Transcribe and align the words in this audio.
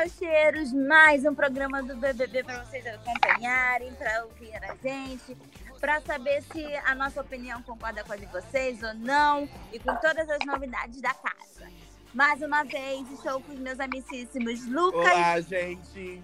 Meus 0.00 0.12
cheiros! 0.12 0.72
Mais 0.72 1.26
um 1.26 1.34
programa 1.34 1.82
do 1.82 1.94
BBB 1.94 2.42
para 2.42 2.64
vocês 2.64 2.86
acompanharem, 2.86 3.92
para 3.96 4.24
ouvir 4.24 4.50
a 4.56 4.74
gente, 4.82 5.36
para 5.78 6.00
saber 6.00 6.42
se 6.50 6.64
a 6.86 6.94
nossa 6.94 7.20
opinião 7.20 7.60
concorda 7.62 8.02
com 8.02 8.14
a 8.14 8.16
de 8.16 8.24
vocês 8.24 8.82
ou 8.82 8.94
não 8.94 9.46
e 9.70 9.78
com 9.78 9.94
todas 9.96 10.26
as 10.30 10.38
novidades 10.46 11.02
da 11.02 11.12
casa. 11.12 11.70
Mais 12.14 12.40
uma 12.40 12.62
vez, 12.64 13.10
estou 13.10 13.42
com 13.42 13.52
os 13.52 13.58
meus 13.58 13.78
amicíssimos 13.78 14.66
Lucas. 14.68 15.02
Olá, 15.04 15.38
gente! 15.42 16.22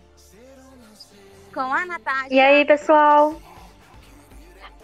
Com 1.52 1.60
a 1.60 1.84
Natasha. 1.84 2.32
E 2.32 2.40
aí, 2.40 2.64
pessoal? 2.64 3.38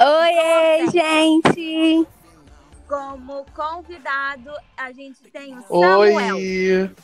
Oi, 0.01 0.91
gente! 0.91 2.07
Como 2.87 3.47
convidado, 3.55 4.51
a 4.77 4.93
gente 4.93 5.23
tem 5.31 5.57
o 5.57 5.63
Samuel. 5.63 6.37
Oi! 6.37 6.95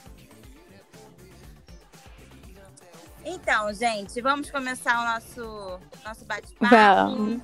Então, 3.31 3.71
gente, 3.75 4.23
vamos 4.23 4.51
começar 4.51 4.99
o 5.01 5.05
nosso, 5.05 5.81
nosso 6.03 6.25
bate-papo. 6.25 6.75
Vamos. 6.75 7.43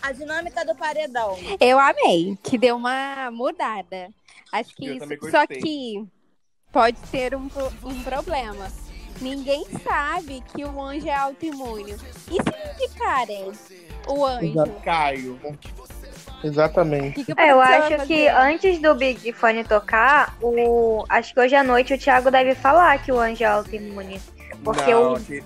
A 0.00 0.12
dinâmica 0.12 0.64
do 0.64 0.72
paredão. 0.76 1.36
Eu 1.58 1.80
amei, 1.80 2.38
que 2.44 2.56
deu 2.56 2.76
uma 2.76 3.28
mudada. 3.32 4.08
Acho 4.52 4.72
que 4.76 4.86
Eu 4.86 4.94
isso. 4.94 5.30
Só 5.30 5.44
que 5.44 6.06
pode 6.70 6.96
ter 7.10 7.34
um, 7.34 7.48
um 7.82 8.02
problema. 8.04 8.70
Ninguém 9.20 9.64
sabe 9.82 10.44
que 10.54 10.64
o 10.64 10.80
anjo 10.80 11.08
é 11.08 11.14
autoimune. 11.14 11.96
E 12.30 12.34
se 12.34 12.84
indicarem 12.84 13.50
o 14.06 14.24
anjo? 14.24 14.64
Caio. 14.84 15.40
Exatamente. 16.44 17.24
Que 17.24 17.34
que 17.34 17.40
É, 17.40 17.50
eu 17.50 17.60
acho 17.60 17.88
que 17.88 17.96
fazer? 17.96 18.28
antes 18.28 18.78
do 18.78 18.94
Big 18.94 19.32
Fone 19.32 19.64
tocar, 19.64 20.36
o... 20.40 21.04
acho 21.08 21.34
que 21.34 21.40
hoje 21.40 21.56
à 21.56 21.64
noite 21.64 21.94
o 21.94 21.98
Thiago 21.98 22.30
deve 22.30 22.54
falar 22.54 23.02
que 23.02 23.10
o 23.10 23.18
anjo 23.18 23.42
é 23.42 23.46
autoimune. 23.46 24.20
Porque 24.74 24.90
Não, 24.90 25.14
que- 25.20 25.44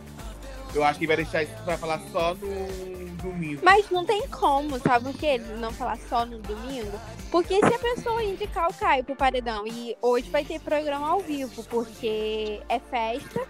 eu 0.75 0.83
acho 0.85 0.99
que 0.99 1.07
vai 1.07 1.17
deixar 1.17 1.43
isso 1.43 1.53
pra 1.65 1.77
falar 1.77 2.01
só 2.11 2.35
no 2.35 3.11
domingo. 3.23 3.61
Mas 3.63 3.91
não 3.91 4.05
tem 4.07 4.27
como, 4.29 4.79
sabe 4.79 5.05
por 5.13 5.19
quê? 5.19 5.27
Ele 5.27 5.55
não 5.59 5.71
falar 5.73 5.99
só 6.09 6.25
no 6.25 6.39
domingo? 6.39 6.99
Porque 7.31 7.55
se 7.59 7.75
a 7.75 7.79
pessoa 7.79 8.25
indicar 8.25 8.69
o 8.71 8.75
Caio 8.75 9.05
pro 9.05 9.15
paredão 9.15 9.67
e 9.67 9.97
hoje 10.01 10.31
vai 10.31 10.45
ter 10.45 10.59
programa 10.61 11.09
ao 11.09 11.21
vivo, 11.21 11.63
porque 11.65 12.61
é 12.69 12.79
festa. 12.79 13.47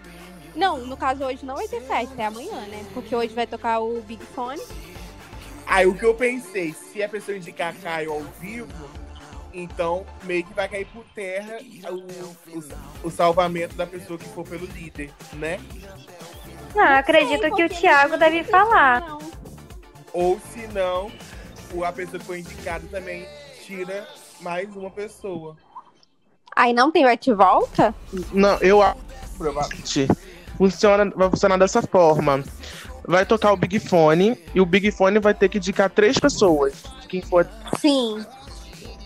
Não, 0.53 0.79
no 0.85 0.97
caso 0.97 1.23
hoje 1.23 1.45
não 1.45 1.55
vai 1.55 1.67
ter 1.67 1.79
festa, 1.81 2.21
é 2.21 2.25
amanhã, 2.25 2.59
né? 2.67 2.85
Porque 2.93 3.15
hoje 3.15 3.33
vai 3.33 3.47
tocar 3.47 3.79
o 3.79 4.01
Big 4.01 4.23
Fone. 4.35 4.61
Aí 5.65 5.85
o 5.87 5.93
que 5.95 6.03
eu 6.05 6.13
pensei, 6.13 6.73
se 6.73 7.01
a 7.01 7.07
pessoa 7.07 7.37
indicar 7.37 7.73
Caio 7.81 8.11
ao 8.11 8.21
vivo, 8.41 8.67
então 9.53 10.05
meio 10.23 10.43
que 10.43 10.53
vai 10.53 10.67
cair 10.67 10.85
por 10.87 11.03
terra 11.15 11.57
o, 11.89 12.57
o, 12.57 12.63
o 13.07 13.11
salvamento 13.11 13.75
da 13.75 13.85
pessoa 13.85 14.17
que 14.17 14.27
for 14.29 14.47
pelo 14.47 14.65
líder, 14.65 15.11
né? 15.33 15.59
Não, 16.75 16.83
eu 16.85 16.95
acredito 16.95 17.41
Sei, 17.41 17.51
que 17.51 17.63
o 17.65 17.69
Thiago 17.69 18.17
deve 18.17 18.43
falar. 18.43 19.01
não. 19.01 19.19
Ou 20.13 20.39
se 20.51 20.67
não, 20.67 21.11
o- 21.73 21.83
a 21.85 21.91
pessoa 21.91 22.19
que 22.19 22.25
foi 22.25 22.39
indicada 22.39 22.85
também 22.89 23.25
tira 23.65 24.07
mais 24.41 24.73
uma 24.75 24.89
pessoa. 24.91 25.55
Aí 26.55 26.73
não 26.73 26.91
tem 26.91 27.03
bate-volta? 27.03 27.93
Não, 28.33 28.57
eu 28.59 28.81
acho 28.81 28.95
que 28.97 29.37
provavelmente 29.37 30.07
funciona, 30.57 31.09
vai 31.15 31.29
funcionar 31.29 31.57
dessa 31.57 31.81
forma. 31.81 32.43
Vai 33.07 33.25
tocar 33.25 33.51
o 33.51 33.57
Big 33.57 33.79
Fone 33.79 34.37
e 34.53 34.61
o 34.61 34.65
Big 34.65 34.91
Fone 34.91 35.17
vai 35.19 35.33
ter 35.33 35.49
que 35.49 35.57
indicar 35.57 35.89
três 35.89 36.19
pessoas. 36.19 36.83
Quem 37.09 37.21
for. 37.21 37.47
Sim. 37.79 38.23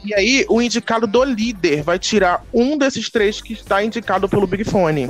E 0.06 0.14
aí, 0.14 0.46
o 0.50 0.62
indicado 0.62 1.08
do 1.08 1.24
líder 1.24 1.82
vai 1.82 1.98
tirar 1.98 2.44
um 2.54 2.78
desses 2.78 3.10
três 3.10 3.42
que 3.42 3.54
está 3.54 3.84
indicado 3.84 4.30
pelo 4.30 4.46
Big 4.46 4.64
Fone. 4.64 5.08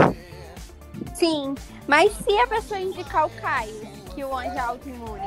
Sim. 1.13 1.53
Mas 1.87 2.11
se 2.13 2.31
a 2.39 2.47
pessoa 2.47 2.79
indicar 2.79 3.25
o 3.25 3.29
Caio, 3.31 3.73
que 4.13 4.23
o 4.23 4.35
anjo 4.35 4.55
é 4.55 4.59
autoimune. 4.59 5.21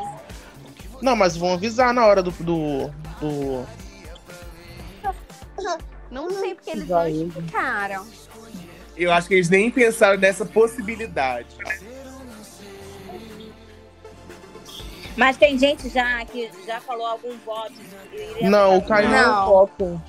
Não, 1.03 1.15
mas 1.15 1.37
vão 1.37 1.53
avisar 1.53 1.93
na 1.93 2.07
hora 2.07 2.23
do. 2.23 2.31
do, 2.31 2.89
do- 3.21 3.67
Não 6.11 6.31
sei 6.31 6.55
porque 6.55 6.71
eles 6.71 6.89
não 6.89 7.07
indicaram. 7.09 8.07
Eu 8.97 9.13
acho 9.13 9.29
que 9.29 9.35
eles 9.35 9.49
nem 9.49 9.71
pensaram 9.71 10.19
nessa 10.19 10.45
possibilidade. 10.45 11.47
Mas 15.19 15.37
tem 15.37 15.59
gente 15.59 15.89
já 15.89 16.25
que 16.25 16.49
já 16.65 16.81
falou 16.81 17.05
algum 17.07 17.37
voto. 17.39 17.73
que 17.73 18.17
iria 18.17 18.49
Não, 18.49 18.79
o 18.79 18.87
Caio 18.87 19.09
não 19.09 19.17
é 19.17 19.23
Não. 19.27 19.43
o 19.43 19.47
foco. 19.67 20.03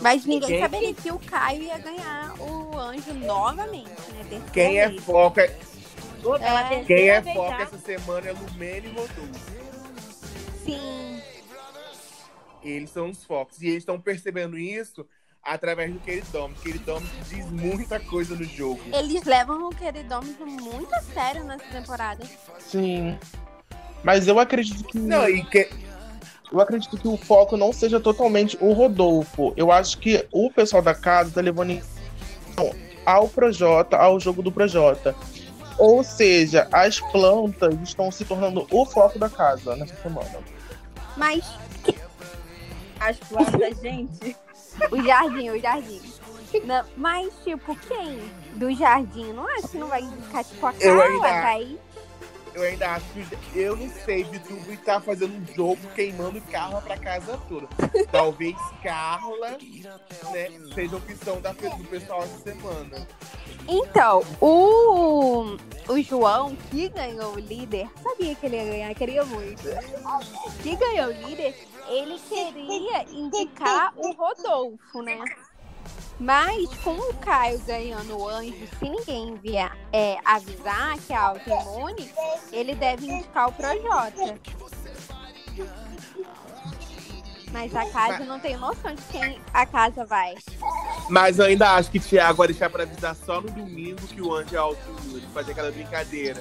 Mas 0.00 0.24
ninguém 0.24 0.48
Quem- 0.48 0.60
saberia 0.60 0.94
que 0.94 1.10
o 1.10 1.18
Caio 1.18 1.62
ia 1.64 1.78
ganhar 1.78 2.34
o 2.40 2.78
anjo 2.78 3.12
novamente, 3.14 3.88
né? 3.90 4.42
Quem 4.52 4.78
é 4.78 4.92
foca, 5.00 5.42
É. 5.42 6.84
quem 6.84 7.08
é 7.10 7.22
foca 7.22 7.62
essa 7.62 7.78
semana 7.78 8.28
é 8.28 8.32
Lumene 8.32 8.88
e 8.88 8.90
Rodolfo. 8.92 9.50
Sim. 10.64 11.22
Eles 12.62 12.90
são 12.90 13.10
os 13.10 13.24
focos. 13.24 13.60
E 13.62 13.66
eles 13.68 13.78
estão 13.78 14.00
percebendo 14.00 14.56
isso 14.58 15.06
através 15.46 15.92
do 15.92 16.00
Queridômetro. 16.00 16.62
Queridômetro 16.62 17.16
diz 17.28 17.50
muita 17.50 18.00
coisa 18.00 18.34
no 18.34 18.44
jogo. 18.44 18.80
Eles 18.92 19.24
levam 19.24 19.68
o 19.68 19.74
queridômetro 19.74 20.46
muito 20.46 20.92
a 20.94 21.00
sério 21.00 21.44
nessa 21.44 21.64
temporada. 21.66 22.24
Sim. 22.58 23.16
Mas 24.02 24.26
eu 24.26 24.38
acredito 24.38 24.84
que. 24.84 24.98
Não, 24.98 25.28
e 25.28 25.44
que, 25.44 25.70
Eu 26.52 26.60
acredito 26.60 26.96
que 26.98 27.08
o 27.08 27.16
foco 27.16 27.56
não 27.56 27.72
seja 27.72 28.00
totalmente 28.00 28.58
o 28.60 28.72
Rodolfo. 28.72 29.52
Eu 29.56 29.70
acho 29.70 29.98
que 29.98 30.26
o 30.32 30.50
pessoal 30.50 30.82
da 30.82 30.94
casa 30.94 31.30
tá 31.30 31.40
levando 31.40 31.70
em 31.70 31.82
ao 33.04 33.28
Projota, 33.28 33.96
ao 33.96 34.18
jogo 34.18 34.42
do 34.42 34.50
Projota. 34.50 35.14
Ou 35.78 36.02
seja, 36.02 36.66
as 36.72 36.98
plantas 36.98 37.74
estão 37.82 38.10
se 38.10 38.24
tornando 38.24 38.66
o 38.70 38.84
foco 38.84 39.18
da 39.18 39.28
casa 39.28 39.76
nessa 39.76 39.94
semana. 39.96 40.38
Mas 41.16 41.44
As 42.98 43.18
plantas, 43.18 43.80
gente. 43.80 44.36
O 44.90 45.02
jardim, 45.02 45.50
o 45.50 45.60
jardim. 45.60 46.00
Não, 46.64 46.84
mas, 46.96 47.32
tipo, 47.44 47.76
quem 47.76 48.18
do 48.54 48.72
jardim? 48.74 49.32
Não 49.32 49.46
acho 49.56 49.68
que 49.68 49.78
não 49.78 49.88
vai 49.88 50.00
indicar, 50.02 50.44
tipo, 50.44 50.66
a 50.66 50.72
Eu 50.80 50.96
Carla, 50.98 51.04
ainda- 51.26 51.28
tá 51.42 51.48
aí. 51.48 51.80
eu 52.54 52.62
ainda 52.62 52.90
acho 52.92 53.04
que. 53.12 53.58
Eu 53.58 53.76
não 53.76 53.90
sei, 53.90 54.24
Vitube 54.24 54.76
tá 54.78 55.00
fazendo 55.00 55.34
um 55.36 55.54
jogo 55.54 55.78
queimando 55.94 56.40
Carla 56.50 56.80
pra 56.80 56.96
casa 56.96 57.38
toda. 57.48 57.66
Talvez 58.10 58.56
Carla 58.82 59.50
né, 60.32 60.48
seja 60.74 60.94
a 60.94 60.98
opção 60.98 61.40
da, 61.40 61.52
do 61.52 61.84
pessoal 61.88 62.22
essa 62.22 62.38
semana. 62.38 63.06
Então, 63.68 64.22
o, 64.40 65.56
o 65.88 66.00
João, 66.02 66.56
que 66.70 66.88
ganhou 66.88 67.34
o 67.34 67.38
líder, 67.38 67.88
sabia 68.02 68.34
que 68.34 68.46
ele 68.46 68.56
ia 68.56 68.64
ganhar, 68.64 68.94
queria 68.94 69.24
muito. 69.24 69.62
Que 70.62 70.76
ganhou 70.76 71.08
o 71.10 71.12
líder, 71.28 71.52
ele 71.88 72.18
queria 72.28 73.04
indicar 73.10 73.92
o 73.96 74.12
Rodolfo, 74.12 75.02
né? 75.02 75.18
Mas 76.18 76.74
com 76.76 76.96
o 76.96 77.14
Caio 77.14 77.58
ganhando 77.60 78.16
o 78.16 78.28
anjo, 78.28 78.66
se 78.78 78.88
ninguém 78.88 79.28
enviar, 79.28 79.76
é, 79.92 80.16
avisar 80.24 80.98
que 80.98 81.12
é 81.12 81.16
autoimune, 81.16 82.10
ele 82.50 82.74
deve 82.74 83.06
indicar 83.06 83.48
o 83.48 83.52
Projota. 83.52 84.38
Mas 87.52 87.74
a 87.74 87.88
casa 87.90 88.24
não 88.24 88.40
tem 88.40 88.56
noção 88.56 88.94
de 88.94 89.02
quem 89.04 89.40
a 89.52 89.64
casa 89.64 90.04
vai. 90.04 90.34
Mas 91.08 91.38
eu 91.38 91.44
ainda 91.44 91.74
acho 91.74 91.90
que 91.90 92.00
Thiago 92.00 92.38
vai 92.38 92.48
deixar 92.48 92.68
pra 92.70 92.82
avisar 92.82 93.14
só 93.14 93.40
no 93.40 93.50
domingo 93.50 94.06
que 94.08 94.20
o 94.20 94.34
anjo 94.34 94.54
é 94.54 94.58
alto 94.58 94.80
fazer 95.32 95.52
aquela 95.52 95.70
brincadeira. 95.70 96.40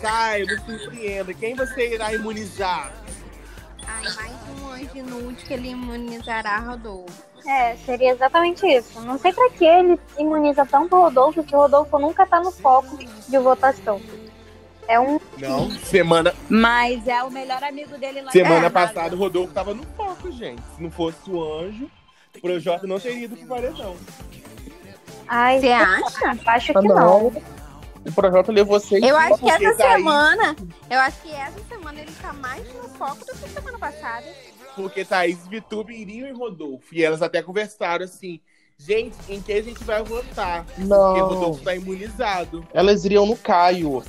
Caio, 0.00 0.46
me 0.46 0.58
surpreenda. 0.60 1.34
Quem 1.34 1.54
você 1.54 1.94
irá 1.94 2.12
imunizar? 2.14 2.92
Ai, 3.86 4.02
mais 4.16 4.60
um 4.60 4.68
anjo 4.70 4.96
inútil 4.98 5.46
que 5.46 5.54
ele 5.54 5.68
imunizará 5.70 6.58
Rodolfo. 6.58 7.24
É, 7.46 7.76
seria 7.76 8.10
exatamente 8.12 8.66
isso. 8.66 9.00
Não 9.02 9.18
sei 9.18 9.32
pra 9.32 9.48
que 9.50 9.64
ele 9.64 9.98
imuniza 10.18 10.66
tanto 10.66 10.96
o 10.96 11.00
Rodolfo, 11.02 11.44
que 11.44 11.54
o 11.54 11.58
Rodolfo 11.58 11.98
nunca 11.98 12.26
tá 12.26 12.40
no 12.40 12.50
foco 12.50 12.98
de 12.98 13.38
votação. 13.38 14.00
É 14.88 14.98
um. 15.00 15.18
Não. 15.38 15.70
Semana, 15.70 16.34
Mas 16.48 17.06
é 17.08 17.22
o 17.22 17.30
melhor 17.30 17.62
amigo 17.62 17.96
dele 17.98 18.20
lá 18.22 18.30
semana 18.30 18.66
em 18.68 18.70
casa. 18.70 18.70
passada 18.94 19.14
o 19.16 19.18
Rodolfo 19.18 19.52
tava 19.52 19.74
no 19.74 19.84
foco, 19.96 20.30
gente. 20.32 20.62
Se 20.76 20.82
não 20.82 20.90
fosse 20.90 21.28
o 21.30 21.42
anjo, 21.60 21.90
o 22.36 22.40
Projota 22.40 22.86
não 22.86 22.98
teria 23.00 23.24
ido 23.24 23.36
pro 23.36 23.46
paredão. 23.46 23.96
Ai, 25.28 25.58
Você 25.60 25.72
acha? 25.72 26.38
acho 26.46 26.72
que 26.72 26.78
Ah, 26.78 26.82
não. 26.82 27.32
O 28.06 28.12
Projota 28.12 28.52
levou 28.52 28.78
seis. 28.78 29.02
Eu 29.02 29.16
acho 29.16 29.34
que 29.34 29.40
porque 29.40 29.66
essa 29.66 29.78
daí- 29.78 29.96
semana. 29.96 30.56
Eu 30.88 30.98
acho 31.00 31.20
que 31.22 31.32
essa 31.32 31.60
semana 31.68 32.00
ele 32.00 32.12
tá 32.22 32.32
mais 32.32 32.64
no 32.74 32.88
foco 32.90 33.18
do 33.24 33.32
que 33.36 33.48
semana 33.48 33.78
passada. 33.78 34.26
Porque 34.74 35.04
Thaís 35.04 35.44
e 35.44 35.48
Vitube 35.48 35.94
iriam 35.94 36.28
em 36.28 36.32
Rodolfo. 36.32 36.94
E 36.94 37.02
elas 37.02 37.22
até 37.22 37.42
conversaram 37.42 38.04
assim. 38.04 38.40
Gente, 38.78 39.16
em 39.28 39.40
que 39.40 39.52
a 39.54 39.62
gente 39.62 39.82
vai 39.84 40.02
votar? 40.02 40.64
Porque 40.64 40.82
o 40.82 40.86
Não. 40.86 41.18
Rodolfo 41.28 41.64
tá 41.64 41.74
imunizado. 41.74 42.66
Elas 42.74 43.04
iriam 43.06 43.24
no 43.26 43.36
Caio. 43.36 44.02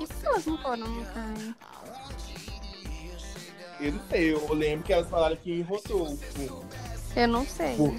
E 0.00 0.06
se 0.06 0.26
elas 0.26 0.46
não 0.46 0.56
foram 0.58 0.86
no 0.88 1.04
Caio? 1.06 1.54
Eu 3.80 3.92
não 3.92 4.00
sei, 4.10 4.32
eu 4.34 4.54
lembro 4.54 4.84
que 4.84 4.92
elas 4.92 5.08
falaram 5.08 5.36
que 5.36 5.52
em 5.52 5.62
Rodolfo. 5.62 6.16
Eu 7.16 7.28
não 7.28 7.46
sei. 7.46 7.76
Por- 7.76 7.94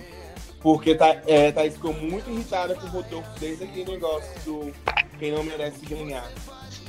Porque 0.61 0.93
tá, 0.95 1.15
é, 1.25 1.51
Thaís 1.51 1.73
ficou 1.73 1.93
muito 1.93 2.29
irritada 2.29 2.75
com 2.75 2.85
o 2.85 2.89
Rodolfo 2.89 3.29
desde 3.39 3.63
aquele 3.63 3.91
negócio 3.93 4.31
do 4.45 4.71
quem 5.17 5.31
não 5.31 5.43
merece 5.43 5.83
ganhar. 5.85 6.27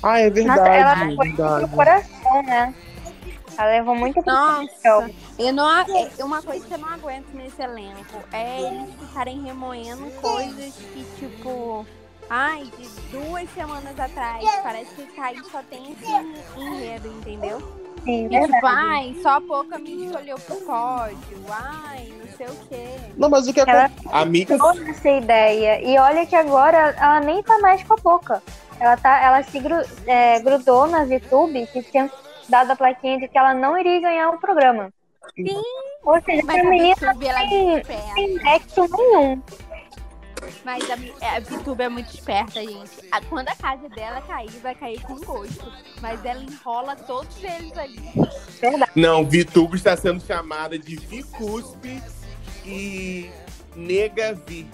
Ah, 0.02 0.18
é 0.18 0.30
Nossa, 0.30 0.68
ela 0.68 0.94
verdade. 0.94 1.16
foi 1.16 1.28
verdade. 1.28 1.66
pro 1.66 1.76
coração, 1.76 2.42
né? 2.42 2.74
Ela 3.56 3.70
levou 3.70 3.94
muito 3.94 4.22
Nossa, 4.24 5.10
eu 5.38 5.52
não, 5.52 5.66
a- 5.66 5.84
é 6.18 6.24
uma 6.24 6.42
coisa 6.42 6.66
que 6.66 6.72
eu 6.74 6.78
não 6.78 6.88
aguento 6.88 7.28
nesse 7.34 7.60
elenco 7.62 8.18
é 8.32 8.60
eles 8.60 8.94
ficarem 8.98 9.42
remoendo 9.42 10.10
coisas 10.22 10.74
que, 10.74 11.04
tipo, 11.18 11.86
ai, 12.30 12.64
de 12.78 12.88
duas 13.10 13.48
semanas 13.54 13.98
atrás, 14.00 14.44
parece 14.62 14.94
que 14.94 15.06
Caio 15.14 15.44
só 15.50 15.62
tem 15.62 15.92
esse 15.92 16.58
enredo, 16.58 17.08
entendeu? 17.08 17.81
Sim, 18.04 18.26
E, 18.26 18.28
tipo, 18.28 18.50
verdade. 18.50 18.64
ai, 18.64 19.16
só 19.22 19.28
a 19.36 19.40
pouca 19.40 19.78
me 19.78 20.06
escolheu 20.06 20.36
pro 20.38 20.56
pódio, 20.56 21.38
ai, 21.50 22.12
não 22.20 22.36
sei 22.36 22.46
o 22.46 22.56
quê. 22.68 22.86
Não, 23.16 23.30
mas 23.30 23.46
o 23.46 23.52
que 23.52 23.60
Ela 23.60 23.84
acontece? 23.84 24.08
Amiga, 24.12 24.58
essa 24.88 25.08
ideia. 25.10 25.80
E 25.82 25.98
olha 25.98 26.26
que 26.26 26.34
agora 26.34 26.94
ela 26.98 27.20
nem 27.20 27.42
tá 27.42 27.58
mais 27.60 27.82
com 27.84 27.94
a 27.94 27.96
boca. 27.96 28.42
Ela, 28.80 28.96
tá, 28.96 29.22
ela 29.22 29.42
se 29.44 29.60
gru- 29.60 29.86
é, 30.06 30.40
grudou 30.40 30.86
na 30.88 31.04
VTube, 31.04 31.66
que 31.68 31.82
tinha 31.84 32.10
dado 32.48 32.72
a 32.72 32.76
plaquinha 32.76 33.18
de 33.18 33.28
que 33.28 33.38
ela 33.38 33.54
não 33.54 33.78
iria 33.78 34.00
ganhar 34.00 34.30
o 34.30 34.38
programa. 34.40 34.90
Sim. 35.36 35.62
Ou 36.04 36.20
seja, 36.22 36.42
Mas 36.44 36.58
a 36.58 36.68
menina 36.68 36.94
é 37.00 37.80
tem 38.14 38.34
nexo 38.42 38.88
nenhum. 38.90 39.40
Mas 40.64 40.84
a, 40.90 40.94
a 41.36 41.40
VTube 41.40 41.82
é 41.82 41.88
muito 41.88 42.12
esperta, 42.14 42.60
gente. 42.60 42.90
A- 43.10 43.20
quando 43.22 43.48
a 43.48 43.54
casa 43.56 43.88
dela 43.88 44.20
cair, 44.22 44.50
vai 44.62 44.74
cair 44.74 45.00
com 45.02 45.16
gosto. 45.20 45.72
Mas 46.00 46.24
ela 46.24 46.42
enrola 46.42 46.96
todos 46.96 47.36
eles 47.42 47.76
ali. 47.76 48.00
não, 48.94 49.24
VTube 49.24 49.76
está 49.76 49.96
sendo 49.96 50.20
chamada 50.24 50.78
de 50.78 50.96
Vicuspe 50.96 52.02
e 52.64 53.30
Nega 53.76 54.34
Vi. 54.46 54.66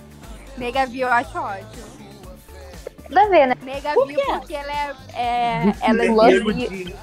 Nega 0.56 0.87
Vi 0.87 1.00
eu 1.00 1.09
acho 1.12 1.38
ótimo. 1.38 1.99
A 3.17 3.29
ver, 3.29 3.47
né? 3.47 3.55
Nega 3.62 3.94
Vi 4.06 4.15
porque 4.15 4.55
ela 4.55 4.73
é. 4.73 4.97
é 5.15 5.75
ela 5.81 6.53
Di. 6.53 6.94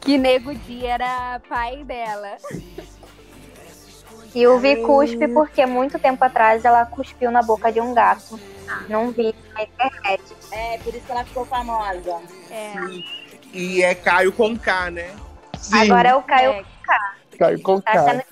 que 0.00 0.18
Nego 0.18 0.54
Di 0.54 0.84
era 0.86 1.40
pai 1.48 1.82
dela. 1.84 2.36
E 4.34 4.46
o 4.46 4.58
Vi 4.58 4.76
cuspe 4.76 5.26
porque 5.28 5.66
muito 5.66 5.98
tempo 5.98 6.24
atrás 6.24 6.64
ela 6.64 6.86
cuspiu 6.86 7.30
na 7.30 7.42
boca 7.42 7.72
de 7.72 7.80
um 7.80 7.92
gato. 7.92 8.38
Não 8.88 9.10
vi 9.10 9.34
na 9.54 9.62
internet. 9.62 10.22
É, 10.52 10.78
por 10.78 10.94
isso 10.94 11.04
que 11.04 11.12
ela 11.12 11.24
ficou 11.24 11.44
famosa. 11.44 12.20
É. 12.50 12.74
E 13.52 13.82
é 13.82 13.94
Caio 13.94 14.32
com 14.32 14.56
K, 14.56 14.90
né? 14.90 15.14
Sim, 15.58 15.90
Agora 15.90 16.10
é 16.10 16.14
o 16.14 16.22
Caio 16.22 16.50
É, 16.52 16.64
Caio 17.38 17.60
com 17.62 17.80
tá 17.80 17.92
K. 17.92 18.04
sendo 18.04 18.24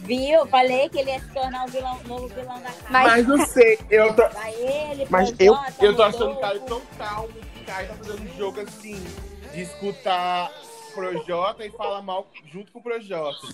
Viu? 0.00 0.46
Falei 0.46 0.88
que 0.88 0.98
ele 0.98 1.10
ia 1.10 1.20
se 1.20 1.28
tornar 1.28 1.64
o 1.64 1.68
vilão, 1.68 1.98
novo 2.06 2.28
vilão 2.28 2.58
da 2.60 2.70
casa. 2.70 2.84
Mas- 2.90 3.06
Mas 3.06 3.26
não 3.28 3.46
sei, 3.46 3.78
eu 3.88 4.14
tô, 4.14 4.22
ele, 4.58 5.06
Mas 5.08 5.30
Projota, 5.30 5.74
eu 5.84 5.96
tô 5.96 6.02
achando 6.02 6.32
o 6.32 6.36
Caio 6.40 6.60
tão 6.62 6.82
calmo. 6.98 7.28
O 7.28 7.64
Caio 7.64 7.88
tá 7.88 7.94
fazendo 7.94 8.22
um 8.22 8.36
jogo 8.36 8.60
assim, 8.60 9.04
de 9.52 9.62
escutar 9.62 10.50
Projota 10.94 11.64
e 11.64 11.70
fala 11.70 12.02
mal 12.02 12.26
junto 12.52 12.72
com 12.72 12.80
o 12.80 12.82
Projota. 12.82 13.46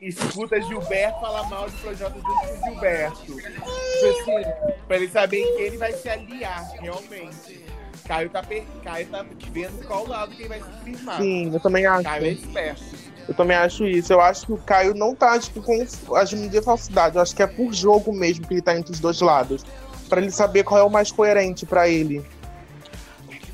Escuta 0.00 0.60
Gilberto 0.60 1.20
fala 1.20 1.44
mal 1.44 1.68
de 1.68 1.76
Projota 1.78 2.14
junto 2.14 2.24
com 2.24 2.54
o 2.54 2.64
Gilberto. 2.64 3.24
Tipo 3.24 3.40
assim, 3.40 4.76
pra 4.86 4.96
ele 4.96 5.08
saber 5.08 5.40
em 5.40 5.56
quem 5.56 5.66
ele 5.66 5.78
vai 5.78 5.92
se 5.92 6.08
aliar, 6.08 6.70
realmente. 6.80 7.64
Caio 8.06 8.28
tá, 8.28 8.42
per... 8.42 8.64
Caio 8.82 9.06
tá 9.06 9.24
vendo 9.50 9.86
qual 9.86 10.06
lado 10.06 10.34
que 10.34 10.42
ele 10.42 10.48
vai 10.48 10.60
se 10.60 10.84
firmar. 10.84 11.16
Sim, 11.16 11.50
eu 11.52 11.60
também 11.60 11.86
acho. 11.86 12.04
Caio 12.04 12.26
é 12.26 12.28
esperto. 12.28 12.82
Eu 13.26 13.34
também 13.34 13.56
acho 13.56 13.86
isso. 13.86 14.12
Eu 14.12 14.20
acho 14.20 14.44
que 14.46 14.52
o 14.52 14.58
Caio 14.58 14.94
não 14.94 15.14
tá, 15.14 15.38
tipo, 15.38 15.62
com 15.62 16.14
agindo 16.14 16.48
de 16.50 16.60
falsidade. 16.60 17.16
Eu 17.16 17.22
acho 17.22 17.34
que 17.34 17.42
é 17.42 17.46
por 17.46 17.72
jogo 17.72 18.12
mesmo 18.12 18.46
que 18.46 18.54
ele 18.54 18.62
tá 18.62 18.76
entre 18.76 18.92
os 18.92 19.00
dois 19.00 19.20
lados. 19.20 19.64
Pra 20.08 20.20
ele 20.20 20.30
saber 20.30 20.64
qual 20.64 20.78
é 20.78 20.82
o 20.82 20.90
mais 20.90 21.10
coerente 21.10 21.64
pra 21.64 21.88
ele. 21.88 22.22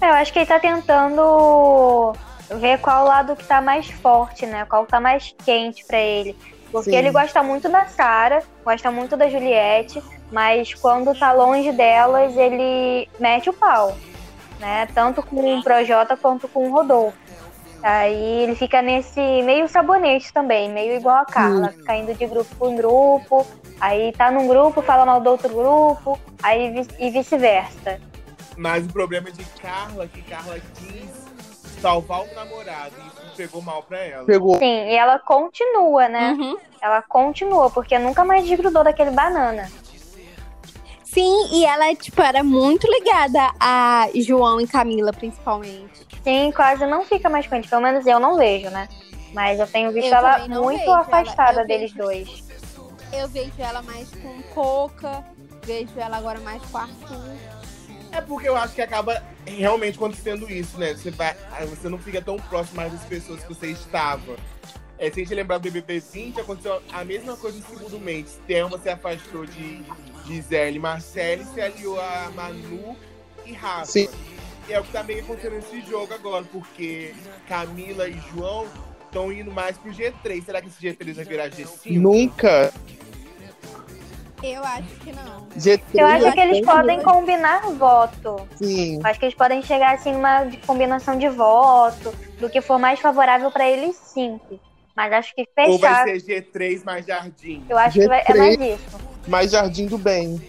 É, 0.01 0.09
Eu 0.09 0.15
acho 0.15 0.33
que 0.33 0.41
ele 0.41 0.47
tá 0.47 0.59
tentando 0.59 2.13
ver 2.59 2.79
qual 2.81 3.05
lado 3.05 3.37
que 3.37 3.45
tá 3.45 3.61
mais 3.61 3.89
forte, 3.89 4.47
né? 4.47 4.65
Qual 4.65 4.87
tá 4.87 5.01
mais 5.01 5.35
quente 5.45 5.85
pra 5.85 5.99
ele. 5.99 6.37
Porque 6.71 6.91
Sim. 6.91 6.97
ele 6.97 7.11
gosta 7.11 7.43
muito 7.43 7.69
da 7.69 7.87
Sarah, 7.87 8.43
gosta 8.65 8.91
muito 8.91 9.17
da 9.17 9.29
Juliette, 9.29 10.03
mas 10.31 10.73
quando 10.75 11.19
tá 11.19 11.33
longe 11.33 11.73
delas, 11.73 12.37
ele 12.37 13.09
mete 13.19 13.51
o 13.51 13.53
pau. 13.53 13.97
Né? 14.59 14.87
Tanto 14.95 15.23
com 15.23 15.59
o 15.59 15.63
Projota 15.63 16.17
quanto 16.17 16.47
com 16.47 16.69
o 16.69 16.73
Rodolfo. 16.73 17.19
Aí 17.83 18.43
ele 18.43 18.55
fica 18.55 18.83
nesse 18.83 19.21
meio 19.43 19.67
sabonete 19.67 20.33
também, 20.33 20.71
meio 20.71 20.97
igual 20.97 21.17
a 21.17 21.25
Carla, 21.25 21.69
fica 21.69 21.97
indo 21.97 22.15
de 22.15 22.27
grupo 22.27 22.69
em 22.69 22.77
grupo, 22.77 23.47
aí 23.81 24.13
tá 24.13 24.31
num 24.31 24.47
grupo, 24.47 24.83
fala 24.83 25.07
mal 25.07 25.19
do 25.19 25.31
outro 25.31 25.49
grupo, 25.49 26.21
aí 26.43 26.87
e 26.99 27.11
vice-versa. 27.11 27.99
Mas 28.55 28.85
o 28.85 28.93
problema 28.93 29.33
de 29.33 29.43
Carla 29.63 30.05
é 30.05 30.09
que 30.09 30.21
Carla 30.21 30.59
quis 30.75 31.20
salvar 31.81 32.21
o 32.23 32.35
namorado 32.35 32.93
e 32.99 33.07
isso 33.09 33.37
pegou 33.37 33.63
mal 33.63 33.83
pra 33.83 33.99
ela. 33.99 34.25
Pegou. 34.25 34.59
Sim, 34.59 34.65
e 34.89 34.95
ela 34.95 35.19
continua, 35.19 36.09
né? 36.09 36.37
Uhum. 36.39 36.57
Ela 36.81 37.03
continua, 37.03 37.71
porque 37.71 37.99
nunca 37.99 38.25
mais 38.25 38.47
desgrudou 38.47 38.85
daquele 38.85 39.11
banana. 39.11 39.71
Sim, 41.05 41.49
e 41.53 41.65
ela, 41.65 41.93
tipo, 41.97 42.23
era 42.23 42.43
muito 42.45 42.87
ligada 42.91 43.51
a 43.59 44.07
João 44.15 44.61
e 44.61 44.67
Camila, 44.67 45.13
principalmente. 45.13 46.07
Sim, 46.23 46.53
quase 46.55 46.87
não 46.87 47.05
fica 47.05 47.29
mais 47.29 47.47
com 47.47 47.57
eles. 47.57 47.69
Pelo 47.69 47.83
menos 47.83 48.07
eu 48.07 48.21
não 48.21 48.37
vejo, 48.37 48.71
né? 48.71 48.89
Mas 49.35 49.59
eu 49.59 49.67
tenho 49.67 49.91
visto 49.93 50.09
Eu 50.09 50.15
ela 50.19 50.39
muito 50.49 50.79
vejo 50.79 50.91
ela. 50.91 51.01
afastada 51.01 51.61
Eu 51.63 51.67
deles 51.67 51.93
vejo- 51.93 52.05
dois. 52.05 52.45
Eu 53.13 53.29
vejo 53.29 53.53
ela 53.59 53.83
mais 53.83 54.09
com 54.11 54.43
Coca, 54.55 55.25
vejo 55.65 55.91
ela 55.99 56.17
agora 56.17 56.39
mais 56.41 56.63
com 56.67 56.79
Arthur. 56.79 57.35
É 58.13 58.21
porque 58.21 58.49
eu 58.49 58.57
acho 58.57 58.75
que 58.75 58.83
acaba 58.83 59.23
realmente 59.47 59.97
acontecendo 59.97 60.51
isso, 60.51 60.79
né? 60.79 60.95
Você, 60.95 61.11
vai, 61.11 61.35
você 61.69 61.89
não 61.89 61.99
fica 61.99 62.21
tão 62.21 62.37
próximo 62.37 62.77
mais 62.77 62.93
das 62.93 63.05
pessoas 63.05 63.43
que 63.43 63.49
você 63.49 63.69
estava. 63.69 64.37
É, 64.99 65.11
se 65.11 65.21
a 65.21 65.23
gente 65.23 65.35
lembrar 65.35 65.59
do 65.59 65.63
BBB 65.63 66.01
20, 66.01 66.41
aconteceu 66.41 66.83
a 66.93 67.05
mesma 67.05 67.37
coisa 67.37 67.59
no 67.59 67.67
segundo 67.67 67.99
mês. 67.99 68.39
Thelma 68.47 68.79
se 68.79 68.89
afastou 68.89 69.47
de 69.47 69.83
Gisele 70.27 70.79
Marcelli 70.79 71.45
se 71.53 71.61
aliou 71.61 72.01
a 72.01 72.31
Manu 72.35 72.97
e 73.47 73.53
Rafa. 73.53 73.87
Sim. 73.87 74.09
E 74.69 74.73
é 74.73 74.79
o 74.79 74.85
que 74.85 74.93
tá 74.93 75.03
meio 75.03 75.25
acontecendo 75.25 75.55
nesse 75.55 75.81
jogo 75.83 76.13
agora, 76.15 76.45
porque 76.45 77.15
Camila 77.49 78.09
e 78.09 78.21
João 78.31 78.69
estão 79.05 79.33
indo 79.33 79.51
mais 79.51 79.77
pro 79.77 79.91
G3. 79.91 80.45
Será 80.45 80.63
que 80.63 80.69
esse 80.69 80.81
G3 80.81 81.15
vai 81.15 81.25
virar 81.25 81.51
G5? 81.51 81.99
Nunca. 81.99 82.73
Eu 84.43 84.65
acho 84.65 84.89
que 85.01 85.13
não. 85.13 85.47
G3 85.57 85.81
Eu 85.95 86.07
acho 86.07 86.33
que 86.33 86.41
eles 86.41 86.67
podem 86.67 87.03
combinar 87.03 87.61
voto. 87.73 88.49
Sim. 88.57 88.97
Eu 88.97 89.07
acho 89.07 89.19
que 89.19 89.27
eles 89.27 89.35
podem 89.35 89.63
chegar 89.63 89.95
assim 89.95 90.13
numa 90.13 90.45
de 90.45 90.57
combinação 90.59 91.19
de 91.19 91.29
voto, 91.29 92.15
do 92.39 92.49
que 92.49 92.61
for 92.61 92.79
mais 92.79 93.01
favorável 93.01 93.51
pra 93.51 93.69
eles 93.69 93.97
cinco. 93.97 94.59
Mas 94.97 95.13
acho 95.13 95.35
que 95.35 95.43
Ou 95.43 95.79
fechar, 95.79 96.05
vai 96.05 96.21
ser 96.21 96.45
G3 96.53 96.85
mais 96.85 97.07
Jardim? 97.07 97.65
eu 97.69 97.79
acho 97.79 97.99
que 97.99 98.07
vai, 98.07 98.23
é 98.27 98.35
mais 98.35 98.61
isso. 98.61 98.99
Mais 99.29 99.51
Jardim 99.51 99.87
do 99.87 99.99
Bem. 99.99 100.41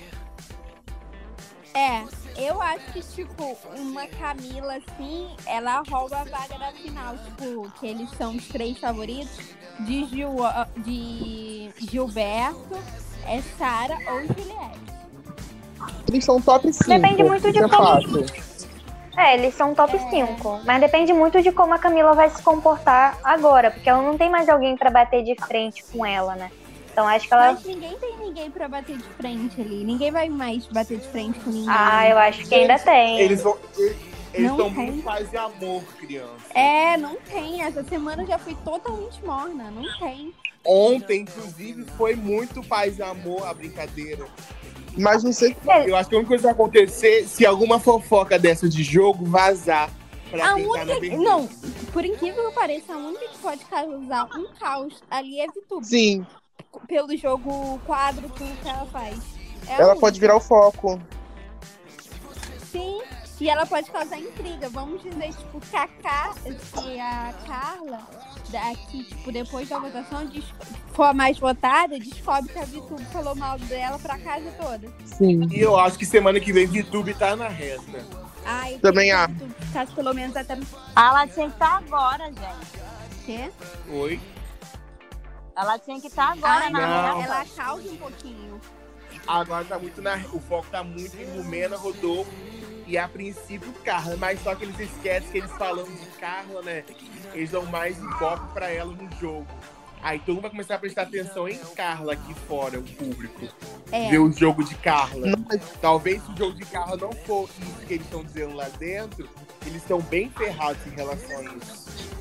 É, 1.74 2.04
eu 2.38 2.62
acho 2.62 2.92
que, 2.92 3.02
tipo, 3.02 3.58
uma 3.78 4.08
Camila, 4.08 4.76
assim, 4.78 5.28
ela 5.46 5.84
rouba 5.88 6.18
a 6.18 6.24
vaga 6.24 6.58
da 6.58 6.72
final. 6.72 7.16
Tipo, 7.18 7.72
que 7.80 7.88
eles 7.88 8.10
são 8.12 8.36
os 8.36 8.48
três 8.48 8.78
favoritos. 8.78 9.38
De, 9.80 10.06
Gil, 10.06 10.36
de 10.78 11.72
Gilberto, 11.90 12.78
é 13.28 13.42
Sara 13.58 13.98
ou 14.12 14.20
Juliette. 14.22 14.82
Eles 16.08 16.26
são 16.26 16.42
top 16.42 16.72
5. 16.72 16.90
Depende 16.90 17.24
muito 17.24 17.52
de 17.52 17.58
é 17.60 17.62
como- 17.62 17.74
fato. 17.74 18.26
É, 19.18 19.34
eles 19.38 19.54
são 19.56 19.74
top 19.76 19.98
5. 20.10 20.62
Mas 20.66 20.80
depende 20.82 21.14
muito 21.14 21.42
de 21.42 21.52
como 21.52 21.74
a 21.74 21.80
Camila 21.80 22.14
vai 22.14 22.30
se 22.30 22.42
comportar 22.42 23.18
agora, 23.24 23.72
porque 23.72 23.90
ela 23.90 24.02
não 24.02 24.18
tem 24.18 24.30
mais 24.30 24.48
alguém 24.50 24.76
pra 24.78 24.90
bater 24.90 25.24
de 25.24 25.36
frente 25.46 25.84
com 25.92 26.06
ela, 26.06 26.36
né? 26.36 26.50
Então 26.92 27.08
acho 27.08 27.28
que 27.28 27.34
ela. 27.34 27.54
Mas 27.54 27.64
ninguém 27.66 27.98
tem 27.98 28.18
ninguém 28.18 28.52
pra 28.52 28.68
bater 28.68 28.98
de 28.98 29.04
frente 29.04 29.62
ali. 29.62 29.84
Ninguém 29.84 30.12
vai 30.12 30.28
mais 30.30 30.66
bater 30.68 30.98
de 30.98 31.08
frente 31.08 31.40
com 31.40 31.50
ninguém. 31.50 31.70
Ah, 31.70 32.08
eu 32.10 32.18
acho 32.18 32.46
que 32.48 32.54
ainda 32.56 32.78
tem. 32.80 33.20
Eles 33.20 33.42
vão. 33.42 33.58
Eles 34.34 34.48
Não 34.50 34.58
estão 34.58 34.74
tem. 34.74 34.92
muito 34.92 35.04
paz 35.04 35.34
e 35.34 35.38
amor, 35.38 35.84
criança. 35.98 36.54
É, 36.54 36.98
não 36.98 37.16
tem. 37.18 37.62
Essa 37.62 37.84
semana 37.84 38.26
já 38.26 38.38
foi 38.40 38.56
totalmente 38.64 39.24
morna. 39.26 39.70
Não 39.72 39.84
tem. 40.00 40.34
Ontem, 40.66 41.22
inclusive, 41.22 41.86
foi 41.98 42.16
muito 42.16 42.64
paz 42.64 42.98
e 43.00 43.04
amor 43.04 43.46
a 43.46 43.54
brincadeira. 43.54 44.26
Mas 44.98 45.24
não 45.24 45.34
sei. 45.34 45.56
Eu 45.86 45.96
acho 45.96 46.10
que 46.10 46.16
a 46.16 46.20
única 46.20 46.30
coisa 46.30 46.42
que 46.42 46.44
vai 46.44 46.52
acontecer 46.54 47.28
se 47.28 47.46
alguma 47.46 47.80
fofoca 47.80 48.38
dessa 48.38 48.70
de 48.70 48.84
jogo 48.84 49.26
vazar 49.26 49.90
pra 50.30 50.46
A 50.46 50.48
tá 50.50 50.56
única. 50.56 51.18
Não, 51.18 51.48
por 51.92 52.06
incrível 52.06 52.50
que 52.50 52.56
pareça, 52.56 52.94
a 52.94 52.98
única 52.98 53.28
que 53.28 53.38
pode 53.40 53.66
causar 53.66 54.26
um 54.38 54.48
caos 54.60 55.02
ali 55.10 55.40
é 55.42 55.48
Vitube. 55.48 55.86
Sim, 55.86 56.26
Pelo 56.88 57.16
jogo 57.18 57.80
quadro 57.86 58.30
que 58.30 58.44
ela 58.66 58.86
faz. 58.86 59.18
É 59.68 59.82
ela 59.82 59.96
pode 59.96 60.20
virar 60.20 60.36
o 60.36 60.42
foco. 60.42 61.00
Sim, 62.72 63.02
E 63.42 63.50
ela 63.50 63.66
pode 63.66 63.90
causar 63.90 64.20
intriga. 64.20 64.70
Vamos 64.70 65.02
dizer, 65.02 65.34
tipo, 65.34 65.60
que 65.60 65.76
a, 65.76 65.88
Car... 65.88 66.36
que 66.44 67.00
a 67.00 67.34
Carla, 67.48 68.08
daqui, 68.50 69.04
tipo, 69.04 69.32
depois 69.32 69.68
da 69.68 69.80
votação, 69.80 70.28
des- 70.28 70.46
for 70.94 71.06
a 71.06 71.14
mais 71.14 71.40
votada, 71.40 71.98
descobre 71.98 72.54
que 72.54 72.60
a 72.60 72.66
Vitube 72.66 73.04
falou 73.06 73.34
mal 73.36 73.58
dela 73.58 73.98
pra 73.98 74.20
casa 74.20 74.46
toda. 74.62 74.88
Sim. 75.06 75.48
E 75.52 75.60
eu 75.60 75.76
acho 75.76 75.98
que 75.98 76.06
semana 76.06 76.40
que 76.40 76.54
vem 76.54 76.68
VTube 76.68 77.16
tá 77.16 77.36
na 77.36 77.48
reta. 77.48 78.06
Ai, 78.46 78.78
Também 78.78 79.12
há. 79.12 79.28
ficasse 79.62 79.92
pelo 79.94 80.14
menos 80.14 80.36
até 80.38 80.56
no 80.56 80.66
Ela 80.96 81.28
tinha 81.28 81.48
que 81.48 81.54
estar 81.54 81.78
agora, 81.78 82.26
gente. 82.26 83.26
quê? 83.26 83.52
Oi? 83.90 84.20
Ela 85.56 85.80
tinha 85.80 86.00
que 86.00 86.08
estar 86.08 86.32
agora 86.34 86.66
Ai, 86.66 86.70
na 86.70 86.80
não. 87.14 87.18
reta. 87.22 87.34
ela 87.34 87.46
causa 87.56 87.90
um 87.90 87.98
pouquinho. 87.98 88.62
Agora 89.28 89.66
tá 89.66 89.80
muito 89.80 90.00
na. 90.00 90.16
O 90.32 90.40
foco 90.40 90.68
tá 90.72 90.84
muito 90.84 91.16
em 91.18 91.26
Lumena, 91.38 91.76
Rodolfo 91.78 92.32
e 92.92 92.98
a 92.98 93.08
princípio 93.08 93.72
Carla. 93.86 94.18
Mas 94.18 94.42
só 94.44 94.54
que 94.54 94.66
eles 94.66 94.78
esquecem 94.80 95.32
que 95.32 95.38
eles 95.38 95.52
falando 95.54 95.88
de 95.88 96.06
Carla, 96.18 96.62
né? 96.62 96.84
Eles 97.34 97.50
dão 97.50 97.66
mais 97.68 97.98
foco 98.20 98.48
pra 98.54 98.70
ela 98.70 98.94
no 98.94 99.10
jogo. 99.18 99.48
Aí 100.04 100.20
todo 100.20 100.36
mundo 100.36 100.42
vai 100.42 100.52
começar 100.52 100.76
a 100.76 100.80
prestar 100.80 101.04
atenção 101.04 101.48
em 101.48 101.58
Carla 101.76 102.14
aqui 102.14 102.34
fora, 102.48 102.80
o 102.80 102.84
público. 102.84 103.48
É. 103.92 104.10
Ver 104.10 104.20
o 104.20 104.32
jogo 104.32 104.64
de 104.64 104.76
Carla. 104.76 105.28
Talvez 105.80 106.22
se 106.24 106.32
o 106.32 106.38
jogo 106.38 106.58
de 106.58 106.66
Carla 106.66 106.98
não 106.98 107.14
for 107.14 107.48
isso 107.60 107.86
que 107.88 107.94
eles 107.94 108.06
estão 108.06 108.24
dizendo 108.24 108.56
lá 108.56 108.68
dentro, 108.78 109.30
eles 109.66 109.82
estão 109.82 110.02
bem 110.02 110.30
ferrados 110.32 110.86
em 110.88 110.90
relação 110.90 111.38
a 111.40 111.44
isso. 111.44 112.12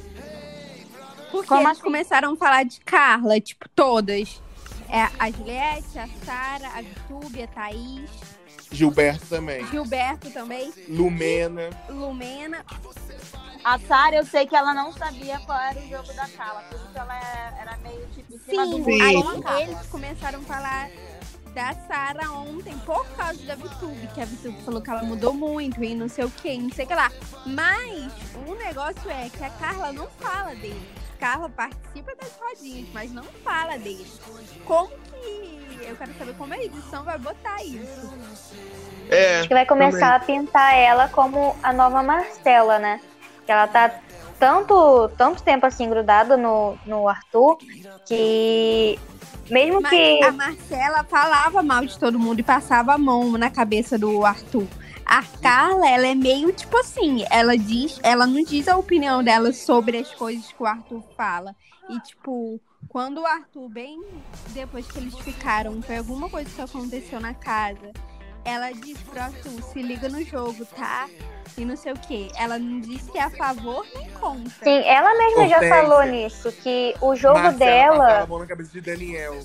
Porque 1.30 1.48
Como 1.48 1.60
eles 1.62 1.72
assim? 1.72 1.82
começaram 1.82 2.32
a 2.34 2.36
falar 2.36 2.64
de 2.64 2.80
Carla, 2.80 3.40
tipo, 3.40 3.68
todas. 3.70 4.42
É 4.88 5.08
a 5.18 5.30
Juliette, 5.30 5.98
a 5.98 6.08
Sara, 6.24 6.68
a 6.76 6.82
Vitube, 6.82 7.42
a 7.42 7.46
Thaís, 7.46 8.10
Gilberto 8.70 9.26
também. 9.26 9.66
Gilberto 9.66 10.30
também, 10.30 10.72
Lumena. 10.88 11.70
Lumena. 11.88 12.64
A 13.62 13.78
Sara, 13.78 14.16
eu 14.16 14.24
sei 14.24 14.46
que 14.46 14.56
ela 14.56 14.72
não 14.72 14.92
sabia 14.92 15.38
qual 15.40 15.58
era 15.58 15.78
o 15.78 15.88
jogo 15.88 16.12
da 16.14 16.26
Carla. 16.28 16.62
Por 16.62 16.76
isso 16.76 16.98
ela 16.98 17.52
era 17.60 17.76
meio 17.78 18.06
tipo 18.14 18.34
em 18.34 18.38
cima 18.38 18.66
do 18.66 18.84
Sim, 18.84 19.16
muro 19.16 19.36
Sim. 19.36 19.42
aí 19.46 19.62
eles 19.64 19.86
começaram 19.88 20.38
a 20.38 20.42
falar 20.42 20.90
da 21.54 21.74
Sara 21.86 22.30
ontem 22.30 22.78
por 22.86 23.04
causa 23.16 23.44
da 23.44 23.56
Vitube, 23.56 24.06
que 24.14 24.20
a 24.20 24.24
Vitube 24.24 24.62
falou 24.62 24.80
que 24.80 24.90
ela 24.90 25.02
mudou 25.02 25.34
muito 25.34 25.82
e 25.82 25.94
não 25.94 26.08
sei 26.08 26.24
o 26.24 26.30
que, 26.30 26.56
não 26.56 26.70
sei 26.70 26.84
o 26.84 26.88
que 26.88 26.94
lá. 26.94 27.10
Mas 27.44 28.12
o 28.46 28.54
negócio 28.54 29.10
é 29.10 29.28
que 29.28 29.44
a 29.44 29.50
Carla 29.50 29.92
não 29.92 30.08
fala 30.18 30.54
dele. 30.54 30.80
Carla 31.18 31.50
participa 31.50 32.14
das 32.16 32.32
rodinhas, 32.40 32.88
mas 32.94 33.12
não 33.12 33.24
fala 33.44 33.78
dele. 33.78 34.06
Como 34.64 34.88
que. 34.88 35.59
Eu 35.90 35.96
quero 35.96 36.14
saber 36.16 36.34
como 36.34 36.54
a 36.54 36.58
edição 36.58 37.02
vai 37.02 37.18
botar 37.18 37.62
isso. 37.64 38.12
é. 39.10 39.40
Acho 39.40 39.48
que 39.48 39.54
vai 39.54 39.66
começar 39.66 40.14
a 40.14 40.20
pintar 40.20 40.74
ela 40.76 41.08
como 41.08 41.56
a 41.62 41.72
nova 41.72 42.00
Marcela, 42.02 42.78
né? 42.78 43.00
Que 43.44 43.50
ela 43.50 43.66
tá 43.66 43.92
tanto, 44.38 45.08
tanto 45.16 45.42
tempo 45.42 45.66
assim 45.66 45.90
grudada 45.90 46.36
no, 46.36 46.78
no 46.86 47.08
Arthur 47.08 47.58
que 48.06 48.98
mesmo 49.50 49.80
Mas 49.80 49.90
que 49.90 50.22
a 50.22 50.32
Marcela 50.32 51.04
falava 51.04 51.60
mal 51.60 51.84
de 51.84 51.98
todo 51.98 52.20
mundo 52.20 52.38
e 52.38 52.44
passava 52.44 52.94
a 52.94 52.98
mão 52.98 53.32
na 53.32 53.50
cabeça 53.50 53.98
do 53.98 54.24
Arthur. 54.24 54.66
A 55.04 55.24
Carla, 55.42 55.88
ela 55.88 56.06
é 56.06 56.14
meio 56.14 56.52
tipo 56.52 56.76
assim, 56.78 57.24
ela 57.28 57.58
diz, 57.58 57.98
ela 58.00 58.28
não 58.28 58.44
diz 58.44 58.68
a 58.68 58.76
opinião 58.76 59.24
dela 59.24 59.52
sobre 59.52 59.98
as 59.98 60.14
coisas 60.14 60.52
que 60.52 60.62
o 60.62 60.66
Arthur 60.66 61.02
fala. 61.16 61.56
E 61.88 61.98
tipo, 61.98 62.60
quando 62.90 63.20
o 63.20 63.26
Arthur, 63.26 63.68
bem 63.68 64.02
depois 64.48 64.84
que 64.86 64.98
eles 64.98 65.16
ficaram, 65.20 65.80
foi 65.80 65.96
alguma 65.96 66.28
coisa 66.28 66.50
que 66.50 66.60
aconteceu 66.60 67.20
na 67.20 67.32
casa, 67.32 67.92
ela 68.44 68.72
disse 68.72 68.98
pro 69.04 69.20
Arthur, 69.20 69.62
se 69.62 69.80
liga 69.80 70.08
no 70.08 70.22
jogo, 70.24 70.66
tá? 70.66 71.08
E 71.56 71.64
não 71.64 71.76
sei 71.76 71.92
o 71.92 71.96
quê. 71.96 72.28
Ela 72.36 72.58
não 72.58 72.80
disse 72.80 73.08
que 73.12 73.18
é 73.18 73.22
a 73.22 73.30
favor 73.30 73.86
nem 73.94 74.10
contra. 74.10 74.64
sim, 74.64 74.82
ela 74.84 75.16
mesma 75.16 75.48
já 75.48 75.68
falou 75.68 76.02
nisso, 76.02 76.50
que 76.50 76.94
o 77.00 77.14
jogo 77.14 77.38
Marcela 77.38 77.58
dela. 77.58 77.96
passava 77.98 78.24
a 78.24 78.26
mão 78.26 78.38
na 78.40 78.46
cabeça 78.46 78.72
de 78.72 78.80
Daniel. 78.80 79.38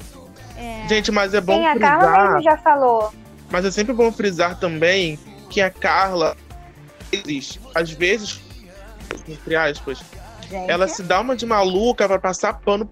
É, 0.57 0.87
Gente, 0.87 1.11
mas 1.11 1.33
é 1.35 1.41
bom 1.41 1.57
Sim, 1.57 1.67
a 1.67 1.77
Carla 1.79 2.03
frisar. 2.07 2.27
mesmo 2.27 2.43
já 2.43 2.57
falou. 2.57 3.13
Mas 3.51 3.65
é 3.65 3.69
sempre 3.71 3.93
bom 3.93 4.11
frisar 4.11 4.59
também 4.59 5.19
que 5.51 5.61
a 5.61 5.69
Carla 5.69 6.35
existe. 7.11 7.61
Às 7.75 7.91
vezes, 7.91 8.41
entre 9.27 9.55
aspas, 9.55 10.01
Gente, 10.49 10.71
ela 10.71 10.87
se 10.87 11.03
dá 11.03 11.19
uma 11.19 11.35
de 11.35 11.45
maluca 11.45 12.07
pra 12.07 12.17
passar 12.17 12.53
pano. 12.59 12.91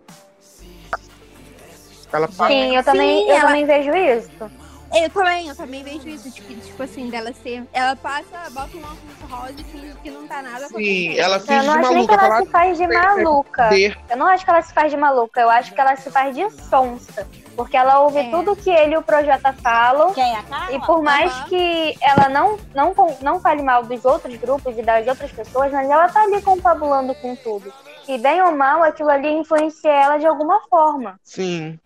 Ela 2.13 2.27
passa. 2.27 2.53
Sim, 2.53 2.75
eu 2.75 2.83
também, 2.83 3.19
Sim, 3.23 3.29
eu 3.29 3.35
ela- 3.35 3.47
também 3.47 3.65
vejo 3.65 3.91
isso. 3.95 4.51
Eu 4.95 5.09
também, 5.09 5.47
eu 5.47 5.55
também 5.55 5.83
vejo 5.83 6.07
isso, 6.07 6.29
tipo, 6.31 6.53
tipo 6.61 6.83
assim, 6.83 7.09
dela 7.09 7.33
ser. 7.33 7.67
Ela 7.73 7.95
passa, 7.95 8.37
bota 8.51 8.77
um 8.77 8.81
óculos 8.83 9.19
rosa 9.23 9.55
e 9.57 9.63
finge 9.63 9.95
que 10.03 10.11
não 10.11 10.27
tá 10.27 10.41
nada 10.43 10.67
Sim, 10.67 11.17
ela 11.17 11.37
Eu 11.37 11.41
finge 11.41 11.65
não 11.65 11.73
de 11.73 11.79
acho 11.79 11.93
nem 11.93 12.05
que 12.05 12.13
ela 12.13 12.37
se 12.39 12.45
faz 12.51 12.77
de 12.77 12.87
maluca. 12.87 13.69
ter. 13.69 13.97
Eu 14.11 14.17
não 14.17 14.27
acho 14.27 14.45
que 14.45 14.51
ela 14.51 14.61
se 14.61 14.71
faz 14.73 14.91
de 14.91 14.97
maluca, 14.97 15.41
eu 15.41 15.49
acho 15.49 15.73
que 15.73 15.81
ela 15.81 15.95
se 15.95 16.11
faz 16.11 16.35
de 16.35 16.47
sonsa. 16.69 17.27
Porque 17.55 17.75
ela 17.77 18.01
ouve 18.01 18.19
É. 18.19 18.31
tudo 18.31 18.55
que 18.55 18.69
ele 18.69 18.93
e 18.93 18.97
o 18.97 19.03
Projota 19.03 19.55
falam. 19.63 20.13
quem? 20.13 20.35
A 20.35 20.43
Carla? 20.43 20.75
E 20.75 20.79
por 20.81 21.01
mais 21.03 21.31
Aham. 21.31 21.45
que 21.49 21.97
ela 22.01 22.29
não, 22.29 22.59
não, 22.75 22.93
não 23.21 23.39
fale 23.39 23.61
mal 23.63 23.83
dos 23.83 24.05
outros 24.05 24.35
grupos 24.37 24.77
e 24.77 24.83
das 24.83 25.07
outras 25.07 25.31
pessoas, 25.31 25.71
mas 25.71 25.89
ela 25.89 26.07
tá 26.09 26.21
ali 26.21 26.41
confabulando 26.43 27.15
com 27.15 27.35
tudo. 27.35 27.71
E 28.07 28.17
bem 28.17 28.41
ou 28.43 28.51
mal, 28.55 28.83
aquilo 28.83 29.09
ali 29.09 29.29
influencia 29.31 29.91
ela 29.91 30.17
de 30.17 30.25
alguma 30.27 30.59
forma. 30.69 31.19
Sim. 31.23 31.79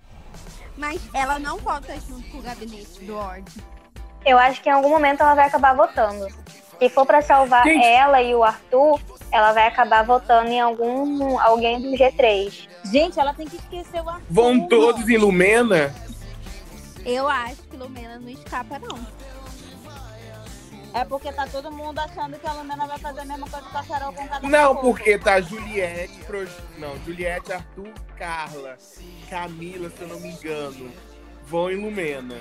Mas 0.77 1.01
ela 1.13 1.39
não 1.39 1.57
vota 1.57 1.93
junto 2.07 2.29
com 2.29 2.37
o 2.37 2.41
gabinete 2.41 3.03
do 3.03 3.15
ódio. 3.17 3.63
Eu 4.25 4.37
acho 4.37 4.61
que 4.61 4.69
em 4.69 4.71
algum 4.71 4.89
momento 4.89 5.21
ela 5.21 5.35
vai 5.35 5.47
acabar 5.47 5.75
votando. 5.75 6.27
Se 6.79 6.89
for 6.89 7.05
pra 7.05 7.21
salvar 7.21 7.63
Gente. 7.63 7.83
ela 7.83 8.21
e 8.21 8.35
o 8.35 8.43
Arthur, 8.43 8.99
ela 9.31 9.51
vai 9.51 9.67
acabar 9.67 10.03
votando 10.03 10.49
em 10.49 10.61
algum 10.61 11.39
alguém 11.39 11.81
do 11.81 11.89
G3. 11.97 12.67
Gente, 12.91 13.19
ela 13.19 13.33
tem 13.33 13.47
que 13.47 13.55
esquecer 13.55 14.01
o 14.01 14.09
Arthur. 14.09 14.25
Vão 14.29 14.67
todos 14.67 15.07
em 15.09 15.17
Lumena? 15.17 15.93
Eu 17.03 17.27
acho 17.27 17.63
que 17.63 17.77
Lumena 17.77 18.19
não 18.19 18.29
escapa, 18.29 18.77
não. 18.79 18.97
É 20.93 21.05
porque 21.05 21.31
tá 21.31 21.45
todo 21.47 21.71
mundo 21.71 21.99
achando 21.99 22.39
que 22.39 22.47
a 22.47 22.53
Lumena 22.53 22.87
vai 22.87 22.97
fazer 22.97 23.21
a 23.21 23.25
mesma 23.25 23.47
coisa 23.49 23.67
com 23.69 23.77
a 23.77 23.83
Carol 23.83 24.13
com 24.13 24.27
cada 24.27 24.47
Não, 24.47 24.75
porque 24.77 25.17
tá 25.17 25.41
Juliette, 25.41 26.23
Pro... 26.25 26.47
não, 26.77 26.97
Juliette, 27.05 27.53
Arthur, 27.53 27.93
Carla, 28.17 28.77
Camila, 29.29 29.89
se 29.89 30.01
eu 30.01 30.07
não 30.07 30.19
me 30.19 30.29
engano, 30.29 30.91
vão 31.45 31.69
em 31.71 31.75
Lumena. 31.75 32.37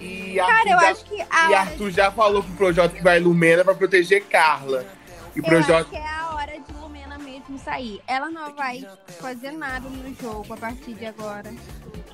E 0.00 0.40
Arthur, 0.40 0.56
Cara, 0.56 0.70
eu 0.70 0.80
já... 0.80 0.90
acho 0.90 1.04
que 1.04 1.20
a 1.20 1.50
e 1.50 1.54
Arthur 1.54 1.90
já 1.90 2.10
falou 2.10 2.42
pro 2.42 2.54
Projota 2.54 2.96
que 2.96 3.02
vai 3.02 3.18
em 3.18 3.22
Lumena 3.22 3.64
pra 3.64 3.74
proteger 3.74 4.24
Carla. 4.24 4.86
E 5.34 5.40
o 5.40 5.46
eu 5.46 5.58
acho 5.58 5.66
Projota 5.66 5.90
que 5.90 5.96
é 5.96 6.08
a 6.08 6.34
hora 6.34 6.58
de 6.58 6.72
Lumena 6.72 7.18
mesmo 7.18 7.58
sair. 7.58 8.00
Ela 8.06 8.30
não 8.30 8.54
vai 8.54 8.86
fazer 9.20 9.52
nada 9.52 9.88
no 9.88 10.14
jogo 10.14 10.52
a 10.52 10.56
partir 10.56 10.94
de 10.94 11.06
agora. 11.06 11.52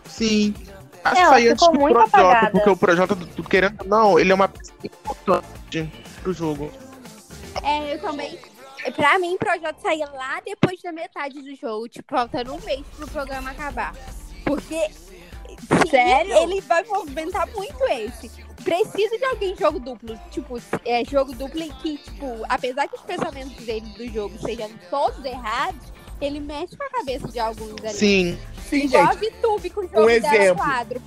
Sim. 0.04 0.54
Acho 1.12 1.20
Ela 1.20 1.24
que 1.24 1.30
sair 1.34 1.48
antes 1.50 1.62
ficou 1.64 1.74
do 1.74 1.80
muito 1.80 1.94
Projota, 1.94 2.18
apagada. 2.18 2.50
porque 2.50 2.70
o 2.70 2.76
Projota, 2.76 3.16
tu- 3.16 3.42
querendo 3.44 3.80
ou 3.82 3.86
não, 3.88 4.18
ele 4.18 4.32
é 4.32 4.34
uma 4.34 4.48
peça 4.48 4.72
importante 4.82 5.92
pro 6.22 6.32
jogo. 6.32 6.70
É, 7.62 7.94
eu 7.94 8.00
também. 8.00 8.38
Pra 8.94 9.18
mim, 9.18 9.34
o 9.34 9.38
projeto 9.38 9.80
sair 9.80 10.04
lá 10.12 10.40
depois 10.44 10.80
da 10.80 10.92
metade 10.92 11.42
do 11.42 11.54
jogo, 11.56 11.88
tipo, 11.88 12.06
faltando 12.14 12.54
um 12.54 12.60
mês 12.60 12.84
pro 12.96 13.08
programa 13.08 13.50
acabar. 13.50 13.92
Porque 14.44 14.88
sim, 14.88 15.90
Sério? 15.90 16.32
ele 16.36 16.60
vai 16.60 16.84
movimentar 16.84 17.48
muito 17.52 17.82
esse. 17.90 18.30
Precisa 18.62 19.16
de 19.18 19.24
alguém 19.24 19.52
em 19.52 19.56
jogo 19.56 19.80
duplo. 19.80 20.18
Tipo, 20.30 20.60
é 20.84 21.04
jogo 21.04 21.34
duplo 21.34 21.60
em 21.62 21.70
que, 21.72 21.98
tipo, 21.98 22.44
apesar 22.48 22.86
que 22.88 22.94
os 22.96 23.02
pensamentos 23.02 23.56
dele 23.64 23.86
do 23.96 24.06
jogo 24.12 24.38
sejam 24.38 24.70
todos 24.90 25.24
errados, 25.24 25.92
ele 26.20 26.40
mexe 26.40 26.76
com 26.76 26.84
a 26.84 26.90
cabeça 26.90 27.28
de 27.28 27.38
alguns 27.38 27.72
ali. 27.84 27.94
Sim. 27.94 28.38
Sim, 28.68 28.76
Igual 28.84 29.04
a 29.04 29.12
gente, 29.12 29.20
Vitube 29.30 29.70
com 29.70 29.80
o 29.80 29.84
jogo 29.84 30.00
um 30.02 30.10
exemplo. 30.10 30.56
quadro. 30.56 31.02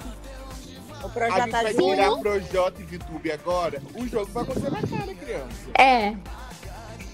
O 1.01 1.06
a 1.06 1.10
projeto 1.10 1.42
gente 1.44 1.51
vai 1.51 1.74
Júnior. 1.74 1.96
tirar 1.96 2.18
Projota 2.20 2.82
e 2.82 2.84
Vitube 2.86 3.32
agora, 3.32 3.82
o 3.96 4.08
jogo 4.08 4.25
vai 4.32 4.44
acontecer 4.44 4.70
na 4.70 4.82
cara, 4.82 5.16
criança. 5.16 5.70
É. 5.78 6.16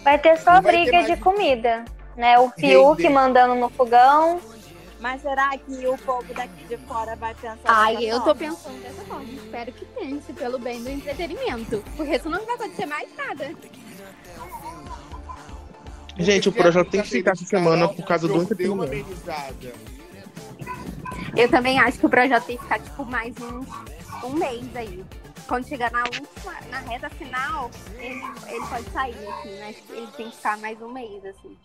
Vai 0.03 0.19
ter 0.19 0.37
só 0.39 0.53
Não 0.53 0.61
ter 0.63 0.71
briga 0.71 0.91
mais- 0.91 1.07
de 1.07 1.17
comida. 1.17 1.85
Né? 2.15 2.39
O 2.39 2.49
Fiuk 2.51 3.01
Render. 3.01 3.13
mandando 3.13 3.55
no 3.55 3.69
fogão. 3.69 4.39
Mas 4.99 5.21
será 5.21 5.55
que 5.57 5.85
o 5.85 5.97
povo 5.97 6.33
daqui 6.33 6.63
de 6.63 6.77
fora 6.77 7.15
vai 7.17 7.35
pensar 7.35 7.57
Ai, 7.65 8.05
eu 8.05 8.17
tô 8.21 8.33
forma? 8.33 8.35
pensando 8.35 8.81
dessa 8.81 9.03
forma. 9.03 9.23
Espero 9.25 9.71
que 9.73 9.85
pense 9.85 10.33
pelo 10.33 10.57
bem 10.57 10.81
do 10.81 10.89
entretenimento. 10.89 11.83
Porque 11.97 12.17
senão 12.17 12.39
não 12.39 12.45
vai 12.45 12.55
acontecer 12.55 12.85
mais 12.85 13.09
nada. 13.15 13.51
Gente, 16.17 16.47
o 16.47 16.51
a 16.51 16.85
tem 16.85 17.01
que 17.01 17.09
ficar 17.09 17.31
essa 17.31 17.45
semana 17.45 17.87
por 17.89 18.05
causa 18.05 18.27
do 18.27 18.41
entretenimento. 18.41 19.05
Eu 21.35 21.49
também 21.49 21.77
acho 21.79 21.99
que 21.99 22.05
o 22.05 22.09
projeto 22.09 22.45
tem 22.45 22.57
que 22.57 22.63
ficar, 22.63 22.79
tipo, 22.79 23.03
mais 23.03 23.35
um, 23.37 23.65
um 24.25 24.33
mês 24.33 24.75
aí. 24.75 25.03
Quando 25.47 25.67
chegar 25.67 25.91
na 25.91 26.03
última, 26.03 26.53
na 26.71 26.79
reta 26.79 27.09
final, 27.09 27.69
ele, 27.97 28.21
ele 28.47 28.67
pode 28.67 28.89
sair, 28.91 29.27
assim, 29.27 29.49
né? 29.49 29.69
Acho 29.69 29.81
que 29.83 29.93
Ele 29.93 30.07
tem 30.07 30.29
que 30.29 30.35
ficar 30.35 30.57
mais 30.57 30.81
um 30.81 30.91
mês, 30.91 31.25
assim. 31.25 31.55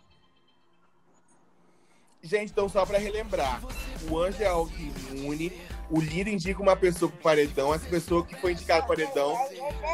Gente, 2.22 2.50
então 2.50 2.68
só 2.68 2.84
pra 2.84 2.98
relembrar, 2.98 3.62
o 4.10 4.18
anjo 4.18 4.42
é 4.42 4.46
autoimune, 4.46 5.52
o 5.90 6.00
líder 6.00 6.32
indica 6.32 6.62
uma 6.62 6.76
pessoa 6.76 7.10
pro 7.10 7.20
paredão, 7.20 7.74
essa 7.74 7.86
pessoa 7.86 8.24
que 8.24 8.36
foi 8.36 8.52
indicada 8.52 8.82
pro 8.84 8.96
paredão 8.96 9.36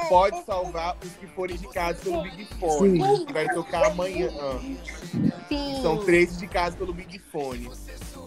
pode 0.09 0.45
salvar 0.45 0.97
os 1.03 1.12
que 1.12 1.26
forem 1.29 1.57
indicados 1.57 2.03
pelo 2.03 2.23
Big 2.23 2.45
Fone, 2.61 3.25
que 3.26 3.33
vai 3.33 3.49
tocar 3.49 3.87
amanhã. 3.87 4.29
Sim. 5.49 5.81
São 5.83 6.05
três 6.05 6.35
indicados 6.35 6.76
pelo 6.76 6.93
Big 6.93 7.19
Fone. 7.19 7.71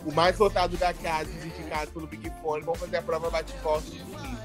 O 0.06 0.12
mais 0.12 0.36
votado 0.38 0.78
da 0.78 0.94
casa, 0.94 1.30
os 1.30 1.46
indicados 1.46 1.94
pelo 1.94 2.08
Big 2.08 2.32
Fone, 2.42 2.64
vão 2.64 2.74
fazer 2.74 2.98
a 2.98 3.02
prova 3.02 3.30
bate-volta 3.30 3.88
no 3.90 4.06
domingo. 4.06 4.40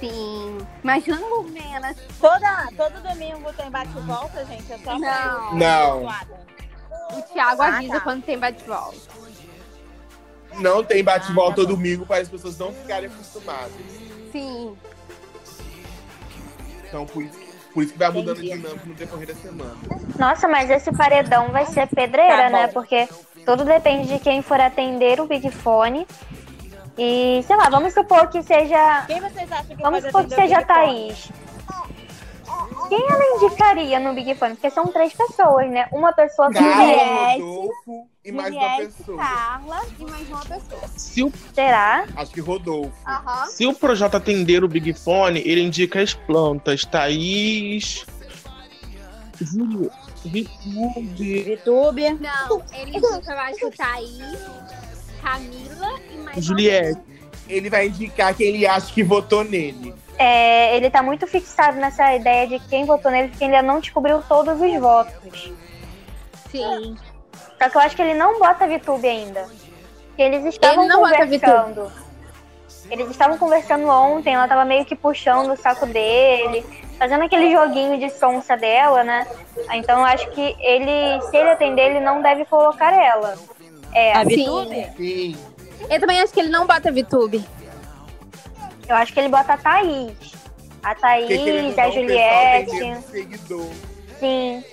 Sim. 0.00 0.58
Mas 0.82 1.06
não 1.06 1.44
menos. 1.44 1.96
Toda, 2.20 2.68
todo 2.76 3.00
domingo 3.02 3.52
tem 3.54 3.70
bate-volta, 3.70 4.44
gente? 4.44 4.70
É 4.72 4.78
só 4.78 4.98
Não. 4.98 5.54
Não. 5.54 6.06
O 7.16 7.22
Thiago 7.32 7.62
Ah, 7.62 7.76
avisa 7.76 7.94
tá. 7.94 8.00
quando 8.00 8.24
tem 8.24 8.38
bate-volta. 8.38 9.23
Não 10.58 10.82
tem 10.84 11.02
bate-volta 11.02 11.62
Ah, 11.62 11.64
tá 11.64 11.70
domingo 11.70 12.06
para 12.06 12.22
as 12.22 12.28
pessoas 12.28 12.58
não 12.58 12.72
ficarem 12.72 13.06
acostumadas. 13.08 13.72
Sim. 14.32 14.76
Então, 16.88 17.06
por 17.06 17.22
isso, 17.22 17.38
por 17.72 17.82
isso 17.82 17.92
que 17.92 17.98
vai 17.98 18.10
mudando 18.10 18.38
Entendi. 18.38 18.52
a 18.52 18.56
dinâmica 18.56 18.86
no 18.86 18.94
decorrer 18.94 19.26
da 19.28 19.34
semana. 19.34 19.76
Nossa, 20.18 20.46
mas 20.48 20.70
esse 20.70 20.92
paredão 20.92 21.50
vai 21.50 21.66
ser 21.66 21.88
pedreira, 21.88 22.44
Tá 22.44 22.50
né? 22.50 22.66
Porque 22.68 23.08
tudo 23.44 23.64
depende 23.64 24.08
de 24.08 24.18
quem 24.20 24.42
for 24.42 24.60
atender 24.60 25.20
o 25.20 25.26
Big 25.26 25.50
Fone. 25.50 26.06
E, 26.96 27.42
sei 27.44 27.56
lá, 27.56 27.68
vamos 27.68 27.92
supor 27.92 28.28
que 28.28 28.40
seja. 28.42 29.04
Quem 29.08 29.20
vocês 29.20 29.50
acham 29.50 29.76
que 29.76 29.82
Vamos 29.82 30.04
supor 30.04 30.24
que 30.24 30.34
seja 30.34 30.58
a 30.58 30.60
Big 30.60 31.14
Fone? 31.14 31.43
Quem 32.88 33.02
ela 33.08 33.36
indicaria 33.36 33.98
no 33.98 34.14
Big 34.14 34.34
Fone? 34.34 34.54
Porque 34.54 34.70
são 34.70 34.86
três 34.88 35.12
pessoas, 35.12 35.70
né? 35.70 35.88
Uma 35.92 36.12
pessoa 36.12 36.48
que 36.48 36.58
Carla, 36.58 36.74
Juliette, 36.74 37.40
Rodolfo 37.42 38.08
e 38.24 38.32
mais 38.32 38.54
uma 38.54 38.60
Juliette, 38.60 38.92
pessoa. 38.96 39.18
Carla 39.18 39.82
e 39.98 40.04
mais 40.04 40.28
uma 40.28 40.40
pessoa. 40.40 40.88
Se 40.96 41.22
o, 41.22 41.32
será? 41.54 42.06
Acho 42.16 42.30
que 42.32 42.40
Rodolfo. 42.40 42.92
Aham. 43.06 43.46
se 43.46 43.66
o 43.66 43.74
Projota 43.74 44.18
atender 44.18 44.62
o 44.62 44.68
Big 44.68 44.92
Fone, 44.94 45.40
ele 45.44 45.62
indica 45.62 46.00
as 46.00 46.14
plantas. 46.14 46.84
Thaís. 46.84 48.06
Júlio. 49.40 49.90
Vitube. 50.24 51.50
YouTube. 51.50 52.10
Não, 52.20 52.62
ele 52.72 52.96
indica, 52.96 53.32
eu 53.32 53.38
acho, 53.38 53.70
Thaís, 53.76 54.38
Camila 55.20 56.00
e 56.10 56.16
mais 56.18 56.36
uma 56.36 56.42
Juliette. 56.42 57.00
Ele 57.48 57.68
vai 57.68 57.88
indicar 57.88 58.34
quem 58.34 58.46
ele 58.48 58.66
acha 58.66 58.92
que 58.92 59.02
votou 59.02 59.44
nele. 59.44 59.94
É, 60.18 60.76
ele 60.76 60.90
tá 60.90 61.02
muito 61.02 61.26
fixado 61.26 61.76
nessa 61.78 62.14
ideia 62.14 62.46
de 62.46 62.58
quem 62.60 62.84
votou 62.84 63.10
nele, 63.10 63.28
porque 63.28 63.44
ele 63.44 63.56
ainda 63.56 63.66
não 63.66 63.80
descobriu 63.80 64.22
todos 64.22 64.60
os 64.60 64.80
votos. 64.80 65.52
Sim. 66.50 66.96
Só 67.60 67.68
que 67.68 67.76
eu 67.76 67.80
acho 67.80 67.96
que 67.96 68.02
ele 68.02 68.14
não 68.14 68.38
bota 68.38 68.66
VTube 68.66 69.06
ainda. 69.06 69.46
Porque 70.08 70.22
eles 70.22 70.44
estavam 70.44 70.84
Ele 70.84 70.92
não 70.92 71.00
bota 71.00 71.18
conversando. 71.18 71.92
Eles 72.90 73.10
estavam 73.10 73.38
conversando 73.38 73.88
ontem, 73.88 74.34
ela 74.34 74.46
tava 74.46 74.64
meio 74.64 74.84
que 74.84 74.94
puxando 74.94 75.52
o 75.52 75.56
saco 75.56 75.86
dele, 75.86 76.64
fazendo 76.98 77.24
aquele 77.24 77.50
joguinho 77.50 77.98
de 77.98 78.10
sonsa 78.10 78.56
dela, 78.56 79.02
né? 79.02 79.26
Então 79.72 80.00
eu 80.00 80.04
acho 80.04 80.30
que 80.30 80.54
ele, 80.60 81.20
se 81.22 81.36
ele 81.36 81.50
atender, 81.50 81.90
ele 81.90 82.00
não 82.00 82.20
deve 82.20 82.44
colocar 82.44 82.92
ela. 82.92 83.36
É, 83.92 84.12
A 84.12 84.24
Sim. 84.24 84.44
VTube? 84.44 84.86
Sim. 84.96 85.36
Eu 85.88 86.00
também 86.00 86.20
acho 86.20 86.32
que 86.32 86.40
ele 86.40 86.50
não 86.50 86.66
bota 86.66 86.92
VTube. 86.92 87.44
Eu 88.88 88.96
acho 88.96 89.12
que 89.12 89.20
ele 89.20 89.28
bota 89.28 89.54
a 89.54 89.56
Thaís. 89.58 90.12
A 90.82 90.94
Thaís, 90.94 91.26
Porque 91.26 91.80
a 91.80 91.84
não, 91.86 91.92
Juliette. 91.92 93.02
seguidor. 93.10 93.70
Sim. 94.20 94.64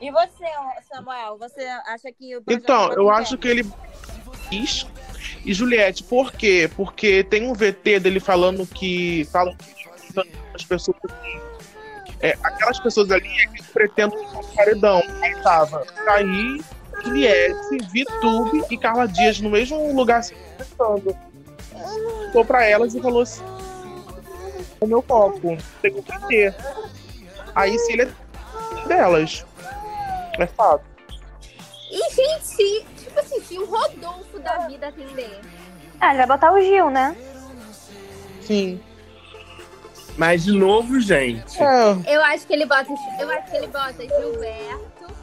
E 0.00 0.10
você, 0.10 0.44
Samuel? 0.92 1.38
Você 1.38 1.62
acha 1.86 2.12
que 2.12 2.36
o 2.36 2.42
Então, 2.48 2.92
eu 2.92 3.10
acho 3.10 3.36
que 3.38 3.48
ele. 3.48 3.66
quis. 4.48 4.86
E 5.44 5.52
Juliette, 5.54 6.02
por 6.04 6.32
quê? 6.32 6.70
Porque 6.76 7.24
tem 7.24 7.48
um 7.48 7.54
VT 7.54 8.00
dele 8.00 8.20
falando 8.20 8.66
que. 8.66 9.24
Falam 9.32 9.56
que 9.56 9.74
as 10.54 10.64
pessoas. 10.64 10.96
É, 12.20 12.34
aquelas 12.42 12.78
pessoas 12.80 13.10
ali 13.10 13.28
é 13.42 13.46
que 13.46 13.62
pretendem 13.62 14.18
pro 14.28 14.46
paredão. 14.54 15.02
Aí 15.22 15.34
tava 15.42 15.84
Thaís, 16.04 16.64
Juliette, 17.04 17.78
Vitube 17.90 18.64
e 18.70 18.78
Carla 18.78 19.06
Dias 19.06 19.40
no 19.40 19.50
mesmo 19.50 19.94
lugar 19.94 20.22
se 20.24 20.34
conversando. 20.34 21.16
Ficou 22.26 22.44
pra 22.44 22.64
elas 22.64 22.94
e 22.94 23.00
falou 23.00 23.22
assim: 23.22 23.42
o 24.80 24.86
meu 24.86 25.02
copo, 25.02 25.56
tem 25.82 26.02
que 26.02 26.26
ter. 26.28 26.54
Aí 27.54 27.78
se 27.78 27.92
ele 27.92 28.02
é 28.02 28.86
delas. 28.86 29.44
É 30.38 30.46
fato. 30.46 30.84
E, 31.90 32.14
gente, 32.14 32.44
se, 32.44 32.84
tipo 32.98 33.18
assim, 33.18 33.40
se 33.40 33.58
o 33.58 33.64
Rodolfo 33.64 34.38
da 34.40 34.66
vida 34.66 34.88
atender. 34.88 35.40
Ah, 36.00 36.08
ele 36.10 36.18
vai 36.18 36.26
botar 36.26 36.52
o 36.52 36.60
Gil, 36.60 36.90
né? 36.90 37.16
Sim. 38.42 38.80
Mas, 40.16 40.44
de 40.44 40.52
novo, 40.52 41.00
gente. 41.00 41.56
É, 41.62 42.14
Eu 42.14 42.22
acho 42.24 42.46
que 42.46 42.52
ele 42.52 42.66
bota. 42.66 42.86
Eu 43.18 43.30
acho 43.30 43.50
que 43.50 43.56
ele 43.56 43.66
bota 43.68 44.02
Gilberto, 44.02 45.14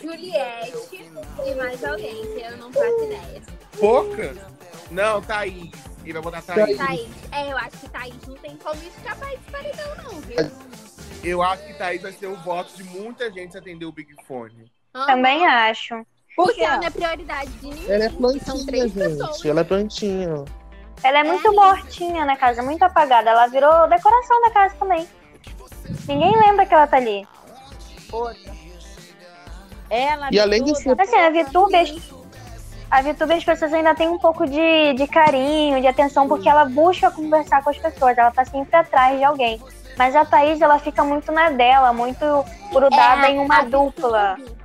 Juliette 0.00 1.12
e 1.44 1.54
mais 1.54 1.84
alguém, 1.84 2.22
que 2.22 2.42
eu 2.42 2.56
não 2.56 2.72
faço 2.72 3.04
ideia. 3.04 3.42
Pouca? 3.78 4.34
Não, 4.90 5.20
Thaís. 5.22 5.70
Ele 6.02 6.12
vai 6.14 6.22
botar 6.22 6.42
Thaís. 6.42 6.76
Thaís. 6.76 7.08
É, 7.32 7.52
eu 7.52 7.56
acho 7.58 7.70
que 7.78 7.88
Thaís 7.88 8.14
não 8.26 8.34
tem 8.36 8.56
como 8.56 8.80
escapar 8.82 9.28
desse 9.30 9.50
paredão, 9.50 9.94
não, 10.04 10.20
viu? 10.20 10.50
Eu 11.22 11.42
acho 11.42 11.66
que 11.66 11.74
Thaís 11.74 12.02
vai 12.02 12.12
ser 12.12 12.26
o 12.26 12.36
voto 12.36 12.74
de 12.74 12.82
muita 12.84 13.30
gente 13.30 13.56
atender 13.56 13.84
o 13.84 13.92
Big 13.92 14.14
Fone. 14.26 14.70
Aham. 14.94 15.06
Também 15.06 15.46
acho. 15.46 16.04
Porque 16.34 16.62
ela 16.62 16.78
não 16.78 16.84
é 16.84 16.90
prioridade 16.90 17.50
de 17.50 17.66
ninguém. 17.66 17.90
ela 17.92 18.04
é 18.04 18.08
São 18.08 18.18
plantinha, 18.18 18.66
três 18.66 18.92
gente. 18.92 18.94
pessoas. 19.18 19.44
Ela 19.44 19.60
é 19.60 19.64
plantinha. 19.64 20.44
Ela 21.02 21.18
é 21.18 21.24
muito 21.24 21.52
mortinha 21.54 22.24
na 22.24 22.36
casa, 22.36 22.62
muito 22.62 22.82
apagada. 22.82 23.30
Ela 23.30 23.46
virou 23.48 23.88
decoração 23.88 24.40
da 24.42 24.50
casa 24.50 24.74
também. 24.76 25.06
Ninguém 26.08 26.34
lembra 26.40 26.64
que 26.66 26.74
ela 26.74 26.86
tá 26.86 26.96
ali. 26.96 27.26
Outra. 28.10 28.50
Ela, 29.90 30.28
E 30.32 30.38
além 30.38 30.62
de 30.62 30.72
VTube, 30.72 31.02
Assim, 31.02 31.16
a 31.16 31.30
VTube, 31.30 31.74
as- 31.76 32.19
a 32.90 33.02
VTube 33.02 33.34
as 33.34 33.44
pessoas 33.44 33.72
ainda 33.72 33.94
têm 33.94 34.08
um 34.08 34.18
pouco 34.18 34.46
de, 34.46 34.94
de 34.94 35.06
carinho, 35.06 35.80
de 35.80 35.86
atenção, 35.86 36.26
porque 36.26 36.48
ela 36.48 36.64
busca 36.64 37.10
conversar 37.10 37.62
com 37.62 37.70
as 37.70 37.78
pessoas, 37.78 38.18
ela 38.18 38.30
tá 38.30 38.44
sempre 38.44 38.74
atrás 38.76 39.16
de 39.18 39.24
alguém. 39.24 39.62
Mas 39.96 40.16
a 40.16 40.24
Thaís, 40.24 40.60
ela 40.60 40.78
fica 40.78 41.04
muito 41.04 41.30
na 41.30 41.50
dela, 41.50 41.92
muito 41.92 42.24
grudada 42.72 43.28
É, 43.28 43.32
em 43.32 43.38
uma 43.38 43.62
dupla. 43.62 44.34
VTube, 44.36 44.56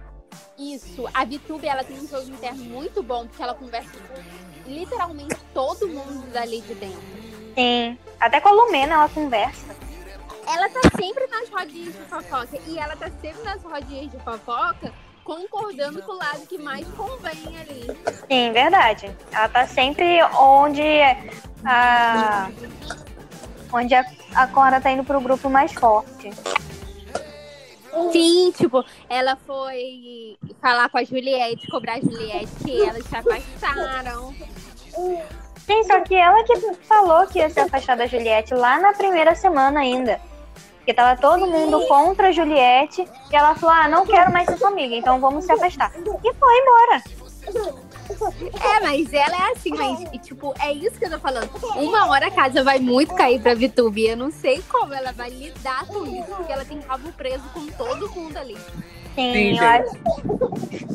Isso, 0.57 1.05
a 1.13 1.25
VTube 1.25 1.67
ela 1.67 1.83
tem 1.83 1.97
um 1.99 2.07
jogo 2.07 2.29
interno 2.29 2.63
muito 2.63 3.03
bom, 3.03 3.27
porque 3.27 3.43
ela 3.43 3.53
conversa 3.53 3.91
com 3.91 4.69
literalmente 4.71 5.35
todo 5.53 5.88
mundo 5.88 6.31
dali 6.31 6.61
de 6.61 6.73
dentro. 6.75 7.01
Sim. 7.53 7.97
Até 8.19 8.39
com 8.39 8.49
a 8.49 8.51
Lumena 8.51 8.95
ela 8.95 9.09
conversa. 9.09 9.75
Ela 10.47 10.69
tá 10.69 10.81
sempre 10.95 11.27
nas 11.27 11.49
rodinhas 11.49 11.93
de 11.93 12.01
fofoca. 12.03 12.57
E 12.67 12.77
ela 12.79 12.95
tá 12.95 13.09
sempre 13.21 13.43
nas 13.43 13.61
rodinhas 13.63 14.11
de 14.11 14.19
fofoca, 14.19 14.93
concordando 15.25 16.01
com 16.03 16.13
o 16.13 16.17
lado 16.17 16.45
que 16.47 16.57
mais 16.57 16.88
convém 16.89 17.57
ali. 17.59 17.88
Sim, 18.29 18.51
verdade. 18.53 19.11
Ela 19.31 19.49
tá 19.49 19.67
sempre 19.67 20.23
onde 20.39 20.83
a. 21.65 22.49
Onde 23.73 23.93
a, 23.95 24.05
a 24.35 24.47
Cora 24.47 24.79
tá 24.79 24.91
indo 24.91 25.03
pro 25.03 25.19
grupo 25.19 25.49
mais 25.49 25.73
forte. 25.73 26.31
Sim, 28.11 28.53
tipo, 28.55 28.85
ela 29.09 29.35
foi 29.47 30.38
falar 30.61 30.89
com 30.89 30.97
a 30.97 31.03
Juliette, 31.03 31.67
cobrar 31.67 31.95
a 31.95 32.01
Juliette 32.01 32.55
que 32.63 32.81
elas 32.81 33.05
se 33.05 33.15
afastaram. 33.15 34.35
Sim, 35.65 35.83
só 35.85 35.99
que 36.01 36.13
ela 36.13 36.43
que 36.43 36.73
falou 36.83 37.25
que 37.27 37.39
ia 37.39 37.49
se 37.49 37.59
afastar 37.59 37.97
da 37.97 38.05
Juliette 38.05 38.53
lá 38.53 38.79
na 38.79 38.93
primeira 38.93 39.33
semana 39.33 39.79
ainda. 39.79 40.21
Porque 40.86 40.93
tava 40.93 41.19
todo 41.19 41.48
mundo 41.48 41.82
contra 41.88 42.28
a 42.28 42.32
Juliette. 42.32 43.08
E 43.32 43.36
ela 43.36 43.56
falou: 43.56 43.76
Ah, 43.76 43.88
não 43.89 44.06
quero 44.06 44.32
mais 44.32 44.45
ser 44.48 44.56
sua 44.60 44.67
amiga, 44.67 44.95
então 44.95 45.19
vamos 45.19 45.43
se 45.45 45.52
afastar. 45.52 45.91
E 45.98 46.34
foi 46.36 46.60
embora. 46.60 47.04
É, 48.63 48.80
mas 48.82 49.12
ela 49.12 49.36
é 49.36 49.52
assim, 49.52 49.71
mas, 49.71 50.00
e, 50.13 50.19
tipo, 50.19 50.54
é 50.60 50.71
isso 50.71 50.91
que 51.00 51.06
eu 51.06 51.10
tô 51.12 51.19
falando. 51.19 51.50
Uma 51.76 52.08
hora 52.10 52.28
a 52.28 52.32
casa 52.32 52.63
vai 52.63 52.78
muito 52.78 53.15
cair 53.15 53.41
pra 53.41 53.56
Vitube. 53.56 54.06
Eu 54.08 54.15
não 54.15 54.30
sei 54.32 54.62
como 54.69 54.93
ela 54.93 55.12
vai 55.12 55.30
lidar 55.32 55.86
com 55.88 56.06
isso, 56.06 56.28
porque 56.36 56.52
ela 56.52 56.63
tem 56.63 56.80
rabo 56.82 57.12
preso 57.13 57.43
com 57.52 57.65
todo 57.65 58.08
mundo 58.12 58.38
ali. 58.38 58.56
Sim, 59.15 59.34
Sim, 59.34 59.58
eu, 59.58 59.63
acho- 59.65 59.98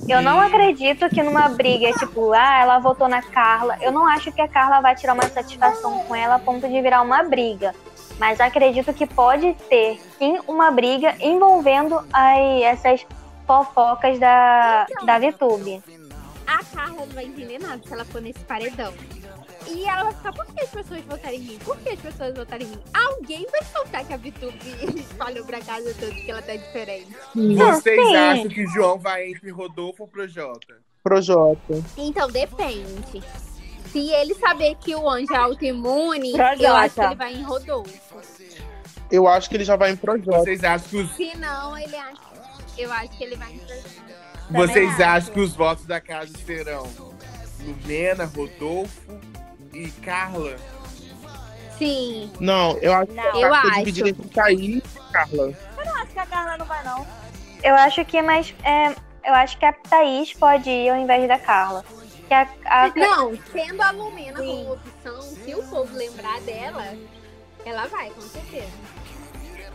eu 0.08 0.22
não 0.22 0.40
acredito 0.40 1.08
que 1.08 1.20
numa 1.22 1.48
briga, 1.48 1.90
tipo, 1.94 2.32
ah, 2.32 2.60
ela 2.60 2.78
votou 2.78 3.08
na 3.08 3.22
Carla. 3.22 3.76
Eu 3.80 3.90
não 3.90 4.06
acho 4.06 4.30
que 4.30 4.40
a 4.40 4.46
Carla 4.48 4.80
vai 4.80 4.94
tirar 4.94 5.14
uma 5.14 5.28
satisfação 5.28 5.98
com 6.04 6.14
ela 6.14 6.36
a 6.36 6.38
ponto 6.38 6.68
de 6.68 6.80
virar 6.80 7.02
uma 7.02 7.22
briga. 7.24 7.74
Mas 8.20 8.38
acredito 8.38 8.92
que 8.92 9.06
pode 9.06 9.54
ter, 9.70 9.98
sim, 10.18 10.38
uma 10.46 10.70
briga 10.70 11.16
envolvendo 11.20 11.98
aí 12.12 12.62
essas 12.62 13.06
fofocas 13.46 14.18
da, 14.18 14.86
da 15.06 15.18
VTube. 15.18 15.82
A 16.46 16.62
Carla 16.62 17.06
não 17.06 17.14
vai 17.14 17.24
entender 17.24 17.58
nada 17.58 17.82
se 17.82 17.90
ela 17.90 18.04
for 18.04 18.20
nesse 18.20 18.40
paredão. 18.40 18.92
E 19.66 19.86
ela 19.86 20.04
vai 20.04 20.12
ficar, 20.12 20.32
por 20.34 20.46
que 20.46 20.60
as 20.60 20.68
pessoas 20.68 21.00
votaram 21.04 21.34
em 21.34 21.40
mim? 21.40 21.58
Por 21.64 21.78
que 21.78 21.88
as 21.88 21.98
pessoas 22.00 22.34
votaram 22.34 22.62
em 22.62 22.68
mim? 22.68 22.78
Alguém 22.92 23.46
vai 23.50 23.62
soltar 23.62 24.04
que 24.04 24.12
a 24.12 24.18
Vitube 24.18 24.58
espalhou 25.00 25.46
pra 25.46 25.60
casa 25.60 25.94
toda 25.98 26.12
que 26.12 26.30
ela 26.30 26.42
tá 26.42 26.54
diferente. 26.54 27.08
Vocês 27.34 28.06
sim. 28.06 28.16
acham 28.16 28.48
que 28.48 28.64
o 28.64 28.68
João 28.68 28.98
vai 28.98 29.28
entre 29.30 29.50
Rodolfo 29.50 30.02
ou 30.02 30.08
Projota? 30.08 30.76
Projota. 31.02 31.82
Então 31.96 32.28
depende. 32.28 33.22
Se 33.92 34.10
ele 34.10 34.34
saber 34.34 34.76
que 34.76 34.94
o 34.94 35.08
anjo 35.08 35.32
é 35.34 35.36
autoimune, 35.36 36.32
Projota. 36.32 36.62
eu 36.62 36.76
acho 36.76 36.94
que 36.94 37.00
ele 37.00 37.14
vai 37.16 37.32
em 37.34 37.42
Rodolfo. 37.42 38.00
Eu 39.10 39.26
acho 39.28 39.48
que 39.50 39.56
ele 39.56 39.64
já 39.64 39.76
vai 39.76 39.90
em 39.90 39.96
Projota. 39.96 40.38
Vocês 40.38 40.62
acham 40.62 40.88
que 40.88 40.96
os, 40.98 41.10
Se 41.16 41.36
não, 41.36 41.76
ele 41.76 41.96
acha. 41.96 42.20
Eu 42.78 42.92
acho 42.92 43.08
que 43.10 43.24
ele 43.24 43.36
vai 43.36 43.52
em 43.52 43.58
Projota. 43.58 43.88
vocês 44.50 44.90
acho. 44.92 45.02
acham 45.02 45.34
que 45.34 45.40
os 45.40 45.54
votos 45.54 45.84
da 45.86 46.00
casa 46.00 46.32
serão 46.46 46.86
Lumena, 47.64 48.24
Rodolfo 48.24 49.00
e 49.74 49.90
Carla? 49.90 50.56
Sim. 51.78 52.30
Não, 52.38 52.76
eu 52.78 52.92
acho 52.92 53.12
Não, 53.12 53.32
que 53.32 53.38
Eu 53.40 53.50
tá 53.50 53.60
acho. 53.60 53.72
dividido 53.78 54.08
entre 54.08 54.28
Thaís 54.28 54.76
e 54.76 55.12
Carla. 55.12 55.52
acho 55.96 56.06
que 56.12 56.18
a 56.18 56.26
Carla 56.26 56.56
não 56.58 56.66
vai, 56.66 56.84
não. 56.84 57.06
Eu 57.62 57.74
acho 57.74 58.04
que 58.04 58.22
mais. 58.22 58.54
é, 58.64 58.88
eu 59.24 59.34
acho 59.34 59.58
que 59.58 59.64
a 59.64 59.72
Thaís 59.72 60.32
pode 60.34 60.68
ir 60.70 60.90
ao 60.90 60.96
invés 60.96 61.26
da 61.26 61.38
Carla. 61.38 61.84
Que 62.30 62.34
a, 62.34 62.46
a- 62.66 62.92
Não, 62.94 63.36
tendo 63.36 63.82
a 63.82 63.90
Lumena 63.90 64.38
Sim. 64.38 64.46
como 64.46 64.74
opção, 64.74 65.20
se 65.20 65.52
o 65.52 65.62
povo 65.64 65.96
lembrar 65.96 66.40
dela, 66.42 66.84
ela 67.64 67.88
vai, 67.88 68.08
com 68.10 68.20
certeza. 68.20 68.70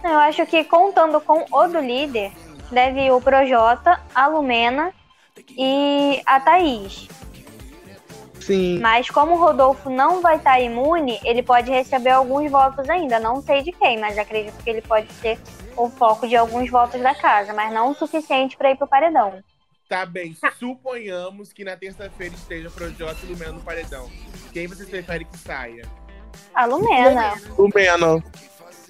eu 0.01 0.17
acho 0.19 0.45
que 0.45 0.63
contando 0.63 1.19
com 1.19 1.43
o 1.51 1.67
do 1.67 1.81
líder, 1.81 2.31
deve 2.71 3.01
ir 3.07 3.11
o 3.11 3.19
Projota, 3.19 3.99
a 4.15 4.27
Lumena 4.27 4.93
e 5.49 6.21
a 6.25 6.39
Thaís. 6.39 7.09
Sim. 8.39 8.79
Mas 8.79 9.09
como 9.09 9.33
o 9.33 9.37
Rodolfo 9.37 9.89
não 9.89 10.21
vai 10.21 10.37
estar 10.37 10.57
imune, 10.61 11.19
ele 11.25 11.43
pode 11.43 11.69
receber 11.69 12.11
alguns 12.11 12.49
votos 12.49 12.89
ainda. 12.89 13.19
Não 13.19 13.41
sei 13.41 13.63
de 13.63 13.73
quem, 13.73 13.99
mas 13.99 14.17
acredito 14.17 14.63
que 14.63 14.69
ele 14.69 14.81
pode 14.81 15.11
ser 15.15 15.37
o 15.75 15.89
foco 15.89 16.25
de 16.25 16.37
alguns 16.37 16.69
votos 16.71 17.01
da 17.01 17.13
casa, 17.13 17.51
mas 17.53 17.73
não 17.73 17.89
o 17.89 17.95
suficiente 17.95 18.55
para 18.55 18.71
ir 18.71 18.77
pro 18.77 18.87
paredão. 18.87 19.43
Tá 19.87 20.03
bem, 20.05 20.35
suponhamos 20.57 21.53
que 21.53 21.63
na 21.63 21.77
terça-feira 21.77 22.33
esteja 22.33 22.71
Projota 22.71 23.19
e 23.23 23.27
Lumena 23.27 23.51
no 23.51 23.61
paredão. 23.61 24.09
Quem 24.51 24.65
vocês 24.67 24.89
preferem 24.89 25.27
que 25.27 25.37
saia? 25.37 25.87
A 26.55 26.65
Lumena. 26.65 27.33
Lumena. 27.57 28.23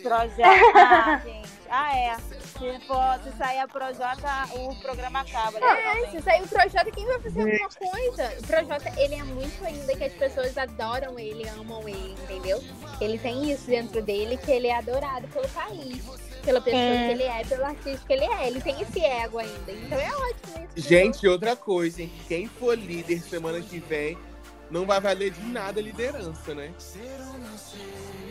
Projota. 0.02 0.44
Ah, 0.46 1.22
gente. 1.24 1.50
Ah, 1.70 1.98
é. 1.98 2.16
Se, 2.16 2.88
for, 2.88 3.20
se 3.24 3.38
sair 3.38 3.60
a 3.60 3.68
Projota, 3.68 4.30
o 4.54 4.74
programa 4.82 5.20
acaba. 5.22 5.60
né? 5.60 6.02
É, 6.04 6.08
se 6.12 6.22
sair 6.22 6.42
o 6.44 6.48
Projota, 6.48 6.90
quem 6.92 7.06
vai 7.06 7.20
fazer 7.20 7.42
alguma 7.42 7.70
coisa? 7.70 8.34
O 8.40 8.48
Projota, 8.48 8.94
ele 9.02 9.16
é 9.16 9.24
muito 9.24 9.66
ainda 9.66 9.96
que 9.96 10.04
as 10.06 10.14
pessoas 10.14 10.58
adoram 10.58 11.20
ele, 11.20 11.46
amam 11.50 11.90
ele, 11.90 12.14
entendeu? 12.24 12.64
Ele 13.02 13.18
tem 13.18 13.52
isso 13.52 13.66
dentro 13.66 14.02
dele, 14.02 14.38
que 14.38 14.52
ele 14.52 14.68
é 14.68 14.78
adorado 14.78 15.28
pelo 15.28 15.50
país, 15.50 16.02
pela 16.46 16.62
pessoa 16.62 16.82
Sim. 16.82 17.06
que 17.08 17.12
ele 17.12 17.24
é, 17.24 17.44
pelo 17.44 17.66
artista 17.66 18.02
que 18.08 18.14
ele 18.14 18.24
é. 18.26 18.48
Ele 18.48 18.62
tem 18.62 18.80
esse 18.82 19.00
ego 19.04 19.40
ainda. 19.40 19.72
Então 19.72 20.00
é 20.00 20.10
ótimo 20.16 20.68
isso. 20.76 20.88
Gente, 20.88 21.28
outra 21.28 21.56
coisa, 21.56 22.02
hein? 22.04 22.12
Quem 22.28 22.48
for 22.48 22.78
líder 22.78 23.20
semana 23.22 23.60
que 23.60 23.80
vem 23.80 24.18
não 24.70 24.86
vai 24.86 25.00
valer 25.02 25.32
de 25.32 25.42
nada 25.46 25.80
a 25.80 25.84
liderança, 25.84 26.54
né? 26.54 26.72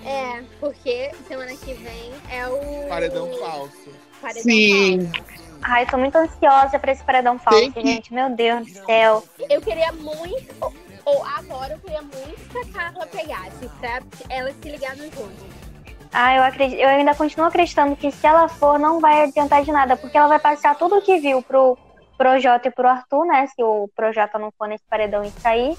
É, 0.05 0.43
porque 0.61 1.11
semana 1.27 1.55
que 1.57 1.75
vem 1.75 2.13
é 2.31 2.47
o. 2.49 2.89
Paredão 2.89 3.31
falso. 3.39 3.91
Paredão 4.21 4.43
Sim. 4.43 5.11
falso. 5.13 5.35
Ai, 5.63 5.87
tô 5.87 5.97
muito 5.97 6.17
ansiosa 6.17 6.79
pra 6.79 6.93
esse 6.93 7.03
paredão 7.05 7.39
falso, 7.39 7.73
que- 7.73 7.81
gente. 7.81 8.13
Meu 8.13 8.29
Deus 8.31 8.67
do 8.67 8.85
céu. 8.85 9.25
Eu 9.49 9.61
queria 9.63 9.93
muito. 9.93 10.55
Ou, 10.61 10.75
ou 11.07 11.25
agora 11.25 11.75
eu 11.75 11.79
queria 11.79 12.03
muito 12.03 12.49
que 12.51 12.59
a 12.59 12.67
Carla 12.67 13.07
pegasse, 13.07 13.67
pra 13.81 14.03
ela 14.29 14.53
se 14.53 14.69
ligar 14.69 14.95
no 14.97 15.05
jogo. 15.05 15.33
Ah, 16.17 16.37
eu, 16.37 16.45
acredito, 16.45 16.79
eu 16.79 16.89
ainda 16.89 17.13
continuo 17.13 17.49
acreditando 17.49 17.97
que 17.97 18.09
se 18.13 18.25
ela 18.25 18.49
for, 18.49 18.79
não 18.79 19.01
vai 19.01 19.25
adiantar 19.25 19.65
de 19.65 19.73
nada, 19.73 19.97
porque 19.97 20.17
ela 20.17 20.29
vai 20.29 20.39
passar 20.39 20.77
tudo 20.77 20.99
o 20.99 21.03
que 21.03 21.19
viu 21.19 21.43
pro 21.43 21.77
Projota 22.17 22.69
e 22.69 22.71
pro 22.71 22.87
Arthur, 22.87 23.27
né? 23.27 23.49
Se 23.49 23.61
o 23.61 23.91
Projota 23.97 24.39
não 24.39 24.53
for 24.57 24.69
nesse 24.69 24.85
paredão 24.89 25.25
e 25.25 25.31
sair. 25.41 25.77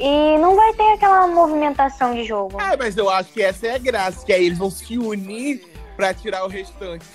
E 0.00 0.36
não 0.38 0.56
vai 0.56 0.74
ter 0.74 0.94
aquela 0.94 1.28
movimentação 1.28 2.12
de 2.12 2.24
jogo. 2.24 2.58
Ah, 2.60 2.76
mas 2.76 2.96
eu 2.96 3.08
acho 3.08 3.32
que 3.32 3.40
essa 3.40 3.68
é 3.68 3.74
a 3.76 3.78
graça, 3.78 4.26
que 4.26 4.32
aí 4.32 4.46
eles 4.46 4.58
vão 4.58 4.68
se 4.68 4.98
unir 4.98 5.64
pra 5.96 6.12
tirar 6.12 6.44
o 6.44 6.48
restante. 6.48 7.06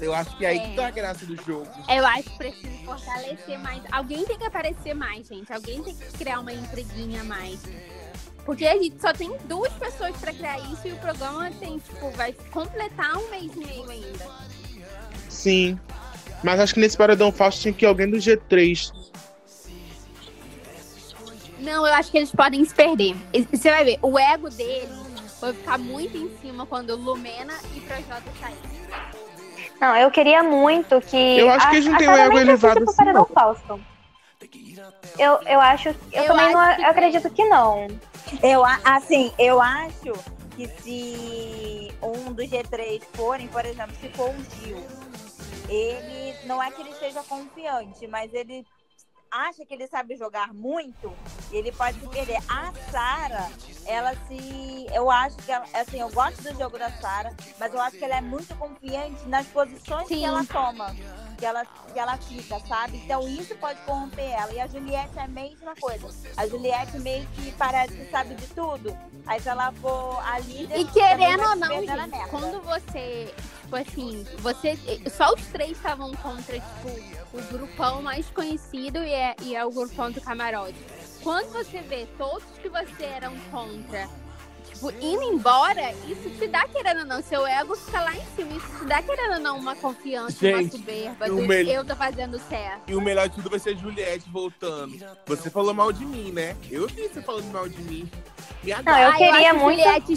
Eu 0.00 0.14
acho 0.14 0.36
que 0.36 0.46
é 0.46 0.48
aí 0.48 0.60
que 0.60 0.74
tá 0.74 0.86
a 0.86 0.90
graça 0.90 1.26
do 1.26 1.36
jogo. 1.44 1.68
Eu 1.88 2.06
acho 2.06 2.24
que 2.24 2.38
precisa 2.38 2.84
fortalecer 2.84 3.58
mais. 3.60 3.82
Alguém 3.92 4.24
tem 4.24 4.38
que 4.38 4.44
aparecer 4.44 4.94
mais, 4.94 5.28
gente. 5.28 5.52
Alguém 5.52 5.82
tem 5.82 5.94
que 5.94 6.12
criar 6.18 6.40
uma 6.40 6.52
intriguinha 6.52 7.20
a 7.20 7.24
mais. 7.24 7.60
Porque 8.44 8.66
a 8.66 8.76
gente 8.76 9.00
só 9.00 9.12
tem 9.12 9.32
duas 9.44 9.72
pessoas 9.74 10.16
pra 10.16 10.32
criar 10.32 10.58
isso 10.72 10.88
e 10.88 10.92
o 10.92 10.96
programa 10.96 11.50
tem, 11.60 11.78
tipo, 11.78 12.10
vai 12.10 12.32
completar 12.50 13.16
um 13.16 13.30
mês 13.30 13.52
e 13.54 13.58
meio 13.58 13.90
ainda. 13.90 14.26
Sim. 15.28 15.78
Mas 16.42 16.58
acho 16.58 16.74
que 16.74 16.80
nesse 16.80 16.96
paredão 16.96 17.30
falso 17.30 17.60
tinha 17.60 17.72
que 17.72 17.84
ir 17.84 17.88
alguém 17.88 18.10
do 18.10 18.16
G3. 18.16 18.92
Não, 21.60 21.86
eu 21.86 21.94
acho 21.94 22.10
que 22.10 22.18
eles 22.18 22.32
podem 22.32 22.64
se 22.64 22.74
perder. 22.74 23.14
Você 23.52 23.70
vai 23.70 23.84
ver, 23.84 23.98
o 24.02 24.18
ego 24.18 24.50
deles 24.50 24.90
vai 25.40 25.52
ficar 25.52 25.78
muito 25.78 26.16
em 26.16 26.28
cima 26.40 26.66
quando 26.66 26.96
Lumena 26.96 27.54
e 27.76 27.80
Projota 27.80 28.22
saírem. 28.40 28.82
Não, 29.80 29.96
eu 29.96 30.10
queria 30.10 30.42
muito 30.42 31.00
que. 31.00 31.38
Eu 31.38 31.50
acho 31.50 31.70
que 31.70 31.76
eles 31.76 31.86
não 31.86 31.96
têm 31.96 32.08
o 32.08 32.10
Sara 32.10 32.22
ego 32.24 32.38
elevado 32.38 32.80
pro 32.80 32.88
assim, 32.88 32.96
paredão 32.96 33.26
não. 33.28 33.34
falso. 33.34 33.80
Eu, 35.18 35.40
eu 35.42 35.60
acho. 35.60 35.88
Eu, 35.88 35.96
Eu 36.12 36.24
também 36.26 36.52
não 36.52 36.76
que 36.76 36.84
acredito 36.84 37.30
que 37.30 37.44
não. 37.44 37.88
Eu, 38.40 38.62
assim, 38.84 39.32
eu 39.38 39.60
acho 39.60 40.12
que 40.54 40.68
se 40.68 41.92
um 42.02 42.32
dos 42.32 42.48
G3 42.48 43.02
forem, 43.14 43.48
por 43.48 43.64
exemplo, 43.64 43.94
se 44.00 44.08
for 44.10 44.30
o 44.30 44.44
Gil, 44.44 44.76
ele 45.68 46.36
não 46.44 46.62
é 46.62 46.70
que 46.70 46.82
ele 46.82 46.90
esteja 46.90 47.22
confiante, 47.22 48.06
mas 48.06 48.32
ele 48.32 48.64
acha 49.32 49.64
que 49.64 49.72
ele 49.72 49.86
sabe 49.86 50.14
jogar 50.16 50.52
muito 50.52 51.12
e 51.50 51.56
ele 51.56 51.72
pode 51.72 51.98
se 51.98 52.06
perder. 52.06 52.38
A 52.48 52.72
Sara, 52.90 53.50
ela 53.86 54.14
se. 54.28 54.86
Eu 54.92 55.10
acho 55.10 55.36
que 55.38 55.50
ela. 55.50 55.64
Assim, 55.72 56.00
eu 56.00 56.10
gosto 56.10 56.42
do 56.42 56.58
jogo 56.58 56.78
da 56.78 56.90
Sara, 56.92 57.34
mas 57.58 57.72
eu 57.72 57.80
acho 57.80 57.96
que 57.96 58.04
ela 58.04 58.16
é 58.16 58.20
muito 58.20 58.54
confiante 58.56 59.26
nas 59.26 59.46
posições 59.46 60.06
que 60.06 60.16
Sim. 60.16 60.26
ela 60.26 60.44
toma. 60.44 60.94
Que 61.38 61.46
ela, 61.46 61.64
que 61.64 61.98
ela 61.98 62.16
fica, 62.18 62.60
sabe? 62.60 62.98
Então 62.98 63.26
isso 63.26 63.56
pode 63.56 63.80
corromper 63.80 64.30
ela. 64.30 64.52
E 64.52 64.60
a 64.60 64.66
Juliette 64.66 65.18
é 65.18 65.22
a 65.22 65.28
mesma 65.28 65.74
coisa. 65.80 66.08
A 66.36 66.46
Juliette 66.46 66.98
meio 66.98 67.26
que 67.28 67.50
parece 67.52 67.94
que 67.94 68.10
sabe 68.10 68.34
de 68.34 68.46
tudo. 68.48 68.96
Aí 69.26 69.40
se 69.40 69.48
ela 69.48 69.72
for 69.72 70.20
a 70.24 70.38
líder. 70.40 70.78
E 70.78 70.84
querendo 70.84 71.42
ou 71.42 71.56
não, 71.56 71.68
gente, 71.68 72.28
quando 72.28 72.60
você, 72.62 73.34
tipo 73.62 73.76
assim, 73.76 74.24
você. 74.38 74.78
Só 75.10 75.32
os 75.32 75.46
três 75.46 75.72
estavam 75.72 76.14
contra, 76.16 76.60
tipo, 76.60 77.21
o 77.32 77.42
grupão 77.52 78.02
mais 78.02 78.28
conhecido 78.30 78.98
e 78.98 79.12
é, 79.12 79.34
e 79.42 79.56
é 79.56 79.64
o 79.64 79.70
grupão 79.70 80.10
do 80.10 80.20
camarote. 80.20 80.78
Quando 81.22 81.52
você 81.52 81.80
vê 81.80 82.06
todos 82.18 82.44
que 82.60 82.68
você 82.68 83.04
eram 83.04 83.34
contra, 83.50 84.08
tipo, 84.90 85.04
indo 85.04 85.22
embora, 85.22 85.92
isso 86.06 86.28
te 86.38 86.46
dá, 86.48 86.66
querendo 86.68 87.00
ou 87.00 87.06
não, 87.06 87.22
seu 87.22 87.46
ego 87.46 87.74
fica 87.76 88.00
lá 88.00 88.14
em 88.14 88.24
cima. 88.36 88.52
Isso 88.56 88.78
te 88.78 88.84
dá, 88.86 89.02
querendo 89.02 89.34
ou 89.34 89.40
não, 89.40 89.56
uma 89.58 89.74
confiança, 89.76 90.36
uma 90.46 90.58
Gente, 90.58 90.76
soberba. 90.78 91.26
o 91.26 91.36
Do, 91.36 91.42
mel- 91.46 91.66
Eu 91.66 91.84
tô 91.84 91.94
fazendo 91.96 92.38
certo. 92.48 92.82
E 92.88 92.94
o 92.94 93.00
melhor 93.00 93.28
de 93.28 93.36
tudo 93.36 93.50
vai 93.50 93.58
ser 93.58 93.70
a 93.70 93.74
Juliette 93.74 94.28
voltando. 94.30 94.94
Você 95.26 95.50
falou 95.50 95.72
mal 95.74 95.92
de 95.92 96.04
mim, 96.04 96.30
né? 96.32 96.56
Eu 96.70 96.86
vi 96.88 97.08
você 97.08 97.22
falando 97.22 97.50
mal 97.52 97.68
de 97.68 97.80
mim. 97.82 98.10
Não, 98.84 98.98
eu 98.98 99.08
Ai, 99.10 99.18
queria 99.18 99.50
acho 99.50 99.58
muito- 99.60 99.78
Juliette 99.80 100.16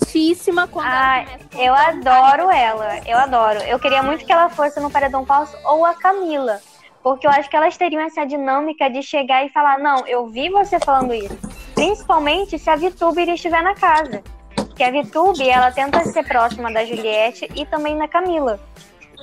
chatíssima 0.00 0.66
quando 0.66 0.86
Ah, 0.86 1.18
ela 1.18 1.26
começa 1.38 1.62
Eu 1.62 1.74
adoro 1.74 2.50
ela, 2.50 2.98
eu 3.06 3.18
adoro. 3.18 3.58
Eu 3.60 3.78
queria 3.78 4.02
muito 4.02 4.24
que 4.24 4.32
ela 4.32 4.48
fosse 4.48 4.80
no 4.80 4.90
Paredão 4.90 5.24
Falso 5.26 5.56
ou 5.64 5.84
a 5.84 5.94
Camila. 5.94 6.60
Porque 7.06 7.24
eu 7.24 7.30
acho 7.30 7.48
que 7.48 7.54
elas 7.54 7.76
teriam 7.76 8.02
essa 8.02 8.26
dinâmica 8.26 8.90
de 8.90 9.00
chegar 9.00 9.46
e 9.46 9.48
falar: 9.48 9.78
Não, 9.78 10.04
eu 10.08 10.26
vi 10.26 10.50
você 10.50 10.76
falando 10.80 11.14
isso. 11.14 11.38
Principalmente 11.72 12.58
se 12.58 12.68
a 12.68 12.74
Vitube 12.74 13.22
estiver 13.32 13.62
na 13.62 13.76
casa. 13.76 14.24
Porque 14.56 14.82
a 14.82 14.90
Vitube, 14.90 15.48
ela 15.48 15.70
tenta 15.70 16.02
ser 16.02 16.26
próxima 16.26 16.68
da 16.72 16.84
Juliette 16.84 17.48
e 17.54 17.64
também 17.64 17.96
da 17.96 18.08
Camila. 18.08 18.58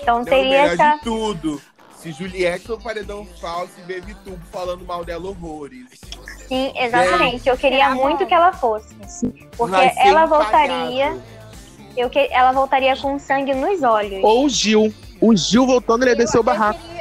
Então 0.02 0.20
Não, 0.20 0.24
teria 0.24 0.60
essa. 0.60 0.96
de 0.96 1.02
tudo. 1.02 1.62
Se 1.98 2.14
Juliette 2.14 2.68
for 2.68 2.82
paredão 2.82 3.26
falso 3.42 3.74
e 3.78 3.82
ver 3.82 4.02
Vitubo 4.02 4.40
falando 4.50 4.86
mal 4.86 5.04
dela 5.04 5.28
horrores. 5.28 5.90
Sim, 6.48 6.72
exatamente. 6.78 7.50
Eu 7.50 7.58
queria 7.58 7.90
muito 7.90 8.26
que 8.26 8.34
ela 8.34 8.54
fosse. 8.54 8.96
Porque 9.58 9.92
ela 9.98 10.26
voltaria. 10.26 11.18
Eu 11.98 12.10
que... 12.10 12.30
Ela 12.32 12.54
voltaria 12.54 12.96
com 12.96 13.20
sangue 13.20 13.54
nos 13.54 13.84
olhos. 13.84 14.24
Ou 14.24 14.46
o 14.46 14.50
Gil. 14.50 14.94
O 15.20 15.36
Gil 15.36 15.68
voltando, 15.68 16.04
ele 16.04 16.12
ia 16.12 16.16
descer 16.16 16.40
o 16.40 16.44
barraco. 16.44 16.93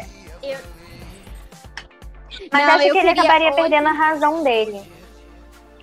Mas 2.53 2.67
Não, 2.67 2.75
acho 2.75 2.91
que 2.93 2.99
ele 2.99 3.09
acabaria 3.11 3.49
outro- 3.49 3.63
perdendo 3.63 3.89
a 3.89 3.93
razão 3.93 4.43
dele. 4.45 4.83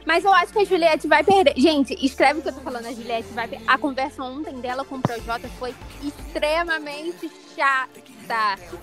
Mas 0.05 0.23
eu 0.23 0.33
acho 0.33 0.51
que 0.53 0.59
a 0.59 0.65
Juliette 0.65 1.07
vai 1.07 1.23
perder. 1.23 1.53
Gente, 1.57 1.93
escreve 2.03 2.39
o 2.39 2.41
que 2.41 2.49
eu 2.49 2.53
tô 2.53 2.61
falando. 2.61 2.85
A 2.87 2.93
Juliette 2.93 3.29
vai 3.33 3.47
perder. 3.47 3.65
A 3.69 3.77
conversa 3.77 4.23
ontem 4.23 4.59
dela 4.59 4.83
com 4.85 4.95
o 4.95 5.01
Projota 5.01 5.47
foi 5.59 5.73
extremamente 6.03 7.29
chata. 7.55 7.99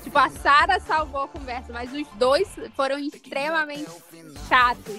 Tipo, 0.02 0.18
a 0.18 0.28
Sara 0.28 0.80
salvou 0.80 1.22
a 1.22 1.28
conversa, 1.28 1.72
mas 1.72 1.92
os 1.92 2.06
dois 2.16 2.48
foram 2.74 2.98
extremamente 2.98 3.90
chatos. 4.48 4.96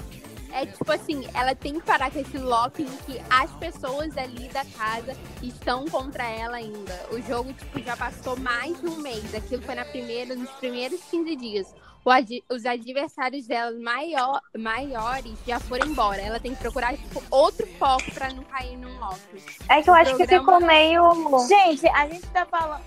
É 0.53 0.65
tipo 0.65 0.89
assim, 0.91 1.27
ela 1.33 1.53
tem 1.53 1.73
que 1.73 1.81
parar 1.81 2.09
com 2.09 2.19
esse 2.19 2.37
lock 2.37 2.81
em 2.81 2.85
que 3.05 3.21
as 3.29 3.51
pessoas 3.51 4.17
ali 4.17 4.47
da 4.47 4.63
casa 4.65 5.15
estão 5.43 5.85
contra 5.87 6.23
ela 6.23 6.55
ainda. 6.57 7.05
O 7.11 7.21
jogo, 7.21 7.51
tipo, 7.53 7.81
já 7.83 7.97
passou 7.97 8.37
mais 8.37 8.79
de 8.79 8.87
um 8.87 8.95
mês. 9.01 9.35
Aquilo 9.35 9.61
foi 9.61 9.75
na 9.75 9.83
primeira, 9.83 10.33
nos 10.35 10.49
primeiros 10.51 11.01
15 11.11 11.35
dias. 11.35 11.67
O 12.07 12.09
ad- 12.09 12.41
os 12.49 12.65
adversários 12.65 13.45
dela 13.47 13.77
maior, 13.77 14.39
maiores 14.57 15.33
já 15.45 15.59
foram 15.59 15.85
embora. 15.87 16.21
Ela 16.21 16.39
tem 16.39 16.55
que 16.55 16.61
procurar, 16.61 16.93
tipo, 16.95 17.21
outro 17.29 17.67
foco 17.77 18.09
pra 18.13 18.29
não 18.29 18.43
cair 18.43 18.77
num 18.77 18.97
lock. 18.97 19.19
É 19.67 19.81
que 19.81 19.89
eu 19.89 19.93
acho 19.93 20.15
que 20.15 20.25
programa- 20.25 20.39
ficou 20.45 20.65
meio. 20.65 21.47
Gente, 21.49 21.85
a 21.89 22.07
gente 22.07 22.25
tá 22.27 22.45
falando. 22.45 22.81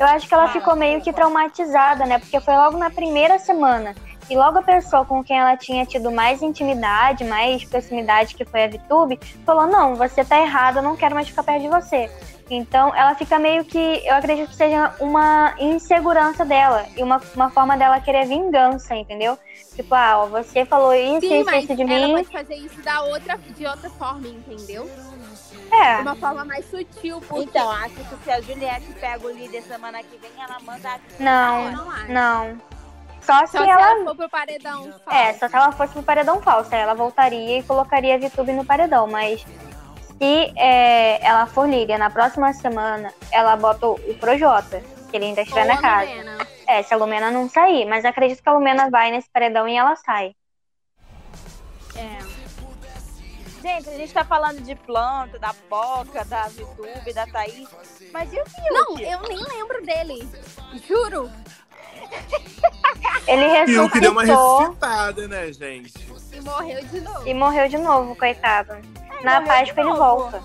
Eu 0.00 0.06
acho 0.06 0.26
que 0.26 0.34
ela 0.34 0.48
Fala, 0.48 0.58
ficou 0.60 0.74
meio 0.74 1.00
que 1.00 1.12
traumatizada, 1.12 2.06
né? 2.06 2.18
Porque 2.18 2.40
foi 2.40 2.56
logo 2.56 2.76
na 2.76 2.90
primeira 2.90 3.38
semana. 3.38 3.94
E 4.28 4.36
logo 4.36 4.58
a 4.58 4.62
pessoa 4.62 5.04
com 5.04 5.22
quem 5.22 5.38
ela 5.38 5.56
tinha 5.56 5.86
tido 5.86 6.10
mais 6.10 6.42
intimidade, 6.42 7.22
mais 7.22 7.62
proximidade, 7.64 8.34
que 8.34 8.44
foi 8.44 8.64
a 8.64 8.68
Vitube, 8.68 9.18
falou: 9.46 9.68
Não, 9.68 9.94
você 9.94 10.24
tá 10.24 10.40
errada, 10.40 10.80
eu 10.80 10.82
não 10.82 10.96
quero 10.96 11.14
mais 11.14 11.28
ficar 11.28 11.44
perto 11.44 11.62
de 11.62 11.68
você. 11.68 12.10
Então 12.50 12.94
ela 12.94 13.14
fica 13.14 13.38
meio 13.38 13.64
que. 13.64 13.78
Eu 14.06 14.14
acredito 14.14 14.48
que 14.48 14.56
seja 14.56 14.94
uma 15.00 15.54
insegurança 15.58 16.44
dela. 16.44 16.86
E 16.96 17.02
uma, 17.02 17.20
uma 17.34 17.50
forma 17.50 17.76
dela 17.76 18.00
querer 18.00 18.26
vingança, 18.26 18.94
entendeu? 18.94 19.38
Tipo, 19.76 19.94
ah, 19.94 20.22
ó, 20.22 20.26
você 20.26 20.64
falou 20.64 20.92
isso, 20.94 21.20
Sim, 21.20 21.40
isso, 21.40 21.44
mas 21.50 21.64
isso 21.64 21.76
de 21.76 21.82
ela 21.82 22.06
mim. 22.06 22.14
pode 22.14 22.28
fazer 22.32 22.54
isso 22.56 22.80
da 22.82 23.02
outra, 23.02 23.36
de 23.36 23.66
outra 23.66 23.90
forma, 23.90 24.26
entendeu? 24.26 24.90
De 24.90 25.74
É. 25.74 25.98
uma 25.98 26.16
forma 26.16 26.44
mais 26.44 26.68
sutil, 26.68 27.20
porque 27.28 27.44
Então, 27.44 27.70
acho 27.70 27.94
que 27.94 28.24
se 28.24 28.30
a 28.30 28.40
Juliette 28.40 28.92
pega 28.94 29.24
o 29.26 29.30
líder 29.30 29.62
semana 29.62 30.02
que 30.02 30.16
vem, 30.18 30.30
ela 30.42 30.58
manda 30.60 30.88
a 30.88 30.98
Não, 31.22 31.70
não 31.70 31.90
acho. 31.90 32.12
não. 32.12 32.56
Só 33.20 33.44
se 33.46 33.52
Só 33.58 33.62
se 33.64 33.70
ela 33.70 33.90
ela 33.90 34.04
for 34.04 34.16
pro 34.16 34.28
paredão 34.30 34.82
falso. 35.04 35.10
É, 35.10 35.34
só 35.34 35.48
se 35.48 35.54
ela 35.54 35.70
fosse 35.72 35.92
pro 35.92 36.02
paredão 36.02 36.40
falso, 36.40 36.74
aí 36.74 36.80
ela 36.80 36.94
voltaria 36.94 37.58
e 37.58 37.62
colocaria 37.62 38.14
a 38.14 38.18
VTube 38.18 38.52
no 38.52 38.64
paredão, 38.64 39.06
mas 39.06 39.44
se 40.18 40.52
é, 40.56 41.24
ela 41.24 41.46
for 41.46 41.68
líder 41.68 41.98
na 41.98 42.10
próxima 42.10 42.52
semana, 42.52 43.12
ela 43.30 43.56
bota 43.56 43.86
o 43.86 44.14
Projota, 44.18 44.82
que 45.10 45.16
ele 45.16 45.26
ainda 45.26 45.42
estiver 45.42 45.62
Ou 45.62 45.68
na 45.68 45.80
casa. 45.80 46.10
Lumena. 46.10 46.46
É, 46.66 46.82
se 46.82 46.92
a 46.92 46.96
Lumena 46.96 47.30
não 47.30 47.48
sair, 47.48 47.86
mas 47.86 48.04
acredito 48.04 48.42
que 48.42 48.48
a 48.48 48.52
Lumena 48.52 48.90
vai 48.90 49.10
nesse 49.10 49.30
paredão 49.30 49.68
e 49.68 49.76
ela 49.76 49.94
sai. 49.96 50.34
É. 51.96 52.38
Gente, 53.62 53.88
a 53.88 53.96
gente 53.96 54.12
tá 54.12 54.24
falando 54.24 54.60
de 54.60 54.74
planta, 54.74 55.38
da 55.38 55.52
Poca, 55.68 56.24
da 56.24 56.48
Vitube, 56.48 57.12
da 57.12 57.26
Thaís. 57.26 57.68
Mas 58.12 58.32
e 58.32 58.40
o 58.40 58.44
Fiuk? 58.44 58.70
Não, 58.70 58.98
eu 58.98 59.20
nem 59.22 59.38
lembro 59.38 59.84
dele. 59.84 60.28
Juro. 60.86 61.30
Ele 63.26 63.66
Fiuk 63.66 64.00
deu 64.00 64.12
uma 64.12 64.22
ressuscitou 64.22 64.58
ressuscitada, 64.60 65.28
né, 65.28 65.52
gente? 65.52 65.92
E 66.32 66.40
morreu 66.40 66.84
de 66.84 67.00
novo. 67.00 67.28
e 67.28 67.34
morreu 67.34 67.68
de 67.68 67.78
novo, 67.78 68.16
coitado. 68.16 68.76
Na 69.22 69.40
Páscoa 69.42 69.82
de 69.84 69.88
ele 69.90 69.98
volta. 69.98 70.42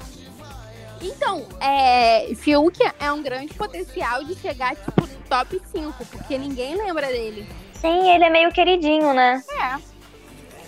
Então, 1.02 1.46
é, 1.60 2.34
Fiuk 2.36 2.80
é 3.00 3.12
um 3.12 3.22
grande 3.22 3.54
potencial 3.56 4.24
de 4.24 4.36
chegar, 4.36 4.76
tipo, 4.76 5.02
no 5.02 5.18
top 5.30 5.62
5, 5.74 6.06
porque 6.06 6.38
ninguém 6.38 6.76
lembra 6.76 7.08
dele. 7.08 7.48
Sim, 7.74 8.10
ele 8.10 8.24
é 8.24 8.30
meio 8.30 8.52
queridinho, 8.54 9.14
né? 9.14 9.44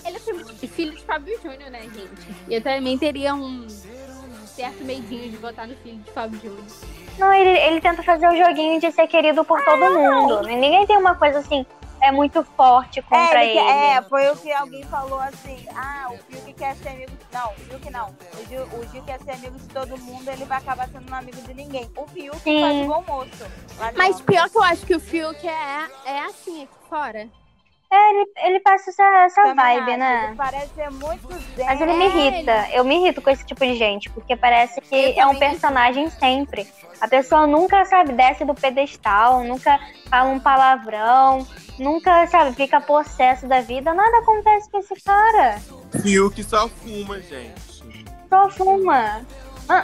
Ele 0.05 0.17
é 0.17 0.19
filho 0.19 0.43
de- 0.45 0.67
filho 0.67 0.91
de 0.93 1.01
Fábio 1.03 1.39
Júnior, 1.41 1.71
né, 1.71 1.81
gente? 1.83 2.11
E 2.49 2.53
eu 2.53 2.61
também 2.61 2.97
teria 2.97 3.33
um 3.33 3.65
certo 4.45 4.83
medinho 4.83 5.29
de 5.31 5.37
votar 5.37 5.67
no 5.67 5.75
filho 5.77 5.97
de 5.99 6.11
Fábio 6.11 6.37
Júnior. 6.41 6.63
Não, 7.17 7.33
ele, 7.33 7.57
ele 7.57 7.79
tenta 7.81 8.03
fazer 8.03 8.27
o 8.27 8.35
joguinho 8.35 8.79
de 8.81 8.91
ser 8.91 9.07
querido 9.07 9.43
por 9.45 9.63
todo 9.63 9.97
mundo. 9.97 10.41
Ninguém 10.43 10.85
tem 10.85 10.97
uma 10.97 11.15
coisa 11.15 11.39
assim, 11.39 11.65
é 12.05 12.11
muito 12.11 12.43
forte 12.43 13.01
contra 13.01 13.43
É, 13.43 13.49
ele 13.49 13.59
ele. 13.59 13.69
é, 13.69 14.01
foi 14.03 14.29
o 14.29 14.35
que 14.35 14.51
alguém 14.51 14.83
falou 14.83 15.19
assim. 15.19 15.65
Ah, 15.75 16.07
o 16.11 16.17
Fiuk 16.17 16.53
quer 16.53 16.75
ser 16.75 16.89
amigo. 16.89 17.11
Não, 17.33 17.49
o 17.51 17.53
Fiuk 17.55 17.89
não. 17.89 18.09
O 18.09 18.47
Gil, 18.47 18.63
o 18.63 18.87
Gil 18.91 19.03
quer 19.03 19.19
ser 19.21 19.31
amigo 19.31 19.57
de 19.57 19.67
todo 19.67 19.97
mundo, 19.97 20.27
ele 20.29 20.45
vai 20.45 20.57
acabar 20.59 20.87
sendo 20.89 21.11
um 21.11 21.15
amigo 21.15 21.41
de 21.41 21.53
ninguém. 21.53 21.89
O 21.97 22.07
Fiuk 22.07 22.37
Sim. 22.39 22.61
faz 22.61 22.75
igual 22.77 23.01
o 23.01 23.11
moço. 23.11 23.45
Mas 23.95 24.21
pior 24.21 24.49
que 24.49 24.57
eu 24.57 24.63
acho 24.63 24.85
que 24.85 24.95
o 24.95 24.99
Fiuk 24.99 25.47
é, 25.47 25.87
é 26.05 26.19
assim 26.19 26.63
aqui 26.63 26.73
fora. 26.89 27.27
É, 27.91 28.09
ele, 28.09 28.31
ele 28.37 28.59
passa 28.61 28.89
essa, 28.89 29.03
essa 29.25 29.41
Também 29.43 29.55
vibe, 29.55 29.89
acho, 29.91 29.99
né? 29.99 30.25
Ele 30.27 30.35
parece 30.35 30.73
ser 30.73 30.89
muito 30.91 31.27
zen. 31.55 31.65
Mas 31.65 31.79
ele 31.81 31.93
me 31.93 32.05
irrita. 32.05 32.67
Eu 32.71 32.83
me 32.83 32.95
irrito 32.95 33.21
com 33.21 33.29
esse 33.29 33.45
tipo 33.45 33.63
de 33.63 33.75
gente, 33.75 34.09
porque 34.09 34.35
parece 34.35 34.81
que 34.81 34.95
Eu 34.95 35.21
é 35.21 35.25
um 35.27 35.35
personagem 35.35 36.09
sempre. 36.09 36.67
A 36.99 37.07
pessoa 37.07 37.45
nunca, 37.45 37.85
sabe, 37.85 38.13
desce 38.13 38.43
do 38.43 38.55
pedestal, 38.55 39.43
nunca 39.43 39.79
fala 40.09 40.29
um 40.29 40.39
palavrão, 40.39 41.45
nunca, 41.79 42.25
sabe, 42.27 42.55
fica 42.55 42.81
possesso 42.81 43.47
da 43.47 43.61
vida. 43.61 43.93
Nada 43.93 44.17
acontece 44.19 44.69
com 44.69 44.79
esse 44.79 44.95
cara. 45.01 45.59
Fiuk 46.01 46.43
só 46.43 46.67
fuma, 46.67 47.19
gente. 47.21 47.83
Só 48.29 48.49
fuma. 48.49 49.25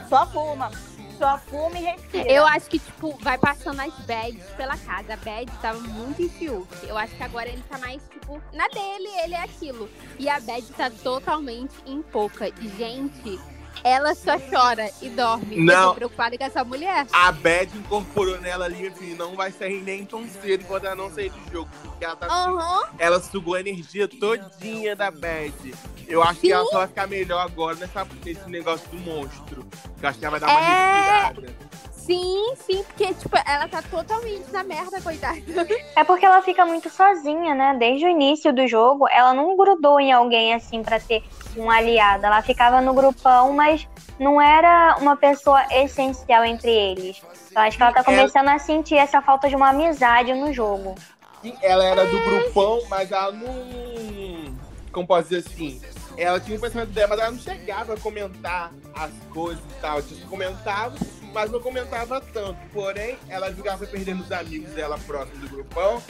Só 0.10 0.26
fuma. 0.28 0.72
Só 1.18 1.38
fuma 1.38 1.78
e 1.78 1.84
respira. 1.84 2.32
Eu 2.32 2.48
acho 2.48 2.68
que, 2.68 2.80
tipo, 2.80 3.16
vai 3.22 3.38
passando 3.38 3.80
as 3.80 3.94
bads 4.06 4.44
pela 4.58 4.76
casa. 4.76 5.14
A 5.14 5.18
bad 5.18 5.52
tava 5.62 5.80
muito 5.80 6.20
em 6.20 6.28
Fiuk. 6.28 6.68
Eu 6.88 6.98
acho 6.98 7.16
que 7.16 7.22
agora 7.22 7.48
ele 7.48 7.64
tá 7.70 7.78
mais, 7.78 8.02
tipo, 8.10 8.42
na 8.52 8.68
dele, 8.70 9.08
ele 9.24 9.36
é 9.36 9.44
aquilo. 9.44 9.88
E 10.18 10.28
a 10.28 10.40
bad 10.40 10.66
tá 10.74 10.90
totalmente 10.90 11.76
em 11.86 12.02
pouca. 12.02 12.52
Gente, 12.76 13.40
ela 13.84 14.14
só 14.16 14.38
chora 14.40 14.90
e 15.02 15.10
dorme. 15.10 15.58
Eu 15.58 15.64
Não. 15.64 15.90
tô 15.90 15.96
preocupada 15.96 16.38
com 16.38 16.44
essa 16.44 16.64
mulher. 16.64 17.06
A 17.12 17.32
Bad 17.32 17.78
incorporou 17.78 18.40
nela 18.40 18.66
ali, 18.66 18.88
assim, 18.88 19.16
não 19.16 19.36
vai 19.36 19.52
sair 19.52 19.82
nem 19.82 20.06
tão 20.06 20.28
cedo 20.28 20.64
enquanto 20.64 20.86
ela 20.86 20.96
não 20.96 21.10
sair 21.12 21.30
do 21.32 21.52
jogo. 21.52 21.70
Porque 21.84 22.06
ela, 22.06 22.16
tá, 22.16 22.28
Aham. 22.28 22.84
ela 23.00 23.20
sugou 23.22 23.56
a 23.56 23.60
energia 23.60 24.08
todinha 24.08 24.96
da 24.96 25.10
Bad. 25.12 25.74
Eu 26.08 26.22
acho 26.22 26.40
que 26.42 26.52
ela 26.52 26.66
só 26.66 26.80
vai 26.80 26.88
ficar 26.88 27.08
melhor 27.08 27.40
agora 27.46 27.76
nessa, 27.76 28.06
nesse 28.26 28.50
negócio 28.50 28.88
do 28.90 28.98
monstro. 28.98 29.66
Eu 30.02 30.10
acho 30.10 30.20
que 30.20 30.26
ela 30.26 30.38
vai 30.38 30.40
dar 30.40 30.48
uma 30.48 30.60
É. 30.62 31.24
respirada. 31.28 31.72
Sim, 32.06 32.54
sim, 32.56 32.84
porque, 32.84 33.14
tipo, 33.14 33.38
ela 33.46 33.68
tá 33.68 33.82
totalmente 33.84 34.52
na 34.52 34.64
merda, 34.64 35.00
coitada. 35.02 35.40
É 35.96 36.04
porque 36.04 36.26
ela 36.26 36.42
fica 36.42 36.66
muito 36.66 36.90
sozinha, 36.90 37.54
né? 37.54 37.76
Desde 37.78 38.06
o 38.06 38.10
início 38.10 38.52
do 38.54 38.66
jogo, 38.68 39.08
ela 39.10 39.34
não 39.34 39.56
grudou 39.56 40.00
em 40.00 40.12
alguém 40.12 40.54
assim 40.54 40.82
pra 40.82 41.00
ter 41.00 41.24
um 41.56 41.70
aliado. 41.70 42.26
Ela 42.26 42.42
ficava 42.42 42.82
no 42.82 42.94
grupão, 42.94 43.54
mas 43.54 43.88
não 44.20 44.42
era 44.42 44.98
uma 45.00 45.16
pessoa 45.16 45.64
essencial 45.72 46.44
entre 46.46 46.72
eles. 46.72 47.22
Eu 47.54 47.62
acho 47.62 47.78
que 47.78 47.84
ela 47.84 47.92
tá 47.94 48.00
Ela- 48.00 48.06
começando 48.06 48.48
a 48.48 48.58
sentir 48.58 48.96
essa 48.96 49.22
falta 49.22 49.48
de 49.48 49.56
uma 49.56 49.70
amizade 49.70 50.34
no 50.34 50.52
jogo. 50.54 50.96
Sim, 51.42 51.56
ela 51.62 51.84
era 51.84 52.06
do 52.06 52.20
grupão, 52.20 52.80
mas 52.90 53.12
ela 53.12 53.32
não. 53.32 54.56
Como 54.92 55.06
posso 55.08 55.30
dizer 55.30 55.44
assim? 55.48 55.82
Ela 56.18 56.40
tinha 56.40 56.58
o 56.58 56.62
pensamento 56.62 56.90
dela, 56.90 57.10
mas 57.10 57.20
ela 57.20 57.32
não 57.32 57.40
chegava 57.40 57.94
a 57.94 58.00
comentar 58.00 58.72
as 58.96 59.12
coisas 59.32 59.64
e 59.64 59.82
tal. 59.82 60.02
Tipo, 60.02 60.28
comentava, 60.28 60.96
mas 61.34 61.52
não 61.52 61.60
comentava 61.60 62.22
tanto. 62.22 62.60
Porém, 62.74 63.18
ela 63.30 63.52
ficava 63.54 63.86
perdendo 63.86 64.24
os 64.24 64.32
amigos 64.32 64.72
dela 64.72 64.98
próximo 65.00 65.40
do 65.40 65.50
grupão. 65.50 66.02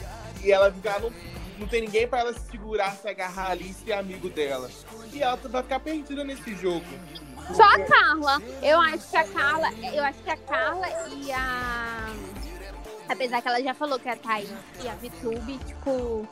E 0.43 0.51
ela 0.51 0.71
ficava. 0.71 1.11
Não, 1.57 1.67
tem 1.67 1.81
ninguém 1.81 2.07
pra 2.07 2.21
ela 2.21 2.33
se 2.33 2.39
segurar, 2.49 2.95
se 2.95 3.07
agarrar 3.07 3.51
ali 3.51 3.69
e 3.69 3.73
ser 3.73 3.93
amigo 3.93 4.29
dela. 4.29 4.69
E 5.13 5.21
ela 5.21 5.35
vai 5.35 5.61
ficar 5.61 5.79
perdida 5.79 6.23
nesse 6.23 6.55
jogo. 6.55 6.85
Só 7.53 7.63
a 7.63 7.79
Carla. 7.85 8.41
Eu 8.63 8.79
acho 8.79 9.09
que 9.09 9.17
a 9.17 9.27
Carla. 9.27 9.67
Eu 9.93 10.03
acho 10.03 10.19
que 10.23 10.29
a 10.29 10.37
Carla 10.37 10.87
e 11.09 11.31
a. 11.31 12.13
Apesar 13.07 13.41
que 13.41 13.47
ela 13.47 13.61
já 13.61 13.73
falou 13.73 13.99
que 13.99 14.09
a 14.09 14.15
Thaís 14.15 14.49
e 14.81 14.87
a 14.87 14.95
Vitube, 14.95 15.57
tipo, 15.59 16.27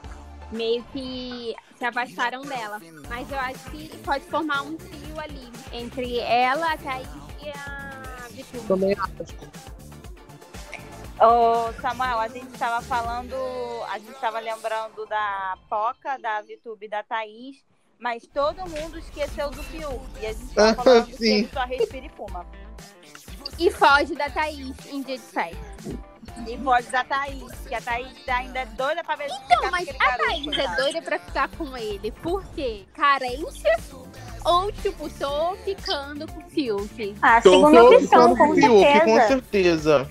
meio 0.51 0.83
que 0.93 1.53
se 1.79 1.85
afastaram 1.85 2.41
dela. 2.41 2.79
Mas 3.07 3.31
eu 3.31 3.39
acho 3.39 3.71
que 3.71 3.97
pode 3.99 4.25
formar 4.25 4.61
um 4.61 4.75
trio 4.75 5.19
ali. 5.19 5.49
Entre 5.71 6.19
ela, 6.19 6.73
a 6.73 6.77
Thaís 6.77 7.07
e 7.41 7.49
a 7.49 8.27
Vitube. 8.29 8.67
Também 8.67 8.93
acho. 8.93 9.69
Ô, 11.21 11.73
Samuel, 11.81 12.19
a 12.19 12.27
gente 12.27 12.53
estava 12.53 12.81
falando, 12.81 13.35
a 13.89 13.97
gente 13.97 14.11
estava 14.11 14.39
lembrando 14.39 15.05
da 15.05 15.57
Poca, 15.69 16.17
da 16.17 16.41
Vitube 16.41 16.85
e 16.85 16.89
da 16.89 17.03
Thaís, 17.03 17.57
mas 17.97 18.25
todo 18.27 18.69
mundo 18.69 18.97
esqueceu 18.97 19.49
do 19.49 19.61
Fiuk. 19.63 20.01
E 20.21 20.27
a 20.27 20.33
gente 20.33 20.45
estava 20.45 20.83
falando 20.83 21.07
que 21.07 21.25
ele 21.25 21.49
só 21.51 21.65
respira 21.65 22.05
e 22.05 22.09
fuma. 22.09 22.45
E 23.57 23.69
foge 23.69 24.15
da 24.15 24.29
Thaís 24.29 24.75
em 24.89 25.01
dia 25.01 25.17
de 25.17 25.23
festa. 25.23 25.59
E 26.47 26.57
pode 26.57 26.87
da 26.87 27.03
Thaís, 27.03 27.43
que 27.67 27.75
a 27.75 27.81
Thaís 27.81 28.07
ainda 28.27 28.59
é 28.59 28.65
doida 28.65 29.03
pra 29.03 29.15
ver 29.15 29.29
se 29.29 29.35
Então, 29.45 29.69
mas 29.71 29.85
com 29.89 29.95
a 30.03 30.05
garoto, 30.05 30.23
Thaís 30.25 30.47
é 30.47 30.55
coitado. 30.55 30.81
doida 30.81 31.01
pra 31.01 31.19
ficar 31.19 31.49
com 31.49 31.77
ele. 31.77 32.11
Por 32.11 32.43
quê? 32.55 32.85
Carência? 32.93 33.77
Ou, 34.45 34.71
tipo, 34.71 35.09
tô 35.09 35.55
ficando 35.65 36.25
com 36.31 36.39
o 36.39 36.49
Fiuk? 36.49 37.15
Ah, 37.21 37.41
Tô 37.41 37.51
segunda 37.51 37.77
falando 37.77 37.95
opção, 37.95 38.29
Tô 38.29 38.35
com 38.37 38.47
com 38.47 38.55
Fiuk, 38.55 38.69
com 38.69 39.15
certeza. 39.15 39.27
certeza. 39.27 40.09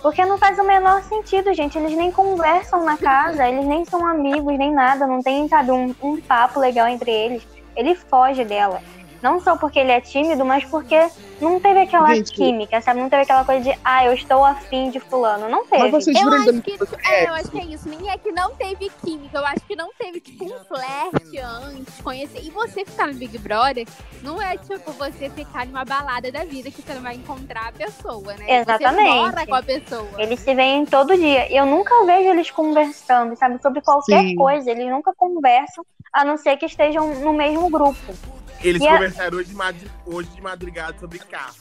Porque 0.00 0.24
não 0.24 0.38
faz 0.38 0.58
o 0.58 0.64
menor 0.64 1.02
sentido, 1.02 1.52
gente. 1.52 1.76
Eles 1.76 1.92
nem 1.96 2.10
conversam 2.12 2.84
na 2.84 2.96
casa, 2.96 3.46
eles 3.48 3.66
nem 3.66 3.84
são 3.84 4.06
amigos, 4.06 4.56
nem 4.56 4.72
nada. 4.72 5.06
Não 5.06 5.22
tem, 5.22 5.48
sabe, 5.48 5.72
um, 5.72 5.94
um 6.02 6.20
papo 6.20 6.60
legal 6.60 6.86
entre 6.88 7.10
eles. 7.10 7.42
Ele 7.76 7.94
foge 7.96 8.44
dela. 8.44 8.80
Não 9.22 9.40
só 9.40 9.56
porque 9.56 9.78
ele 9.78 9.90
é 9.90 10.00
tímido, 10.00 10.44
mas 10.44 10.64
porque 10.64 11.08
não 11.40 11.58
teve 11.60 11.80
aquela 11.80 12.14
Gente. 12.14 12.32
química, 12.32 12.80
sabe? 12.80 13.00
Não 13.00 13.08
teve 13.08 13.22
aquela 13.22 13.44
coisa 13.44 13.60
de, 13.62 13.78
ah, 13.84 14.04
eu 14.04 14.12
estou 14.12 14.44
afim 14.44 14.90
de 14.90 15.00
fulano. 15.00 15.48
Não 15.48 15.64
teve. 15.66 15.90
Mas 15.90 16.04
vocês 16.04 16.16
Eu 16.16 16.32
acho, 16.32 16.62
que, 16.62 16.78
é, 17.04 17.28
eu 17.28 17.34
acho 17.34 17.50
que 17.50 17.58
é 17.58 17.64
isso. 17.64 17.88
Nem 17.88 18.10
é 18.10 18.16
que 18.16 18.30
não 18.30 18.54
teve 18.54 18.90
química. 19.04 19.38
Eu 19.38 19.46
acho 19.46 19.60
que 19.66 19.74
não 19.74 19.90
teve, 19.98 20.20
tipo, 20.20 20.44
um 20.44 20.58
flerte 20.64 21.38
antes, 21.38 22.00
conhecer. 22.00 22.40
E 22.42 22.50
você 22.50 22.84
ficar 22.84 23.08
no 23.08 23.14
Big 23.14 23.36
Brother 23.38 23.86
não 24.22 24.40
é, 24.40 24.56
tipo, 24.56 24.92
você 24.92 25.28
ficar 25.30 25.66
numa 25.66 25.84
balada 25.84 26.30
da 26.30 26.44
vida 26.44 26.70
que 26.70 26.80
você 26.82 26.94
não 26.94 27.02
vai 27.02 27.14
encontrar 27.14 27.68
a 27.68 27.72
pessoa, 27.72 28.34
né? 28.34 28.60
Exatamente. 28.60 29.08
Você 29.08 29.16
mora 29.16 29.46
com 29.46 29.54
a 29.54 29.62
pessoa. 29.62 30.08
Eles 30.18 30.40
se 30.40 30.54
veem 30.54 30.86
todo 30.86 31.16
dia. 31.16 31.52
E 31.52 31.56
eu 31.56 31.66
nunca 31.66 32.04
vejo 32.04 32.30
eles 32.30 32.50
conversando, 32.50 33.36
sabe? 33.36 33.60
Sobre 33.60 33.80
qualquer 33.80 34.22
Sim. 34.22 34.36
coisa. 34.36 34.70
Eles 34.70 34.88
nunca 34.90 35.12
conversam, 35.14 35.84
a 36.12 36.24
não 36.24 36.36
ser 36.36 36.56
que 36.56 36.66
estejam 36.66 37.14
no 37.20 37.32
mesmo 37.32 37.68
grupo. 37.68 38.37
Eles 38.62 38.82
E 38.82 38.88
a- 38.88 38.92
conversaram 38.92 39.38
hoje 39.38 39.48
de, 39.50 39.54
madri- 39.54 39.90
hoje 40.06 40.28
de 40.30 40.40
madrugada 40.40 40.98
sobre 40.98 41.18
Carla. 41.20 41.54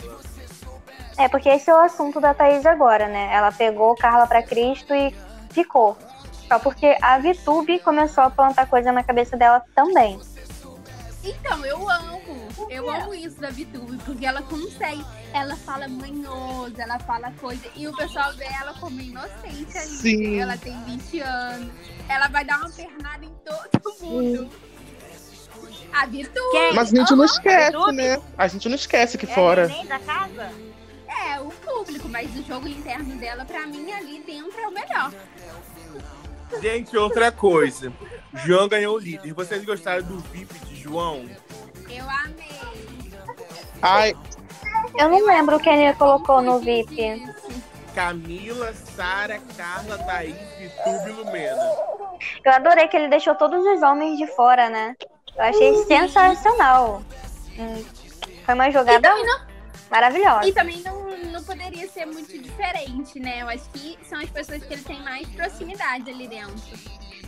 É, 1.17 1.27
porque 1.27 1.49
esse 1.49 1.69
é 1.69 1.73
o 1.73 1.77
assunto 1.81 2.19
da 2.19 2.33
Thaís 2.33 2.65
agora, 2.65 3.07
né? 3.07 3.29
Ela 3.33 3.51
pegou 3.51 3.95
Carla 3.95 4.27
pra 4.27 4.43
Cristo 4.43 4.93
e 4.93 5.13
ficou. 5.51 5.97
Só 6.47 6.59
porque 6.59 6.95
a 7.01 7.17
Vitube 7.19 7.79
começou 7.79 8.23
a 8.23 8.29
plantar 8.29 8.67
coisa 8.67 8.91
na 8.91 9.03
cabeça 9.03 9.35
dela 9.35 9.61
também. 9.75 10.19
Então, 11.23 11.65
eu 11.65 11.89
amo. 11.89 12.17
Eu 12.69 12.89
amo 12.89 13.13
isso 13.13 13.39
da 13.39 13.49
Vitube, 13.49 13.97
porque 14.05 14.25
ela 14.25 14.41
consegue. 14.41 15.03
Ela 15.33 15.55
fala 15.57 15.87
manhoso, 15.87 16.73
ela 16.77 16.99
fala 16.99 17.31
coisa. 17.39 17.63
E 17.75 17.87
o 17.87 17.95
pessoal 17.95 18.33
vê 18.33 18.45
ela 18.45 18.73
como 18.79 18.99
inocente 18.99 19.77
ali. 19.77 19.87
Sim. 19.87 20.39
Ela 20.39 20.57
tem 20.57 20.77
20 20.83 21.19
anos. 21.19 21.69
Ela 22.07 22.27
vai 22.29 22.45
dar 22.45 22.59
uma 22.59 22.69
pernada 22.69 23.25
em 23.25 23.33
todo 23.43 23.95
mundo. 24.01 24.49
A. 25.93 26.07
Quem? 26.07 26.73
Mas 26.73 26.93
a 26.93 26.95
gente 26.95 27.11
não 27.11 27.23
Aham, 27.23 27.25
esquece, 27.25 27.91
né? 27.93 28.21
A 28.37 28.47
gente 28.47 28.69
não 28.69 28.75
esquece 28.75 29.17
aqui 29.17 29.25
É 29.25 29.33
fora. 29.33 29.67
neném 29.67 29.85
da 29.85 29.99
casa? 29.99 30.51
É, 31.07 31.39
o 31.39 31.49
público, 31.49 32.07
mas 32.09 32.29
o 32.35 32.43
jogo 32.43 32.67
interno 32.67 33.15
dela, 33.15 33.45
pra 33.45 33.65
mim, 33.65 33.91
ali 33.91 34.21
dentro 34.25 34.59
é 34.59 34.67
o 34.67 34.71
melhor. 34.71 35.11
Gente, 36.61 36.95
outra 36.97 37.31
coisa. 37.31 37.91
João 38.33 38.67
ganhou 38.67 38.95
o 38.95 38.99
líder. 38.99 39.33
Vocês 39.33 39.63
gostaram 39.65 40.03
do 40.03 40.19
VIP 40.19 40.53
de 40.65 40.75
João? 40.75 41.25
Eu 41.89 42.09
amei. 42.09 42.47
Ai, 43.81 44.15
Eu 44.97 45.09
não 45.09 45.25
lembro 45.25 45.59
quem 45.59 45.85
ele 45.85 45.95
colocou 45.97 46.41
no 46.41 46.59
VIP. 46.59 47.23
Camila, 47.93 48.73
Sara, 48.73 49.39
Carla, 49.57 49.97
Thaís, 49.97 50.35
Vitube 50.59 51.09
e 51.09 51.13
Lumena. 51.13 51.61
Eu 52.45 52.51
adorei 52.51 52.87
que 52.87 52.95
ele 52.95 53.07
deixou 53.07 53.33
todos 53.35 53.65
os 53.65 53.81
homens 53.81 54.17
de 54.17 54.27
fora, 54.27 54.69
né? 54.69 54.95
Eu 55.37 55.43
achei 55.43 55.75
sensacional. 55.85 57.01
Hum, 57.57 57.83
Foi 58.45 58.53
uma 58.53 58.71
jogada 58.71 59.09
não, 59.09 59.41
maravilhosa. 59.89 60.47
e 60.47 60.53
também 60.53 60.81
não, 60.83 61.17
não 61.31 61.43
poderia 61.43 61.87
ser 61.89 62.05
muito 62.05 62.37
diferente, 62.37 63.19
né? 63.19 63.41
Eu 63.41 63.49
acho 63.49 63.69
que 63.71 63.97
são 64.07 64.19
as 64.19 64.29
pessoas 64.29 64.63
que 64.63 64.73
ele 64.73 64.83
tem 64.83 65.01
mais 65.03 65.27
proximidade 65.29 66.09
ali 66.09 66.27
dentro. 66.27 66.57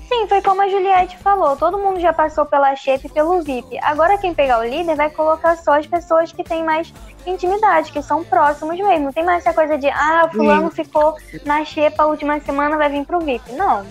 Sim, 0.07 0.27
foi 0.27 0.41
como 0.41 0.59
a 0.63 0.67
Juliette 0.67 1.17
falou. 1.19 1.55
Todo 1.55 1.77
mundo 1.77 1.99
já 1.99 2.11
passou 2.11 2.43
pela 2.43 2.75
Shape 2.75 3.05
e 3.05 3.09
pelo 3.11 3.43
VIP. 3.43 3.77
Agora 3.83 4.17
quem 4.17 4.33
pegar 4.33 4.59
o 4.59 4.63
líder 4.63 4.95
vai 4.95 5.11
colocar 5.11 5.55
só 5.57 5.77
as 5.77 5.85
pessoas 5.85 6.31
que 6.31 6.43
têm 6.43 6.63
mais 6.63 6.91
intimidade, 7.27 7.91
que 7.91 8.01
são 8.01 8.23
próximos 8.23 8.75
mesmo. 8.75 9.05
Não 9.05 9.13
tem 9.13 9.23
mais 9.23 9.45
essa 9.45 9.53
coisa 9.53 9.77
de, 9.77 9.87
ah, 9.87 10.27
fulano 10.33 10.71
ficou 10.71 11.15
na 11.45 11.63
Xepa 11.63 12.03
a 12.03 12.07
última 12.07 12.39
semana, 12.39 12.75
vai 12.75 12.89
vir 12.89 13.05
pro 13.05 13.19
VIP. 13.19 13.51
Não. 13.51 13.85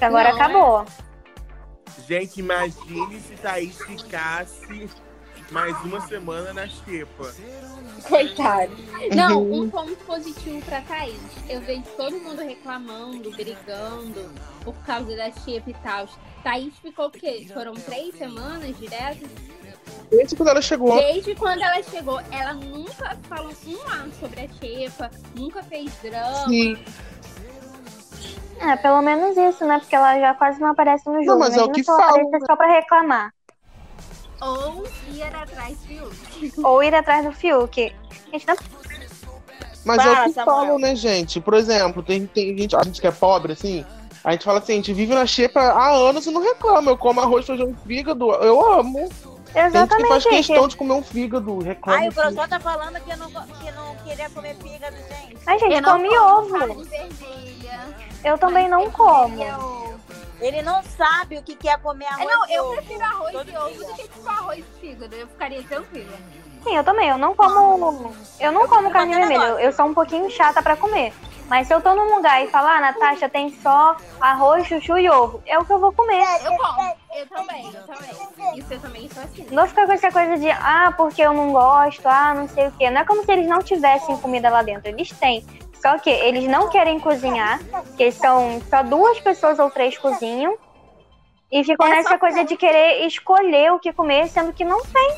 Agora 0.00 0.28
Não, 0.28 0.36
acabou. 0.36 0.84
Gente, 2.10 2.40
imagine 2.40 3.20
se 3.20 3.34
Thaís 3.40 3.78
ficasse 3.82 4.90
mais 5.52 5.80
uma 5.84 6.00
semana 6.08 6.52
na 6.52 6.66
xepa. 6.66 7.32
Coitado. 8.02 8.72
Não, 9.14 9.40
Uhum. 9.40 9.62
um 9.62 9.70
ponto 9.70 9.94
positivo 9.98 10.60
pra 10.62 10.80
Thaís. 10.80 11.20
Eu 11.48 11.60
vejo 11.60 11.84
todo 11.96 12.18
mundo 12.18 12.42
reclamando, 12.42 13.30
brigando 13.30 14.28
por 14.64 14.74
causa 14.84 15.14
da 15.14 15.30
Xepa 15.30 15.70
e 15.70 15.74
tal. 15.74 16.08
Thaís 16.42 16.74
ficou 16.82 17.06
o 17.06 17.10
quê? 17.12 17.46
Foram 17.54 17.74
três 17.74 18.12
semanas 18.16 18.76
direto? 18.76 19.28
desde 20.10 20.34
quando 20.34 20.48
ela 20.48 20.62
chegou. 20.62 20.96
Desde 20.98 21.34
quando 21.36 21.62
ela 21.62 21.80
chegou, 21.84 22.20
ela 22.32 22.54
nunca 22.54 23.16
falou 23.28 23.52
um 23.68 23.82
A 23.88 24.08
sobre 24.18 24.40
a 24.40 24.48
Xepa, 24.48 25.10
nunca 25.36 25.62
fez 25.62 25.92
drama. 26.02 26.48
Sim. 26.48 26.76
É, 28.60 28.76
pelo 28.76 29.00
menos 29.02 29.36
isso, 29.36 29.64
né? 29.64 29.78
Porque 29.78 29.96
ela 29.96 30.18
já 30.18 30.34
quase 30.34 30.60
não 30.60 30.68
aparece 30.68 31.08
no 31.08 31.22
jogo. 31.24 31.38
mas 31.38 31.56
é 31.56 31.62
o 31.62 31.70
que 31.70 31.82
se 31.82 31.90
ela 31.90 31.98
falam, 31.98 32.20
aparecer 32.20 32.46
só 32.46 32.56
pra 32.56 32.66
reclamar. 32.72 33.32
Ou 34.42 34.84
ir 35.12 35.22
atrás 35.22 35.76
do 35.78 35.86
Fiuk. 35.86 36.60
Ou 36.64 36.82
ir 36.82 36.94
atrás 36.94 37.24
do 37.24 37.32
Fiuk. 37.32 37.94
Gente, 38.32 38.46
não 38.46 38.56
Mas 39.84 39.98
é 39.98 40.02
Fala, 40.04 40.20
o 40.20 40.24
que 40.28 40.32
Samuel. 40.34 40.56
falam, 40.56 40.78
né, 40.78 40.94
gente? 40.94 41.40
Por 41.40 41.54
exemplo, 41.54 42.02
tem, 42.02 42.26
tem 42.26 42.56
gente, 42.56 42.76
a 42.76 42.82
gente 42.82 43.00
que 43.00 43.06
é 43.06 43.10
pobre, 43.10 43.52
assim, 43.54 43.84
a 44.22 44.32
gente 44.32 44.44
fala 44.44 44.58
assim, 44.58 44.74
a 44.74 44.76
gente 44.76 44.92
vive 44.92 45.14
na 45.14 45.26
xepa 45.26 45.60
há 45.60 45.90
anos 45.90 46.26
e 46.26 46.30
não 46.30 46.42
reclama. 46.42 46.90
Eu 46.90 46.98
como 46.98 47.20
arroz, 47.20 47.46
feijão 47.46 47.70
e 47.70 47.88
fígado, 47.88 48.30
eu 48.32 48.72
amo. 48.74 49.08
Tem 49.52 49.64
gente 49.64 49.72
que 49.72 50.06
faz 50.06 50.24
Exatamente, 50.24 50.28
questão 50.28 50.68
de 50.68 50.76
comer 50.76 50.92
um 50.92 51.02
fígado, 51.02 51.58
reclama. 51.58 51.98
Ai, 51.98 52.08
o 52.08 52.10
que- 52.12 52.20
professor 52.20 52.48
tá 52.48 52.60
falando 52.60 53.00
que 53.00 53.16
não, 53.16 53.26
que 53.26 53.72
não 53.72 53.96
queria 54.04 54.30
comer 54.30 54.54
fígado, 54.56 54.96
gente. 54.96 55.38
Ai, 55.46 55.58
gente, 55.58 55.74
Eu 55.74 55.82
não 55.82 55.92
come 55.92 56.18
ovo. 56.18 56.84
Eu 58.24 58.38
também 58.38 58.68
mas 58.68 58.70
não 58.70 58.82
eu 58.84 58.92
como. 58.92 60.00
Ele 60.40 60.62
não 60.62 60.82
sabe 60.82 61.36
o 61.38 61.42
que 61.42 61.54
que 61.54 61.68
é 61.68 61.76
comer 61.76 62.06
É, 62.06 62.08
arroz 62.08 62.26
não, 62.26 62.48
e 62.48 62.54
eu 62.54 62.64
ovo. 62.64 62.76
prefiro 62.76 63.04
arroz 63.04 63.32
Todo 63.32 63.44
de 63.50 63.56
ovo 63.58 63.68
dia. 63.68 63.78
do 63.86 63.94
que 63.94 64.02
tipo 64.08 64.28
arroz 64.28 64.56
de 64.56 64.80
fígado. 64.80 65.14
Eu 65.14 65.26
ficaria 65.28 65.62
tranquila. 65.62 66.12
Sim, 66.64 66.76
eu 66.76 66.84
também. 66.84 67.08
Eu 67.08 67.18
não 67.18 67.34
como. 67.34 68.14
Eu 68.38 68.52
não 68.52 68.66
como 68.66 68.90
carne 68.90 69.14
vermelha. 69.14 69.34
Eu, 69.34 69.40
negócio. 69.42 69.64
eu 69.66 69.72
sou 69.72 69.86
um 69.86 69.94
pouquinho 69.94 70.30
chata 70.30 70.62
pra 70.62 70.76
comer. 70.76 71.12
Mas 71.48 71.66
se 71.66 71.74
eu 71.74 71.80
tô 71.80 71.94
num 71.94 72.14
lugar 72.14 72.42
e 72.44 72.48
falar, 72.48 72.76
ah, 72.76 72.80
Natasha, 72.80 73.28
tem 73.28 73.52
só 73.60 73.96
arroz, 74.20 74.66
chuchu 74.68 74.96
e 74.98 75.10
ovo, 75.10 75.42
é 75.44 75.58
o 75.58 75.64
que 75.64 75.72
eu 75.72 75.80
vou 75.80 75.92
comer. 75.92 76.22
Eu 76.44 76.56
como. 76.56 76.94
Eu 77.12 77.26
também, 77.26 77.66
eu 77.74 77.82
também. 77.82 78.58
Isso 78.58 78.72
eu 78.72 78.80
também 78.80 79.10
sou 79.10 79.22
assim. 79.24 79.46
Não 79.50 79.56
vou 79.64 79.66
ficar 79.66 79.84
com 79.84 79.92
essa 79.92 80.12
coisa 80.12 80.38
de, 80.38 80.48
ah, 80.48 80.94
porque 80.96 81.20
eu 81.20 81.34
não 81.34 81.50
gosto, 81.52 82.06
ah, 82.06 82.34
não 82.34 82.48
sei 82.48 82.68
o 82.68 82.72
quê. 82.72 82.88
Não 82.88 83.00
é 83.00 83.04
como 83.04 83.24
se 83.24 83.32
eles 83.32 83.48
não 83.48 83.58
tivessem 83.62 84.16
comida 84.18 84.48
lá 84.48 84.62
dentro. 84.62 84.88
Eles 84.88 85.10
têm. 85.10 85.44
Só 85.80 85.98
que 85.98 86.10
eles 86.10 86.44
não 86.44 86.68
querem 86.68 87.00
cozinhar, 87.00 87.58
porque 87.64 88.12
são 88.12 88.60
só 88.68 88.82
duas 88.82 89.18
pessoas 89.20 89.58
ou 89.58 89.70
três 89.70 89.96
cozinham. 89.96 90.56
E 91.50 91.64
ficam 91.64 91.86
É 91.86 91.90
nessa 91.90 92.18
coisa 92.18 92.44
de 92.44 92.56
querer 92.56 93.06
escolher 93.06 93.72
o 93.72 93.80
que 93.80 93.92
comer, 93.92 94.28
sendo 94.28 94.52
que 94.52 94.64
não 94.64 94.80
tem. 94.84 95.16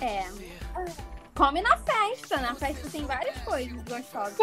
É. 0.00 0.24
Come 1.34 1.62
na 1.62 1.76
festa. 1.78 2.36
Na 2.36 2.54
festa 2.54 2.88
tem 2.90 3.04
várias 3.04 3.36
coisas 3.38 3.82
gostosas. 3.82 4.38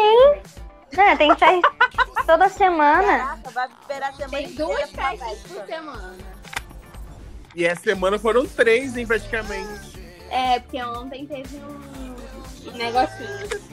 Né? 0.92 1.16
Tem 1.16 1.34
festa 1.36 1.70
toda 2.26 2.48
semana. 2.48 3.18
Caraca, 3.18 3.50
vai 3.50 3.68
esperar 3.68 4.10
a 4.10 4.12
semana 4.12 4.36
Tem 4.36 4.52
duas 4.54 4.90
festas 4.90 5.28
festa. 5.42 5.48
por 5.48 5.66
semana. 5.66 6.18
E 7.54 7.64
essa 7.64 7.82
semana 7.82 8.18
foram 8.18 8.46
três, 8.46 8.96
hein, 8.96 9.06
praticamente. 9.06 9.98
É, 10.30 10.60
porque 10.60 10.82
ontem 10.82 11.26
teve 11.26 11.56
um 11.58 12.70
negocinho. 12.76 13.70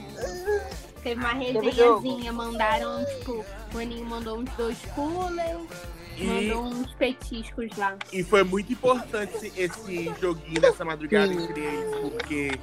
Teve 1.08 1.22
uma 1.22 1.32
resenhazinha, 1.32 2.34
mandaram, 2.34 3.06
tipo, 3.06 3.46
o 3.74 3.78
Aninho 3.78 4.06
mandou 4.06 4.39
uns 4.39 4.50
dois 4.58 4.78
coolers, 4.93 5.70
E, 6.17 6.26
mandou 6.26 6.63
uns 6.65 6.93
petiscos 6.96 7.70
lá. 7.78 7.98
e 8.12 8.22
foi 8.26 8.43
muito 8.43 8.74
importante 8.74 9.54
esse, 9.56 10.13
joguinho 10.20 10.60
dessa 10.60 10.84
madrugada 10.84 11.32
entre 11.32 11.62
eles, 11.62 11.96
porque 12.02 12.60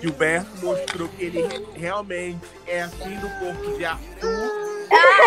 Gilberto 0.00 0.50
mostrou 0.64 1.08
que 1.08 1.24
ele 1.24 1.40
realmente 1.74 2.40
é 2.66 2.82
assim 2.82 3.16
do 3.18 3.28
corpo 3.40 3.76
de 3.76 3.84
Arthur. 3.84 4.68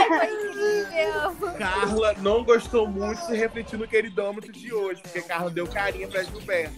Foi 0.08 0.26
incrível! 0.26 1.52
Carla 1.58 2.14
não 2.20 2.44
gostou 2.44 2.88
muito, 2.88 3.22
se 3.26 3.36
refletiu 3.36 3.78
no 3.80 3.88
queridômetro 3.88 4.52
de 4.52 4.74
hoje, 4.74 5.02
porque 5.02 5.22
Carla 5.22 5.50
deu 5.50 5.68
carinha 5.68 6.08
pra 6.08 6.24
Gilberto. 6.24 6.76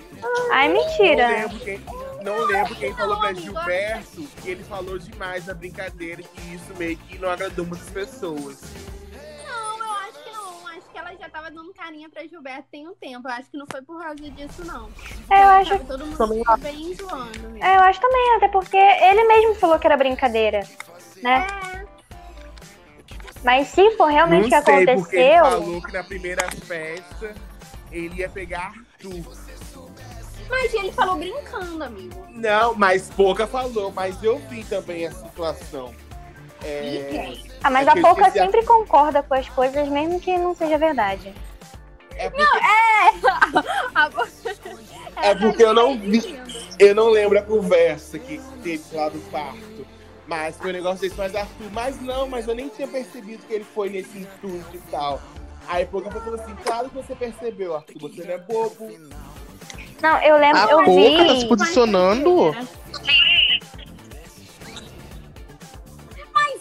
Ai, 0.52 0.68
Não 0.70 0.76
mentira. 0.76 1.28
lembro 1.28 1.60
quem, 1.60 1.82
não 2.24 2.46
lembro 2.46 2.76
quem 2.76 2.94
falou 2.96 3.18
pra 3.20 3.34
Gilberto 3.34 4.24
que 4.42 4.50
ele 4.50 4.64
falou 4.64 4.98
demais 5.00 5.46
na 5.46 5.54
brincadeira 5.54 6.22
e 6.22 6.56
isso 6.56 6.74
meio 6.78 6.98
que 6.98 7.18
não 7.18 7.30
agradou 7.30 7.66
muitas 7.66 7.90
pessoas. 7.90 8.60
Ela 11.14 11.20
já 11.20 11.30
tava 11.30 11.52
dando 11.52 11.74
carinha 11.74 12.10
pra 12.10 12.26
Gilberto 12.26 12.68
tem 12.72 12.88
um 12.88 12.96
tempo. 12.96 13.28
Eu 13.28 13.34
acho 13.34 13.50
que 13.50 13.58
não 13.58 13.66
foi 13.70 13.82
por 13.82 14.02
causa 14.02 14.30
disso, 14.30 14.66
não. 14.66 14.90
É, 15.30 15.44
eu 15.44 15.48
acho, 15.48 15.70
Tava 15.72 15.86
todo 15.86 16.06
mundo 16.06 16.18
Também 16.18 16.44
bem 16.60 16.96
zoando 16.96 17.40
mesmo. 17.50 17.64
é, 17.64 17.78
eu 17.78 17.82
acho 17.82 18.02
também, 18.02 18.36
até 18.36 18.48
porque 18.48 18.78
ele 18.78 19.24
mesmo 19.26 19.56
falou 19.56 19.80
que 19.80 19.88
era 19.88 19.98
brincadeira, 19.98 20.68
né? 21.22 21.48
É. 21.80 21.84
Mas 23.44 23.68
se 23.68 23.92
for 23.98 24.06
realmente 24.06 24.48
o 24.48 24.50
não 24.50 24.64
que 24.64 24.66
sei, 24.66 24.86
porque 24.96 25.16
ele 25.18 25.34
aconteceu, 25.36 25.46
falou 25.46 25.82
que 25.82 25.92
na 25.92 26.04
primeira 26.04 26.52
festa 26.52 27.36
ele 27.92 28.16
ia 28.16 28.30
pegar 28.30 28.74
Arthur. 29.04 29.38
Mas 30.50 30.74
ele 30.74 30.92
falou 30.92 31.18
brincando, 31.18 31.84
amigo. 31.84 32.26
Não, 32.30 32.76
mas 32.76 33.10
pouca 33.10 33.48
falou, 33.48 33.92
mas 33.92 34.22
eu 34.24 34.38
vi 34.50 34.64
também 34.64 35.08
a 35.08 35.12
situação. 35.12 35.94
É, 36.64 37.34
Ah, 37.64 37.70
mas 37.70 37.88
É 37.88 37.92
a 37.92 38.02
Pouca 38.02 38.28
a- 38.28 38.32
sempre 38.32 38.64
concorda 38.66 39.22
com 39.24 39.34
as 39.34 39.48
coisas, 39.50 39.88
mesmo 39.90 40.20
que 40.20 40.38
não 40.38 40.56
seja 40.56 40.78
verdade. 40.78 41.34
é 42.16 42.30
porque, 42.30 42.44
A- 43.96 44.10
É 45.28 45.36
porque 45.36 45.64
eu 45.64 45.74
não 45.74 45.98
vi. 45.98 46.40
eu 46.80 46.94
não 46.96 47.10
lembro 47.10 47.38
a 47.40 47.42
conversa 47.42 48.18
que 48.20 48.40
teve 48.62 48.84
lá 48.94 49.10
do 49.10 49.20
parto. 49.32 49.86
Mas 50.26 50.56
foi 50.58 50.70
um 50.70 50.74
negócio 50.74 51.02
desse, 51.02 51.18
mas 51.18 51.36
Arthur, 51.36 51.70
mas 51.72 52.02
não, 52.02 52.28
mas 52.28 52.48
eu 52.48 52.56
nem 52.56 52.70
tinha 52.70 52.88
percebido 52.88 53.44
que 53.46 53.54
ele 53.54 53.64
foi 53.66 53.90
nesse 53.90 54.20
intuito 54.20 54.74
e 54.74 54.80
tal. 54.90 55.22
Aí 55.68 55.86
pouco 55.86 56.10
falou 56.12 56.36
assim, 56.40 56.56
claro 56.64 56.90
que 56.90 56.96
você 56.96 57.14
percebeu, 57.16 57.76
Arthur, 57.76 58.00
você 58.00 58.24
não 58.24 58.32
é 58.34 58.38
bobo. 58.38 58.92
Não, 60.02 60.18
eu 60.22 60.38
lembro, 60.38 60.62
A 60.62 60.72
eu 60.72 60.84
Pouca 60.84 61.26
tá 61.26 61.36
se 61.36 61.42
vi. 61.42 61.48
posicionando. 61.48 62.54
Mas 62.54 62.68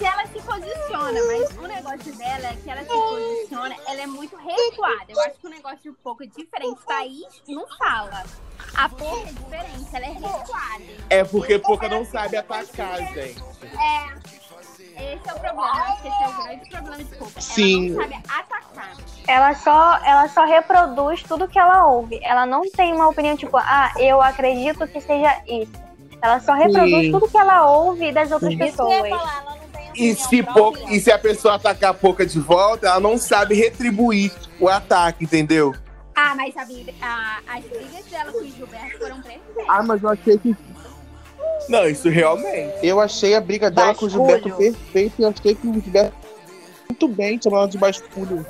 ela 0.04 0.26
se 0.26 0.40
posiciona, 0.40 1.20
mas 1.26 1.56
o 1.56 1.66
negócio 1.66 2.16
dela 2.16 2.48
é 2.48 2.56
que 2.62 2.70
ela 2.70 2.80
se 2.82 2.88
posiciona, 2.88 3.76
ela 3.86 4.00
é 4.00 4.06
muito 4.06 4.36
recuada. 4.36 5.04
Eu 5.08 5.20
acho 5.22 5.38
que 5.38 5.46
o 5.46 5.50
negócio 5.50 5.92
um 5.92 5.96
pouco 6.02 6.22
é 6.22 6.26
diferente. 6.26 6.80
Thaís 6.86 7.42
não 7.48 7.66
fala. 7.76 8.24
A 8.74 8.88
porra 8.88 9.22
é 9.22 9.32
diferente, 9.32 9.88
ela 9.92 10.06
é 10.06 10.12
recuada. 10.12 10.84
É 11.10 11.24
porque 11.24 11.58
pouca 11.58 11.88
não 11.88 12.04
sabe 12.04 12.36
atacar, 12.36 12.98
gente. 12.98 13.42
É. 13.62 14.42
Esse 14.94 15.28
é 15.28 15.32
o 15.32 15.40
problema. 15.40 15.62
Eu 15.62 15.82
acho 15.82 16.02
que 16.02 16.08
esse 16.08 16.22
é 16.22 16.28
o 16.28 16.42
grande 16.42 16.70
problema 16.70 16.96
de 17.04 17.16
Pouca. 17.16 17.40
Sim. 17.40 17.86
Ela 17.86 17.96
não 17.96 18.02
sabe 18.02 18.24
atacar. 18.28 18.96
Ela 19.26 19.54
só, 19.54 19.96
ela 20.04 20.28
só 20.28 20.44
reproduz 20.44 21.22
tudo 21.22 21.48
que 21.48 21.58
ela 21.58 21.86
ouve. 21.86 22.20
Ela 22.22 22.44
não 22.44 22.62
tem 22.70 22.92
uma 22.92 23.08
opinião 23.08 23.36
tipo, 23.36 23.56
ah, 23.56 23.92
eu 23.98 24.20
acredito 24.20 24.86
que 24.86 25.00
seja 25.00 25.42
isso. 25.46 25.72
Ela 26.20 26.40
só 26.40 26.52
reproduz 26.52 27.06
Sim. 27.06 27.12
tudo 27.12 27.28
que 27.28 27.38
ela 27.38 27.68
ouve 27.68 28.12
das 28.12 28.30
outras 28.30 28.52
Sim. 28.52 28.64
Isso 28.64 28.76
que 28.76 28.82
eu 28.82 28.88
ia 28.88 29.02
pessoas. 29.02 29.20
falar, 29.20 29.42
ela 29.42 29.61
E 29.94 30.14
se, 30.14 30.42
pouca, 30.42 30.80
e 30.90 31.00
se 31.00 31.10
a 31.10 31.18
pessoa 31.18 31.54
atacar 31.54 31.90
a 31.90 31.94
pouca 31.94 32.24
de 32.26 32.38
volta, 32.40 32.86
ela 32.88 33.00
não 33.00 33.16
sabe 33.18 33.54
retribuir 33.54 34.32
o 34.60 34.68
ataque, 34.68 35.24
entendeu? 35.24 35.74
Ah, 36.14 36.34
mas 36.34 36.56
a, 36.56 36.64
briga- 36.64 36.92
a- 37.00 37.38
as 37.48 37.64
brigas 37.64 38.04
dela 38.06 38.32
com 38.32 38.38
o 38.38 38.48
Gilberto 38.48 38.98
foram 38.98 39.16
perfeitas. 39.22 39.64
Ah, 39.68 39.82
mas 39.82 40.02
eu 40.02 40.08
achei 40.10 40.38
que. 40.38 40.56
Não, 41.68 41.86
isso 41.88 42.08
realmente. 42.08 42.74
Eu 42.82 43.00
achei 43.00 43.34
a 43.34 43.40
briga 43.40 43.70
dela 43.70 43.94
com 43.94 44.06
o 44.06 44.10
Gilberto 44.10 44.48
Basculho. 44.48 44.72
perfeita 44.74 45.14
e 45.18 45.22
eu 45.24 45.28
achei 45.36 45.54
que 45.54 45.66
o 45.66 45.72
Gilberto 45.74 46.16
muito 46.88 47.08
bem 47.08 47.40
chamando 47.42 47.70
de 47.70 47.78
basculho. 47.78 48.44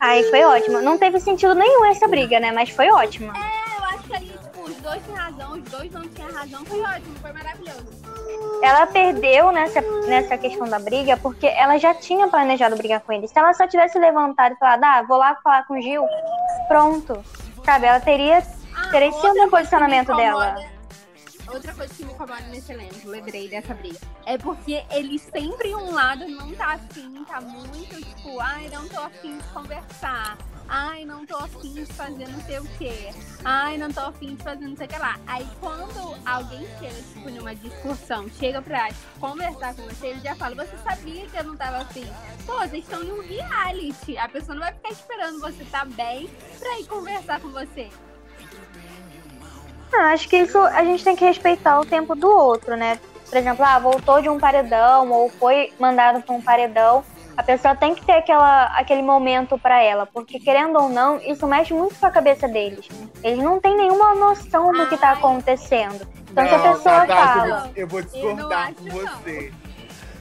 Aí 0.00 0.22
foi 0.30 0.44
ótimo. 0.44 0.80
Não 0.82 0.98
teve 0.98 1.18
sentido 1.20 1.54
nenhum 1.54 1.84
essa 1.86 2.06
briga, 2.06 2.38
né? 2.38 2.52
Mas 2.52 2.70
foi 2.70 2.90
ótima. 2.90 3.32
É, 3.36 3.78
eu 3.78 3.84
acho 3.84 4.02
que 4.04 4.14
ali, 4.14 4.28
tipo, 4.28 4.62
os 4.62 4.76
dois 4.76 5.02
têm 5.02 5.14
razão, 5.14 5.52
os 5.52 5.62
dois 5.64 5.90
não 5.92 6.08
tinham 6.08 6.30
razão. 6.32 6.64
Foi 6.64 6.80
ótimo, 6.80 7.14
foi 7.20 7.32
maravilhoso. 7.32 8.03
Ela 8.62 8.86
perdeu 8.86 9.52
nessa, 9.52 9.80
nessa 10.06 10.38
questão 10.38 10.68
da 10.68 10.78
briga 10.78 11.16
porque 11.16 11.46
ela 11.46 11.78
já 11.78 11.94
tinha 11.94 12.28
planejado 12.28 12.76
brigar 12.76 13.00
com 13.00 13.12
ele. 13.12 13.28
Se 13.28 13.38
ela 13.38 13.52
só 13.52 13.66
tivesse 13.66 13.98
levantado 13.98 14.54
e 14.54 14.58
falado, 14.58 14.84
ah, 14.84 15.02
vou 15.02 15.18
lá 15.18 15.34
falar 15.42 15.66
com 15.66 15.78
o 15.78 15.82
Gil, 15.82 16.06
pronto. 16.68 17.22
Sabe, 17.64 17.86
ela 17.86 18.00
teria. 18.00 18.42
Ah, 18.76 18.90
Teria 18.90 19.12
sido 19.12 19.26
outra 19.26 19.46
um 19.46 19.50
posicionamento 19.50 20.14
dela. 20.16 20.56
Outra 21.52 21.74
coisa 21.74 21.94
que 21.94 22.04
me 22.04 22.12
incomoda 22.12 22.40
nesse 22.50 22.72
elenco, 22.72 23.08
lembrei 23.08 23.48
dessa 23.48 23.74
briga, 23.74 23.98
é 24.24 24.38
porque 24.38 24.82
eles 24.90 25.22
sempre 25.22 25.74
um 25.74 25.92
lado 25.92 26.26
não 26.26 26.52
tá 26.54 26.72
afim, 26.72 27.22
tá 27.24 27.40
muito 27.40 27.94
tipo, 27.96 28.40
ai, 28.40 28.68
não 28.72 28.88
tô 28.88 28.98
afim 29.00 29.36
de 29.36 29.44
conversar. 29.48 30.38
Ai, 30.68 31.04
não 31.04 31.26
tô 31.26 31.36
afim 31.36 31.72
de 31.72 31.86
fazer 31.86 32.26
não 32.28 32.40
sei 32.42 32.58
o 32.58 32.64
quê. 32.78 33.10
Ai, 33.44 33.76
não 33.76 33.92
tô 33.92 34.00
afim 34.00 34.34
de 34.34 34.42
fazer 34.42 34.66
não 34.66 34.76
sei 34.76 34.86
o 34.86 34.88
que 34.88 34.98
lá. 34.98 35.18
Aí 35.26 35.46
quando 35.60 36.16
alguém 36.24 36.66
chega, 36.78 36.94
tipo, 36.94 37.30
numa 37.30 37.54
discussão, 37.54 38.28
chega 38.38 38.62
pra 38.62 38.88
conversar 39.20 39.74
com 39.74 39.82
você, 39.82 40.08
ele 40.08 40.20
já 40.20 40.34
fala, 40.34 40.54
você 40.54 40.76
sabia 40.78 41.26
que 41.26 41.36
eu 41.36 41.44
não 41.44 41.56
tava 41.56 41.78
afim. 41.78 42.06
Pô, 42.46 42.54
vocês 42.58 42.82
estão 42.84 43.02
em 43.02 43.12
um 43.12 43.20
reality. 43.20 44.16
A 44.16 44.28
pessoa 44.28 44.54
não 44.54 44.62
vai 44.62 44.72
ficar 44.72 44.90
esperando 44.90 45.40
você 45.40 45.64
tá 45.64 45.84
bem 45.84 46.30
pra 46.58 46.78
ir 46.80 46.86
conversar 46.86 47.40
com 47.40 47.50
você. 47.50 47.90
Ah, 49.92 50.12
acho 50.12 50.28
que 50.28 50.36
isso 50.38 50.58
a 50.58 50.82
gente 50.82 51.04
tem 51.04 51.14
que 51.14 51.24
respeitar 51.24 51.78
o 51.78 51.86
tempo 51.86 52.14
do 52.16 52.28
outro, 52.28 52.76
né? 52.76 52.98
Por 53.28 53.36
exemplo, 53.38 53.64
ah, 53.64 53.78
voltou 53.78 54.20
de 54.20 54.28
um 54.28 54.38
paredão 54.38 55.10
ou 55.10 55.28
foi 55.28 55.72
mandado 55.78 56.22
para 56.22 56.34
um 56.34 56.40
paredão. 56.40 57.04
A 57.36 57.42
pessoa 57.42 57.74
tem 57.74 57.94
que 57.94 58.04
ter 58.04 58.12
aquela, 58.12 58.66
aquele 58.78 59.02
momento 59.02 59.58
para 59.58 59.82
ela, 59.82 60.06
porque 60.06 60.38
querendo 60.38 60.78
ou 60.78 60.88
não, 60.88 61.18
isso 61.20 61.46
mexe 61.46 61.74
muito 61.74 61.96
com 61.98 62.06
a 62.06 62.10
cabeça 62.10 62.46
deles. 62.46 62.88
Eles 63.22 63.38
não 63.42 63.60
têm 63.60 63.76
nenhuma 63.76 64.14
noção 64.14 64.72
do 64.72 64.88
que 64.88 64.96
tá 64.96 65.12
acontecendo. 65.12 66.06
Então, 66.30 66.46
se 66.46 66.54
a 66.54 66.58
Não, 66.58 66.72
pessoa 66.72 67.06
Tatá, 67.06 67.26
fala. 67.34 67.72
eu 67.74 67.88
vou 67.88 68.00
Eu 68.00 68.04
discordar 68.06 68.68
não 68.68 68.74
com 68.74 68.84
não. 68.84 68.94
você. 68.96 69.52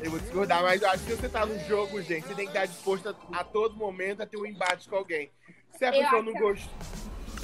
Eu 0.01 0.11
vou 0.11 0.20
discordar, 0.20 0.64
mas 0.64 0.82
eu 0.82 0.89
acho 0.89 1.03
que 1.03 1.14
você 1.14 1.30
tá 1.30 1.45
no 1.45 1.57
jogo, 1.59 2.01
gente, 2.01 2.28
você 2.28 2.34
tem 2.36 2.45
que 2.45 2.51
estar 2.51 2.66
disposto 2.66 3.09
a, 3.32 3.39
a 3.39 3.43
todo 3.43 3.76
momento 3.78 4.22
a 4.22 4.26
ter 4.26 4.38
um 4.38 4.45
embate 4.45 4.89
com 4.89 4.95
alguém. 4.97 5.30
Se 5.78 5.86
a 5.86 5.95
Eu 5.95 6.01
pessoa 6.03 6.22
não 6.24 6.34
que- 6.34 6.39
gostou, 6.39 6.74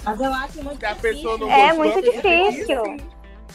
Mas 0.03 0.19
eu 0.19 0.33
acho 0.33 0.63
muito 0.63 0.79
se 0.79 0.85
a 0.85 0.95
pessoa 0.95 1.37
não 1.37 1.49
É 1.51 1.67
gostou, 1.73 1.77
muito 1.85 2.01
tem 2.01 2.11
que 2.21 2.51
difícil. 2.51 2.97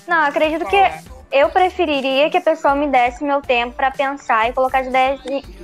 Não, 0.07 0.23
acredito 0.25 0.65
que 0.67 0.77
falar. 0.83 1.03
eu 1.33 1.49
preferiria 1.51 2.29
que 2.31 2.37
a 2.37 2.41
pessoa 2.41 2.75
me 2.75 2.87
desse 2.89 3.23
meu 3.25 3.41
tempo 3.41 3.75
pra 3.77 3.91
pensar 3.91 4.49
e 4.49 4.53
colocar 4.53 4.81
as 4.81 4.87
ideias, 4.87 5.21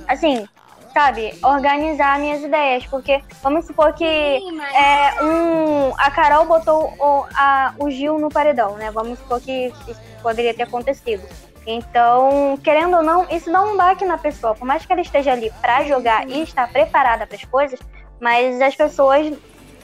assim, 0.07 0.47
sabe, 0.93 1.33
organizar 1.43 2.19
minhas 2.19 2.43
ideias, 2.43 2.85
porque 2.87 3.21
vamos 3.41 3.65
supor 3.65 3.93
que 3.93 4.03
é 4.05 5.23
um 5.23 5.93
a 5.97 6.11
Carol 6.11 6.45
botou 6.45 6.93
o, 6.99 7.25
a- 7.35 7.73
o 7.79 7.89
Gil 7.89 8.19
no 8.19 8.29
paredão, 8.29 8.75
né? 8.75 8.91
Vamos 8.91 9.19
supor 9.19 9.39
que 9.39 9.67
isso 9.87 10.01
poderia 10.21 10.53
ter 10.53 10.63
acontecido. 10.63 11.23
Então, 11.65 12.57
querendo 12.63 12.97
ou 12.97 13.03
não, 13.03 13.25
isso 13.29 13.51
dá 13.51 13.61
um 13.61 13.77
baque 13.77 14.03
na 14.03 14.17
pessoa. 14.17 14.55
Por 14.55 14.65
mais 14.65 14.85
que 14.85 14.91
ela 14.91 15.01
esteja 15.01 15.31
ali 15.31 15.51
pra 15.61 15.83
jogar 15.83 16.27
e 16.27 16.41
estar 16.41 16.67
preparada 16.71 17.25
para 17.27 17.35
as 17.37 17.45
coisas, 17.45 17.79
mas 18.19 18.59
as 18.59 18.75
pessoas 18.75 19.31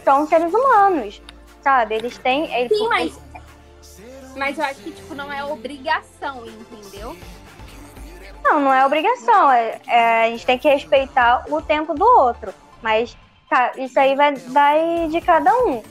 são 0.03 0.25
seres 0.27 0.51
humanos, 0.53 1.21
sabe? 1.61 1.95
Eles 1.95 2.17
têm. 2.17 2.51
Eles, 2.53 2.75
Sim, 2.77 2.87
mas. 2.89 3.19
Mas 4.37 4.57
eu 4.57 4.65
acho 4.65 4.81
que, 4.81 4.91
tipo, 4.91 5.15
não 5.15 5.33
é 5.33 5.43
obrigação, 5.43 6.45
entendeu? 6.45 7.17
Não, 8.43 8.61
não 8.61 8.73
é 8.73 8.85
obrigação. 8.85 9.51
É, 9.51 9.81
é, 9.87 10.23
a 10.25 10.29
gente 10.29 10.45
tem 10.45 10.57
que 10.57 10.69
respeitar 10.69 11.43
o 11.49 11.61
tempo 11.61 11.93
do 11.93 12.05
outro. 12.05 12.53
Mas 12.81 13.17
tá, 13.49 13.71
isso 13.77 13.99
aí 13.99 14.15
vai, 14.15 14.35
vai 14.35 15.07
de 15.09 15.19
cada 15.21 15.51
um. 15.65 15.81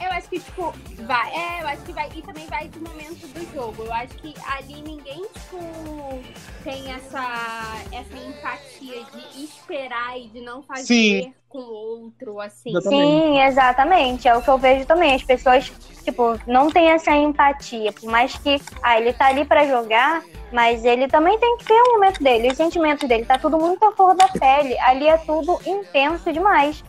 Eu 0.00 0.12
acho 0.12 0.28
que, 0.28 0.40
tipo, 0.40 0.72
vai. 1.06 1.30
É, 1.34 1.62
eu 1.62 1.68
acho 1.68 1.82
que 1.82 1.92
vai. 1.92 2.08
E 2.14 2.22
também 2.22 2.46
vai 2.46 2.68
do 2.68 2.80
momento 2.80 3.26
do 3.28 3.54
jogo. 3.54 3.84
Eu 3.84 3.92
acho 3.92 4.14
que 4.14 4.34
ali 4.56 4.80
ninguém, 4.82 5.22
tipo, 5.22 6.22
tem 6.64 6.92
essa, 6.92 7.82
essa 7.92 8.16
empatia 8.16 9.04
de 9.04 9.44
esperar 9.44 10.18
e 10.18 10.28
de 10.28 10.40
não 10.40 10.62
fazer 10.62 10.84
Sim. 10.86 11.34
com 11.48 11.58
o 11.58 11.72
outro, 11.72 12.40
assim. 12.40 12.70
Exatamente. 12.70 13.06
Sim, 13.06 13.40
exatamente. 13.42 14.28
É 14.28 14.36
o 14.36 14.42
que 14.42 14.48
eu 14.48 14.58
vejo 14.58 14.86
também. 14.86 15.14
As 15.14 15.22
pessoas, 15.22 15.70
tipo, 16.04 16.38
não 16.46 16.70
têm 16.70 16.90
essa 16.90 17.12
empatia. 17.12 17.92
Por 17.92 18.08
mais 18.08 18.36
que, 18.36 18.60
ah, 18.82 18.98
ele 18.98 19.12
tá 19.12 19.26
ali 19.26 19.44
pra 19.44 19.66
jogar, 19.66 20.22
mas 20.52 20.84
ele 20.84 21.08
também 21.08 21.38
tem 21.38 21.56
que 21.58 21.64
ter 21.64 21.74
um 21.74 21.92
momento 21.92 22.22
dele. 22.22 22.48
Os 22.48 22.56
sentimentos 22.56 23.06
dele, 23.08 23.24
tá 23.24 23.38
tudo 23.38 23.58
muito 23.58 23.84
à 23.84 23.92
flor 23.92 24.14
da 24.14 24.28
pele. 24.28 24.78
Ali 24.80 25.06
é 25.06 25.18
tudo 25.18 25.60
intenso 25.66 26.32
demais. 26.32 26.82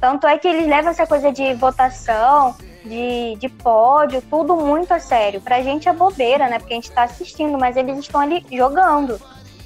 Tanto 0.00 0.26
é 0.26 0.38
que 0.38 0.46
eles 0.46 0.66
levam 0.66 0.90
essa 0.90 1.06
coisa 1.06 1.32
de 1.32 1.54
votação, 1.54 2.54
de, 2.84 3.36
de 3.36 3.48
pódio, 3.48 4.22
tudo 4.30 4.56
muito 4.56 4.92
a 4.92 4.98
sério. 5.00 5.40
Pra 5.40 5.62
gente 5.62 5.88
é 5.88 5.92
bobeira, 5.92 6.48
né? 6.48 6.58
Porque 6.58 6.74
a 6.74 6.76
gente 6.76 6.90
tá 6.90 7.04
assistindo, 7.04 7.58
mas 7.58 7.76
eles 7.76 7.98
estão 7.98 8.20
ali 8.20 8.44
jogando. 8.52 9.18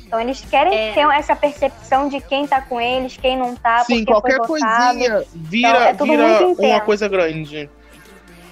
Então 0.07 0.20
eles 0.20 0.41
querem 0.41 0.72
É. 0.76 0.93
ter 0.93 1.01
essa 1.12 1.37
percepção 1.37 2.09
de 2.09 2.20
quem 2.20 2.47
tá 2.47 2.61
com 2.61 2.81
eles, 2.81 3.16
quem 3.16 3.37
não 3.39 3.55
tá, 3.55 3.85
Sim, 3.85 4.05
porque 4.05 4.12
qualquer 4.12 4.39
coisinha 4.41 5.24
vira, 5.35 5.68
Então, 5.70 5.83
é 5.83 5.95
tudo 5.95 6.11
vira 6.11 6.47
uma 6.74 6.81
coisa 6.81 7.07
grande. 7.09 7.70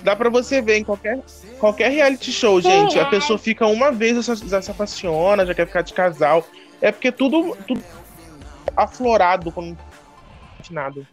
Dá 0.03 0.15
pra 0.15 0.31
você 0.31 0.63
ver 0.63 0.79
em 0.79 0.85
qualquer, 0.85 1.19
qualquer 1.59 1.91
reality 1.91 2.31
show, 2.31 2.63
Sim, 2.63 2.71
gente. 2.71 2.99
A 2.99 3.03
é. 3.03 3.05
pessoa 3.07 3.37
fica 3.39 3.67
uma 3.67 3.91
vez, 3.91 4.25
já, 4.25 4.37
se- 4.37 4.49
já 4.49 4.63
se 4.63 4.71
apaixona, 4.71 5.45
já 5.45 5.53
quer 5.55 5.67
ficar 5.67 5.83
de 5.83 5.93
casal. 5.93 6.45
É 6.81 6.93
porque 6.93 7.11
tudo, 7.11 7.57
tudo 7.67 7.83
aflorado 8.77 9.51
quando 9.51 9.77
nada. 10.71 11.07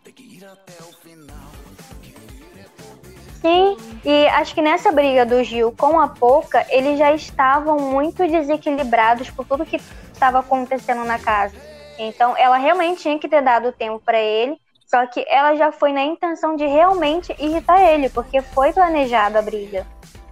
Sim, 3.42 3.78
e 4.04 4.28
acho 4.30 4.56
que 4.56 4.62
nessa 4.62 4.92
briga 4.92 5.26
do 5.26 5.44
Gil 5.44 5.72
com 5.72 6.00
a 6.00 6.08
Poca, 6.08 6.66
eles 6.70 6.98
já 6.98 7.14
estavam 7.14 7.78
muito 7.78 8.28
desequilibrados 8.28 9.30
por 9.30 9.46
tudo 9.46 9.66
que 9.66 9.80
estava 10.12 10.40
acontecendo 10.40 11.04
na 11.04 11.20
casa. 11.20 11.56
Então, 12.00 12.36
ela 12.38 12.58
realmente 12.58 13.04
tinha 13.04 13.20
que 13.20 13.30
ter 13.30 13.44
dado 13.44 13.72
tempo 13.72 14.02
para 14.04 14.20
ele, 14.20 14.60
só 14.88 15.06
que 15.06 15.24
ela 15.28 15.56
já 15.56 15.72
foi 15.72 15.94
na 15.94 16.04
intenção 16.04 16.56
de 16.56 16.66
realmente 16.66 17.36
irritar 17.38 17.80
ele, 17.82 18.10
porque 18.10 18.42
foi 18.42 18.74
planejada 18.74 19.40
a 19.40 19.42
briga. 19.44 19.86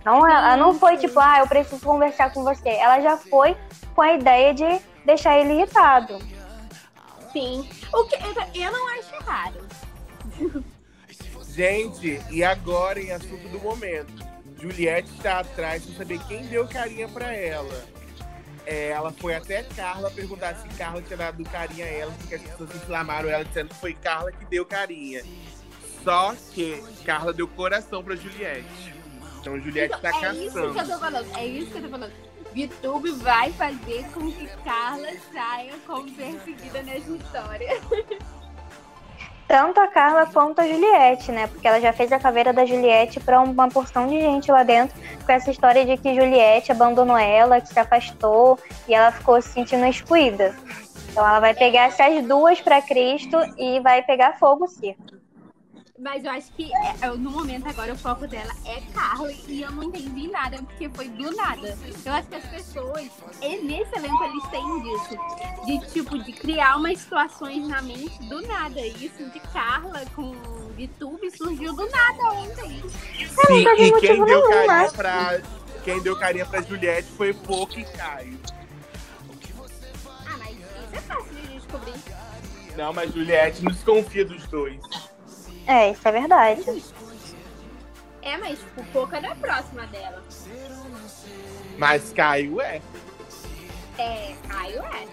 Não, 0.03 0.27
ela 0.27 0.57
não 0.57 0.73
foi 0.73 0.97
tipo, 0.97 1.19
ah, 1.19 1.39
eu 1.39 1.47
preciso 1.47 1.85
conversar 1.85 2.33
com 2.33 2.43
você. 2.43 2.69
Ela 2.69 2.99
já 2.99 3.15
foi 3.15 3.55
com 3.95 4.01
a 4.01 4.13
ideia 4.13 4.53
de 4.53 4.81
deixar 5.05 5.39
ele 5.39 5.53
irritado. 5.53 6.17
Sim. 7.33 7.67
O 7.91 8.03
que 8.05 8.15
eu, 8.59 8.71
não 8.71 8.87
acho 8.89 9.15
errado. 9.15 9.67
Gente, 11.49 12.21
e 12.31 12.43
agora 12.43 13.01
em 13.01 13.11
assunto 13.11 13.49
do 13.49 13.59
momento? 13.59 14.13
Juliette 14.59 15.11
está 15.17 15.39
atrás 15.39 15.85
de 15.85 15.95
saber 15.97 16.19
quem 16.27 16.45
deu 16.45 16.67
carinha 16.67 17.09
pra 17.09 17.35
ela. 17.35 17.85
É, 18.65 18.89
ela 18.91 19.11
foi 19.11 19.35
até 19.35 19.61
Carla 19.63 20.09
perguntar 20.09 20.55
se 20.55 20.69
Carla 20.77 21.01
tinha 21.01 21.17
dado 21.17 21.43
carinha 21.43 21.85
a 21.85 21.89
ela, 21.89 22.11
porque 22.13 22.35
as 22.35 22.41
pessoas 22.41 22.73
inflamaram 22.75 23.29
ela 23.29 23.43
dizendo 23.43 23.69
que 23.69 23.75
foi 23.75 23.93
Carla 23.93 24.31
que 24.31 24.45
deu 24.45 24.65
carinha. 24.65 25.21
Só 26.03 26.33
que 26.53 26.81
Carla 27.05 27.33
deu 27.33 27.47
coração 27.47 28.01
pra 28.03 28.15
Juliette. 28.15 28.93
Então 29.41 29.59
Juliette 29.59 29.99
tá 29.99 30.09
é 30.09 30.33
isso 30.33 30.51
que 30.51 30.57
eu 30.59 30.73
caçando. 30.73 30.91
tô 30.91 30.99
falando, 30.99 31.37
é 31.37 31.45
isso 31.45 31.71
que 31.71 31.77
eu 31.77 31.81
tô 31.83 31.89
falando. 31.89 32.13
YouTube 32.55 33.11
vai 33.13 33.51
fazer 33.53 34.05
com 34.13 34.31
que 34.31 34.47
Carla 34.63 35.09
saia 35.33 35.73
como 35.85 36.11
perseguida 36.11 36.81
nessa 36.83 37.11
história. 37.11 37.81
Tanto 39.47 39.79
a 39.79 39.87
Carla 39.87 40.25
quanto 40.25 40.61
a 40.61 40.67
Juliette, 40.67 41.31
né? 41.31 41.47
Porque 41.47 41.67
ela 41.67 41.79
já 41.79 41.91
fez 41.93 42.11
a 42.11 42.19
caveira 42.19 42.53
da 42.53 42.65
Juliette 42.65 43.19
pra 43.19 43.41
uma 43.41 43.69
porção 43.69 44.07
de 44.07 44.19
gente 44.19 44.51
lá 44.51 44.63
dentro, 44.63 44.99
com 45.25 45.31
essa 45.31 45.51
história 45.51 45.85
de 45.85 45.97
que 45.97 46.15
Juliette 46.15 46.71
abandonou 46.71 47.17
ela, 47.17 47.61
que 47.61 47.67
se 47.67 47.79
afastou 47.79 48.57
e 48.87 48.95
ela 48.95 49.11
ficou 49.11 49.41
se 49.41 49.49
sentindo 49.49 49.85
excluída. 49.85 50.55
Então 51.09 51.27
ela 51.27 51.39
vai 51.39 51.53
pegar 51.53 51.83
essas 51.83 52.23
duas 52.25 52.61
pra 52.61 52.81
Cristo 52.81 53.37
e 53.57 53.79
vai 53.81 54.01
pegar 54.01 54.39
fogo, 54.39 54.67
sim. 54.67 54.95
Mas 56.03 56.25
eu 56.25 56.31
acho 56.31 56.51
que 56.51 56.69
é, 56.75 56.95
é, 57.01 57.07
no 57.11 57.31
momento 57.31 57.65
agora 57.65 57.93
o 57.93 57.97
foco 57.97 58.27
dela 58.27 58.51
é 58.65 58.81
Carla 58.93 59.31
e 59.47 59.61
eu 59.61 59.71
não 59.71 59.83
entendi 59.83 60.27
nada, 60.27 60.57
porque 60.57 60.89
foi 60.89 61.07
do 61.07 61.33
nada. 61.33 61.77
Eu 62.05 62.11
acho 62.11 62.27
que 62.27 62.35
as 62.35 62.45
pessoas, 62.45 63.09
e 63.41 63.61
nesse 63.61 63.95
elenco 63.95 64.21
eles 64.25 64.43
têm 64.49 64.81
disso. 64.83 65.65
De 65.65 65.93
tipo, 65.93 66.21
de 66.21 66.33
criar 66.33 66.75
umas 66.75 66.99
situações 66.99 67.65
na 67.69 67.81
mente 67.81 68.21
do 68.27 68.41
nada. 68.41 68.85
Isso 68.85 69.29
de 69.29 69.39
Carla 69.53 70.03
com 70.13 70.33
VTube 70.73 71.31
surgiu 71.37 71.73
do 71.73 71.89
nada 71.89 72.31
ontem. 72.33 72.83
Sim, 72.89 73.63
teve 73.63 73.69
e 73.69 73.73
quem 73.75 73.91
motivo 73.91 74.25
deu 74.25 74.41
nenhum, 74.41 74.49
carinha 74.49 74.83
né? 74.83 74.91
pra. 74.91 75.41
Quem 75.85 76.01
deu 76.01 76.19
carinha 76.19 76.45
pra 76.45 76.61
Juliette 76.61 77.09
foi 77.11 77.33
Pouco 77.33 77.79
e 77.79 77.85
Caio. 77.85 78.37
Ah, 80.25 80.37
mas 80.37 80.51
isso 80.51 80.95
é 80.95 80.99
fácil 80.99 81.33
de 81.33 81.47
descobrir. 81.47 81.93
Não, 82.75 82.91
mas 82.91 83.13
Juliette 83.13 83.63
não 83.63 83.71
desconfia 83.71 84.25
dos 84.25 84.45
dois. 84.47 84.81
É, 85.67 85.91
isso 85.91 86.07
é 86.07 86.11
verdade. 86.11 86.83
É, 88.21 88.37
mas 88.37 88.59
tipo, 88.59 88.83
Pouca 88.85 89.19
não 89.19 89.29
é 89.29 89.35
próxima 89.35 89.85
dela. 89.87 90.23
Mas 91.77 92.11
Caio 92.13 92.61
é. 92.61 92.81
É, 93.97 94.35
Caio 94.47 94.81
é. 94.83 95.07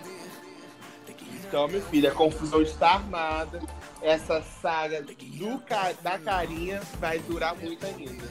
Então, 1.50 1.66
meu 1.66 1.82
filho, 1.82 2.08
a 2.08 2.14
confusão 2.14 2.62
está 2.62 2.92
armada. 2.92 3.60
Essa 4.00 4.40
saga 4.40 5.02
do, 5.02 5.62
da 6.00 6.18
carinha 6.18 6.80
vai 7.00 7.18
durar 7.18 7.56
muito 7.56 7.84
ainda. 7.84 8.28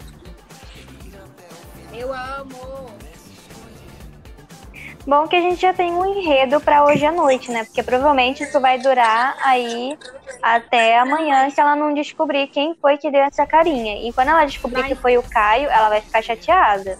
Eu 1.94 2.14
amo. 2.14 2.88
Bom 5.08 5.28
que 5.28 5.36
a 5.36 5.42
gente 5.42 5.62
já 5.62 5.74
tem 5.74 5.92
um 5.92 6.06
enredo 6.06 6.60
pra 6.62 6.86
hoje 6.86 7.06
à 7.06 7.12
noite, 7.12 7.50
né? 7.52 7.64
Porque 7.64 7.82
provavelmente 7.82 8.44
isso 8.44 8.60
vai 8.60 8.78
durar 8.80 9.36
aí 9.44 9.98
até 10.42 11.00
amanhã 11.00 11.50
se 11.50 11.60
ela 11.60 11.76
não 11.76 11.94
descobrir 11.94 12.48
quem 12.48 12.76
foi 12.76 12.98
que 12.98 13.10
deu 13.10 13.22
essa 13.22 13.46
carinha. 13.48 14.08
E 14.08 14.14
quando 14.14 14.28
ela 14.30 14.46
descobrir 14.46 14.82
Mas- 14.82 14.90
que 14.90 14.96
foi 14.96 15.18
o 15.18 15.24
Caio, 15.24 15.70
ela 15.70 15.90
vai 15.90 16.02
ficar 16.02 16.22
chateada. 16.22 17.00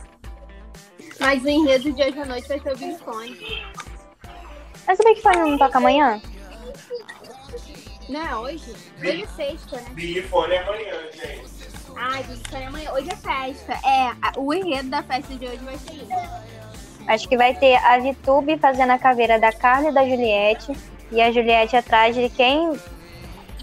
Mas 1.20 1.44
o 1.44 1.50
enredo 1.50 1.92
de 1.92 2.02
hoje 2.02 2.20
à 2.20 2.26
noite 2.26 2.48
vai 2.48 2.60
ser 2.60 2.74
o 2.74 2.76
Visconde. 2.78 3.68
Mas 4.88 4.98
que 4.98 5.22
foi 5.22 5.36
não 5.36 5.58
toca 5.58 5.78
amanhã? 5.78 6.20
Não 8.08 8.28
é 8.28 8.36
hoje? 8.38 8.74
Hoje 9.00 9.24
é 9.24 9.28
sexta, 9.28 9.76
né? 9.76 9.86
Big 9.92 10.22
Fone 10.24 10.54
é 10.56 10.64
amanhã, 10.64 10.96
gente. 11.14 11.70
Ai, 11.96 12.24
Visconde 12.24 12.64
é 12.64 12.66
amanhã. 12.66 12.92
Hoje 12.94 13.10
é 13.12 13.16
festa. 13.16 13.74
É, 13.88 14.12
o 14.40 14.52
enredo 14.52 14.90
da 14.90 15.04
festa 15.04 15.36
de 15.36 15.46
hoje 15.46 15.58
vai 15.58 15.78
ser 15.78 15.94
isso. 15.94 16.59
Acho 17.10 17.28
que 17.28 17.36
vai 17.36 17.56
ter 17.56 17.76
a 17.78 17.98
Vitube 17.98 18.60
fazendo 18.60 18.92
a 18.92 19.00
caveira 19.00 19.40
da 19.40 19.52
Carla 19.52 19.90
e 19.90 19.92
da 19.92 20.06
Juliette. 20.06 20.72
E 21.12 21.20
a 21.20 21.32
Juliette 21.32 21.76
atrás 21.76 22.16
de 22.16 22.30
quem 22.30 22.80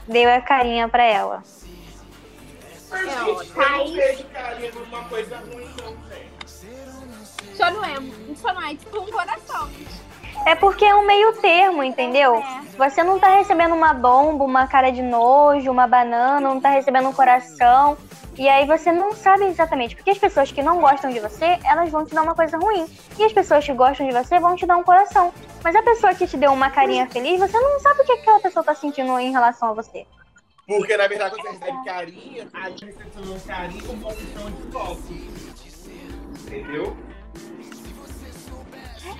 deu 0.08 0.28
a 0.28 0.40
carinha 0.40 0.88
pra 0.88 1.04
ela. 1.04 1.44
Mas, 2.90 3.06
É, 3.06 3.06
gente, 3.06 3.56
eu 3.56 3.78
não 3.78 3.94
vejo 3.94 4.24
carinha 4.24 4.72
numa 4.72 5.04
coisa 5.04 5.36
ruim, 5.36 5.68
não, 5.80 5.96
gente. 6.08 7.56
Só 7.56 7.70
não 7.70 7.84
é, 7.84 7.94
só 8.34 8.52
não 8.52 8.62
é 8.62 8.74
tipo 8.74 8.98
um 8.98 9.06
coração. 9.06 9.70
É 10.44 10.56
porque 10.56 10.84
é 10.84 10.94
um 10.96 11.06
meio 11.06 11.32
termo, 11.34 11.84
entendeu? 11.84 12.36
É. 12.36 12.62
Você 12.76 13.04
não 13.04 13.20
tá 13.20 13.36
recebendo 13.36 13.76
uma 13.76 13.94
bomba, 13.94 14.42
uma 14.42 14.66
cara 14.66 14.90
de 14.90 15.02
nojo, 15.02 15.70
uma 15.70 15.86
banana, 15.86 16.40
não 16.40 16.60
tá 16.60 16.70
recebendo 16.70 17.08
um 17.08 17.12
coração. 17.12 17.96
E 18.38 18.48
aí 18.48 18.66
você 18.66 18.92
não 18.92 19.12
sabe 19.12 19.44
exatamente. 19.46 19.96
Porque 19.96 20.10
as 20.10 20.18
pessoas 20.18 20.52
que 20.52 20.62
não 20.62 20.80
gostam 20.80 21.10
de 21.10 21.20
você, 21.20 21.58
elas 21.64 21.90
vão 21.90 22.04
te 22.04 22.14
dar 22.14 22.22
uma 22.22 22.34
coisa 22.34 22.58
ruim. 22.58 22.86
E 23.18 23.24
as 23.24 23.32
pessoas 23.32 23.64
que 23.64 23.72
gostam 23.72 24.06
de 24.06 24.12
você 24.12 24.38
vão 24.38 24.54
te 24.56 24.66
dar 24.66 24.76
um 24.76 24.82
coração. 24.82 25.32
Mas 25.64 25.74
a 25.74 25.82
pessoa 25.82 26.14
que 26.14 26.26
te 26.26 26.36
deu 26.36 26.52
uma 26.52 26.70
carinha 26.70 27.08
feliz, 27.08 27.40
você 27.40 27.58
não 27.58 27.80
sabe 27.80 28.02
o 28.02 28.04
que 28.04 28.12
aquela 28.12 28.40
pessoa 28.40 28.64
tá 28.64 28.74
sentindo 28.74 29.18
em 29.18 29.32
relação 29.32 29.70
a 29.70 29.72
você. 29.72 30.06
Porque, 30.66 30.96
na 30.96 31.06
verdade, 31.06 31.36
quando 31.36 31.58
você 31.58 31.64
recebe 31.64 31.84
carinha, 31.84 32.48
a 32.52 32.70
gente 32.70 32.84
recebe 32.86 33.28
um 33.30 33.40
carinho 33.40 33.86
com 33.86 34.00
condição 34.00 34.50
de 34.50 34.62
volta. 34.68 35.02
Entendeu? 36.40 36.96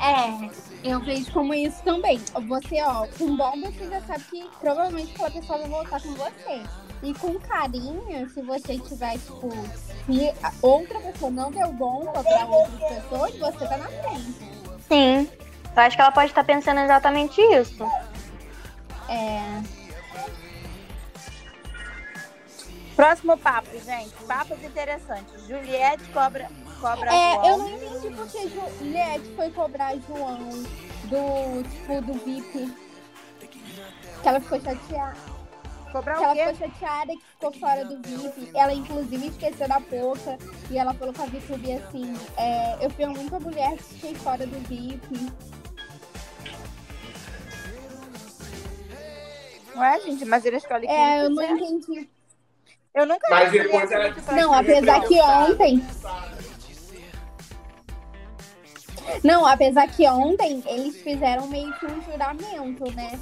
É, 0.03 0.91
eu 0.93 1.01
vejo 1.01 1.33
como 1.33 1.55
isso 1.55 1.83
também. 1.85 2.19
Você, 2.49 2.83
ó, 2.83 3.07
com 3.19 3.37
bom 3.37 3.53
você 3.61 3.89
já 3.89 4.01
sabe 4.03 4.25
que 4.25 4.49
provavelmente 4.61 5.13
aquela 5.13 5.31
pessoa 5.31 5.59
vai 5.61 5.69
voltar 5.69 6.03
com 6.03 6.15
você. 6.15 6.63
E 7.03 7.13
com 7.15 7.39
carinho, 7.39 8.29
se 8.31 8.41
você 8.43 8.79
tiver, 8.79 9.13
tipo, 9.19 9.51
se 10.07 10.33
outra 10.63 10.99
pessoa 11.01 11.31
não 11.31 11.51
deu 11.51 11.73
bomba 11.73 12.23
pra 12.25 12.47
outras 12.47 12.95
pessoas, 12.95 13.35
você 13.39 13.67
tá 13.67 13.77
na 13.77 13.89
frente. 13.89 14.51
Sim. 14.89 15.31
Eu 15.77 15.83
acho 15.83 15.95
que 15.95 16.03
ela 16.03 16.11
pode 16.13 16.29
estar 16.31 16.43
pensando 16.45 16.81
exatamente 16.81 17.41
isso. 17.41 17.85
É. 19.09 19.63
Próximo 22.97 23.37
papo, 23.37 23.69
gente. 23.85 24.11
Papos 24.27 24.63
interessantes. 24.65 25.47
Juliette 25.47 26.03
cobra, 26.15 26.49
cobra 26.81 27.15
É, 27.15 27.35
João. 27.35 27.47
eu 27.47 27.59
não 27.59 27.71
entendi 27.71 28.17
porque 28.17 28.49
Juliette 28.49 29.35
foi 29.37 29.51
cobrar 29.51 29.95
João 30.09 30.39
do, 31.05 31.63
tipo, 31.63 32.01
do 32.01 32.13
VIP. 32.25 32.75
Que 34.23 34.29
ela 34.29 34.41
ficou 34.41 34.59
chateada. 34.63 35.36
Cobrar 35.97 36.19
Que 36.19 36.25
ela 36.25 36.33
o 36.33 36.37
quê? 36.37 36.55
ficou 36.55 36.69
chateada 36.69 37.13
que 37.15 37.23
ficou 37.23 37.53
fora 37.55 37.85
do 37.87 37.97
VIP. 38.03 38.51
Ela, 38.55 38.75
inclusive, 38.75 39.29
esqueceu 39.29 39.67
da 39.67 39.81
boca. 39.81 40.37
E 40.71 40.77
ela 40.77 40.93
falou 40.93 41.15
com 41.15 41.23
a 41.23 41.27
VTube 41.27 41.73
assim: 41.73 42.15
é, 42.37 42.85
Eu 42.85 42.91
fui 42.91 43.05
a 43.05 43.09
única 43.09 43.41
mulher 43.41 43.77
que 43.79 43.83
fiquei 43.83 44.15
fora 44.17 44.47
do 44.47 44.59
VIP. 44.69 45.33
Ué, 49.75 50.01
gente, 50.01 50.25
mas 50.27 50.45
ele 50.45 50.57
escolhe 50.57 50.87
quem 50.87 50.95
É, 50.95 51.25
eu 51.25 51.31
não 51.31 51.43
entendi. 51.43 52.11
Eu 52.95 53.07
nunca 53.07 53.27
Mas 53.31 53.53
depois 53.53 53.91
ela 53.91 54.15
Não, 54.33 54.53
apesar 54.53 55.01
que 55.01 55.21
ontem. 55.21 55.83
Não, 59.25 59.47
apesar 59.47 59.87
que 59.89 60.07
ontem 60.09 60.63
eles 60.67 61.01
fizeram 61.01 61.47
meio 61.47 61.73
que 61.79 61.87
um 61.87 62.03
juramento, 62.03 62.93
né? 62.93 63.19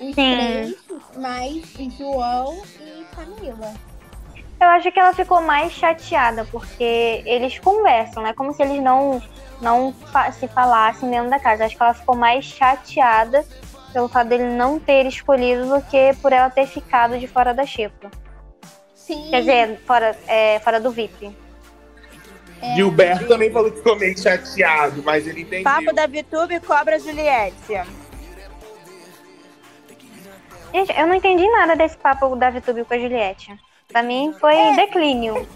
Os 0.00 0.14
Sim. 0.14 0.14
três, 0.14 0.76
mais 1.16 1.62
João 1.98 2.62
e 2.80 3.04
Camila. 3.14 3.74
Eu 4.58 4.68
acho 4.68 4.90
que 4.90 4.98
ela 4.98 5.14
ficou 5.14 5.40
mais 5.42 5.72
chateada, 5.72 6.46
porque 6.50 7.22
eles 7.24 7.58
conversam, 7.58 8.22
né? 8.22 8.32
Como 8.32 8.52
se 8.52 8.62
eles 8.62 8.82
não, 8.82 9.22
não 9.60 9.94
se 10.38 10.48
falassem 10.48 11.10
dentro 11.10 11.30
da 11.30 11.38
casa. 11.38 11.64
Acho 11.64 11.76
que 11.76 11.82
ela 11.82 11.94
ficou 11.94 12.16
mais 12.16 12.44
chateada 12.44 13.44
pelo 13.92 14.08
fato 14.08 14.28
dele 14.28 14.44
não 14.44 14.78
ter 14.78 15.06
escolhido 15.06 15.66
do 15.66 15.82
que 15.82 16.14
por 16.22 16.32
ela 16.32 16.48
ter 16.50 16.66
ficado 16.66 17.18
de 17.18 17.26
fora 17.26 17.52
da 17.52 17.66
xepa. 17.66 18.10
Sim. 18.94 19.28
Quer 19.30 19.40
dizer, 19.40 19.80
fora, 19.86 20.16
é, 20.26 20.58
fora 20.60 20.78
do 20.78 20.90
VIP. 20.90 21.34
é, 22.62 22.74
Gilberto 22.74 23.26
também 23.26 23.50
falou 23.50 23.70
que 23.70 23.78
ficou 23.78 23.98
meio 23.98 24.16
chateado, 24.18 25.02
mas 25.02 25.26
ele 25.26 25.40
entendeu. 25.42 25.64
Papo 25.64 25.92
da 25.92 26.06
VTube 26.06 26.60
cobra 26.60 26.98
Juliette. 26.98 27.72
Gente, 30.72 30.92
eu 30.98 31.06
não 31.06 31.14
entendi 31.14 31.46
nada 31.48 31.74
desse 31.74 31.96
papo 31.96 32.36
da 32.36 32.50
VTube 32.50 32.84
com 32.84 32.94
a 32.94 32.98
Juliette. 32.98 33.56
Pra 33.88 34.02
mim 34.02 34.32
foi 34.40 34.54
um 34.56 34.76
declínio. 34.76 35.48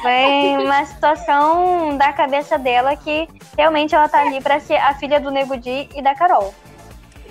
Foi 0.00 0.56
uma 0.64 0.84
situação 0.86 1.96
da 1.98 2.12
cabeça 2.12 2.58
dela 2.58 2.96
que 2.96 3.28
realmente 3.56 3.94
ela 3.94 4.08
tá 4.08 4.22
ali 4.22 4.40
pra 4.40 4.58
ser 4.58 4.76
a 4.76 4.94
filha 4.94 5.20
do 5.20 5.30
Nego 5.30 5.56
Di 5.56 5.88
e 5.94 6.00
da 6.00 6.14
Carol. 6.14 6.54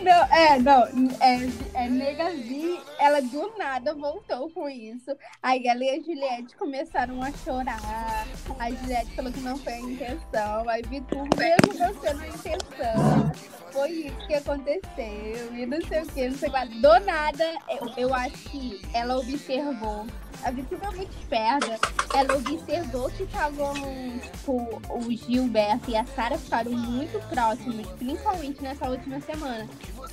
Não, 0.08 0.24
é, 0.34 0.58
não, 0.58 0.84
é, 1.20 1.84
é 1.84 1.90
Negazi, 1.90 2.80
ela 2.98 3.22
do 3.22 3.58
nada 3.58 3.94
voltou 3.94 4.50
com 4.52 4.70
isso. 4.70 5.12
Aí 5.44 5.68
ela 5.68 5.84
e 5.84 5.90
a 5.90 6.00
Juliette 6.00 6.56
começaram 6.56 7.22
a 7.22 7.30
chorar. 7.34 8.26
A 8.58 8.72
Juliette 8.72 9.14
falou 9.18 9.34
que 9.34 9.42
não 9.42 9.58
foi 9.58 9.74
a 9.74 9.80
intenção. 9.82 10.70
Aí 10.70 10.82
Vitor, 10.84 11.28
mesmo 11.36 11.78
não 11.78 12.02
sendo 12.02 12.22
a 12.22 12.28
intenção, 12.30 13.32
foi 13.74 13.92
isso 13.92 14.28
que 14.28 14.34
aconteceu. 14.36 15.54
E 15.54 15.66
não 15.66 15.82
sei 15.82 16.02
o 16.02 16.06
que, 16.06 16.30
não 16.30 16.38
sei 16.38 16.50
o 16.50 16.54
que. 16.54 16.80
Do 16.80 17.00
nada, 17.02 17.54
eu, 17.68 17.94
eu 17.98 18.14
acho 18.14 18.50
que 18.50 18.82
ela 18.94 19.18
observou 19.18 20.08
a 20.44 20.52
Vitube 20.52 20.86
é 20.86 20.92
muito 20.92 21.18
esperta. 21.18 21.80
Ela 22.14 22.38
observou 22.38 23.10
que 23.10 23.24
estavam, 23.24 23.74
tipo, 24.20 24.82
o 24.90 25.12
Gilberto 25.12 25.92
e 25.92 25.96
a 25.96 26.06
Sara 26.06 26.38
ficaram 26.38 26.72
muito 26.72 27.20
próximos, 27.28 27.88
principalmente 27.94 28.62
nessa 28.62 28.90
última 28.90 29.20
semana, 29.22 29.68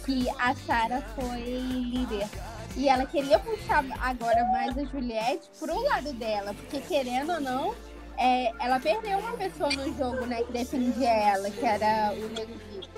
que 0.04 0.28
a 0.38 0.54
Sara 0.66 1.02
foi 1.14 1.40
líder. 1.40 2.26
E 2.76 2.88
ela 2.88 3.06
queria 3.06 3.38
puxar 3.38 3.84
agora 4.00 4.44
mais 4.52 4.76
a 4.76 4.84
Juliette 4.84 5.48
pro 5.58 5.80
lado 5.84 6.12
dela, 6.14 6.52
porque 6.54 6.80
querendo 6.80 7.32
ou 7.34 7.40
não, 7.40 7.74
é, 8.18 8.50
ela 8.60 8.80
perdeu 8.80 9.18
uma 9.18 9.32
pessoa 9.36 9.70
no 9.70 9.96
jogo, 9.96 10.26
né, 10.26 10.42
que 10.42 10.52
defendia 10.52 11.08
ela, 11.10 11.50
que 11.50 11.64
era 11.64 12.12
o 12.12 12.28
Nego 12.30 12.52
Di. 12.52 12.88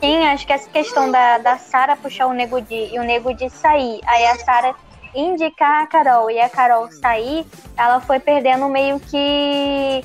Sim, 0.00 0.24
acho 0.26 0.46
que 0.46 0.52
essa 0.52 0.68
questão 0.70 1.10
da, 1.10 1.38
da 1.38 1.58
Sara 1.58 1.96
puxar 1.96 2.26
o 2.26 2.32
Nego 2.32 2.60
Di 2.60 2.90
e 2.94 2.98
o 2.98 3.02
Nego 3.02 3.32
Di 3.34 3.50
sair, 3.50 4.00
aí 4.06 4.26
a 4.26 4.38
Sara 4.38 4.74
indicar 5.14 5.82
a 5.82 5.86
Carol 5.86 6.30
e 6.30 6.38
a 6.38 6.48
Carol 6.48 6.90
sair, 6.92 7.44
ela 7.76 8.00
foi 8.00 8.20
perdendo 8.20 8.68
meio 8.68 9.00
que 9.00 10.04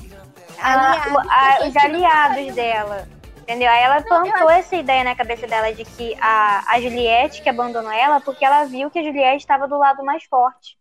a, 0.60 0.92
Aliados, 0.92 1.30
a- 1.30 1.68
os 1.68 1.76
aliados 1.76 2.54
dela. 2.54 3.08
Entendeu? 3.52 3.70
Aí 3.70 3.82
ela 3.82 4.00
plantou 4.00 4.48
essa 4.48 4.74
ideia 4.74 5.04
na 5.04 5.14
cabeça 5.14 5.46
dela 5.46 5.74
de 5.74 5.84
que 5.84 6.16
a, 6.18 6.64
a 6.72 6.80
Juliette 6.80 7.42
que 7.42 7.50
abandonou 7.50 7.92
ela 7.92 8.18
porque 8.18 8.42
ela 8.42 8.64
viu 8.64 8.90
que 8.90 8.98
a 8.98 9.02
Juliette 9.02 9.42
estava 9.42 9.68
do 9.68 9.76
lado 9.76 10.02
mais 10.02 10.24
forte. 10.24 10.78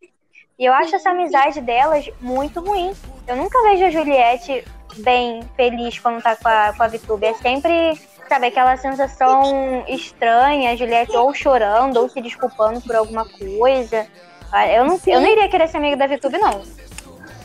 E 0.57 0.63
eu 0.63 0.73
acho 0.73 0.95
essa 0.95 1.09
amizade 1.09 1.59
delas 1.59 2.09
muito 2.21 2.61
ruim. 2.61 2.93
Eu 3.27 3.35
nunca 3.35 3.61
vejo 3.63 3.83
a 3.83 3.89
Juliette 3.89 4.63
bem 4.99 5.41
feliz 5.57 5.99
quando 5.99 6.23
tá 6.23 6.33
com 6.37 6.47
a, 6.47 6.71
com 6.71 6.83
a 6.83 6.87
Vitube. 6.87 7.25
É 7.25 7.33
sempre, 7.33 7.99
sabe, 8.29 8.47
aquela 8.47 8.77
sensação 8.77 9.83
estranha, 9.89 10.71
a 10.71 10.75
Juliette 10.77 11.17
ou 11.17 11.33
chorando 11.33 11.97
ou 11.97 12.07
se 12.07 12.21
desculpando 12.21 12.79
por 12.79 12.95
alguma 12.95 13.27
coisa. 13.27 14.07
Ah, 14.49 14.65
Eu 14.65 14.85
não, 14.85 14.97
eu 15.07 15.19
não 15.19 15.27
iria 15.27 15.49
querer 15.49 15.67
ser 15.67 15.75
amiga 15.75 15.97
da 15.97 16.07
Vitube, 16.07 16.37
não. 16.37 16.61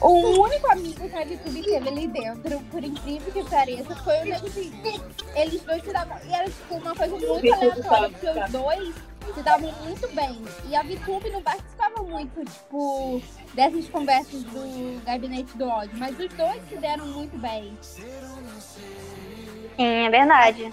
O 0.00 0.42
único 0.42 0.70
amigo 0.70 1.08
que 1.08 1.16
a 1.16 1.24
VTube 1.24 1.62
teve 1.62 1.88
ali 1.88 2.06
dentro, 2.06 2.60
por 2.70 2.84
incrível 2.84 3.32
que 3.32 3.50
pareça, 3.50 3.96
foi 3.96 4.20
o 4.20 4.24
Nego. 4.24 5.04
Eles 5.34 5.62
dois 5.62 5.82
se 5.82 5.92
davam. 5.92 6.18
E 6.28 6.34
era 6.34 6.44
tipo 6.44 6.74
uma 6.74 6.94
coisa 6.94 7.16
muito 7.16 7.54
aleatória, 7.54 8.10
porque 8.10 8.28
os 8.28 8.50
dois 8.50 8.94
se 9.34 9.42
davam 9.42 9.72
muito 9.84 10.14
bem. 10.14 10.42
E 10.68 10.76
a 10.76 10.82
VTube 10.82 11.30
não 11.30 11.42
participava 11.42 12.02
muito, 12.02 12.44
tipo, 12.44 13.22
dessas 13.54 13.88
conversas 13.88 14.42
do 14.44 15.02
gabinete 15.04 15.56
do 15.56 15.66
ódio. 15.66 15.96
Mas 15.96 16.18
os 16.18 16.28
dois 16.34 16.62
se 16.68 16.76
deram 16.76 17.06
muito 17.06 17.36
bem. 17.38 17.76
Sim, 17.80 19.78
é 19.78 20.10
verdade. 20.10 20.72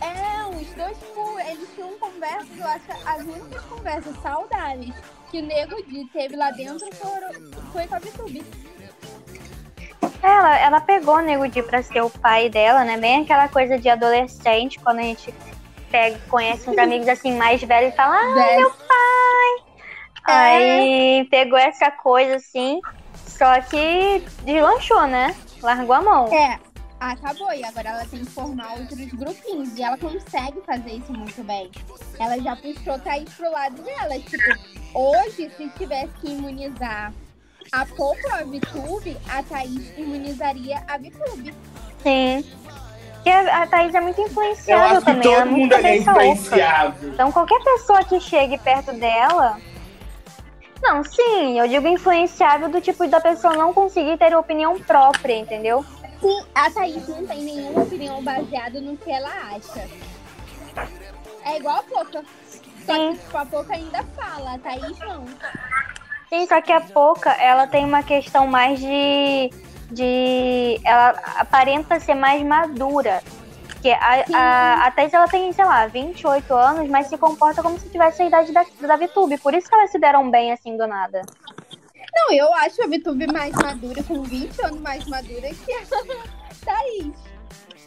É, 0.00 0.46
os 0.48 0.66
dois, 0.74 0.98
tipo, 0.98 1.38
eles 1.40 1.68
tinham 1.74 1.98
conversas, 1.98 2.58
eu 2.58 2.66
acho 2.66 2.84
que 2.84 2.92
as 2.92 3.22
únicas 3.22 3.64
conversas 3.64 4.22
saudáveis 4.22 4.94
que 5.32 5.38
o 5.38 5.46
Nego 5.46 5.82
Di 5.84 6.04
teve 6.12 6.36
lá 6.36 6.50
dentro 6.50 6.86
foram, 6.94 7.32
foi 7.72 7.86
com 7.86 7.94
a 7.94 7.98
VTube. 7.98 8.44
Ela, 10.22 10.58
ela 10.58 10.80
pegou 10.82 11.16
o 11.16 11.20
Nego 11.22 11.48
Di 11.48 11.62
pra 11.62 11.82
ser 11.82 12.02
o 12.02 12.10
pai 12.10 12.50
dela, 12.50 12.84
né? 12.84 12.98
Bem 12.98 13.22
aquela 13.22 13.48
coisa 13.48 13.78
de 13.78 13.88
adolescente, 13.88 14.78
quando 14.78 14.98
a 14.98 15.02
gente 15.02 15.34
pega, 15.90 16.18
conhece 16.28 16.68
uns 16.68 16.76
amigos 16.76 17.08
assim 17.08 17.34
mais 17.34 17.62
velhos 17.62 17.94
e 17.94 17.96
fala, 17.96 18.14
ah, 18.14 18.34
Velho. 18.34 18.72
Aí 20.24 21.26
pegou 21.30 21.58
essa 21.58 21.90
coisa 21.90 22.36
assim, 22.36 22.80
só 23.26 23.58
que 23.62 24.22
deslanchou, 24.44 25.06
né? 25.06 25.34
Largou 25.62 25.96
a 25.96 26.02
mão. 26.02 26.32
É, 26.32 26.60
acabou. 27.10 27.52
E 27.52 27.64
agora 27.64 27.88
ela 27.90 28.06
tem 28.06 28.24
que 28.24 28.30
formar 28.30 28.74
outros 28.74 29.06
grupinhos. 29.12 29.76
E 29.76 29.82
ela 29.82 29.98
consegue 29.98 30.60
fazer 30.62 30.92
isso 30.92 31.12
muito 31.12 31.42
bem. 31.42 31.70
Ela 32.18 32.38
já 32.40 32.56
puxou 32.56 32.98
Thaís 32.98 33.28
pro 33.34 33.50
lado 33.50 33.82
dela. 33.82 34.18
Tipo, 34.20 34.58
hoje, 34.94 35.50
se 35.56 35.68
tivesse 35.70 36.12
que 36.20 36.30
imunizar 36.30 37.12
a 37.70 37.86
pouco 37.86 38.28
a 38.32 38.44
VTube, 38.44 39.16
a 39.28 39.42
Thaís 39.42 39.98
imunizaria 39.98 40.82
a 40.88 40.98
VTube. 40.98 41.54
Sim. 42.02 42.44
Porque 43.14 43.30
a 43.30 43.66
Thaís 43.68 43.94
é 43.94 44.00
muito 44.00 44.20
influenciável 44.20 44.98
que 44.98 45.04
também. 45.06 45.32
Ela 45.32 45.34
é 45.34 45.44
todo 45.44 45.50
muito 45.50 45.62
mundo 45.62 45.74
ali 45.74 45.86
é 45.86 45.96
influenciável. 45.98 47.12
Então 47.12 47.30
qualquer 47.30 47.62
pessoa 47.62 48.04
que 48.04 48.18
chegue 48.18 48.58
perto 48.58 48.92
dela. 48.92 49.60
Não, 50.82 51.04
sim, 51.04 51.60
eu 51.60 51.68
digo 51.68 51.86
influenciável 51.86 52.68
do 52.68 52.80
tipo 52.80 53.06
da 53.06 53.20
pessoa 53.20 53.54
não 53.54 53.72
conseguir 53.72 54.18
ter 54.18 54.34
opinião 54.36 54.80
própria, 54.80 55.38
entendeu? 55.38 55.84
Sim, 56.22 56.44
a 56.54 56.70
Thaís 56.70 57.08
não 57.08 57.26
tem 57.26 57.42
nenhuma 57.42 57.82
opinião 57.82 58.22
baseada 58.22 58.80
no 58.80 58.96
que 58.96 59.10
ela 59.10 59.28
acha. 59.28 59.88
É 61.44 61.56
igual 61.56 61.80
a 61.80 61.82
Poca. 61.82 62.24
Só 62.86 62.94
Sim. 62.94 63.12
que 63.12 63.18
tipo, 63.18 63.36
a 63.36 63.44
Poca 63.44 63.74
ainda 63.74 64.04
fala, 64.16 64.54
a 64.54 64.58
Thaís 64.58 64.98
não. 65.00 65.24
Sim, 66.28 66.46
só 66.46 66.62
que 66.62 66.72
a 66.72 66.80
Poca, 66.80 67.30
ela 67.32 67.66
tem 67.66 67.84
uma 67.84 68.04
questão 68.04 68.46
mais 68.46 68.78
de. 68.78 69.50
de 69.90 70.80
ela 70.84 71.08
aparenta 71.38 71.98
ser 71.98 72.14
mais 72.14 72.40
madura. 72.42 73.20
Porque 73.72 73.90
a, 73.90 74.24
a, 74.32 74.86
a 74.86 74.90
Thaís, 74.92 75.12
ela 75.12 75.26
tem, 75.26 75.52
sei 75.52 75.64
lá, 75.64 75.88
28 75.88 76.54
anos, 76.54 76.88
mas 76.88 77.08
se 77.08 77.18
comporta 77.18 77.64
como 77.64 77.76
se 77.80 77.88
tivesse 77.88 78.22
a 78.22 78.26
idade 78.26 78.52
da, 78.52 78.64
da 78.80 78.96
VTube. 78.96 79.38
Por 79.38 79.54
isso 79.54 79.68
que 79.68 79.74
elas 79.74 79.90
se 79.90 79.98
deram 79.98 80.30
bem 80.30 80.52
assim 80.52 80.76
do 80.76 80.86
nada. 80.86 81.22
Não, 82.14 82.32
eu 82.32 82.52
acho 82.54 82.82
a 82.82 82.86
VTube 82.86 83.26
mais 83.32 83.54
madura, 83.54 84.02
com 84.02 84.22
20 84.22 84.60
anos 84.64 84.80
mais 84.80 85.06
madura 85.06 85.48
que 85.48 85.72
a 85.72 85.82
Thaís. 86.64 87.14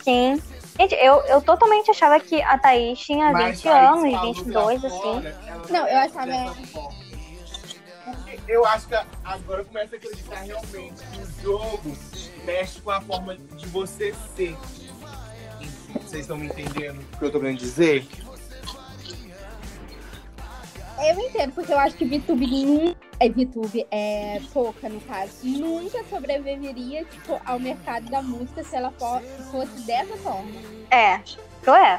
Sim. 0.03 0.41
Gente, 0.79 0.93
eu, 0.95 1.21
eu 1.27 1.41
totalmente 1.41 1.89
achava 1.91 2.19
que 2.19 2.41
a 2.41 2.57
Thaís 2.57 2.99
tinha 2.99 3.27
20 3.27 3.33
Mas 3.33 3.61
Thaís 3.61 3.87
anos, 3.89 4.11
falou 4.11 4.33
22, 4.33 4.79
pra 4.81 4.89
assim. 4.89 4.99
fora, 5.01 5.41
ela 5.47 5.67
Não, 5.69 5.87
eu 5.87 5.97
achava-. 5.99 6.55
Porque 8.05 8.41
eu 8.47 8.65
acho 8.65 8.87
que 8.87 8.95
agora 9.23 9.61
eu 9.61 9.65
começo 9.65 9.95
a 9.95 9.97
acreditar 9.97 10.35
realmente 10.41 11.03
que 11.11 11.19
o 11.19 11.41
jogo 11.41 11.97
mexe 12.43 12.81
com 12.81 12.91
a 12.91 13.01
forma 13.01 13.35
de 13.37 13.67
você 13.67 14.13
ser. 14.35 14.55
Vocês 15.93 16.21
estão 16.21 16.37
me 16.37 16.47
entendendo 16.47 16.99
o 17.01 17.17
que 17.17 17.25
eu 17.25 17.31
tô 17.31 17.39
querendo 17.39 17.57
dizer? 17.57 18.05
Eu 20.97 21.19
entendo, 21.19 21.53
porque 21.53 21.73
eu 21.73 21.79
acho 21.79 21.95
que 21.95 22.05
VTube 22.05 22.47
nunca. 22.65 22.95
É 23.19 23.29
VTube, 23.29 23.87
é 23.91 24.39
pouca 24.53 24.89
no 24.89 24.99
caso. 25.01 25.31
Nunca 25.43 26.03
sobreviveria, 26.09 27.03
tipo, 27.05 27.39
ao 27.45 27.59
mercado 27.59 28.09
da 28.09 28.21
música 28.21 28.63
se 28.63 28.75
ela 28.75 28.91
fo- 28.91 29.21
fosse 29.51 29.85
dessa 29.85 30.15
forma. 30.17 30.51
É, 30.91 31.19
isso 31.25 31.73
é. 31.73 31.97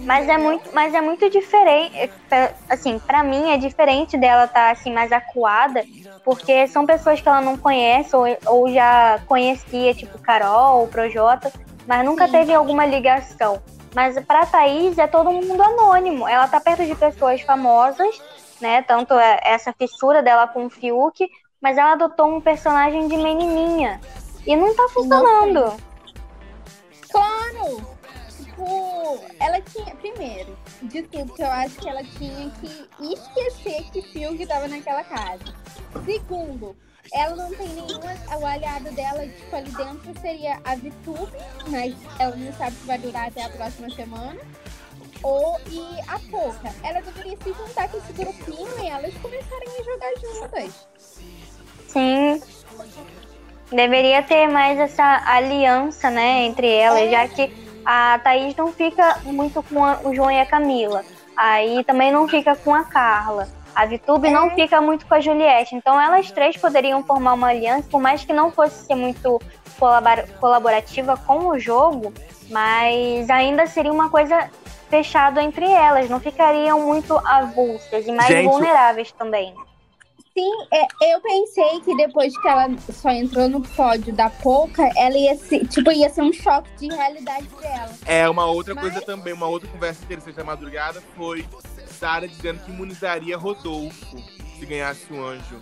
Mas 0.00 0.28
é 0.28 0.36
muito, 0.36 0.68
mas 0.74 0.92
é 0.92 1.00
muito 1.00 1.30
diferente, 1.30 1.96
é, 2.30 2.52
assim, 2.68 2.98
pra 2.98 3.22
mim 3.22 3.50
é 3.52 3.56
diferente 3.56 4.18
dela 4.18 4.44
estar 4.44 4.70
assim 4.72 4.92
mais 4.92 5.12
acuada, 5.12 5.84
porque 6.24 6.66
são 6.66 6.84
pessoas 6.84 7.20
que 7.20 7.28
ela 7.28 7.40
não 7.40 7.56
conhece 7.56 8.14
ou, 8.14 8.24
ou 8.46 8.70
já 8.72 9.20
conhecia, 9.26 9.94
tipo 9.94 10.18
Carol, 10.18 10.88
Projota, 10.88 11.50
mas 11.86 12.04
nunca 12.04 12.26
Sim. 12.26 12.32
teve 12.32 12.52
alguma 12.52 12.84
ligação. 12.84 13.62
Mas 13.94 14.18
pra 14.24 14.44
Thaís 14.44 14.98
é 14.98 15.06
todo 15.06 15.30
mundo 15.30 15.62
anônimo. 15.62 16.26
Ela 16.26 16.48
tá 16.48 16.60
perto 16.60 16.84
de 16.84 16.94
pessoas 16.94 17.40
famosas, 17.42 18.20
né? 18.60 18.82
Tanto 18.82 19.14
é 19.14 19.40
essa 19.42 19.72
fissura 19.72 20.22
dela 20.22 20.48
com 20.48 20.66
o 20.66 20.70
Fiuk, 20.70 21.30
mas 21.60 21.78
ela 21.78 21.92
adotou 21.92 22.34
um 22.34 22.40
personagem 22.40 23.06
de 23.06 23.16
menininha. 23.16 24.00
E 24.46 24.56
não 24.56 24.74
tá 24.74 24.88
funcionando. 24.92 25.76
Claro! 27.10 27.94
Tipo, 28.36 29.20
ela 29.40 29.60
tinha. 29.60 29.94
Primeiro, 29.96 30.56
de 30.82 31.02
tudo, 31.02 31.32
que 31.32 31.42
eu 31.42 31.50
acho 31.50 31.76
que 31.76 31.88
ela 31.88 32.02
tinha 32.02 32.50
que 32.50 32.88
esquecer 33.12 33.90
que 33.90 34.02
Fiuk 34.02 34.46
tava 34.46 34.68
naquela 34.68 35.04
casa. 35.04 35.44
Segundo, 36.04 36.76
ela 37.12 37.36
não 37.36 37.54
tem 37.54 37.68
nenhuma. 37.68 38.14
O 38.40 38.46
aliado 38.46 38.90
dela, 38.92 39.26
tipo, 39.26 39.56
ali 39.56 39.70
dentro 39.70 40.20
seria 40.20 40.58
a 40.64 40.74
VTube, 40.76 41.32
mas 41.68 41.94
ela 42.18 42.34
não 42.36 42.52
sabe 42.54 42.72
se 42.76 42.86
vai 42.86 42.98
durar 42.98 43.28
até 43.28 43.44
a 43.44 43.48
próxima 43.48 43.90
semana. 43.90 44.40
Ou 45.22 45.58
e 45.70 46.00
a 46.08 46.18
Poca. 46.30 46.74
Ela 46.82 47.00
deveria 47.00 47.36
se 47.42 47.52
juntar 47.52 47.88
com 47.88 47.96
esse 47.96 48.12
grupinho 48.12 48.68
e 48.82 48.86
elas 48.88 49.14
começarem 49.14 49.68
a 49.78 49.82
jogar 49.82 50.12
juntas. 50.20 50.86
Sim. 51.88 52.42
Deveria 53.70 54.22
ter 54.22 54.46
mais 54.48 54.78
essa 54.78 55.22
aliança, 55.26 56.10
né, 56.10 56.42
entre 56.44 56.68
elas, 56.70 57.10
já 57.10 57.26
que 57.26 57.50
a 57.84 58.18
Thaís 58.18 58.54
não 58.54 58.72
fica 58.72 59.18
muito 59.24 59.62
com 59.62 59.82
a- 59.84 60.00
o 60.04 60.14
João 60.14 60.30
e 60.30 60.38
a 60.40 60.46
Camila. 60.46 61.02
Aí 61.36 61.82
também 61.84 62.12
não 62.12 62.28
fica 62.28 62.54
com 62.54 62.74
a 62.74 62.84
Carla. 62.84 63.48
A 63.74 63.86
Vitube 63.86 64.30
não 64.30 64.50
fica 64.50 64.80
muito 64.80 65.04
com 65.06 65.14
a 65.14 65.20
Juliette. 65.20 65.74
Então 65.74 66.00
elas 66.00 66.30
três 66.30 66.56
poderiam 66.56 67.02
formar 67.02 67.34
uma 67.34 67.48
aliança, 67.48 67.88
por 67.90 68.00
mais 68.00 68.24
que 68.24 68.32
não 68.32 68.50
fosse 68.52 68.86
ser 68.86 68.94
muito 68.94 69.40
colabora- 69.78 70.26
colaborativa 70.40 71.16
com 71.26 71.48
o 71.48 71.58
jogo, 71.58 72.12
mas 72.50 73.28
ainda 73.30 73.66
seria 73.66 73.92
uma 73.92 74.08
coisa 74.10 74.48
fechada 74.88 75.42
entre 75.42 75.66
elas. 75.68 76.08
Não 76.08 76.20
ficariam 76.20 76.80
muito 76.86 77.16
avulsas 77.26 78.06
e 78.06 78.12
mais 78.12 78.28
Gente, 78.28 78.48
vulneráveis 78.48 79.10
também. 79.12 79.54
Sim, 80.36 80.50
é, 80.72 81.14
eu 81.14 81.20
pensei 81.20 81.80
que 81.80 81.96
depois 81.96 82.36
que 82.36 82.48
ela 82.48 82.68
só 82.92 83.08
entrou 83.10 83.48
no 83.48 83.60
pódio 83.60 84.12
da 84.12 84.28
Poca, 84.28 84.82
ela 84.96 85.16
ia 85.16 85.36
ser, 85.36 85.64
tipo, 85.68 85.92
ia 85.92 86.10
ser 86.10 86.22
um 86.22 86.32
choque 86.32 86.68
de 86.76 86.88
realidade 86.88 87.46
dela. 87.60 87.90
É, 88.04 88.28
uma 88.28 88.44
outra 88.46 88.74
Mas- 88.74 88.82
coisa 88.82 89.00
também, 89.00 89.32
uma 89.32 89.46
outra 89.46 89.68
conversa 89.68 90.02
interessante 90.02 90.34
da 90.34 90.42
madrugada 90.42 91.00
foi 91.16 91.46
Sara 92.04 92.28
dizendo 92.28 92.62
que 92.62 92.70
imunizaria 92.70 93.34
Rodolfo. 93.34 94.22
se 94.58 94.66
ganhasse 94.66 95.10
o 95.10 95.24
anjo. 95.26 95.58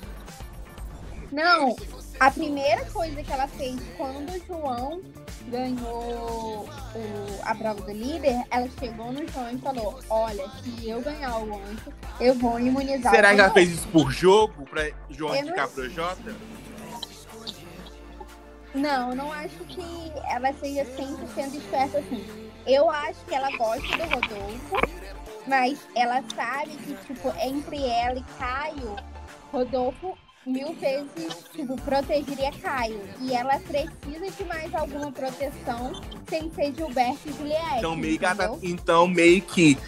Não, 1.30 1.76
a 2.18 2.30
primeira 2.32 2.84
coisa 2.86 3.22
que 3.22 3.32
ela 3.32 3.46
fez 3.46 3.80
quando 3.96 4.28
o 4.28 4.44
João 4.46 5.00
ganhou 5.46 6.66
o- 6.66 7.38
a 7.44 7.54
prova 7.54 7.80
do 7.82 7.92
líder, 7.92 8.42
ela 8.50 8.68
chegou 8.80 9.12
no 9.12 9.26
João 9.28 9.52
e 9.52 9.58
falou: 9.58 10.00
Olha, 10.10 10.44
se 10.64 10.88
eu 10.90 11.00
ganhar 11.00 11.38
o 11.38 11.54
anjo, 11.54 11.92
eu 12.18 12.34
vou 12.34 12.58
imunizar 12.58 13.14
Será 13.14 13.28
que 13.28 13.34
ela 13.34 13.44
João." 13.44 13.54
fez 13.54 13.70
isso 13.70 13.88
por 13.88 14.10
jogo, 14.10 14.64
pra 14.64 14.90
João 15.10 15.34
Eu 15.36 15.42
não 15.42 15.48
indicar 15.48 15.68
pro 15.68 15.88
Jota? 15.88 16.34
Não, 18.74 19.14
não 19.14 19.32
acho 19.32 19.58
que 19.68 20.12
ela 20.28 20.52
seja 20.54 20.84
100% 20.86 21.54
esperta 21.56 21.98
assim. 21.98 22.50
Eu 22.66 22.88
acho 22.90 23.24
que 23.26 23.34
ela 23.34 23.50
gosta 23.56 23.86
do 23.96 24.02
Rodolfo, 24.04 24.76
mas 25.46 25.78
ela 25.96 26.22
sabe 26.34 26.70
que, 26.76 26.94
tipo, 27.06 27.28
entre 27.40 27.84
ela 27.86 28.18
e 28.18 28.24
Caio, 28.38 28.96
Rodolfo 29.52 30.16
mil 30.46 30.72
vezes, 30.74 31.44
tipo, 31.52 31.76
protegeria 31.82 32.50
Caio. 32.60 33.00
E 33.20 33.32
ela 33.34 33.58
precisa 33.60 34.30
de 34.30 34.44
mais 34.44 34.74
alguma 34.74 35.10
proteção 35.12 35.92
sem 36.28 36.52
ser 36.52 36.74
Gilberto 36.74 37.28
e 37.28 37.32
Juliette. 37.32 37.78
Então 37.78 37.96
meio 37.96 38.18
que, 38.18 38.24
ela 38.24 38.34
tá- 38.34 38.58
então, 38.62 39.06
meio 39.08 39.40
que 39.42 39.78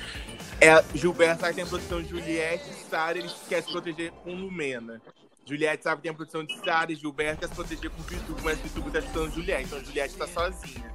é, 0.60 0.82
Gilberto 0.94 1.40
sabe 1.40 1.50
que 1.52 1.56
tem 1.56 1.64
a 1.64 1.68
produção 1.68 2.02
de 2.02 2.08
Juliette 2.08 2.70
e 2.70 2.88
Sara, 2.88 3.18
ele 3.18 3.30
quer 3.48 3.62
se 3.62 3.70
proteger 3.72 4.12
com 4.22 4.32
Lumena. 4.34 5.00
Juliette 5.46 5.82
sabe 5.84 5.96
que 5.96 6.02
tem 6.04 6.10
a 6.12 6.14
produção 6.14 6.44
de 6.44 6.56
Sara 6.64 6.90
e 6.92 6.94
Gilberto 6.94 7.40
quer 7.40 7.48
se 7.48 7.54
proteger 7.54 7.90
com 7.90 8.02
Vitubo, 8.02 8.40
mas 8.42 8.58
Vitubo 8.60 8.90
tá 8.90 9.00
chutando 9.02 9.30
Juliette, 9.32 9.64
então 9.64 9.84
Juliette 9.84 10.16
tá 10.16 10.26
sozinha. 10.28 10.93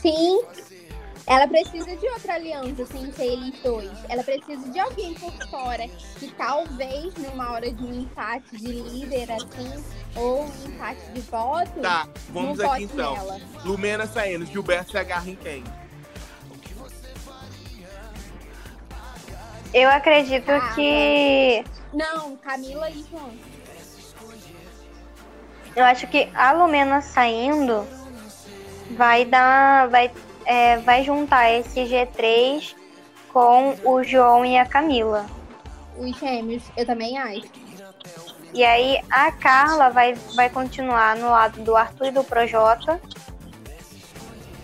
Sim. 0.00 0.42
Ela 1.28 1.48
precisa 1.48 1.96
de 1.96 2.08
outra 2.08 2.34
aliança 2.34 2.86
sem 2.86 3.12
ser 3.12 3.24
eles 3.24 3.58
dois. 3.60 3.90
Ela 4.08 4.22
precisa 4.22 4.70
de 4.70 4.78
alguém 4.78 5.12
por 5.14 5.32
fora 5.48 5.88
que 6.20 6.28
talvez 6.38 7.12
numa 7.16 7.50
hora 7.50 7.72
de 7.72 7.82
um 7.82 7.92
empate 8.02 8.56
de 8.56 8.68
líder 8.68 9.32
assim, 9.32 9.84
ou 10.14 10.44
um 10.44 10.66
empate 10.68 11.00
de 11.12 11.20
voto, 11.22 11.80
Tá, 11.80 12.08
vamos 12.30 12.60
aqui 12.60 12.84
então. 12.84 13.14
nela. 13.14 13.40
Lumena 13.64 14.06
saindo, 14.06 14.46
Gilberto 14.46 14.92
se 14.92 14.98
agarra 14.98 15.28
em 15.28 15.34
quem? 15.34 15.64
Eu 19.74 19.90
acredito 19.90 20.50
Ah, 20.50 20.72
que. 20.74 21.64
Não, 21.92 22.36
Camila 22.36 22.88
e 22.90 23.04
João. 23.10 23.30
Eu 25.74 25.84
acho 25.84 26.06
que 26.06 26.30
a 26.34 26.52
Lumena 26.52 27.02
saindo 27.02 27.86
vai 28.90 29.24
dar. 29.24 29.88
Vai, 29.88 30.10
é, 30.44 30.78
vai 30.78 31.02
juntar 31.04 31.50
esse 31.50 31.80
G3 31.80 32.74
com 33.32 33.76
o 33.84 34.02
João 34.02 34.44
e 34.44 34.56
a 34.56 34.66
Camila. 34.66 35.26
Os 35.98 36.16
gêmeos, 36.18 36.62
eu 36.76 36.86
também 36.86 37.18
acho. 37.18 37.46
E 38.54 38.64
aí 38.64 38.98
a 39.10 39.30
Carla 39.32 39.90
vai, 39.90 40.14
vai 40.34 40.48
continuar 40.48 41.16
no 41.16 41.30
lado 41.30 41.62
do 41.62 41.76
Arthur 41.76 42.06
e 42.06 42.10
do 42.10 42.24
Projota. 42.24 43.00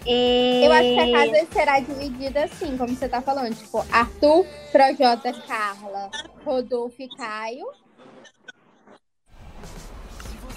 E. 0.06 0.64
Eu 0.64 0.72
acho 0.72 0.82
que 0.82 1.00
a 1.00 1.12
casa 1.12 1.52
será 1.52 1.80
dividida 1.80 2.44
assim, 2.44 2.76
como 2.76 2.94
você 2.94 3.08
tá 3.08 3.20
falando. 3.20 3.54
Tipo, 3.54 3.84
Arthur, 3.92 4.46
Projota, 4.70 5.32
Carla, 5.46 6.10
Rodolfo 6.44 6.96
e 7.00 7.08
Caio. 7.16 7.66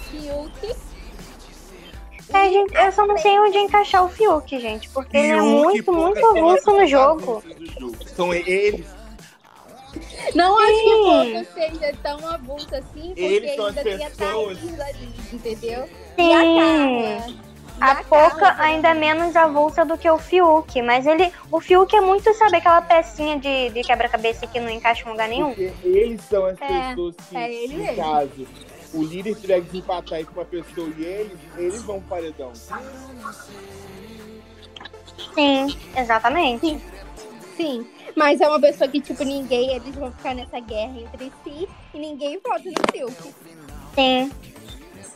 Fiuk. 0.09 0.94
É, 2.35 2.49
gente, 2.49 2.75
eu 2.75 2.91
só 2.91 3.05
não 3.07 3.17
sei 3.17 3.39
onde 3.39 3.57
encaixar 3.57 4.03
o 4.03 4.09
Fiuk, 4.09 4.59
gente, 4.59 4.89
porque 4.89 5.15
ele 5.17 5.27
é 5.27 5.41
muito, 5.41 5.91
muito 5.93 6.25
avulso 6.25 6.69
as 6.71 6.77
no 6.77 6.85
jogo. 6.87 7.43
São 8.15 8.33
eles, 8.33 8.85
Não 10.33 10.57
acho 10.59 10.83
que 10.83 10.93
o 10.93 11.03
povo 11.03 11.45
seja 11.53 11.93
tão 12.03 12.27
avulso 12.27 12.75
assim, 12.75 13.07
porque 13.09 13.21
Eles 13.21 13.51
ainda 13.59 13.83
tem 13.83 14.05
a 14.05 14.09
pessoas. 14.09 14.57
Thaís 14.59 14.79
ali, 14.81 15.09
entendeu? 15.33 15.89
Sim. 16.15 17.19
E 17.79 17.81
a 17.81 17.91
A 17.91 18.03
Poca 18.05 18.55
ainda 18.57 18.89
é 18.89 18.93
menos 18.93 19.35
avulsa 19.35 19.83
do 19.83 19.97
que 19.97 20.09
o 20.09 20.17
Fiuk, 20.17 20.81
mas 20.81 21.05
ele. 21.05 21.31
O 21.51 21.59
Fiuk 21.59 21.93
é 21.95 21.99
muito, 22.01 22.33
sabe, 22.33 22.57
aquela 22.57 22.81
pecinha 22.81 23.37
de, 23.37 23.69
de 23.69 23.81
quebra-cabeça 23.83 24.47
que 24.47 24.59
não 24.61 24.69
encaixa 24.69 25.05
em 25.07 25.11
lugar 25.11 25.27
nenhum. 25.27 25.49
porque 25.53 25.73
eles 25.83 26.21
são 26.21 26.45
as 26.45 26.59
É, 26.61 26.89
pessoas 26.89 27.15
que, 27.29 27.35
é 27.37 27.53
ele 27.53 27.73
no 27.75 27.83
mesmo. 27.83 27.95
caso, 28.03 28.47
o 28.95 29.03
líder 29.03 29.35
tiver 29.35 29.61
que 29.61 29.67
desempatar 29.67 30.19
aí 30.19 30.25
com 30.25 30.33
uma 30.33 30.45
pessoa 30.45 30.89
e 30.97 31.03
eles, 31.03 31.39
eles 31.57 31.81
vão 31.83 31.99
pro 31.99 32.17
paredão. 32.17 32.51
Sim, 35.35 35.77
exatamente. 35.97 36.81
Sim, 37.57 37.85
mas 38.15 38.39
é 38.39 38.47
uma 38.47 38.59
pessoa 38.59 38.89
que, 38.89 39.01
tipo, 39.01 39.23
ninguém, 39.23 39.75
eles 39.75 39.95
vão 39.95 40.11
ficar 40.11 40.33
nessa 40.33 40.59
guerra 40.59 40.97
entre 40.99 41.31
si 41.43 41.67
e 41.93 41.99
ninguém 41.99 42.39
vota 42.39 42.63
no 42.63 42.91
Fiuk. 42.91 43.33
Sim. 43.93 44.31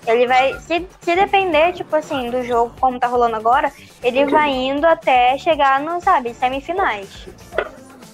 Ele 0.08 0.28
vai. 0.28 0.54
Se, 0.62 0.88
se 1.02 1.16
depender, 1.16 1.74
tipo 1.74 1.96
assim, 1.96 2.30
do 2.30 2.44
jogo 2.44 2.74
como 2.80 3.00
tá 3.00 3.08
rolando 3.08 3.36
agora, 3.36 3.72
ele 4.02 4.26
vai 4.26 4.50
indo 4.50 4.86
até 4.86 5.38
chegar 5.38 5.82
no, 5.82 6.02
sabe, 6.02 6.34
semifinais. 6.34 7.28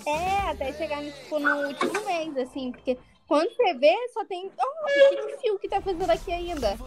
É, 0.05 0.51
até 0.51 0.73
chegar, 0.73 1.01
no, 1.01 1.11
tipo, 1.11 1.39
no 1.39 1.67
último 1.67 2.05
mês, 2.05 2.37
assim, 2.37 2.71
porque 2.71 2.97
quando 3.27 3.49
você 3.55 3.73
vê, 3.73 3.93
só 4.13 4.23
tem. 4.25 4.51
Oh, 4.57 4.85
o 4.85 5.27
que 5.27 5.33
o 5.35 5.39
Fiuk 5.39 5.69
tá 5.69 5.81
fazendo 5.81 6.09
aqui 6.09 6.31
ainda? 6.31 6.77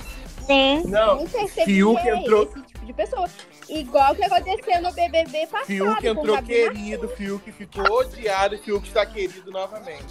Sim. 0.46 0.82
Não, 0.86 1.16
Nem 1.16 1.26
percebi 1.28 1.64
Fiuk 1.74 2.00
que 2.02 2.08
é 2.08 2.16
entrou- 2.16 2.42
esse 2.44 2.62
tipo 2.62 2.86
de 2.86 2.92
pessoa. 2.92 3.28
Igual 3.68 4.14
que 4.14 4.24
aconteceu 4.24 4.80
no 4.80 4.92
BBB 4.92 5.46
passado. 5.48 5.66
Fiuk 5.66 6.00
com 6.00 6.06
entrou 6.06 6.42
querido, 6.42 7.08
Fiuk 7.10 7.52
ficou 7.52 7.84
odiado 8.00 8.54
e 8.54 8.58
Fiuk 8.58 8.86
está 8.86 9.04
querido 9.04 9.50
novamente. 9.50 10.06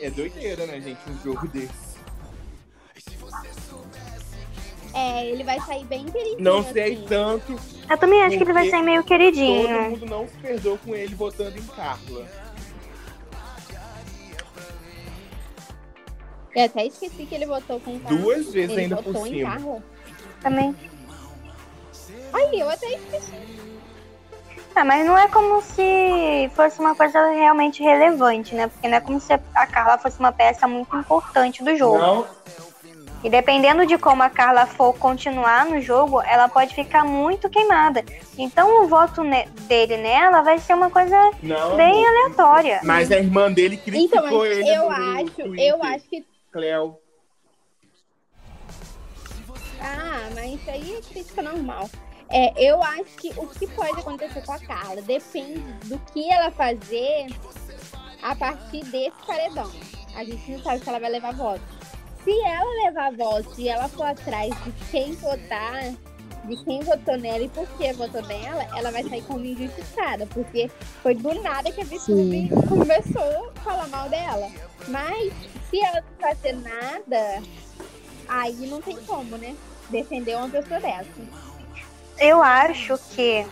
É 0.00 0.10
doideira, 0.10 0.66
né, 0.66 0.80
gente, 0.80 0.98
um 1.08 1.18
jogo 1.22 1.46
desse. 1.48 1.90
É, 4.92 5.24
ele 5.26 5.44
vai 5.44 5.60
sair 5.60 5.84
bem 5.84 6.04
queridinho. 6.06 6.40
Não 6.40 6.64
sei 6.64 6.94
assim. 6.94 7.04
tanto, 7.06 7.56
Eu 7.88 7.96
também 7.98 8.22
acho 8.22 8.36
que 8.36 8.42
ele 8.42 8.52
vai 8.52 8.68
sair 8.68 8.82
meio 8.82 9.02
todo 9.02 9.08
queridinho. 9.08 9.82
mundo 9.90 10.04
não 10.06 10.26
se 10.26 10.36
perdoou 10.38 10.78
com 10.78 10.94
ele 10.96 11.14
votando 11.14 11.56
em 11.56 11.62
Carla. 11.62 12.26
Eu 16.54 16.64
até 16.64 16.86
esqueci 16.86 17.26
que 17.26 17.34
ele 17.34 17.46
votou 17.46 17.78
com 17.80 17.94
o 17.96 18.00
Carla. 18.00 18.18
Duas 18.18 18.52
vezes 18.52 18.70
Ele 18.70 18.80
ainda 18.82 18.96
votou 18.96 19.12
por 19.12 19.26
em 19.26 19.30
cima. 19.30 19.50
Carla. 19.50 19.82
Também. 20.42 20.76
Aí, 22.32 22.60
eu 22.60 22.68
até 22.68 22.86
esqueci. 22.94 23.32
Ah, 24.74 24.84
mas 24.84 25.04
não 25.04 25.18
é 25.18 25.28
como 25.28 25.60
se 25.60 26.50
fosse 26.54 26.78
uma 26.80 26.94
coisa 26.94 27.30
realmente 27.32 27.82
relevante, 27.82 28.54
né? 28.54 28.68
Porque 28.68 28.88
não 28.88 28.96
é 28.96 29.00
como 29.00 29.20
se 29.20 29.32
a 29.32 29.66
Carla 29.66 29.98
fosse 29.98 30.18
uma 30.18 30.32
peça 30.32 30.66
muito 30.66 30.96
importante 30.96 31.62
do 31.62 31.74
jogo. 31.76 31.98
Não, 31.98 32.26
E 33.22 33.28
dependendo 33.28 33.84
de 33.84 33.98
como 33.98 34.22
a 34.22 34.30
Carla 34.30 34.64
for 34.66 34.94
continuar 34.96 35.66
no 35.66 35.80
jogo, 35.80 36.22
ela 36.22 36.48
pode 36.48 36.74
ficar 36.74 37.04
muito 37.04 37.50
queimada. 37.50 38.02
Então 38.38 38.82
o 38.84 38.88
voto 38.88 39.22
ne- 39.22 39.46
dele 39.62 39.96
nela 39.98 40.40
vai 40.40 40.58
ser 40.58 40.72
uma 40.74 40.88
coisa 40.88 41.16
não. 41.42 41.76
bem 41.76 42.06
aleatória. 42.06 42.80
Mas 42.84 43.10
a 43.10 43.18
irmã 43.18 43.52
dele 43.52 43.76
criticou 43.76 44.18
Então, 44.20 44.40
mas 44.40 44.56
ele 44.56 44.70
eu 44.70 44.90
acho, 44.90 45.40
eu 45.58 45.82
acho 45.82 46.04
que. 46.08 46.24
Cleo. 46.50 46.98
Ah, 49.80 50.28
mas 50.34 50.60
isso 50.60 50.70
aí 50.70 50.94
é 50.96 51.00
crítica 51.00 51.42
normal. 51.42 51.88
É, 52.28 52.52
eu 52.62 52.82
acho 52.82 53.16
que 53.16 53.30
o 53.36 53.46
que 53.48 53.66
pode 53.66 54.00
acontecer 54.00 54.44
com 54.44 54.52
a 54.52 54.58
Carla 54.60 55.02
depende 55.02 55.60
do 55.88 55.98
que 56.12 56.30
ela 56.30 56.50
fazer 56.50 57.26
a 58.22 58.36
partir 58.36 58.84
desse 58.84 59.16
paredão. 59.26 59.70
A 60.14 60.24
gente 60.24 60.50
não 60.52 60.62
sabe 60.62 60.80
se 60.80 60.88
ela 60.88 61.00
vai 61.00 61.10
levar 61.10 61.34
votos. 61.34 61.66
Se 62.22 62.30
ela 62.42 62.84
levar 62.84 63.12
votos 63.16 63.58
e 63.58 63.68
ela 63.68 63.88
for 63.88 64.04
atrás 64.04 64.50
de 64.62 64.72
quem 64.90 65.12
votar, 65.14 65.92
de 66.44 66.56
quem 66.64 66.80
votou 66.80 67.16
nela 67.16 67.44
e 67.44 67.48
por 67.48 67.66
que 67.76 67.92
votou 67.94 68.22
nela, 68.22 68.62
ela 68.76 68.90
vai 68.92 69.02
sair 69.02 69.22
como 69.22 69.44
injustiçada, 69.44 70.26
porque 70.26 70.70
foi 71.02 71.14
do 71.14 71.34
nada 71.42 71.72
que 71.72 71.80
a 71.80 71.84
Vitube 71.84 72.50
começou 72.68 73.50
a 73.56 73.60
falar 73.60 73.88
mal 73.88 74.08
dela. 74.08 74.48
Mas 74.88 75.32
se 75.70 75.80
ela 75.80 76.00
não 76.02 76.28
fazer 76.28 76.52
nada, 76.52 77.42
aí 78.28 78.66
não 78.66 78.82
tem 78.82 78.96
como, 79.06 79.36
né? 79.38 79.56
Defender 79.88 80.36
uma 80.36 80.48
pessoa 80.48 80.80
dessa. 80.80 81.08
Eu 82.18 82.42
acho 82.42 82.98
que 83.14 83.46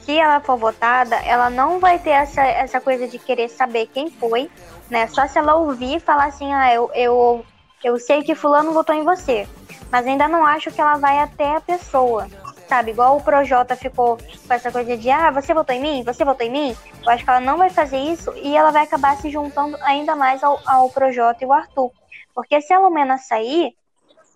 se 0.00 0.16
ela 0.16 0.40
for 0.40 0.56
votada, 0.56 1.16
ela 1.16 1.50
não 1.50 1.78
vai 1.78 1.98
ter 1.98 2.10
essa, 2.10 2.42
essa 2.42 2.80
coisa 2.80 3.06
de 3.06 3.18
querer 3.18 3.48
saber 3.50 3.88
quem 3.88 4.10
foi, 4.10 4.50
né? 4.88 5.06
Só 5.08 5.26
se 5.26 5.38
ela 5.38 5.56
ouvir 5.56 5.96
e 5.96 6.00
falar 6.00 6.26
assim, 6.26 6.50
ah, 6.52 6.72
eu, 6.72 6.90
eu, 6.94 7.44
eu 7.84 7.98
sei 7.98 8.22
que 8.22 8.34
fulano 8.34 8.72
votou 8.72 8.94
em 8.94 9.04
você. 9.04 9.46
Mas 9.90 10.06
ainda 10.06 10.26
não 10.26 10.46
acho 10.46 10.70
que 10.70 10.80
ela 10.80 10.96
vai 10.96 11.18
até 11.18 11.56
a 11.56 11.60
pessoa. 11.60 12.26
Sabe, 12.68 12.90
igual 12.90 13.16
o 13.16 13.22
Projota 13.22 13.74
ficou 13.74 14.18
com 14.18 14.54
essa 14.54 14.70
coisa 14.70 14.94
de 14.94 15.10
ah, 15.10 15.30
você 15.30 15.54
votou 15.54 15.74
em 15.74 15.80
mim? 15.80 16.02
Você 16.04 16.22
votou 16.22 16.46
em 16.46 16.50
mim? 16.50 16.76
Eu 17.02 17.10
acho 17.10 17.24
que 17.24 17.30
ela 17.30 17.40
não 17.40 17.56
vai 17.56 17.70
fazer 17.70 17.96
isso 17.96 18.30
e 18.36 18.54
ela 18.54 18.70
vai 18.70 18.82
acabar 18.82 19.16
se 19.16 19.30
juntando 19.30 19.78
ainda 19.82 20.14
mais 20.14 20.44
ao, 20.44 20.60
ao 20.66 20.90
Projota 20.90 21.42
e 21.42 21.46
o 21.46 21.52
Arthur. 21.52 21.90
Porque 22.34 22.60
se 22.60 22.72
a 22.74 22.78
Lumena 22.78 23.16
sair, 23.16 23.74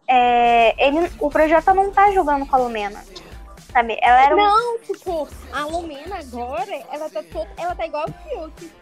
é, 0.09 0.75
ele, 0.83 1.11
o 1.21 1.29
Projota 1.29 1.75
não 1.75 1.91
tá 1.91 2.11
jogando 2.11 2.47
com 2.47 2.57
a 2.57 2.59
Lumena. 2.59 3.05
Sabe? 3.71 3.99
Ela 4.01 4.25
era 4.25 4.35
um 4.35 4.39
Não, 4.39 4.79
tipo, 4.79 5.29
a 5.53 5.65
Lumena 5.67 6.19
agora, 6.19 6.83
ela 6.91 7.11
tá 7.11 7.23
toda. 7.23 7.49
Ela 7.57 7.75
tá 7.75 7.87
igual 7.87 8.07
o 8.09 8.13
Fiuk. 8.29 8.73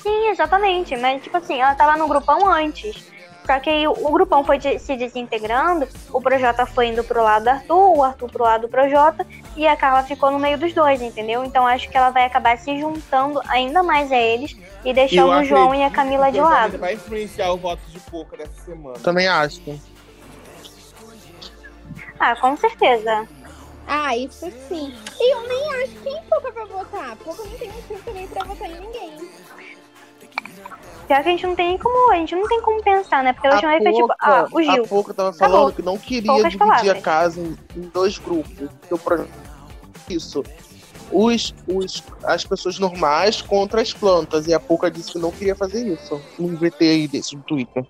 Sim, 0.00 0.28
exatamente. 0.28 0.96
Mas, 0.96 1.22
tipo 1.22 1.36
assim, 1.36 1.60
ela 1.60 1.74
tava 1.74 1.96
no 1.96 2.08
grupão 2.08 2.48
antes. 2.48 3.10
Só 3.50 3.58
que 3.58 3.68
aí 3.68 3.88
o, 3.88 3.92
grupão 4.12 4.44
foi 4.44 4.58
de- 4.58 4.78
se 4.78 4.96
desintegrando, 4.96 5.88
o 6.12 6.20
Projota 6.20 6.64
foi 6.64 6.86
indo 6.86 7.02
pro 7.02 7.20
lado 7.20 7.42
do 7.42 7.48
Arthur, 7.50 7.96
o 7.98 8.04
Arthur 8.04 8.30
pro 8.30 8.44
lado 8.44 8.60
do 8.60 8.68
Projota, 8.68 9.26
e 9.56 9.66
a 9.66 9.76
Carla 9.76 10.04
ficou 10.04 10.30
no 10.30 10.38
meio 10.38 10.56
dos 10.56 10.72
dois, 10.72 11.02
entendeu? 11.02 11.42
Então 11.44 11.66
acho 11.66 11.90
que 11.90 11.96
ela 11.96 12.10
vai 12.10 12.24
acabar 12.26 12.56
se 12.58 12.78
juntando 12.78 13.40
ainda 13.48 13.82
mais 13.82 14.12
a 14.12 14.16
eles 14.16 14.56
e 14.84 14.94
deixando 14.94 15.32
o 15.32 15.42
João 15.42 15.74
e 15.74 15.82
a 15.82 15.90
Camila 15.90 16.26
de 16.30 16.38
que 16.38 16.44
lado. 16.44 16.78
Vai 16.78 16.94
influenciar 16.94 17.50
o 17.52 17.56
voto 17.56 17.82
de 17.88 17.98
pouca 17.98 18.36
dessa 18.36 18.52
semana. 18.64 19.00
Também 19.00 19.26
acho. 19.26 19.60
Ah, 22.20 22.36
com 22.36 22.56
certeza. 22.56 23.26
Ah, 23.88 24.16
isso 24.16 24.48
sim. 24.68 24.94
E 25.18 25.34
eu 25.34 25.48
nem 25.48 25.82
acho 25.82 25.94
quem 26.04 26.22
pouca 26.30 26.52
pra 26.52 26.64
votar. 26.66 27.16
Pouca 27.16 27.42
não 27.42 27.50
tem 27.58 27.68
motivo 27.72 28.00
também 28.04 28.28
pra 28.28 28.44
votar 28.44 28.70
em 28.70 28.78
ninguém. 28.78 29.28
Pior 31.10 31.24
que 31.24 31.28
a 31.28 31.32
gente 31.32 31.44
não 31.44 31.56
tem 31.56 31.76
como, 31.76 32.12
a 32.12 32.14
gente 32.18 32.36
não 32.36 32.46
tem 32.46 32.60
como 32.60 32.80
pensar, 32.84 33.24
né? 33.24 33.32
Porque 33.32 33.48
a 33.48 33.50
última 33.54 33.70
vez 33.72 33.82
foi 33.82 33.92
tipo, 33.94 34.14
ah, 34.20 34.46
o 34.52 34.62
Gil. 34.62 34.84
A 34.84 34.86
Pouca 34.86 35.12
tava 35.12 35.32
falando 35.32 35.54
Acabou. 35.56 35.72
que 35.72 35.82
não 35.82 35.98
queria 35.98 36.30
Poucas 36.32 36.52
dividir 36.52 36.68
palavras. 36.68 36.96
a 36.96 37.00
casa 37.00 37.40
em, 37.40 37.58
em 37.76 37.80
dois 37.92 38.16
grupos. 38.16 38.68
Que 38.86 38.94
o 38.94 38.98
projeto- 38.98 39.28
Isso. 40.08 40.44
Os, 41.10 41.52
os, 41.66 42.04
as 42.22 42.44
pessoas 42.44 42.78
normais 42.78 43.42
contra 43.42 43.82
as 43.82 43.92
plantas. 43.92 44.46
E 44.46 44.54
a 44.54 44.60
Pouca 44.60 44.88
disse 44.88 45.10
que 45.10 45.18
não 45.18 45.32
queria 45.32 45.56
fazer 45.56 45.84
isso. 45.84 46.22
Um 46.38 46.54
VT 46.54 46.76
aí 46.84 47.08
desse 47.08 47.34
no 47.34 47.42
Twitter. 47.42 47.84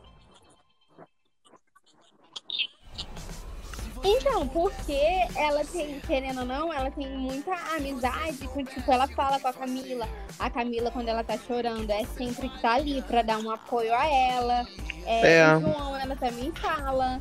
Então, 4.03 4.49
porque 4.49 4.99
ela 5.37 5.65
tem, 5.65 6.01
querendo 6.01 6.41
ou 6.41 6.47
não, 6.47 6.73
ela 6.73 6.91
tem 6.91 7.07
muita 7.09 7.53
amizade 7.77 8.49
com, 8.49 8.65
tipo, 8.65 8.91
ela 8.91 9.07
fala 9.09 9.39
com 9.39 9.49
a 9.49 9.53
Camila. 9.53 10.09
A 10.39 10.49
Camila, 10.49 10.91
quando 10.91 11.09
ela 11.09 11.23
tá 11.23 11.37
chorando, 11.37 11.91
é 11.91 12.05
sempre 12.17 12.49
que 12.49 12.63
tá 12.63 12.75
ali 12.75 13.03
pra 13.03 13.23
dar 13.23 13.39
um 13.39 13.51
apoio 13.51 13.95
a 13.95 14.07
ela. 14.07 14.67
É, 15.05 15.35
É. 15.39 15.57
O 15.57 15.61
João, 15.61 15.97
ela 15.99 16.17
também 16.17 16.51
fala. 16.53 17.21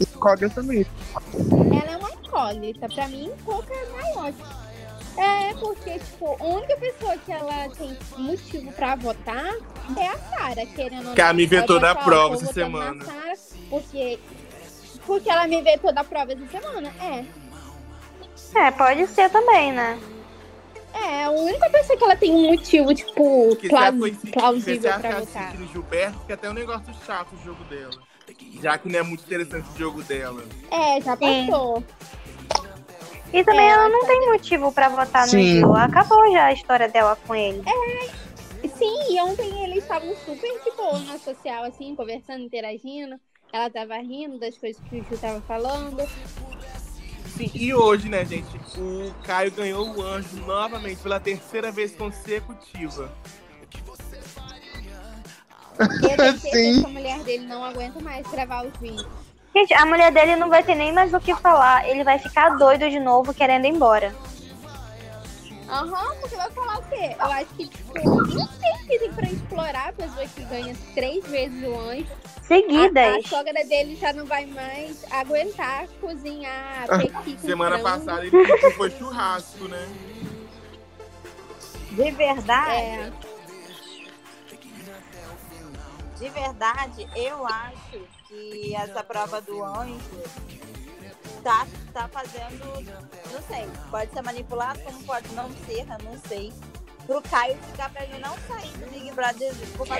Incógnita 0.00 0.54
também. 0.56 0.86
Ela 1.82 1.92
é 1.92 1.96
uma 1.96 2.10
incógnita. 2.10 2.88
Pra 2.88 3.08
mim, 3.08 3.30
pouca 3.44 3.72
é 3.72 3.86
maior. 3.92 4.32
É, 5.16 5.54
porque, 5.54 5.98
tipo, 5.98 6.36
a 6.38 6.44
única 6.44 6.76
pessoa 6.76 7.16
que 7.18 7.32
ela 7.32 7.68
tem 7.70 7.96
motivo 8.16 8.72
pra 8.72 8.94
votar 8.96 9.54
é 9.98 10.08
a 10.08 10.18
Sara, 10.18 10.66
querendo 10.66 10.98
ou 10.98 11.04
não. 11.04 11.14
Que 11.14 11.20
ela 11.20 11.32
me 11.32 11.46
Ela 11.46 11.80
da 11.80 11.92
vai 11.94 12.04
prova 12.04 12.34
essa 12.34 12.46
"Tô 12.46 12.52
votando 12.52 12.78
na 12.78 12.88
semana." 12.90 13.04
Sara 13.04 13.32
porque, 13.72 14.18
porque 15.06 15.28
ela 15.30 15.46
me 15.46 15.60
vetou 15.62 15.92
da 15.92 16.04
prova 16.04 16.32
essa 16.32 16.46
semana. 16.46 16.92
É. 17.00 17.24
É, 18.58 18.70
pode 18.70 19.06
ser 19.08 19.30
também, 19.30 19.72
né? 19.72 19.98
É, 20.94 21.24
a 21.24 21.30
única 21.30 21.70
pessoa 21.70 21.96
que 21.98 22.04
ela 22.04 22.16
tem 22.16 22.30
um 22.32 22.50
motivo, 22.50 22.94
tipo, 22.94 23.56
plaus- 23.68 24.18
plausível 24.30 24.90
pra 24.90 25.00
ficar 25.00 25.20
votar. 25.20 25.56
Gilberto, 25.72 26.18
fica 26.20 26.34
até 26.34 26.50
um 26.50 26.52
negócio 26.52 26.92
chato 27.06 27.34
o 27.34 27.44
jogo 27.44 27.64
dela. 27.64 27.90
Já 28.60 28.76
que 28.78 28.88
não 28.90 28.98
é 28.98 29.02
muito 29.02 29.24
interessante 29.24 29.66
o 29.74 29.78
jogo 29.78 30.02
dela. 30.02 30.44
É, 30.70 31.00
já 31.00 31.16
Sim. 31.16 31.46
passou. 31.46 31.82
E 33.32 33.42
também 33.42 33.66
É, 33.66 33.70
ela 33.70 33.88
não 33.88 34.00
tá- 34.02 34.06
tem 34.08 34.26
motivo 34.30 34.72
pra 34.72 34.88
votar 34.90 35.22
no 35.24 35.30
Sim. 35.30 35.42
Gil. 35.60 35.74
Acabou 35.74 36.30
já 36.30 36.44
a 36.46 36.52
história 36.52 36.88
dela 36.88 37.16
com 37.26 37.34
ele. 37.34 37.62
Sim, 38.76 39.14
e 39.14 39.20
ontem 39.22 39.64
eles 39.64 39.78
estavam 39.78 40.14
super 40.26 40.60
de 40.62 40.70
boa 40.76 40.98
na 41.00 41.18
social, 41.18 41.64
assim, 41.64 41.94
conversando, 41.96 42.40
interagindo. 42.44 43.18
Ela 43.52 43.68
tava 43.68 43.96
rindo 43.98 44.38
das 44.38 44.56
coisas 44.56 44.82
que 44.88 44.96
o 44.96 45.04
Ju 45.04 45.18
tava 45.18 45.40
falando. 45.42 46.08
Sim, 47.36 47.50
e 47.54 47.74
hoje, 47.74 48.08
né, 48.08 48.24
gente, 48.24 48.48
o 48.78 49.12
Caio 49.24 49.52
ganhou 49.52 49.94
o 49.94 50.02
anjo 50.02 50.36
novamente 50.46 51.02
pela 51.02 51.20
terceira 51.20 51.70
vez 51.70 51.94
consecutiva. 51.94 53.12
E 56.02 56.10
eu 56.10 56.16
tenho 56.16 56.38
certeza 56.38 56.74
Sim. 56.74 56.80
que 56.80 56.86
a 56.86 56.88
mulher 56.88 57.18
dele 57.24 57.46
não 57.46 57.64
aguenta 57.64 58.00
mais 58.00 58.26
gravar 58.30 58.66
os 58.66 58.76
vídeos. 58.78 59.06
Gente, 59.54 59.74
a 59.74 59.84
mulher 59.84 60.10
dele 60.12 60.36
não 60.36 60.48
vai 60.48 60.62
ter 60.62 60.74
nem 60.74 60.92
mais 60.92 61.12
o 61.12 61.20
que 61.20 61.34
falar. 61.34 61.86
Ele 61.86 62.04
vai 62.04 62.18
ficar 62.18 62.56
doido 62.56 62.88
de 62.88 62.98
novo, 62.98 63.34
querendo 63.34 63.66
ir 63.66 63.70
embora. 63.70 64.14
Aham, 65.72 66.14
porque 66.20 66.36
vai 66.36 66.50
falar 66.50 66.78
o 66.80 66.82
quê? 66.82 67.16
Eu 67.18 67.26
acho 67.32 67.46
que, 67.54 67.66
tipo, 67.68 67.94
nem 67.94 68.46
sei 68.46 68.86
que 68.86 68.98
tem 68.98 69.12
pra 69.12 69.30
explorar 69.30 69.88
a 69.88 69.92
pessoa 69.94 70.26
que 70.28 70.44
ganha 70.44 70.76
três 70.94 71.24
vezes 71.26 71.62
o 71.66 71.74
anjo. 71.78 72.06
A, 72.12 72.18
a 72.38 72.42
Seguidas. 72.42 73.26
sogra 73.26 73.64
dele 73.64 73.96
já 73.96 74.12
não 74.12 74.26
vai 74.26 74.44
mais 74.44 75.02
aguentar 75.10 75.86
cozinhar 76.00 76.84
Ah, 76.90 76.98
pequi 76.98 77.38
Semana 77.40 77.78
frango. 77.78 77.98
passada 77.98 78.26
ele 78.26 78.46
foi 78.76 78.90
churrasco, 78.90 79.64
né? 79.68 79.88
De 81.92 82.10
verdade, 82.10 82.70
É, 82.72 83.12
de 86.18 86.28
verdade, 86.30 87.08
eu 87.16 87.46
acho 87.46 88.00
que 88.28 88.74
essa 88.74 89.02
prova 89.02 89.40
do 89.40 89.64
anjo 89.64 89.98
tá, 91.42 91.66
tá 91.92 92.08
fazendo, 92.08 92.64
não 93.32 93.42
sei, 93.42 93.66
pode 93.90 94.12
ser 94.12 94.22
manipulado, 94.22 94.80
como 94.80 95.04
pode 95.04 95.28
não 95.34 95.50
ser, 95.66 95.80
eu 95.80 96.04
não 96.04 96.18
sei. 96.28 96.52
Pro 97.06 97.20
Caio 97.22 97.56
ficar 97.56 97.90
pra 97.90 98.04
ele 98.04 98.18
não 98.18 98.36
sair 98.46 98.70
do 98.78 98.90
Big 98.90 99.10
Brother 99.12 99.52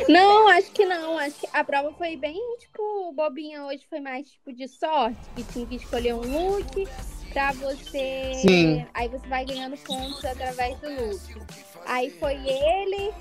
Não, 0.08 0.46
acho 0.48 0.70
que 0.70 0.84
não. 0.84 1.18
Acho 1.18 1.36
que 1.40 1.48
a 1.52 1.64
prova 1.64 1.92
foi 1.94 2.16
bem, 2.16 2.40
tipo, 2.58 3.12
bobinha 3.12 3.64
hoje. 3.64 3.84
Foi 3.90 3.98
mais, 3.98 4.30
tipo, 4.30 4.52
de 4.52 4.68
sorte. 4.68 5.18
Que 5.34 5.42
tinha 5.42 5.66
que 5.66 5.74
escolher 5.76 6.14
um 6.14 6.20
look 6.20 6.88
pra 7.32 7.50
você... 7.54 8.32
Sim. 8.36 8.86
Aí 8.94 9.08
você 9.08 9.26
vai 9.26 9.44
ganhando 9.44 9.76
pontos 9.78 10.24
através 10.24 10.78
do 10.78 10.88
look. 10.90 11.42
Aí 11.86 12.08
foi 12.20 12.34
ele, 12.34 13.12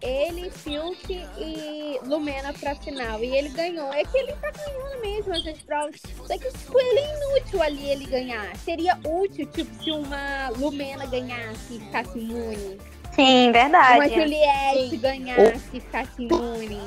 ele, 0.00 0.50
Fiuk 0.50 1.12
e 1.38 1.98
Lumena 2.04 2.52
pra 2.52 2.74
final. 2.74 3.22
E 3.22 3.36
ele 3.36 3.48
ganhou. 3.50 3.92
É 3.92 4.04
que 4.04 4.16
ele 4.18 4.32
tá 4.34 4.50
ganhando 4.50 5.00
mesmo 5.00 5.34
essas 5.34 5.58
provas. 5.62 6.00
Só 6.26 6.38
que, 6.38 6.50
tipo, 6.50 6.78
ele 6.80 6.98
é 7.00 7.16
inútil 7.16 7.62
ali 7.62 7.90
ele 7.90 8.06
ganhar. 8.06 8.56
Seria 8.56 8.98
útil, 9.04 9.46
tipo, 9.46 9.82
se 9.82 9.90
uma 9.90 10.48
Lumena 10.56 11.06
ganhasse 11.06 11.74
e 11.76 11.80
ficasse 11.80 12.18
imune. 12.18 12.78
Sim, 13.14 13.44
Uma 13.46 13.52
verdade. 13.52 14.14
Juliette 14.14 14.96
ganhasse 14.98 15.62
e 15.72 15.80
ficasse 15.80 16.22
imune. 16.22 16.80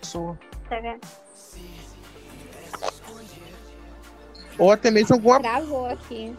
Pessoa. 0.00 0.38
Tá 0.68 0.80
vendo? 0.80 1.00
Ou 4.58 4.70
até 4.72 4.90
mesmo 4.90 5.14
alguma 5.16 5.40
Travou 5.40 5.86
aqui. 5.86 6.34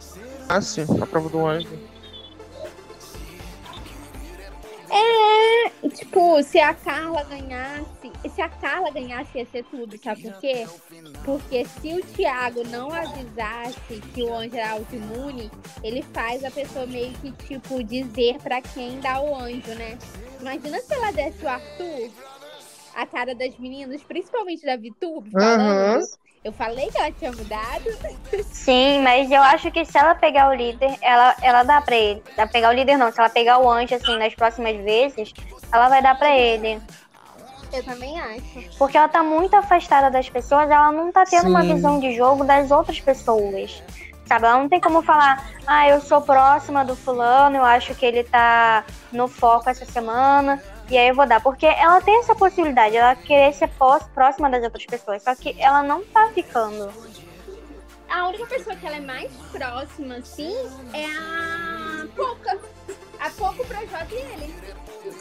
passe 0.48 0.80
a 0.80 1.06
prova 1.06 1.28
do 1.28 1.46
anjo. 1.46 1.68
É, 4.90 5.88
tipo, 5.90 6.42
se 6.42 6.58
a 6.58 6.72
Carla 6.74 7.22
ganhasse, 7.24 8.12
se 8.34 8.40
a 8.40 8.48
Carla 8.48 8.90
ganhasse 8.90 9.38
ia 9.38 9.46
ser 9.46 9.64
tudo, 9.64 9.98
sabe 10.02 10.22
por 10.22 10.40
quê? 10.40 10.66
Porque 11.24 11.64
se 11.64 11.94
o 11.94 12.04
Thiago 12.04 12.64
não 12.68 12.92
avisasse 12.92 14.00
que 14.14 14.22
o 14.22 14.32
anjo 14.34 14.56
era 14.56 14.72
autoimune, 14.72 15.50
ele 15.82 16.02
faz 16.02 16.44
a 16.44 16.50
pessoa 16.50 16.86
meio 16.86 17.12
que, 17.14 17.32
tipo, 17.32 17.82
dizer 17.84 18.38
pra 18.38 18.60
quem 18.62 18.98
dá 19.00 19.20
o 19.20 19.34
anjo, 19.36 19.74
né? 19.74 19.98
Imagina 20.40 20.80
se 20.80 20.94
ela 20.94 21.12
desse 21.12 21.44
o 21.44 21.48
Arthur, 21.48 22.10
a 22.94 23.06
cara 23.06 23.34
das 23.34 23.56
meninas, 23.58 24.02
principalmente 24.02 24.64
da 24.64 24.76
Vitube, 24.76 25.30
falando. 25.30 26.04
Eu 26.44 26.52
falei 26.52 26.88
que 26.90 26.98
ela 26.98 27.10
tinha 27.10 27.32
mudado. 27.32 27.84
Sim, 28.50 29.02
mas 29.02 29.30
eu 29.30 29.42
acho 29.42 29.70
que 29.70 29.84
se 29.84 29.98
ela 29.98 30.14
pegar 30.14 30.48
o 30.48 30.54
líder, 30.54 30.96
ela, 31.00 31.36
ela 31.42 31.62
dá 31.62 31.80
pra 31.80 31.96
ele. 31.96 32.22
Dá 32.36 32.44
pra 32.44 32.48
pegar 32.48 32.70
o 32.70 32.72
líder 32.72 32.96
não, 32.96 33.10
se 33.10 33.18
ela 33.18 33.28
pegar 33.28 33.58
o 33.58 33.68
anjo 33.68 33.94
assim 33.94 34.16
nas 34.16 34.34
próximas 34.34 34.76
vezes, 34.76 35.32
ela 35.72 35.88
vai 35.88 36.00
dar 36.00 36.16
pra 36.16 36.34
ele. 36.36 36.80
Eu 37.72 37.84
também 37.84 38.18
acho. 38.18 38.78
Porque 38.78 38.96
ela 38.96 39.08
tá 39.08 39.22
muito 39.22 39.54
afastada 39.54 40.10
das 40.10 40.28
pessoas, 40.28 40.70
ela 40.70 40.90
não 40.90 41.12
tá 41.12 41.24
tendo 41.24 41.48
uma 41.50 41.62
Sim. 41.62 41.74
visão 41.74 42.00
de 42.00 42.14
jogo 42.14 42.44
das 42.44 42.70
outras 42.70 43.00
pessoas. 43.00 43.82
Sabe, 44.26 44.46
ela 44.46 44.58
não 44.58 44.68
tem 44.68 44.80
como 44.80 45.02
falar, 45.02 45.50
ah, 45.66 45.88
eu 45.88 46.00
sou 46.00 46.20
próxima 46.20 46.84
do 46.84 46.94
fulano, 46.94 47.56
eu 47.56 47.64
acho 47.64 47.94
que 47.94 48.04
ele 48.04 48.24
tá 48.24 48.84
no 49.10 49.26
foco 49.26 49.70
essa 49.70 49.86
semana, 49.86 50.62
e 50.90 50.96
aí 50.98 51.08
eu 51.08 51.14
vou 51.14 51.26
dar. 51.26 51.40
Porque 51.40 51.66
ela 51.66 52.00
tem 52.00 52.18
essa 52.20 52.34
possibilidade, 52.34 52.96
ela 52.96 53.14
querer 53.14 53.52
ser 53.54 53.68
pós- 53.68 54.04
próxima 54.14 54.48
das 54.50 54.62
outras 54.64 54.84
pessoas, 54.86 55.22
só 55.22 55.34
que 55.34 55.54
ela 55.60 55.82
não 55.82 56.02
tá 56.04 56.30
ficando. 56.34 56.90
A 58.10 58.28
única 58.28 58.46
pessoa 58.46 58.74
que 58.74 58.86
ela 58.86 58.96
é 58.96 59.00
mais 59.00 59.30
próxima, 59.52 60.16
assim, 60.16 60.54
é 60.94 61.04
a 61.04 62.06
Poca. 62.16 62.58
A 63.20 63.30
Poca, 63.30 63.62
o 63.62 63.66
Projota 63.66 64.06
e 64.10 64.14
ele. 64.16 64.54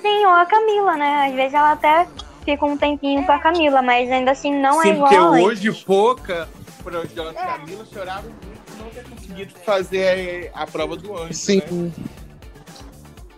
Sim, 0.01 0.25
ou 0.25 0.31
a 0.33 0.45
Camila, 0.45 0.95
né? 0.95 1.27
Às 1.27 1.33
vezes 1.33 1.53
ela 1.53 1.71
até 1.73 2.07
fica 2.45 2.65
um 2.65 2.77
tempinho 2.77 3.25
com 3.25 3.31
a 3.31 3.39
Camila, 3.39 3.81
mas 3.81 4.09
ainda 4.09 4.31
assim 4.31 4.53
não 4.53 4.79
é 4.81 4.83
Sim, 4.85 4.89
igual 4.93 5.09
porque 5.09 5.15
antes. 5.17 5.45
hoje 5.45 5.83
pouca, 5.85 6.47
Projota 6.83 7.31
e 7.31 7.33
Camila 7.35 7.85
choraram 7.85 8.23
muito 8.23 8.61
por 8.65 8.77
não 8.77 8.89
ter 8.89 9.03
conseguido 9.03 9.53
fazer 9.65 10.49
a 10.53 10.65
prova 10.65 10.95
do 10.95 11.17
anjo. 11.17 11.33
Sim. 11.33 11.61
Né? 11.69 11.91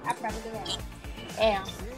A 0.06 0.14
prova 0.14 0.36
do 0.40 0.50
ano. 0.50 0.78
É. 1.40 1.89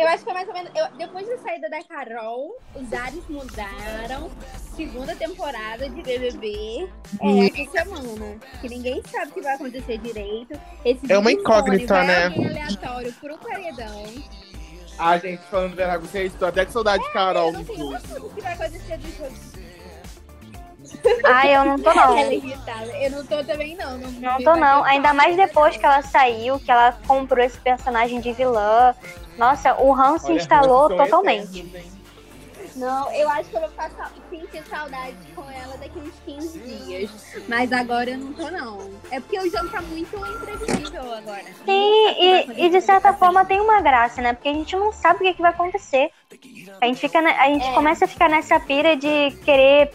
Eu 0.00 0.08
acho 0.08 0.24
que 0.24 0.30
é 0.30 0.34
mais 0.34 0.48
ou 0.48 0.54
menos. 0.54 0.70
eu- 0.74 0.96
depois 0.96 1.26
da 1.28 1.38
saída 1.38 1.68
da 1.68 1.82
Carol, 1.84 2.56
os 2.74 2.92
ares 2.92 3.22
mudaram. 3.28 4.30
segunda 4.76 5.14
temporada 5.14 5.88
de 5.90 6.00
BBB 6.02 6.88
Hum. 7.20 7.42
é 7.42 7.46
essa 7.62 7.70
semana. 7.84 8.38
Que 8.62 8.68
ninguém 8.68 9.02
sabe 9.10 9.30
o 9.30 9.34
que 9.34 9.40
vai 9.42 9.54
acontecer 9.54 9.98
direito. 9.98 10.58
Esse 10.84 11.12
É 11.12 11.18
uma 11.18 11.30
incógnita, 11.30 12.02
né? 12.02 12.26
aleatório 12.26 13.12
pro 13.20 13.36
paredão. 13.36 14.04
A 14.98 15.18
gente 15.18 15.42
falando 15.50 15.74
verdade, 15.76 16.06
vocês, 16.06 16.32
tô 16.34 16.46
até 16.46 16.64
com 16.64 16.72
saudade 16.72 17.02
de 17.02 17.12
Carol 17.12 17.48
Eu 17.48 17.52
não 17.52 17.64
tenho 17.64 17.90
noção 17.90 18.20
do 18.20 18.30
que 18.30 18.40
vai 18.40 18.52
acontecer 18.54 18.96
do 18.98 19.08
jogo. 19.18 19.49
Ai, 21.24 21.56
eu 21.56 21.64
não 21.64 21.78
tô 21.78 21.92
não. 21.94 22.18
Ela 22.18 22.20
é 22.20 22.34
irritada. 22.34 22.86
Eu 22.98 23.10
não 23.10 23.26
tô 23.26 23.44
também, 23.44 23.76
não. 23.76 23.98
Não, 23.98 24.10
Não 24.12 24.42
tô 24.42 24.56
não. 24.56 24.84
Ainda 24.84 25.12
mais 25.14 25.36
depois 25.36 25.76
que 25.76 25.84
ela 25.84 26.02
saiu, 26.02 26.58
que 26.58 26.70
ela 26.70 26.96
comprou 27.06 27.44
esse 27.44 27.58
personagem 27.58 28.20
de 28.20 28.32
vilã. 28.32 28.94
Nossa, 29.38 29.74
o 29.80 29.94
Han 29.94 30.18
se 30.18 30.26
Olha, 30.26 30.36
instalou 30.36 30.88
são 30.88 30.96
totalmente. 30.96 31.90
Não, 32.76 33.12
eu 33.12 33.28
acho 33.28 33.50
que 33.50 33.56
eu 33.56 33.60
vou 33.60 33.70
passar, 33.70 34.10
sentir 34.30 34.62
saudade 34.64 35.14
com 35.34 35.42
ela 35.50 35.76
daqui 35.78 35.98
uns 35.98 36.14
15 36.24 36.58
dias. 36.60 37.10
Mas 37.48 37.72
agora 37.72 38.10
eu 38.10 38.18
não 38.18 38.32
tô, 38.32 38.50
não. 38.50 38.90
É 39.10 39.20
porque 39.20 39.38
o 39.38 39.50
jogo 39.50 39.68
tá 39.68 39.82
muito 39.82 40.16
imprevisível 40.16 41.14
agora. 41.14 41.44
Sim, 41.64 42.06
e, 42.18 42.66
e 42.66 42.70
de 42.70 42.80
certa 42.80 43.12
forma 43.12 43.44
tem 43.44 43.60
uma 43.60 43.82
graça, 43.82 44.22
né? 44.22 44.32
Porque 44.32 44.48
a 44.48 44.54
gente 44.54 44.74
não 44.76 44.92
sabe 44.92 45.16
o 45.16 45.22
que, 45.22 45.34
que 45.34 45.42
vai 45.42 45.50
acontecer. 45.50 46.10
A 46.80 46.86
gente, 46.86 47.00
fica, 47.00 47.18
a 47.18 47.46
gente 47.48 47.66
É. 47.66 47.72
começa 47.72 48.04
a 48.04 48.08
ficar 48.08 48.30
nessa 48.30 48.58
pira 48.60 48.96
de 48.96 49.30
querer 49.44 49.90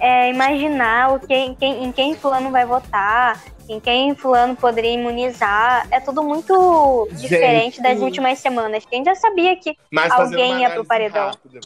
é, 0.00 0.30
imaginar 0.30 1.12
o 1.14 1.20
que, 1.20 1.34
em, 1.34 1.54
quem, 1.54 1.84
em 1.84 1.92
quem 1.92 2.14
fulano 2.16 2.50
vai 2.50 2.64
votar, 2.64 3.40
em 3.68 3.78
quem 3.78 4.14
fulano 4.14 4.56
poderia 4.56 4.92
imunizar. 4.92 5.86
É 5.90 6.00
tudo 6.00 6.22
muito 6.22 7.08
diferente 7.12 7.80
das 7.80 7.92
Gente. 7.92 8.04
últimas 8.04 8.38
semanas. 8.38 8.84
Quem 8.84 9.04
já 9.04 9.14
sabia 9.14 9.54
que 9.56 9.76
Mas 9.90 10.10
Alguém 10.10 10.62
ia 10.62 10.70
pro 10.70 10.84
paredão. 10.84 11.26
rápida, 11.28 11.60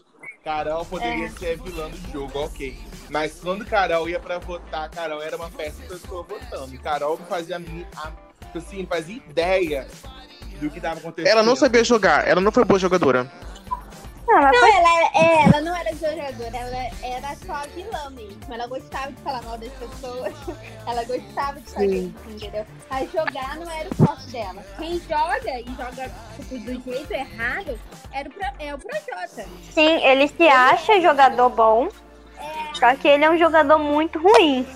Carol 0.45 0.85
poderia 0.85 1.31
ser 1.31 1.59
vilã 1.59 1.89
do 1.89 2.13
jogo, 2.13 2.45
ok. 2.45 2.77
Mas 3.09 3.41
quando 3.41 3.65
Carol 3.65 4.09
ia 4.09 4.21
pra 4.21 4.39
votar, 4.39 4.91
Carol 4.91 5.23
era 5.23 5.37
uma 5.37 5.51
péssima 5.51 5.87
pessoa 5.87 6.23
votando. 6.23 6.79
Carol 6.81 7.19
não 7.19 7.27
fazia, 7.27 7.57
a, 7.97 8.13
assim, 8.55 8.85
fazia 8.87 9.17
ideia 9.17 9.89
do 10.61 10.69
que 10.69 10.81
tava 10.81 11.01
acontecendo. 11.01 11.31
Ela 11.31 11.43
não 11.43 11.57
sabia 11.57 11.83
jogar, 11.83 12.29
ela 12.29 12.41
não 12.41 12.53
foi 12.53 12.65
boa 12.65 12.79
jogadora. 12.79 13.31
Não, 14.27 14.39
ela 14.39 14.51
Não, 14.53 14.59
foi- 14.61 14.71
ela, 14.71 14.89
é, 15.15 15.43
ela 15.45 15.61
não 15.61 15.77
era 15.77 15.93
jogadora, 15.95 16.57
ela 16.57 16.91
era 17.03 17.37
só 17.47 17.69
vilã 17.75 18.11
mesmo. 18.11 18.39
Ela 18.53 18.67
gostava 18.67 19.13
de 19.13 19.21
falar 19.23 19.43
mal 19.43 19.59
das 19.59 19.71
pessoas, 19.73 20.33
ela 20.87 21.05
gostava 21.05 21.61
de 21.61 21.71
fazer 21.71 21.89
Sim. 21.89 22.15
isso, 22.27 22.31
entendeu? 22.37 22.67
A 22.91 23.05
jogar 23.05 23.57
não 23.57 23.71
era 23.71 23.89
o 23.91 23.95
forte 23.95 24.27
dela. 24.29 24.65
Quem 24.79 24.99
joga 25.01 25.61
e 25.61 25.67
joga 25.77 26.11
tipo, 26.37 26.59
do 26.59 26.83
jeito 26.91 27.13
errado 27.13 27.79
era 28.13 28.29
o, 28.29 28.33
Pro- 28.33 28.53
é 28.59 28.75
o 28.75 28.79
Projota. 28.79 29.47
Sim, 29.73 30.03
ele 30.07 30.29
se 30.29 30.49
acha 30.49 31.01
jogador 31.03 31.51
bom, 31.51 31.89
só 32.75 32.95
que 32.97 33.07
ele 33.07 33.25
é 33.25 33.31
um 33.31 33.39
jogador 33.39 33.79
muito 33.79 34.19
ruim. 34.19 34.67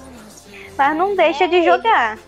Mas 0.76 0.96
não 0.96 1.16
deixa 1.16 1.48
de 1.48 1.64
jogar. 1.64 2.18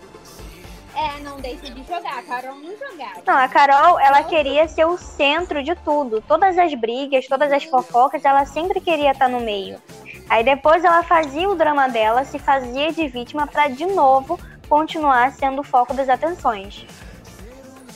É, 0.95 1.19
não 1.21 1.37
deixa 1.37 1.71
de 1.71 1.83
jogar, 1.83 2.19
a 2.19 2.23
Carol 2.23 2.55
não 2.55 2.71
jogava. 2.77 3.21
Não, 3.25 3.35
a 3.35 3.47
Carol, 3.47 3.99
ela 3.99 4.23
queria 4.23 4.67
ser 4.67 4.85
o 4.85 4.97
centro 4.97 5.63
de 5.63 5.73
tudo. 5.75 6.21
Todas 6.21 6.57
as 6.57 6.73
brigas, 6.73 7.27
todas 7.27 7.51
as 7.51 7.63
fofocas, 7.63 8.25
ela 8.25 8.45
sempre 8.45 8.81
queria 8.81 9.11
estar 9.11 9.29
no 9.29 9.39
meio. 9.39 9.81
Aí 10.29 10.43
depois 10.43 10.83
ela 10.83 11.03
fazia 11.03 11.49
o 11.49 11.55
drama 11.55 11.87
dela, 11.89 12.23
se 12.23 12.39
fazia 12.39 12.91
de 12.91 13.07
vítima 13.07 13.47
pra 13.47 13.67
de 13.67 13.85
novo 13.85 14.39
continuar 14.67 15.31
sendo 15.33 15.61
o 15.61 15.63
foco 15.63 15.93
das 15.93 16.07
atenções. 16.07 16.85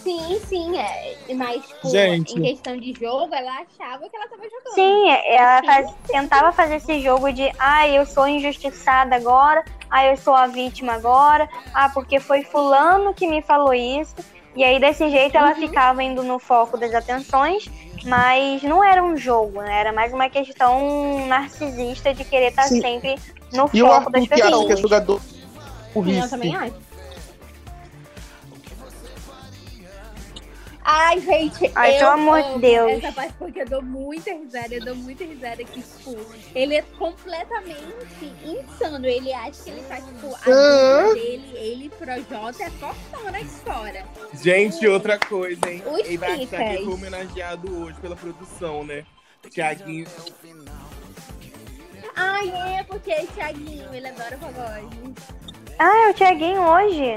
Sim, 0.05 0.39
sim, 0.45 0.77
é. 0.77 1.33
Mas, 1.33 1.65
tipo, 1.65 1.89
Gente. 1.89 2.31
em 2.37 2.43
questão 2.43 2.77
de 2.77 2.93
jogo, 2.93 3.33
ela 3.33 3.51
achava 3.53 4.07
que 4.07 4.15
ela 4.15 4.27
tava 4.27 4.43
jogando. 4.43 4.75
Sim, 4.75 5.09
ela 5.25 5.63
faz- 5.63 5.95
tentava 6.07 6.51
fazer 6.51 6.75
esse 6.75 7.01
jogo 7.01 7.33
de, 7.33 7.51
ah, 7.57 7.87
eu 7.87 8.05
sou 8.05 8.27
injustiçada 8.27 9.15
agora, 9.15 9.65
ah, 9.89 10.05
eu 10.05 10.15
sou 10.15 10.35
a 10.35 10.45
vítima 10.45 10.93
agora, 10.93 11.49
ah, 11.73 11.89
porque 11.89 12.19
foi 12.19 12.43
fulano 12.43 13.15
que 13.15 13.25
me 13.25 13.41
falou 13.41 13.73
isso. 13.73 14.15
E 14.55 14.63
aí, 14.63 14.79
desse 14.79 15.09
jeito, 15.09 15.35
ela 15.35 15.55
ficava 15.55 16.03
indo 16.03 16.21
no 16.21 16.37
foco 16.37 16.77
das 16.77 16.93
atenções, 16.93 17.65
mas 18.05 18.61
não 18.61 18.83
era 18.83 19.03
um 19.03 19.17
jogo, 19.17 19.59
né? 19.63 19.79
Era 19.79 19.91
mais 19.91 20.13
uma 20.13 20.29
questão 20.29 21.25
narcisista 21.25 22.13
de 22.13 22.23
querer 22.23 22.49
estar 22.49 22.61
Sim. 22.63 22.79
sempre 22.79 23.15
no 23.51 23.67
E 23.73 23.81
o 23.81 23.87
foco 23.87 24.11
das 24.11 24.21
Arthur 24.21 24.35
que 24.35 24.41
acha 24.41 24.49
que 24.51 24.53
é 24.53 24.59
pessoas. 24.67 24.79
jogador. 24.79 25.21
O 25.95 26.03
Sim, 26.05 26.21
eu 26.21 26.29
também 26.29 26.55
acho. 26.55 26.84
Ai, 30.87 31.19
gente, 31.19 31.71
Ai, 31.73 31.95
eu 31.95 31.99
pelo 31.99 32.11
amor 32.11 32.41
de 32.43 32.47
amo 32.49 32.59
Deus. 32.59 32.91
Essa 33.03 33.11
parte 33.11 33.33
porque 33.39 33.61
eu 33.61 33.65
dou 33.65 33.81
muita 33.81 34.31
risada, 34.31 34.71
eu 34.71 34.85
dou 34.85 34.95
muita 34.95 35.23
risada 35.23 35.63
que, 35.63 35.81
tipo, 35.81 36.15
ele 36.53 36.75
é 36.75 36.83
completamente 36.83 37.81
insano. 38.43 39.07
Ele 39.07 39.33
acha 39.33 39.63
que 39.63 39.69
ele 39.71 39.81
tá, 39.81 39.95
tipo, 39.95 40.27
a 40.27 40.37
vida 40.45 41.13
dele, 41.15 41.51
ele, 41.57 41.89
Projota, 41.89 42.63
é 42.63 42.69
fortão 42.69 43.31
na 43.31 43.41
história. 43.41 44.05
Gente, 44.35 44.87
outra 44.87 45.17
coisa, 45.17 45.67
hein? 45.67 45.81
Os 45.87 45.99
Ele 46.01 46.17
vai 46.17 46.33
achar 46.33 46.37
que 46.39 46.69
picas. 46.69 46.83
foi 46.85 46.93
homenageado 46.93 47.83
hoje 47.83 47.99
pela 47.99 48.15
produção, 48.15 48.83
né? 48.83 49.03
Tiaguinho. 49.49 50.05
Ai, 52.15 52.49
é, 52.77 52.83
porque 52.83 53.11
é 53.11 53.25
Thiaguinho, 53.25 53.91
ele 53.91 54.07
adora 54.07 54.37
pagode. 54.37 55.13
Ah, 55.79 56.07
é 56.07 56.09
o 56.11 56.13
Tiaguinho 56.13 56.61
hoje? 56.61 57.15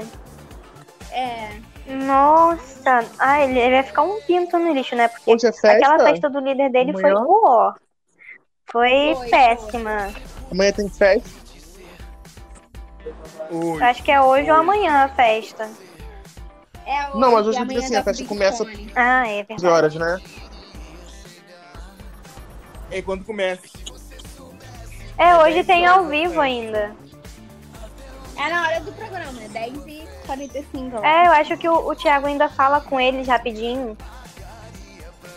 É. 1.11 1.68
Nossa, 1.87 3.03
ah, 3.17 3.41
ele 3.43 3.57
ele 3.59 3.75
vai 3.75 3.83
ficar 3.83 4.03
um 4.03 4.21
pinto 4.21 4.57
no 4.59 4.73
lixo, 4.73 4.95
né? 4.95 5.07
Porque 5.07 5.31
Hoje 5.31 5.47
é 5.47 5.51
festa? 5.51 5.71
aquela 5.71 5.99
festa 6.09 6.29
do 6.29 6.39
líder 6.39 6.69
dele 6.71 6.93
foi 6.93 7.09
Amanhã? 7.09 7.25
o 7.25 7.41
ó. 7.45 7.73
Foi 8.71 9.15
Foi, 9.15 9.29
péssima. 9.29 10.13
Amanhã 10.51 10.71
tem 10.71 10.87
festa. 10.89 11.29
Hoje. 13.49 13.83
Acho 13.83 14.03
que 14.03 14.11
é 14.11 14.21
hoje 14.21 14.51
ou 14.51 14.57
amanhã 14.57 15.05
a 15.05 15.09
festa. 15.09 15.69
É 16.85 17.07
hoje, 17.09 17.19
Não, 17.19 17.31
mas 17.31 17.47
hoje 17.47 17.57
e 17.57 17.61
eu 17.61 17.65
digo 17.65 17.79
assim, 17.79 17.95
a 17.95 18.03
festa 18.03 18.25
começa-. 18.25 18.65
Ah, 18.95 19.27
é 19.27 19.41
De 19.41 19.47
verdade. 19.47 19.67
horas, 19.67 19.95
né? 19.95 20.19
É 22.91 23.01
quando 23.01 23.23
começa. 23.25 23.61
É, 25.17 25.35
hoje 25.37 25.63
tem 25.63 25.85
ao 25.85 26.05
vivo 26.05 26.39
ainda. 26.39 26.95
É 28.37 28.49
na 28.49 28.63
hora 28.67 28.79
do 28.81 28.91
programa, 28.93 29.33
né? 30.35 30.47
10h45. 30.47 31.03
É, 31.03 31.27
eu 31.27 31.31
acho 31.31 31.57
que 31.57 31.67
o, 31.67 31.87
o 31.87 31.95
Thiago 31.95 32.27
ainda 32.27 32.49
fala 32.49 32.81
com 32.81 32.99
eles 32.99 33.27
rapidinho. 33.27 33.97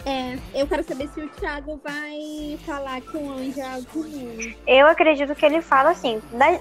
É, 0.04 0.36
eu 0.54 0.66
quero 0.66 0.82
saber 0.82 1.08
se 1.14 1.20
o 1.20 1.28
Thiago 1.28 1.80
vai 1.82 2.58
falar 2.66 3.00
que 3.00 3.16
o 3.16 3.86
comum. 3.92 4.54
Eu 4.66 4.86
acredito 4.88 5.34
que 5.34 5.46
ele 5.46 5.62
fala 5.62 5.90
assim. 5.90 6.20
Da... 6.32 6.50
É, 6.50 6.60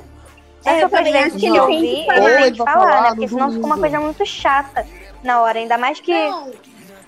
Essa 0.64 0.82
eu 0.82 0.90
também 0.90 1.16
acho 1.18 1.38
que 1.38 1.48
ele 1.48 1.60
tem 1.60 1.82
que 1.82 2.06
falar. 2.06 2.18
ele 2.30 2.44
tem 2.44 2.52
que 2.52 2.58
vai 2.60 2.74
falar, 2.74 2.88
falar 2.88 3.02
né? 3.02 3.10
Porque 3.10 3.28
senão 3.28 3.52
fica 3.52 3.66
uma 3.66 3.78
coisa 3.80 4.00
muito 4.00 4.26
chata 4.26 4.88
na 5.24 5.42
hora. 5.42 5.58
Ainda 5.58 5.78
mais 5.78 6.00
que. 6.00 6.14
Não, 6.14 6.52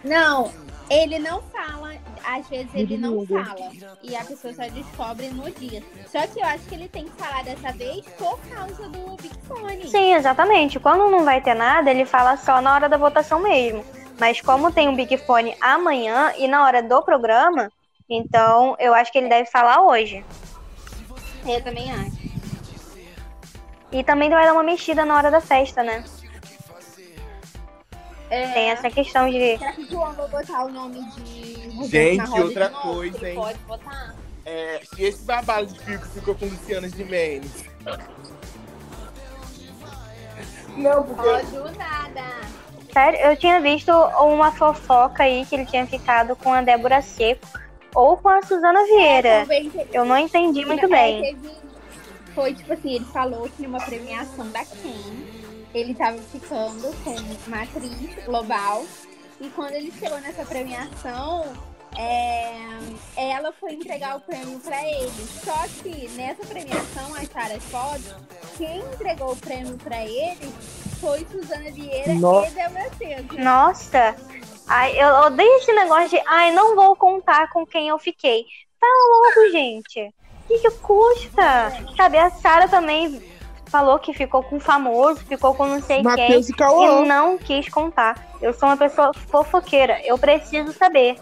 não, 0.04 0.52
ele 0.90 1.20
não 1.20 1.42
fala, 1.44 1.93
às 2.26 2.48
vezes 2.48 2.70
ele 2.74 2.98
não 2.98 3.26
fala. 3.26 3.72
E 4.02 4.16
a 4.16 4.24
pessoa 4.24 4.54
só 4.54 4.64
descobre 4.70 5.30
no 5.30 5.50
dia. 5.52 5.84
Só 6.08 6.26
que 6.28 6.40
eu 6.40 6.46
acho 6.46 6.66
que 6.66 6.76
ele 6.76 6.88
tem 6.88 7.06
que 7.06 7.12
falar 7.12 7.44
dessa 7.44 7.72
vez 7.72 8.06
por 8.18 8.40
causa 8.50 8.90
do 8.90 9.16
Big 9.22 9.38
Fone. 9.48 9.88
Sim, 9.88 10.14
exatamente. 10.14 10.80
Quando 10.80 11.10
não 11.10 11.24
vai 11.24 11.42
ter 11.42 11.54
nada, 11.54 11.90
ele 11.92 12.06
fala 12.06 12.38
só 12.38 12.62
na 12.62 12.74
hora 12.74 12.90
da 12.90 12.98
votação 12.98 13.40
mesmo. 13.40 13.84
Mas 14.20 14.42
como 14.42 14.72
tem 14.72 14.88
um 14.88 14.96
Big 14.96 15.18
Fone 15.18 15.56
amanhã 15.60 16.34
e 16.38 16.48
na 16.48 16.64
hora 16.64 16.82
do 16.82 17.02
programa, 17.02 17.72
então 18.10 18.76
eu 18.80 18.94
acho 18.94 19.12
que 19.12 19.18
ele 19.18 19.30
deve 19.30 19.50
falar 19.50 19.82
hoje. 19.82 20.24
Eu 21.46 21.62
também 21.64 21.92
acho. 21.92 22.24
E 23.92 24.04
também 24.04 24.30
vai 24.30 24.46
dar 24.46 24.54
uma 24.54 24.64
mexida 24.64 25.06
na 25.06 25.16
hora 25.16 25.30
da 25.30 25.42
festa, 25.42 25.84
né? 25.84 26.04
É, 28.34 28.48
Tem 28.54 28.70
essa 28.72 28.90
questão 28.90 29.30
de. 29.30 29.58
Será 29.60 29.74
que 29.74 29.82
o 29.84 29.88
João 29.92 30.12
vai 30.14 30.28
botar 30.28 30.66
o 30.66 30.70
nome 30.72 31.00
de 31.12 31.88
Gente, 31.88 32.40
outra 32.42 32.68
de 32.70 32.76
coisa, 32.76 33.30
hein? 33.30 33.36
Pode 33.36 33.60
botar? 33.60 34.16
É, 34.46 34.82
e 34.98 35.04
esse 35.06 35.24
babado 35.24 35.68
de 35.68 35.80
que 35.80 35.98
ficou 36.10 36.34
com 36.36 36.46
Luciana 36.48 36.90
Gimenez? 36.90 37.64
Não, 40.76 41.04
porque. 41.04 41.30
Pode 41.30 41.78
nada. 41.78 42.24
Sério, 42.92 43.20
eu 43.22 43.38
tinha 43.38 43.60
visto 43.62 43.92
uma 43.92 44.52
fofoca 44.52 45.24
aí 45.24 45.46
que 45.46 45.56
ele 45.56 45.66
tinha 45.66 45.86
ficado 45.86 46.36
com 46.36 46.54
a 46.54 46.62
Débora 46.62 47.02
Seco 47.02 47.48
ou 47.96 48.18
com 48.18 48.30
a 48.30 48.42
Suzana 48.42 48.84
Vieira. 48.86 49.38
Talvez 49.40 49.74
ele- 49.76 49.90
Eu 49.94 50.06
não 50.06 50.18
entendi 50.18 50.66
muito 50.66 50.86
É, 50.86 50.90
bem. 50.90 51.22
teve- 51.22 51.64
Foi 52.36 52.54
tipo 52.54 52.74
assim, 52.74 52.96
ele 52.96 53.06
falou 53.06 53.48
que 53.48 53.62
numa 53.64 53.80
premiação 53.80 54.48
da 54.50 54.66
Ken, 54.66 55.33
ele 55.74 55.94
tava 55.94 56.18
ficando 56.18 56.94
com 57.04 57.16
uma 57.48 57.64
atriz 57.64 58.26
global. 58.26 58.86
E 59.42 59.50
quando 59.50 59.74
ele 59.74 59.92
chegou 59.92 60.20
nessa 60.22 60.46
premiação, 60.46 61.46
é, 61.98 62.56
ela 63.16 63.52
foi 63.54 63.74
entregar 63.74 64.18
o 64.18 64.22
prêmio 64.22 64.60
pra 64.60 64.82
ele. 64.88 65.28
Só 65.44 65.58
que 65.82 66.08
nessa 66.10 66.46
premiação, 66.46 67.14
acharam 67.16 67.56
as 67.56 67.64
fotos, 67.66 68.16
quem 68.58 68.80
entregou 68.80 69.34
o 69.34 69.36
prêmio 69.36 69.78
pra 69.78 70.04
ele 70.04 70.54
foi 71.00 71.26
Suzana 71.32 71.70
Vieira 71.72 72.14
Nossa. 72.14 72.48
e 72.48 72.52
Débora 72.52 72.90
Seco. 72.98 73.38
Nossa, 73.38 74.16
ai, 74.68 75.02
eu 75.02 75.08
odeio 75.26 75.58
esse 75.58 75.74
negócio 75.74 76.10
de 76.10 76.24
ai, 76.28 76.52
não 76.52 76.76
vou 76.76 76.96
contar 76.96 77.52
com 77.52 77.66
quem 77.66 77.90
eu 77.90 78.00
fiquei. 78.00 78.46
Fala 78.80 79.18
logo, 79.18 79.52
gente. 79.52 80.14
O 80.44 80.48
que, 80.48 80.60
que 80.60 80.72
custa? 80.80 81.74
Sabe, 81.96 82.18
a 82.18 82.30
Sara 82.30 82.68
também 82.68 83.22
falou 83.74 83.98
que 83.98 84.14
ficou 84.14 84.44
com 84.44 84.60
famoso, 84.60 85.20
ficou 85.22 85.56
com 85.56 85.66
não 85.66 85.82
sei 85.82 86.04
Matheus 86.04 86.46
quem. 86.46 86.56
e. 86.56 87.04
E 87.04 87.08
não 87.08 87.40
quis 87.40 87.68
contar. 87.70 88.38
Eu 88.40 88.54
sou 88.54 88.70
uma 88.70 88.78
pessoa 88.78 89.12
fofoqueira. 89.16 90.00
Eu 90.06 90.16
preciso 90.16 90.72
saber. 90.74 91.18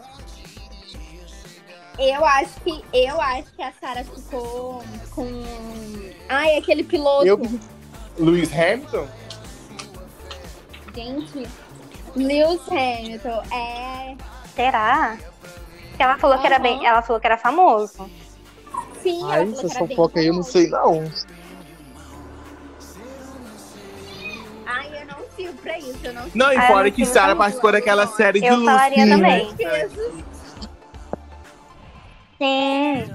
Eu 1.97 2.25
acho 2.25 2.59
que 2.59 2.83
eu 2.91 3.21
acho 3.21 3.53
que 3.55 3.63
a 3.63 3.71
Sarah 3.79 4.03
ficou 4.03 4.83
com. 5.15 5.43
Ai, 6.27 6.57
aquele 6.57 6.83
piloto. 6.83 7.25
Eu, 7.25 7.39
Lewis 8.17 8.51
Hamilton? 8.51 9.07
Gente, 10.93 11.47
Lewis 12.17 12.61
Hamilton 12.67 13.43
é. 13.53 14.15
Será? 14.53 15.17
Que 15.95 16.03
ela 16.03 16.17
falou 16.17 16.37
que 16.37 16.47
era 16.47 16.59
bem. 16.59 16.85
Ela 16.85 17.01
falou 17.01 17.21
que 17.21 17.27
era 17.27 17.37
famoso. 17.37 18.09
Sim, 19.01 19.21
Ai, 19.31 19.45
bem 19.45 19.69
fofocas 19.69 20.17
aí 20.17 20.27
eu 20.27 20.33
não 20.33 20.43
sei 20.43 20.67
não. 20.67 21.05
Eu 25.43 25.47
sigo 25.47 25.61
pra 25.61 25.77
isso, 25.79 25.97
eu 26.03 26.13
não 26.13 26.23
Não, 26.33 26.53
e 26.53 26.57
Ah, 26.57 26.63
eu 26.63 26.67
fora 26.67 26.91
que 26.91 27.05
Sarah 27.05 27.35
participou 27.35 27.71
daquela 27.71 28.07
série 28.07 28.39
de 28.39 28.45
Eu 28.47 28.55
Lucy. 28.55 28.65
falaria 28.65 29.05
né? 29.05 29.15
também. 29.15 29.55
sigo. 29.55 30.23
Sim. 32.37 33.13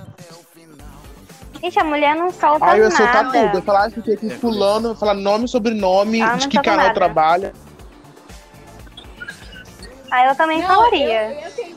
Gente, 1.62 1.78
a 1.80 1.84
mulher 1.84 2.14
não 2.14 2.30
solta 2.30 2.64
Aí 2.66 2.78
eu 2.78 2.84
ia 2.84 2.90
soltar 2.90 3.24
nada. 3.24 3.46
tudo. 3.46 3.58
Eu 3.58 3.62
falar 3.62 3.90
que 3.90 4.00
tem 4.02 4.16
que 4.16 4.30
fulano, 4.30 4.94
falar 4.94 5.14
nome, 5.14 5.48
sobrenome, 5.48 6.20
Ah, 6.22 6.36
de 6.36 6.48
que 6.48 6.60
canal 6.60 6.86
nada. 6.86 6.94
trabalha. 6.94 7.52
Aí 10.10 10.28
eu 10.28 10.34
também 10.36 10.60
Não, 10.60 10.68
falaria. 10.68 11.32
Eu, 11.32 11.40
eu 11.40 11.50
tenho 11.52 11.76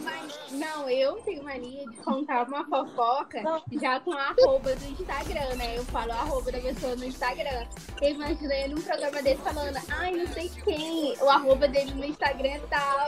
não, 0.89 0.95
eu 0.95 1.15
tenho 1.17 1.43
mania 1.43 1.85
de 1.85 1.97
contar 1.97 2.47
uma 2.47 2.65
fofoca 2.65 3.41
já 3.79 3.99
com 3.99 4.11
a 4.11 4.29
arroba 4.29 4.75
do 4.75 4.85
Instagram, 4.91 5.55
né? 5.55 5.77
Eu 5.77 5.85
falo 5.85 6.11
a 6.11 6.15
arroba 6.15 6.51
da 6.51 6.59
pessoa 6.59 6.95
no 6.95 7.05
Instagram. 7.05 7.65
Eu 8.01 8.09
imaginei 8.09 8.67
num 8.67 8.81
programa 8.81 9.21
desse 9.21 9.41
falando, 9.41 9.77
ai, 9.91 10.11
não 10.11 10.27
sei 10.27 10.49
quem, 10.63 11.15
o 11.21 11.29
arroba 11.29 11.67
dele 11.67 11.93
no 11.93 12.05
Instagram 12.05 12.49
é 12.49 12.59
tal. 12.69 13.07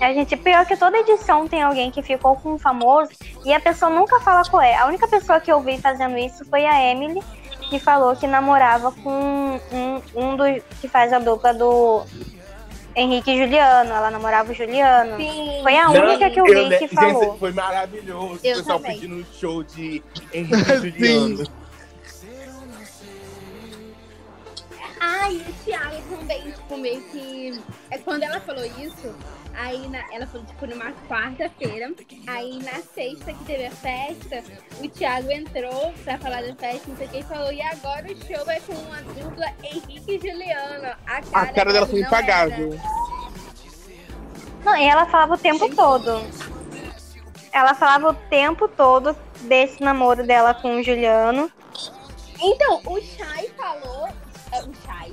A 0.00 0.12
gente, 0.12 0.36
pior 0.36 0.66
que 0.66 0.76
toda 0.76 0.98
edição 0.98 1.48
tem 1.48 1.62
alguém 1.62 1.90
que 1.90 2.02
ficou 2.02 2.36
com 2.36 2.54
um 2.54 2.58
famoso 2.58 3.12
e 3.44 3.54
a 3.54 3.60
pessoa 3.60 3.90
nunca 3.90 4.20
fala 4.20 4.42
qual 4.48 4.62
é. 4.62 4.76
A 4.76 4.86
única 4.86 5.08
pessoa 5.08 5.40
que 5.40 5.50
eu 5.50 5.60
vi 5.60 5.78
fazendo 5.78 6.18
isso 6.18 6.44
foi 6.44 6.66
a 6.66 6.90
Emily, 6.90 7.22
que 7.70 7.78
falou 7.78 8.14
que 8.14 8.26
namorava 8.26 8.92
com 8.92 9.60
um, 9.72 10.02
um 10.14 10.36
dos 10.36 10.62
que 10.80 10.88
faz 10.88 11.12
a 11.12 11.18
dupla 11.18 11.54
do 11.54 12.04
Henrique 12.96 13.30
e 13.32 13.38
Juliano. 13.38 13.90
Ela 13.92 14.10
namorava 14.10 14.52
o 14.52 14.54
Juliano. 14.54 15.16
Sim. 15.16 15.60
Foi 15.62 15.76
a 15.76 15.84
Não, 15.88 16.06
única 16.08 16.30
que 16.30 16.40
eu 16.40 16.44
vi 16.44 16.54
le- 16.54 16.78
que 16.78 16.86
gente, 16.86 16.94
falou. 16.94 17.36
foi 17.38 17.52
maravilhoso. 17.52 18.40
Eu 18.44 18.54
o 18.54 18.58
pessoal 18.58 18.78
também. 18.80 18.98
pedindo 19.00 19.26
show 19.38 19.62
de 19.62 20.02
Henrique 20.32 20.70
e 20.72 20.76
Juliano. 20.92 21.38
Ai, 21.40 21.63
e 25.30 25.36
o 25.38 25.52
Thiago 25.64 26.02
também, 26.16 26.50
tipo, 26.52 26.76
meio 26.76 27.00
que. 27.10 27.62
É 27.90 27.98
quando 27.98 28.22
ela 28.22 28.40
falou 28.40 28.64
isso, 28.64 29.14
aí 29.54 29.88
na- 29.88 30.04
ela 30.12 30.26
falou, 30.26 30.46
tipo, 30.46 30.66
numa 30.66 30.92
quarta-feira. 31.08 31.92
Aí 32.26 32.58
na 32.62 32.80
sexta 32.82 33.32
que 33.32 33.44
teve 33.44 33.66
a 33.66 33.70
festa, 33.70 34.42
o 34.82 34.88
Thiago 34.88 35.30
entrou 35.30 35.92
pra 36.04 36.18
falar 36.18 36.42
da 36.42 36.54
festa, 36.54 36.88
não 36.88 36.96
sei 36.96 37.06
o 37.06 37.10
que, 37.10 37.18
e 37.18 37.22
falou, 37.22 37.52
e 37.52 37.60
agora 37.62 38.06
o 38.06 38.16
show 38.26 38.50
é 38.50 38.60
com 38.60 38.72
uma 38.74 39.00
dupla 39.02 39.46
Henrique 39.62 40.14
e 40.16 40.18
Juliano. 40.20 40.96
A 41.06 41.22
cara, 41.22 41.26
A 41.32 41.46
cara 41.52 41.72
dela 41.72 41.86
foi 41.86 42.00
impagável. 42.00 42.72
era. 42.72 43.04
Não, 44.64 44.76
e 44.76 44.84
ela 44.84 45.06
falava 45.06 45.34
o 45.34 45.38
tempo 45.38 45.74
todo. 45.74 46.22
Ela 47.52 47.74
falava 47.74 48.10
o 48.10 48.14
tempo 48.14 48.66
todo 48.66 49.14
desse 49.42 49.80
namoro 49.82 50.26
dela 50.26 50.54
com 50.54 50.76
o 50.76 50.82
Juliano. 50.82 51.50
Então, 52.40 52.80
o 52.86 53.00
Shai 53.00 53.48
falou. 53.56 54.08
É, 54.54 54.62
O 54.62 54.72
Shai. 54.86 55.12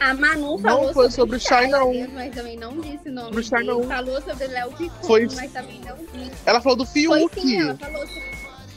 A 0.00 0.14
Manu 0.14 0.58
falou 0.58 0.86
Não 0.86 0.94
foi 0.94 1.10
sobre 1.10 1.36
o 1.36 1.40
Shai, 1.40 1.66
não. 1.66 1.92
Mas 2.14 2.34
também 2.34 2.56
não 2.56 2.78
disse 2.80 3.08
o 3.08 3.12
nome 3.12 3.26
Sobre 3.28 3.40
o 3.40 3.44
Shai, 3.44 3.58
dele. 3.64 3.72
não. 3.72 3.82
Falou 3.84 4.22
sobre 4.22 4.44
o 4.44 4.50
Léo 4.50 4.72
Picon, 4.72 5.06
Foi- 5.06 5.28
mas 5.34 5.52
também 5.52 5.80
não 5.80 5.96
disse. 6.12 6.32
Ela 6.46 6.60
falou 6.60 6.76
do 6.78 6.84
Foi 6.86 7.20
sim, 7.20 7.28
Fiuk. 7.28 7.62
ela 7.62 7.76
falou. 7.78 8.08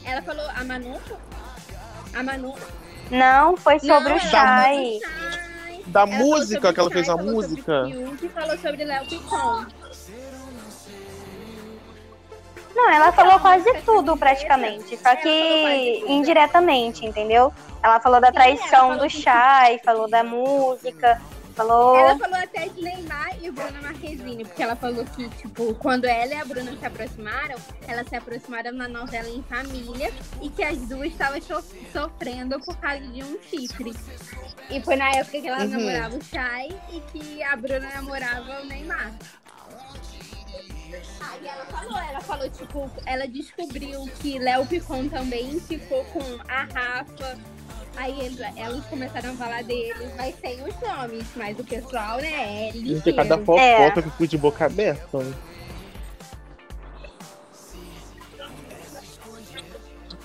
Ela 0.04 0.22
falou, 0.22 0.46
a 0.54 0.64
Manu? 0.64 1.00
A 2.14 2.22
Manu? 2.22 2.54
Não, 3.10 3.56
foi 3.56 3.78
sobre 3.78 4.08
Não, 4.10 4.16
o 4.16 4.20
Shai. 4.20 4.98
Da 5.86 6.06
falou 6.06 6.18
música 6.26 6.54
sobre 6.60 6.72
que 6.74 6.80
ela 6.80 6.90
fez 6.90 7.08
a 7.08 7.12
sobre 7.12 7.30
música. 7.30 7.82
o 7.82 7.88
Fiuk 8.16 8.28
falou 8.30 8.58
sobre 8.58 8.84
Léo 8.84 9.06
Picon. 9.06 9.66
Não, 12.76 12.90
ela 12.90 13.08
Então, 13.08 13.12
falou 13.24 13.40
quase 13.40 13.72
tudo 13.86 14.16
praticamente, 14.18 14.98
só 14.98 15.08
ela 15.08 15.16
que 15.16 16.04
indiretamente, 16.06 17.06
entendeu? 17.06 17.50
Ela 17.82 17.98
falou 18.00 18.20
da 18.20 18.26
ela 18.28 18.34
traição 18.34 18.88
falou 18.90 18.98
do 18.98 19.08
Shai, 19.10 19.78
falou 19.82 20.06
da 20.10 20.22
música, 20.22 21.18
falou. 21.54 21.96
Ela 21.96 22.18
falou 22.18 22.36
até 22.36 22.68
de 22.68 22.82
Neymar 22.82 23.30
e 23.42 23.50
Bruna 23.50 23.80
Marquezine, 23.80 24.44
porque 24.44 24.62
ela 24.62 24.76
falou 24.76 25.06
que, 25.06 25.26
tipo, 25.30 25.74
quando 25.76 26.04
ela 26.04 26.34
e 26.34 26.36
a 26.36 26.44
Bruna 26.44 26.76
se 26.78 26.84
aproximaram, 26.84 27.56
elas 27.88 28.06
se 28.08 28.14
aproximaram 28.16 28.72
na 28.72 28.86
novela 28.88 29.28
Em 29.30 29.42
Família 29.44 30.12
e 30.42 30.50
que 30.50 30.62
as 30.62 30.76
duas 30.80 31.08
estavam 31.08 31.40
so- 31.40 31.64
sofrendo 31.92 32.60
por 32.60 32.76
causa 32.76 33.00
de 33.00 33.24
um 33.24 33.38
chifre. 33.48 33.94
E 34.68 34.82
foi 34.82 34.96
na 34.96 35.10
época 35.12 35.40
que 35.40 35.48
ela 35.48 35.60
Uhum. 35.64 35.68
namorava 35.70 36.16
o 36.16 36.22
Shai 36.24 36.68
e 36.92 37.00
que 37.10 37.42
a 37.42 37.56
Bruna 37.56 37.88
namorava 37.94 38.60
o 38.60 38.66
Neymar. 38.66 39.12
Aí 41.20 41.46
ela 41.46 41.64
falou, 41.66 41.98
ela 41.98 42.20
falou, 42.20 42.50
tipo, 42.50 42.90
ela 43.04 43.26
descobriu 43.26 44.06
que 44.20 44.38
Léo 44.38 44.66
Picon 44.66 45.08
também 45.08 45.58
ficou 45.60 46.04
com 46.06 46.22
a 46.48 46.64
Rafa. 46.64 47.38
Aí 47.96 48.18
eles, 48.20 48.38
elas 48.56 48.84
começaram 48.86 49.30
a 49.30 49.34
falar 49.34 49.64
deles, 49.64 50.10
mas 50.16 50.34
sem 50.38 50.62
os 50.62 50.74
nomes, 50.80 51.24
mas 51.34 51.58
o 51.58 51.64
pessoal, 51.64 52.18
né, 52.18 52.68
é 52.68 52.72
Gente, 52.72 53.12
cada 53.12 53.36
lixeiro. 53.36 53.44
fofoca 53.44 53.60
É. 53.62 54.02
que 54.02 54.08
eu 54.08 54.12
fui 54.12 54.28
de 54.28 54.36
boca 54.38 54.66
aberta. 54.66 55.18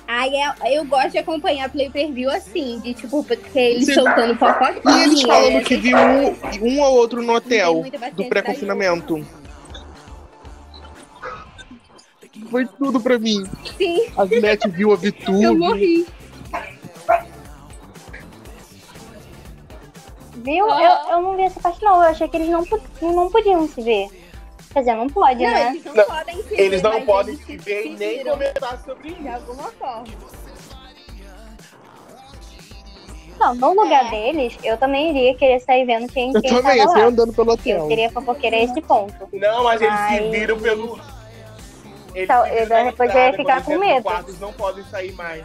Aí 0.07 0.33
eu, 0.33 0.71
eu 0.73 0.85
gosto 0.85 1.11
de 1.11 1.19
acompanhar 1.19 1.69
play 1.69 1.89
per 1.89 2.11
view 2.11 2.29
assim, 2.29 2.81
de 2.81 2.93
tipo, 2.93 3.23
porque 3.23 3.57
eles 3.57 3.85
Sim. 3.85 3.93
soltando 3.93 4.35
fofoquinha. 4.37 4.97
E 4.97 5.03
eles 5.03 5.21
falando 5.21 5.55
essas 5.55 5.67
que 5.69 5.77
viu 5.77 5.97
um, 5.97 6.35
um 6.61 6.81
ou 6.81 6.95
outro 6.97 7.23
no 7.23 7.33
hotel 7.33 7.85
do 8.13 8.25
pré-confinamento. 8.25 9.25
Foi 12.51 12.65
tudo 12.67 12.99
pra 12.99 13.17
mim. 13.17 13.45
Sim, 13.77 14.07
A 14.17 14.25
Juliette 14.25 14.69
viu 14.69 14.91
a 14.91 14.95
Vitube. 14.97 15.41
eu 15.41 15.57
morri. 15.57 16.05
Viu? 20.35 20.69
Aham. 20.69 20.81
Eu, 20.81 21.11
eu 21.15 21.21
não 21.21 21.35
vi 21.37 21.43
essa 21.43 21.59
parte, 21.59 21.81
não. 21.83 21.95
Eu 22.03 22.09
achei 22.09 22.27
que 22.27 22.35
eles 22.37 22.49
não, 22.49 22.65
não 23.01 23.29
podiam 23.29 23.65
se 23.67 23.81
ver. 23.81 24.07
Quer 24.73 24.79
dizer, 24.79 24.95
não 24.95 25.07
pode, 25.07 25.43
Não, 25.43 25.49
né? 25.51 25.69
eles 25.71 25.83
não, 25.83 25.93
Não, 25.93 26.05
podem 26.05 26.43
se 26.43 26.53
Eles 26.53 26.81
ver, 26.81 26.87
não 26.87 26.93
mas 26.93 27.05
podem 27.05 27.33
eles 27.33 27.45
se 27.45 27.57
ver 27.57 27.85
e 27.85 27.89
nem 27.97 28.17
viram 28.19 28.31
comentar 28.31 28.81
sobre 28.85 29.11
de 29.13 29.19
isso. 29.21 29.29
alguma 29.33 29.71
forma. 29.71 30.03
Não, 33.37 33.55
no 33.55 33.73
lugar 33.81 34.05
É. 34.05 34.09
deles, 34.09 34.57
eu 34.63 34.77
também 34.77 35.09
iria 35.09 35.35
querer 35.35 35.59
sair 35.61 35.85
vendo 35.85 36.07
quem, 36.11 36.31
Eu 36.33 36.41
quem 36.41 36.51
também, 36.55 36.77
tava 36.77 36.91
assim, 36.91 37.01
lá. 37.01 37.07
andando 37.07 37.33
pelo 37.33 37.49
Eu 37.49 37.53
hotel. 37.55 37.87
seria 37.87 38.09
fofoqueira 38.11 38.55
a 38.55 38.59
esse 38.61 38.81
ponto. 38.81 39.13
Não, 39.33 39.63
mas 39.63 39.81
eles 39.81 39.93
se 39.93 39.99
Ai. 39.99 40.29
viram 40.29 40.59
pelo. 40.59 40.99
Eles 42.13 42.23
Então, 42.23 42.45
eu- 42.47 42.67
na 42.67 42.83
depois 42.83 43.13
ia 43.13 43.33
ficar 43.33 43.63
com 43.63 43.77
medo. 43.77 44.03
quarto, 44.03 44.29
Eles 44.29 44.39
não 44.39 44.53
podem 44.53 44.83
sair 44.85 45.11
mais. 45.13 45.43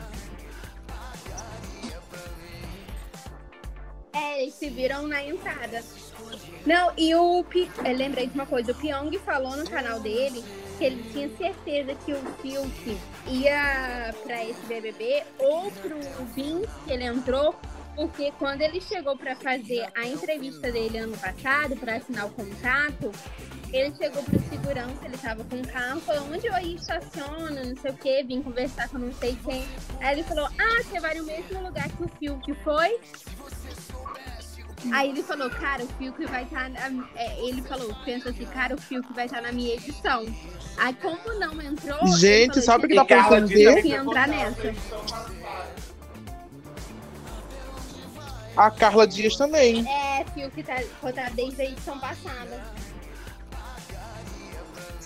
É, 4.12 4.42
eles 4.42 4.54
se 4.54 4.68
viram 4.70 5.06
na 5.06 5.22
entrada. 5.22 5.82
Não, 6.64 6.92
e 6.96 7.14
o 7.14 7.44
Pi... 7.44 7.70
eu 7.84 7.96
lembrei 7.96 8.26
de 8.26 8.34
uma 8.34 8.46
coisa, 8.46 8.72
o 8.72 8.74
Pyong 8.74 9.16
falou 9.18 9.56
no 9.56 9.68
canal 9.68 10.00
dele 10.00 10.42
que 10.78 10.84
ele 10.84 11.02
tinha 11.12 11.28
certeza 11.36 11.94
que 12.04 12.12
o 12.12 12.18
Fiuk 12.42 12.98
ia 13.28 14.14
pra 14.24 14.44
esse 14.44 14.60
BBB 14.66 15.22
ou 15.38 15.70
pro 15.70 15.98
Vince 16.34 16.68
que 16.84 16.92
ele 16.92 17.04
entrou, 17.04 17.54
porque 17.94 18.32
quando 18.38 18.62
ele 18.62 18.80
chegou 18.80 19.16
pra 19.16 19.36
fazer 19.36 19.86
a 19.94 20.06
entrevista 20.06 20.72
dele 20.72 20.98
ano 20.98 21.16
passado, 21.16 21.76
pra 21.76 21.96
assinar 21.96 22.26
o 22.26 22.30
contrato, 22.30 23.12
ele 23.76 23.94
chegou 23.96 24.22
pro 24.22 24.38
segurança, 24.48 25.04
ele 25.04 25.18
tava 25.18 25.44
com 25.44 25.56
o 25.56 25.66
carro, 25.66 26.00
falou, 26.00 26.28
onde 26.32 26.46
eu 26.46 26.54
aí 26.54 26.76
estaciona, 26.76 27.64
não 27.64 27.76
sei 27.76 27.90
o 27.90 27.94
que, 27.94 28.22
vim 28.24 28.42
conversar 28.42 28.88
com 28.88 28.98
não 28.98 29.12
sei 29.14 29.36
quem. 29.44 29.66
Aí 30.00 30.14
ele 30.14 30.22
falou, 30.24 30.46
ah, 30.58 30.82
você 30.82 31.00
vai 31.00 31.14
no 31.14 31.24
mesmo 31.24 31.62
lugar 31.62 31.88
que 31.88 32.02
o 32.02 32.08
Fiuk 32.18 32.54
foi? 32.62 33.00
Aí 34.92 35.10
ele 35.10 35.22
falou, 35.22 35.50
cara, 35.50 35.82
o 35.82 35.88
Fiuk 35.88 36.24
vai 36.26 36.44
estar. 36.44 36.70
ele 37.38 37.62
falou, 37.62 37.94
pensa 38.04 38.30
assim, 38.30 38.44
cara, 38.46 38.74
o 38.74 38.80
Fiuk 38.80 39.12
vai 39.12 39.26
estar 39.26 39.42
na 39.42 39.50
minha 39.50 39.74
edição. 39.74 40.24
Aí 40.76 40.94
como 40.94 41.34
não 41.38 41.60
entrou. 41.60 42.06
Gente, 42.18 42.48
falou, 42.50 42.62
sabe 42.64 42.84
o 42.84 42.88
que 42.88 42.94
"Gente, 42.94 43.02
dá 43.02 43.04
pra 43.04 43.22
Carla 43.22 43.38
entender? 43.38 43.86
Entrar 43.86 44.28
nessa. 44.28 44.74
a 48.56 48.70
Carla 48.70 49.06
Dias 49.06 49.36
também. 49.36 49.86
É, 49.88 50.24
Fiuk 50.32 50.62
tá 50.62 50.82
contado 51.00 51.34
desde 51.34 51.62
a 51.62 51.64
edição 51.66 51.98
passada. 51.98 52.62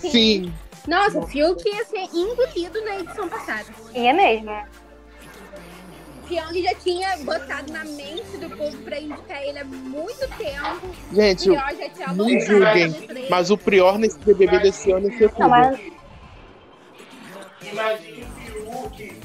Sim. 0.09 0.53
Nossa, 0.87 1.19
o 1.19 1.27
Fiuk 1.27 1.63
ia 1.67 1.85
ser 1.85 2.07
engolido 2.13 2.83
na 2.83 2.99
edição 2.99 3.29
passada. 3.29 3.65
Ia 3.93 4.13
mesmo. 4.13 4.51
O 6.23 6.27
Pyong 6.27 6.63
já 6.63 6.73
tinha 6.75 7.17
botado 7.17 7.71
na 7.73 7.83
mente 7.83 8.37
do 8.39 8.49
povo 8.55 8.77
pra 8.83 8.99
indicar 8.99 9.43
ele 9.43 9.59
há 9.59 9.65
muito 9.65 10.27
tempo. 10.37 10.87
O 11.11 11.15
Gente, 11.15 11.43
Prior 11.49 11.75
já 11.77 11.89
tinha 11.89 12.07
não 12.13 12.39
julguem, 12.39 13.27
mas 13.29 13.51
o 13.51 13.57
Prior 13.57 13.99
nesse 13.99 14.17
BBB 14.19 14.59
desse 14.59 14.91
ano 14.91 15.09
Não, 15.09 15.29
tudo. 15.29 15.49
mas 15.49 15.79
Imagine 17.71 18.25
Fiuk. 18.35 19.21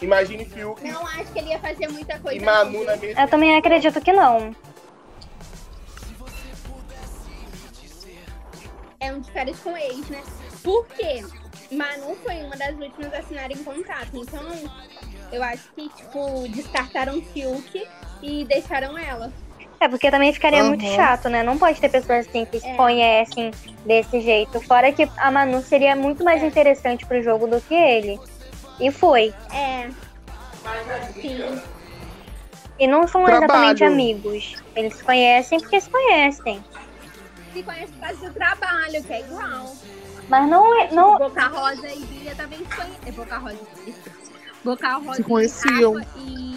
Imagine 0.00 0.44
Fiuk 0.44 0.84
Não 0.88 1.04
acho 1.06 1.32
que 1.32 1.38
ele 1.40 1.48
ia 1.48 1.58
fazer 1.58 1.88
muita 1.88 2.18
coisa. 2.20 2.36
e 2.40 2.44
Manu 2.44 2.84
na 2.84 2.96
mesma. 2.96 3.20
eu 3.22 3.28
também 3.28 3.56
acredito 3.56 4.00
que 4.00 4.12
não. 4.12 4.54
É 9.00 9.12
um 9.12 9.20
de 9.20 9.30
férias 9.30 9.58
com 9.60 9.76
ex, 9.76 10.08
né? 10.08 10.22
Por 10.62 10.86
quê? 10.88 11.24
Manu 11.70 12.16
foi 12.16 12.36
uma 12.42 12.56
das 12.56 12.74
últimas 12.78 13.12
a 13.14 13.18
assinarem 13.18 13.56
contrato. 13.58 14.10
Então, 14.14 14.42
eu 15.30 15.42
acho 15.42 15.70
que, 15.74 15.88
tipo, 15.88 16.48
descartaram 16.48 17.22
Fiuk 17.22 17.86
e 18.22 18.44
deixaram 18.44 18.98
ela. 18.98 19.32
É, 19.80 19.86
porque 19.86 20.10
também 20.10 20.32
ficaria 20.32 20.64
muito 20.64 20.84
Aham. 20.84 20.96
chato, 20.96 21.28
né? 21.28 21.44
Não 21.44 21.56
pode 21.56 21.80
ter 21.80 21.88
pessoas 21.88 22.26
assim 22.26 22.44
que 22.44 22.58
se 22.58 22.66
É. 22.66 22.74
conhecem 22.74 23.52
desse 23.86 24.20
jeito. 24.20 24.60
Fora 24.62 24.90
que 24.90 25.08
a 25.16 25.30
Manu 25.30 25.62
seria 25.62 25.94
muito 25.94 26.24
mais 26.24 26.42
interessante 26.42 27.06
pro 27.06 27.22
jogo 27.22 27.46
do 27.46 27.60
que 27.60 27.74
ele. 27.74 28.18
E 28.80 28.90
foi. 28.90 29.32
É. 29.52 29.88
Sim. 31.20 31.62
E 32.80 32.86
não 32.88 33.06
são 33.06 33.24
Trabalho. 33.24 33.44
exatamente 33.44 33.84
amigos. 33.84 34.54
Eles 34.74 34.94
se 34.94 35.04
conhecem 35.04 35.60
porque 35.60 35.80
se 35.80 35.88
conhecem. 35.88 36.64
Se 37.52 37.62
conhece 37.62 37.92
por 37.92 38.00
causa 38.00 38.28
do 38.28 38.34
trabalho, 38.34 39.04
que 39.04 39.12
é 39.12 39.20
igual. 39.20 39.74
Mas 40.28 40.48
não 40.50 40.80
é. 40.82 40.90
Não, 40.92 41.16
Boca 41.18 41.46
Rosa 41.48 41.88
e 41.88 42.00
Bia 42.00 42.34
também 42.34 42.58
se 42.58 42.64
conhecem. 42.76 42.98
É 43.06 43.12
Boca 43.12 43.38
Rosa. 43.38 43.58
Boca 44.64 44.94
Rosa 44.96 45.14
Se 45.14 45.22
conheciam. 45.24 46.00
E, 46.16 46.54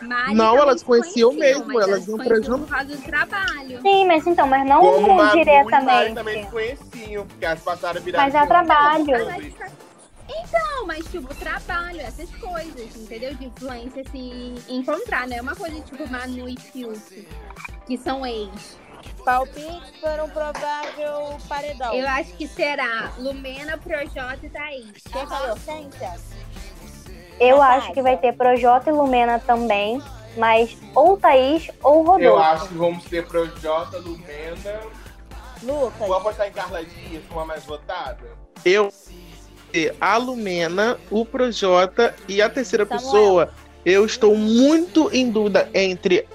e 0.00 0.04
Mari 0.04 0.34
Não, 0.34 0.56
elas 0.56 0.80
se 0.80 0.84
conheciam 0.86 1.30
conheciam, 1.30 1.64
mesmo, 1.66 1.80
elas 1.80 2.06
iam 2.06 2.18
pra 2.18 2.40
jam- 2.40 2.58
por 2.60 2.68
causa 2.68 2.96
do 2.96 3.02
trabalho. 3.02 3.80
sim, 3.82 4.06
mas 4.06 4.26
então, 4.26 4.46
mas 4.46 4.66
não 4.68 4.80
Como 4.80 5.00
Manu 5.00 5.12
e 5.12 5.16
Mari 5.16 5.38
diretamente. 5.44 6.14
também 6.14 6.44
se 6.44 6.50
conheciam, 6.50 7.26
porque 7.26 7.44
elas 7.44 7.60
passaram 7.60 8.00
a 8.00 8.02
virar. 8.04 8.18
Mas 8.18 8.34
é 8.34 8.46
trabalho. 8.46 9.06
Então, 10.30 10.86
mas 10.86 11.04
tipo, 11.06 11.34
trabalho, 11.34 12.00
essas 12.00 12.28
coisas, 12.36 12.96
entendeu? 12.96 13.34
De 13.34 13.46
influência 13.46 14.04
se 14.10 14.54
encontrar, 14.68 15.26
não 15.26 15.36
é 15.36 15.40
uma 15.40 15.56
coisa 15.56 15.80
tipo 15.80 16.06
Manu 16.10 16.46
e 16.48 16.56
Fiuk, 16.60 17.26
que 17.86 17.96
são 17.96 18.26
ex. 18.26 18.78
Palpite 19.28 19.92
para 20.00 20.24
um 20.24 20.30
provável 20.30 21.36
paredão. 21.46 21.92
Eu 21.92 22.08
acho 22.08 22.32
que 22.32 22.48
será 22.48 23.12
Lumena, 23.18 23.76
Projota 23.76 24.38
e 24.42 24.48
Thaís. 24.48 25.02
Quem 25.12 25.26
falou? 25.26 25.54
Eu 27.38 27.60
acho 27.60 27.92
que 27.92 28.00
vai 28.00 28.16
ter 28.16 28.32
Projota 28.32 28.88
e 28.88 28.92
Lumena 28.94 29.38
também. 29.38 30.02
Mas 30.34 30.74
ou 30.94 31.18
Thaís 31.18 31.70
ou 31.82 31.98
Rodolfo. 31.98 32.22
Eu 32.22 32.38
acho 32.38 32.68
que 32.68 32.74
vamos 32.74 33.04
ter 33.04 33.26
Projota, 33.26 33.98
Lumena. 33.98 34.80
Lucas. 35.62 35.98
Vou 35.98 36.14
apostar 36.14 36.48
em 36.48 36.52
Carla 36.52 36.82
Dias 36.82 37.22
como 37.28 37.40
a 37.40 37.44
mais 37.44 37.64
votada. 37.66 38.24
Eu 38.64 38.90
ter 39.70 39.94
a 40.00 40.16
Lumena, 40.16 40.98
o 41.10 41.26
Projota 41.26 42.16
e 42.26 42.40
a 42.40 42.48
terceira 42.48 42.86
Samuel. 42.86 43.04
pessoa. 43.04 43.54
Eu 43.84 44.06
estou 44.06 44.34
muito 44.34 45.10
em 45.12 45.30
dúvida 45.30 45.68
entre 45.74 46.26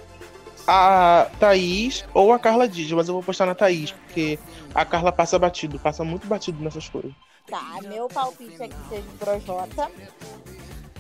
a 0.68 1.28
Thaís 1.40 2.06
ou 2.14 2.32
a 2.32 2.40
Carla 2.40 2.68
Dias, 2.68 2.92
mas 2.92 3.08
eu 3.08 3.14
vou 3.14 3.24
postar 3.24 3.46
na 3.46 3.56
Thaís, 3.56 3.92
porque 3.92 4.40
a 4.74 4.86
Carla 4.86 5.12
passa 5.12 5.38
batido, 5.38 5.80
passa 5.80 6.04
muito 6.04 6.28
batido 6.28 6.64
nessas 6.64 6.88
coisas. 6.90 7.12
Tá, 7.48 7.80
meu 7.84 8.08
palpite 8.08 8.64
é 8.64 8.68
que 8.68 8.90
seja 8.90 9.04
o 9.08 9.18
Projota, 9.18 9.92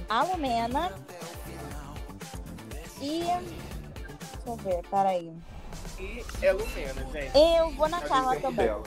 a 0.10 0.23
Lumena 0.23 0.91
e. 3.02 3.19
Deixa 3.19 4.48
eu 4.48 4.56
ver, 4.57 4.81
peraí. 4.90 5.31
E 5.99 6.23
é 6.41 6.52
Lumena, 6.52 7.06
gente. 7.14 7.31
Eu 7.38 7.69
vou 7.72 7.88
na 7.88 8.02
Carla 8.02 8.35
também. 8.40 8.65
dela. 8.65 8.84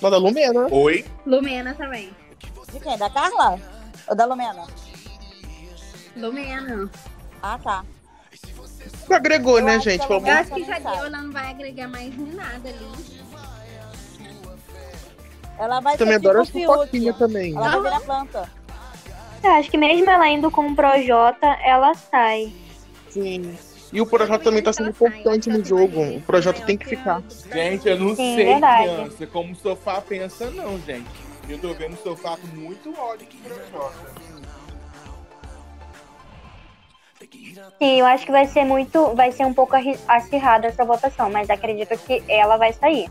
Não, 0.00 0.10
da 0.10 0.18
Lumena. 0.18 0.68
Oi? 0.70 1.04
Lumena 1.24 1.74
também. 1.74 2.14
De 2.72 2.80
quem? 2.80 2.98
Da 2.98 3.08
Carla? 3.08 3.58
Ou 4.08 4.16
da 4.16 4.24
Lumena? 4.24 4.66
Lumena. 6.16 6.90
Ah, 7.42 7.58
tá. 7.62 7.84
Não 9.08 9.16
agregou, 9.16 9.58
Eu 9.58 9.64
né, 9.64 9.76
acho 9.76 9.90
gente? 9.90 10.08
Eu 10.08 10.16
acho 10.26 10.54
que 10.54 10.64
já 10.64 10.78
deu, 10.78 10.88
ela 10.92 11.10
não 11.10 11.32
vai 11.32 11.50
agregar 11.50 11.88
mais 11.88 12.16
nem 12.16 12.32
nada 12.34 12.68
ali. 12.68 13.22
Ela 15.58 15.80
vai 15.80 15.96
Também 15.96 16.14
ser 16.14 16.20
tipo 16.20 16.28
adoro 16.30 16.42
a 16.42 16.46
Fiuk. 16.46 16.66
fofoquinha 16.66 17.12
também. 17.12 17.54
Ela 17.54 17.68
vai 17.68 17.80
virar 17.82 18.00
planta. 18.00 18.50
Eu 19.44 19.50
acho 19.52 19.70
que 19.70 19.76
mesmo 19.76 20.08
ela 20.08 20.28
indo 20.28 20.50
com 20.50 20.68
o 20.68 20.74
Projota, 20.76 21.46
ela 21.64 21.94
sai. 21.94 22.52
Sim. 23.10 23.56
E 23.92 24.00
o 24.00 24.06
Projota 24.06 24.44
também 24.44 24.62
tá 24.62 24.72
sendo 24.72 24.90
importante 24.90 25.50
no 25.50 25.62
jogo. 25.64 26.00
O 26.16 26.20
Projota 26.22 26.62
tem 26.62 26.78
que 26.78 26.86
ficar. 26.86 27.22
Gente, 27.52 27.86
eu 27.86 27.98
não 27.98 28.16
Sim, 28.16 28.36
sei, 28.36 28.44
verdade. 28.46 28.84
criança, 28.94 29.26
como 29.26 29.52
o 29.52 29.56
sofá 29.56 30.00
pensa, 30.00 30.48
não, 30.50 30.80
gente. 30.80 31.10
Eu 31.48 31.58
tô 31.58 31.74
vendo 31.74 31.94
o 31.94 32.02
sofá 32.02 32.36
com 32.38 32.46
muito 32.56 32.98
ódio 32.98 33.26
de 33.26 33.36
Projota. 33.36 34.21
Sim, 37.78 38.00
eu 38.00 38.06
acho 38.06 38.24
que 38.24 38.32
vai 38.32 38.46
ser 38.46 38.64
muito. 38.64 39.14
Vai 39.14 39.32
ser 39.32 39.44
um 39.44 39.54
pouco 39.54 39.74
acirrada 40.08 40.68
essa 40.68 40.84
votação, 40.84 41.30
mas 41.30 41.48
acredito 41.50 41.96
que 41.98 42.22
ela 42.28 42.56
vai 42.56 42.72
sair. 42.72 43.10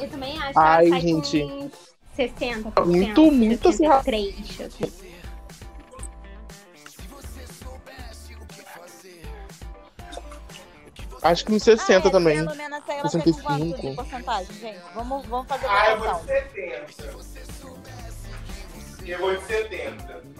Eu 0.00 0.08
também 0.10 0.36
acho 0.38 0.52
que 0.52 0.58
Ai, 0.58 0.86
ela 0.86 0.90
sai 0.90 1.00
gente. 1.00 1.40
com 1.40 1.64
uns 1.64 1.72
60%. 2.16 2.86
Muito, 2.86 3.32
muito 3.32 3.72
63, 3.72 4.60
assim. 4.60 5.04
Acho 11.22 11.46
que 11.46 11.52
nos 11.52 11.62
60 11.62 12.06
ah, 12.06 12.10
também. 12.10 12.36
Se 12.38 12.46
a 12.46 12.50
Lumena 12.50 12.82
sair, 12.86 12.98
ela 12.98 13.08
sai 13.08 13.22
com 13.22 13.32
quanto 13.32 13.64
65. 13.64 13.88
de 13.88 13.96
porcentagem, 13.96 14.54
gente? 14.56 14.78
Vamos, 14.94 15.26
vamos 15.26 15.48
fazer 15.48 15.66
Ah, 15.66 15.90
eu 15.90 15.98
vou 15.98 16.06
votação. 16.06 16.26
de 16.26 16.32
70. 16.32 17.04
Eu 19.06 19.18
vou 19.18 19.36
de 19.36 19.44
70. 19.46 20.33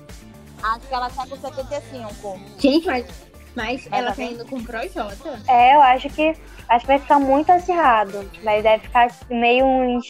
Acho 0.64 0.88
que 0.88 0.94
ela 0.94 1.10
sai 1.10 1.28
com 1.28 1.36
75. 1.36 2.40
Gente, 2.58 2.86
mas, 2.86 3.06
mas 3.54 3.84
Vai 3.86 4.00
ela 4.00 4.10
tá 4.10 4.16
tá 4.16 4.22
indo 4.22 4.44
com 4.46 4.64
Projota. 4.64 5.42
É, 5.46 5.74
eu 5.76 5.82
acho 5.82 6.08
que. 6.08 6.34
Acho 6.66 6.80
que 6.80 6.86
vai 6.86 6.98
ficar 6.98 7.18
muito 7.18 7.52
acirrado. 7.52 8.30
Mas 8.42 8.62
deve 8.62 8.84
ficar 8.84 9.14
meio 9.28 9.66
uns 9.66 10.06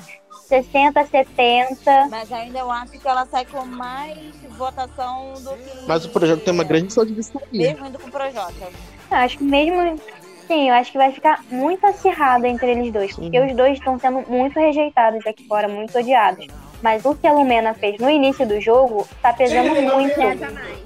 60, 0.46 1.04
70. 1.06 2.08
Mas 2.08 2.30
ainda 2.30 2.60
eu 2.60 2.70
acho 2.70 2.92
que 2.92 3.08
ela 3.08 3.26
sai 3.26 3.44
com 3.46 3.64
mais 3.66 4.16
votação 4.50 5.34
do 5.34 5.56
que. 5.56 5.86
Mas 5.88 6.04
o 6.04 6.10
projeto 6.10 6.44
tem 6.44 6.54
uma 6.54 6.62
grande 6.64 6.92
sorte 6.92 7.12
de 7.12 7.22
sair. 7.24 7.44
Mesmo 7.50 7.86
indo 7.86 7.98
com 7.98 8.06
o 8.06 8.12
Projota. 8.12 8.68
Eu 9.10 9.16
acho 9.16 9.38
que 9.38 9.44
mesmo. 9.44 10.00
Sim, 10.46 10.68
eu 10.68 10.74
acho 10.74 10.92
que 10.92 10.98
vai 10.98 11.10
ficar 11.10 11.42
muito 11.50 11.84
acirrado 11.86 12.46
entre 12.46 12.70
eles 12.70 12.92
dois. 12.92 13.16
Porque 13.16 13.40
os 13.40 13.56
dois 13.56 13.78
estão 13.78 13.98
sendo 13.98 14.22
muito 14.28 14.60
rejeitados 14.60 15.26
aqui 15.26 15.48
fora, 15.48 15.66
muito 15.66 15.98
odiados. 15.98 16.46
Mas 16.84 17.02
o 17.06 17.14
que 17.14 17.26
a 17.26 17.32
Lumena 17.32 17.72
fez 17.72 17.98
no 17.98 18.10
início 18.10 18.46
do 18.46 18.60
jogo 18.60 19.08
tá 19.22 19.32
pesando 19.32 19.74
Sim, 19.74 19.86
muito. 19.86 20.14
Pesa 20.16 20.50
mais. 20.50 20.78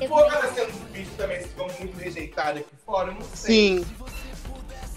Eu 0.00 0.08
também, 1.16 1.40
se 1.42 1.48
muito 1.50 2.58
aqui 2.58 2.74
fora, 2.84 3.10
eu 3.10 3.14
não 3.14 3.22
sei. 3.22 3.78
Sim. 3.78 3.86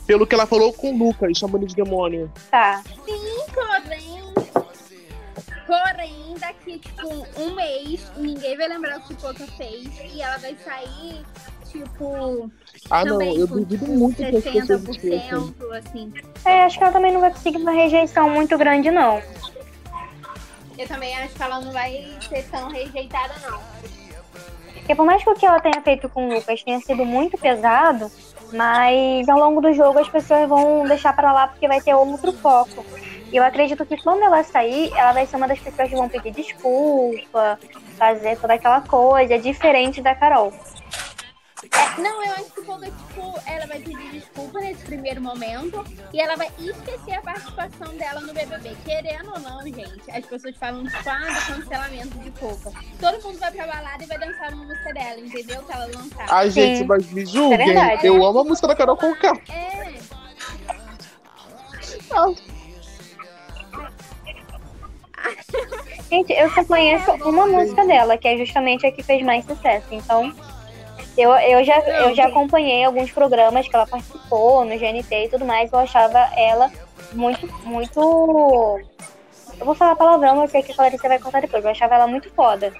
Pelo 0.07 0.25
que 0.25 0.33
ela 0.33 0.47
falou 0.47 0.73
com 0.73 0.91
o 0.91 0.97
Lucas, 0.97 1.37
chamando 1.37 1.67
de 1.67 1.75
demônio. 1.75 2.31
Tá. 2.49 2.81
Porém, 3.53 4.23
porém, 5.67 6.35
daqui, 6.39 6.79
tipo, 6.79 7.27
um 7.39 7.53
mês, 7.53 8.11
ninguém 8.17 8.57
vai 8.57 8.67
lembrar 8.67 8.97
o 8.97 9.01
que 9.03 9.13
Poca 9.13 9.45
fez. 9.57 9.87
E 10.11 10.23
ela 10.23 10.39
vai 10.39 10.57
sair, 10.65 11.23
tipo, 11.71 12.51
Ah, 12.89 13.05
não, 13.05 13.19
também 13.19 13.37
eu 13.37 13.47
com 13.47 13.61
duvido 13.61 13.85
muito 13.85 14.15
que 14.15 14.23
as 14.25 14.43
pessoas 14.43 14.81
60%, 14.81 14.89
esqueçam. 14.89 15.53
assim. 15.73 16.13
É, 16.43 16.63
acho 16.63 16.79
que 16.79 16.83
ela 16.83 16.93
também 16.93 17.13
não 17.13 17.21
vai 17.21 17.29
conseguir 17.29 17.57
uma 17.57 17.71
rejeição 17.73 18.27
muito 18.31 18.57
grande, 18.57 18.89
não. 18.89 19.21
Eu 20.77 20.87
também 20.87 21.15
acho 21.17 21.33
que 21.33 21.43
ela 21.43 21.59
não 21.59 21.71
vai 21.71 22.05
ser 22.29 22.43
tão 22.49 22.69
rejeitada, 22.69 23.33
não. 23.49 23.59
Porque 24.73 24.95
por 24.95 25.05
mais 25.05 25.23
que 25.23 25.29
o 25.29 25.35
que 25.35 25.45
ela 25.45 25.59
tenha 25.59 25.81
feito 25.81 26.07
com 26.07 26.27
o 26.27 26.33
Lucas 26.33 26.63
tenha 26.63 26.79
sido 26.79 27.03
muito 27.03 27.37
pesado, 27.37 28.09
mas 28.53 29.27
ao 29.27 29.37
longo 29.37 29.59
do 29.59 29.73
jogo 29.73 29.99
as 29.99 30.07
pessoas 30.07 30.47
vão 30.47 30.85
deixar 30.85 31.13
pra 31.13 31.33
lá 31.33 31.47
porque 31.47 31.67
vai 31.67 31.81
ter 31.81 31.93
outro 31.93 32.31
foco. 32.31 32.85
E 33.31 33.35
eu 33.35 33.43
acredito 33.43 33.85
que 33.85 34.01
quando 34.01 34.23
ela 34.23 34.41
sair, 34.43 34.91
ela 34.95 35.11
vai 35.11 35.25
ser 35.25 35.35
uma 35.35 35.47
das 35.47 35.59
pessoas 35.59 35.89
que 35.89 35.95
vão 35.95 36.07
pedir 36.07 36.31
desculpa, 36.31 37.59
fazer 37.97 38.37
toda 38.37 38.53
aquela 38.53 38.79
coisa, 38.81 39.37
diferente 39.37 40.01
da 40.01 40.15
Carol. 40.15 40.53
É, 41.63 42.01
não, 42.01 42.23
eu 42.23 42.31
acho 42.33 42.51
que 42.51 42.61
Poca, 42.61 42.85
tipo, 42.85 43.33
ela 43.47 43.65
vai 43.65 43.79
pedir 43.79 44.11
desculpa 44.11 44.59
nesse 44.59 44.85
primeiro 44.85 45.19
momento 45.19 45.83
e 46.13 46.21
ela 46.21 46.35
vai 46.35 46.51
esquecer 46.59 47.13
a 47.13 47.21
participação 47.21 47.95
dela 47.97 48.21
no 48.21 48.31
BBB. 48.31 48.77
Querendo 48.85 49.31
ou 49.31 49.39
não, 49.39 49.63
gente, 49.63 50.11
as 50.11 50.25
pessoas 50.25 50.55
falam, 50.57 50.85
tipo, 50.85 51.09
ah, 51.09 51.17
do 51.17 51.55
cancelamento 51.55 52.19
de 52.19 52.31
Poca. 52.31 52.71
Todo 52.99 53.23
mundo 53.23 53.39
vai 53.39 53.51
pra 53.51 53.65
balada 53.65 54.03
e 54.03 54.05
vai 54.05 54.19
dançar 54.19 54.53
uma 54.53 54.65
música 54.65 54.93
dela, 54.93 55.19
entendeu? 55.19 55.63
Que 55.63 55.71
ela 55.71 55.85
lançar. 55.87 56.25
Ai, 56.29 56.51
gente, 56.51 56.77
Sim. 56.79 56.85
mas 56.85 57.11
me 57.11 57.25
julguem. 57.25 57.77
É 57.77 57.99
eu 58.03 58.23
amo 58.23 58.39
a 58.39 58.43
música 58.43 58.67
da 58.67 58.75
Carol 58.75 58.95
Conká. 58.95 59.33
É, 59.49 59.97
Gente, 66.09 66.31
eu 66.31 66.49
só 66.51 66.63
conheço 66.63 67.11
uma 67.27 67.45
música 67.47 67.85
dela, 67.85 68.17
que 68.17 68.27
é 68.27 68.37
justamente 68.37 68.85
a 68.85 68.91
que 68.91 69.03
fez 69.03 69.23
mais 69.23 69.43
sucesso. 69.45 69.87
Então, 69.91 70.33
eu, 71.17 71.31
eu, 71.31 71.63
já, 71.63 71.79
eu 71.79 72.15
já 72.15 72.27
acompanhei 72.27 72.83
alguns 72.83 73.11
programas 73.11 73.67
que 73.67 73.75
ela 73.75 73.87
participou 73.87 74.63
no 74.63 74.77
GNT 74.77 75.25
e 75.25 75.29
tudo 75.29 75.45
mais. 75.45 75.71
Eu 75.71 75.79
achava 75.79 76.19
ela 76.35 76.71
muito, 77.13 77.47
muito. 77.65 78.79
Eu 79.59 79.65
vou 79.65 79.73
falar 79.73 79.95
palavrão, 79.95 80.35
mas 80.35 80.43
eu 80.45 80.49
sei 80.49 80.63
que 80.63 80.71
a 80.71 80.75
Clarice 80.75 81.07
vai 81.07 81.17
contar 81.17 81.41
depois. 81.41 81.63
Eu 81.65 81.71
achava 81.71 81.95
ela 81.95 82.07
muito 82.07 82.29
foda. 82.29 82.71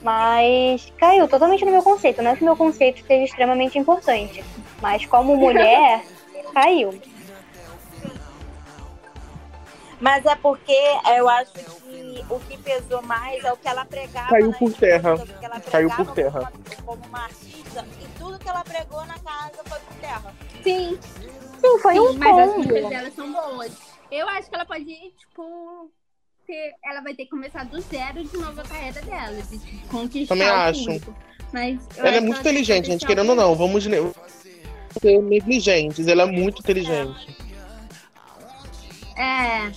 Mas 0.00 0.90
caiu 0.98 1.28
totalmente 1.28 1.64
no 1.64 1.70
meu 1.70 1.82
conceito. 1.82 2.22
Não 2.22 2.30
é 2.30 2.36
que 2.36 2.42
o 2.42 2.46
meu 2.46 2.56
conceito 2.56 3.04
seja 3.06 3.24
extremamente 3.24 3.78
importante. 3.78 4.42
Mas 4.80 5.04
como 5.04 5.36
mulher, 5.36 6.02
caiu. 6.54 6.98
Mas 10.00 10.24
é 10.24 10.34
porque 10.36 10.76
eu 11.16 11.28
acho 11.28 11.52
que 12.14 12.32
o 12.32 12.40
que 12.40 12.56
pesou 12.58 13.02
mais 13.02 13.42
é 13.44 13.52
o 13.52 13.56
que 13.56 13.68
ela 13.68 13.84
pregava. 13.84 14.28
Caiu 14.30 14.52
por 14.52 14.72
terra. 14.72 15.10
ela 15.42 15.60
Caiu 15.60 15.88
pregava 15.88 16.04
por 16.04 16.14
terra. 16.14 16.52
Como, 16.52 16.86
como 16.86 17.06
uma 17.06 17.24
artista 17.24 17.86
e 18.00 18.18
tudo 18.18 18.38
que 18.38 18.48
ela 18.48 18.62
pregou 18.62 19.04
na 19.06 19.18
casa 19.18 19.62
foi 19.66 19.78
por 19.80 19.94
terra. 20.00 20.34
Sim, 20.62 20.98
Sim, 21.60 21.78
foi 21.80 21.98
um 21.98 22.12
sim, 22.12 22.18
mas 22.18 22.38
as 22.38 22.56
músicas 22.56 22.88
dela 22.88 23.10
são 23.10 23.32
boas. 23.32 23.72
Eu 24.10 24.28
acho 24.28 24.48
que 24.48 24.54
ela 24.54 24.66
pode, 24.66 24.84
tipo, 24.84 25.90
ter, 26.46 26.74
ela 26.84 27.00
vai 27.00 27.14
ter 27.14 27.24
que 27.24 27.30
começar 27.30 27.64
do 27.64 27.80
zero 27.80 28.22
de 28.22 28.36
novo 28.36 28.60
a 28.60 28.64
carreira 28.64 29.00
dela, 29.02 29.42
de 29.42 29.58
conquistar 29.88 30.34
Também 30.34 30.48
acho. 30.48 30.84
público. 30.84 31.14
Mas 31.52 31.78
Ela 31.96 32.08
acho 32.08 32.18
é 32.18 32.20
muito 32.20 32.40
inteligente, 32.40 32.86
gente. 32.86 33.06
Querendo 33.06 33.30
ou 33.30 33.36
não, 33.36 33.54
vamos 33.54 33.84
ser 33.84 35.22
negligentes. 35.22 36.06
Ela 36.06 36.24
é 36.24 36.26
muito 36.26 36.60
inteligente. 36.60 37.36
É, 39.16 39.70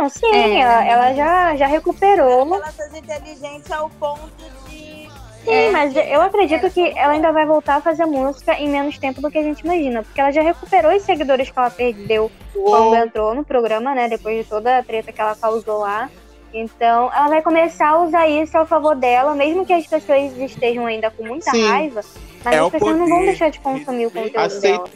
Não, 0.00 0.08
sim, 0.08 0.34
É. 0.34 0.60
ela, 0.60 0.84
ela 0.86 1.14
já, 1.14 1.56
já 1.56 1.66
recuperou. 1.66 2.54
Ela 2.54 2.72
seja 2.72 2.96
inteligente 2.98 3.70
ao 3.70 3.90
ponto 3.90 4.30
de. 4.66 5.10
Sim, 5.44 5.50
É. 5.50 5.70
mas 5.70 5.94
eu 5.94 6.22
acredito 6.22 6.70
que 6.70 6.92
ela 6.96 7.12
ainda 7.12 7.30
vai 7.32 7.44
voltar 7.44 7.76
a 7.76 7.80
fazer 7.82 8.06
música 8.06 8.54
em 8.54 8.68
menos 8.68 8.96
tempo 8.96 9.20
do 9.20 9.30
que 9.30 9.36
a 9.36 9.42
gente 9.42 9.60
imagina. 9.60 10.02
Porque 10.02 10.18
ela 10.18 10.30
já 10.30 10.40
recuperou 10.40 10.94
os 10.96 11.02
seguidores 11.02 11.50
que 11.50 11.58
ela 11.58 11.70
perdeu 11.70 12.30
quando 12.54 12.94
entrou 12.96 13.34
no 13.34 13.44
programa, 13.44 13.94
né? 13.94 14.08
Depois 14.08 14.42
de 14.42 14.44
toda 14.48 14.78
a 14.78 14.82
treta 14.82 15.12
que 15.12 15.20
ela 15.20 15.34
causou 15.36 15.80
lá. 15.80 16.08
Então, 16.52 17.10
ela 17.14 17.28
vai 17.28 17.42
começar 17.42 17.88
a 17.90 18.02
usar 18.02 18.26
isso 18.26 18.56
ao 18.56 18.66
favor 18.66 18.96
dela, 18.96 19.34
mesmo 19.34 19.64
que 19.66 19.72
as 19.74 19.86
pessoas 19.86 20.34
estejam 20.38 20.84
ainda 20.86 21.10
com 21.10 21.24
muita 21.24 21.50
Sim. 21.50 21.68
raiva. 21.68 22.00
Mas 22.42 22.54
É 22.54 22.58
as 22.58 22.70
pessoas 22.70 22.96
não 22.96 23.06
vão 23.06 23.20
deixar 23.20 23.50
de 23.50 23.60
consumir 23.60 24.06
o 24.06 24.10
conteúdo 24.10 24.36
Aceita. 24.38 24.78
dela. 24.84 24.90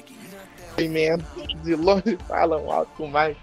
Pimenta 0.77 1.25
de 1.63 1.75
longe 1.77 2.19
falam 2.27 2.73
alto 2.73 3.07
mais. 3.07 3.37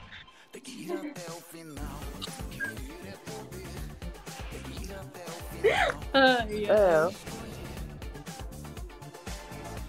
É. 6.13 7.09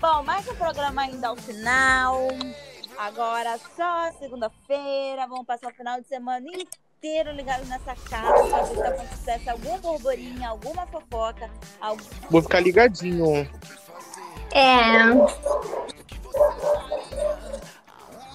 Bom, 0.00 0.22
mais 0.24 0.46
um 0.48 0.54
programa 0.54 1.02
ainda 1.02 1.28
ao 1.28 1.36
final. 1.36 2.28
Agora 2.98 3.58
só 3.76 4.12
segunda-feira. 4.18 5.26
Vamos 5.26 5.46
passar 5.46 5.68
o 5.68 5.74
final 5.74 6.00
de 6.00 6.06
semana 6.08 6.46
inteiro 6.48 7.32
ligados 7.32 7.68
nessa 7.68 7.94
casa 8.08 8.48
pra 8.48 8.62
ver 8.62 8.74
se 8.74 8.82
acontece 8.82 9.50
algum 9.50 9.78
burburinho, 9.78 10.46
alguma 10.48 10.86
fofoca, 10.86 11.50
algum 11.80 12.04
Vou 12.30 12.42
ficar 12.42 12.60
ligadinho. 12.60 13.48
é. 14.52 15.02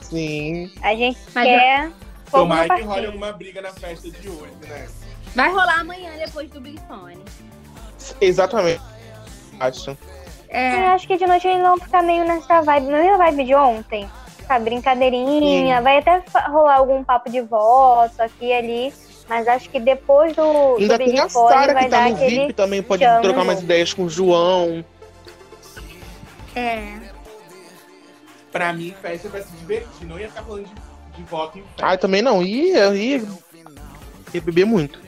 Sim. 0.04 0.72
A 0.82 0.96
gente 0.96 1.20
Mas 1.34 1.46
quer. 1.46 1.92
Tomara 2.32 2.76
que 2.76 2.82
role 2.82 3.06
alguma 3.06 3.32
briga 3.34 3.62
na 3.62 3.72
festa 3.72 4.10
de 4.10 4.30
hoje, 4.30 4.54
né? 4.68 4.88
Vai 5.38 5.50
rolar 5.52 5.80
amanhã 5.82 6.12
depois 6.18 6.50
do 6.50 6.60
Big 6.60 6.80
Fone. 6.88 7.24
Exatamente. 8.20 8.82
Acho. 9.60 9.92
Eu 9.92 9.98
É, 10.50 10.88
acho 10.88 11.08
que 11.08 11.16
de 11.18 11.28
noite 11.28 11.48
eles 11.48 11.62
vão 11.62 11.78
ficar 11.78 12.02
meio 12.02 12.26
nessa 12.26 12.62
vibe, 12.62 12.88
na 12.88 12.98
mesma 13.00 13.18
vibe 13.18 13.44
de 13.46 13.54
ontem. 13.56 14.10
Sabe, 14.48 14.66
brincadeirinha, 14.66 15.82
vai 15.82 15.98
até 16.00 16.24
rolar 16.50 16.76
algum 16.78 17.04
papo 17.04 17.30
de 17.30 17.42
voto 17.42 18.20
aqui 18.20 18.46
e 18.48 18.54
ali. 18.54 18.94
Mas 19.30 19.46
acho 19.48 19.70
que 19.70 19.80
depois 19.80 20.34
do, 20.36 20.42
do 20.76 20.78
Ainda 20.80 20.98
tem 20.98 21.08
Big 21.08 21.20
a 21.20 21.28
Sara 21.28 21.74
vai 21.74 21.84
que 21.84 21.90
tá 21.90 22.10
no. 22.10 22.16
VIP 22.16 22.54
também, 22.54 22.82
pode 22.82 23.04
chama 23.04 23.22
trocar 23.22 23.44
mais 23.44 23.60
junto. 23.60 23.66
ideias 23.66 23.94
com 23.94 24.04
o 24.06 24.10
João. 24.10 24.86
é. 26.56 26.94
Pra 28.52 28.72
mim, 28.74 28.96
festa 29.02 29.28
vai 29.30 29.42
se 29.42 29.52
divertir. 29.52 30.08
Não 30.08 30.18
ia 30.18 30.30
ficar 30.30 30.44
falando 30.44 30.66
de, 30.66 30.74
de 31.18 31.24
voto 31.24 31.60
em 31.60 31.62
festa. 31.64 31.86
Ai, 31.86 31.98
também 31.98 32.22
não. 32.22 32.42
Ia, 32.42 32.96
ia, 32.96 33.22
ia 34.34 34.42
beber 34.42 34.66
muito. 34.66 35.00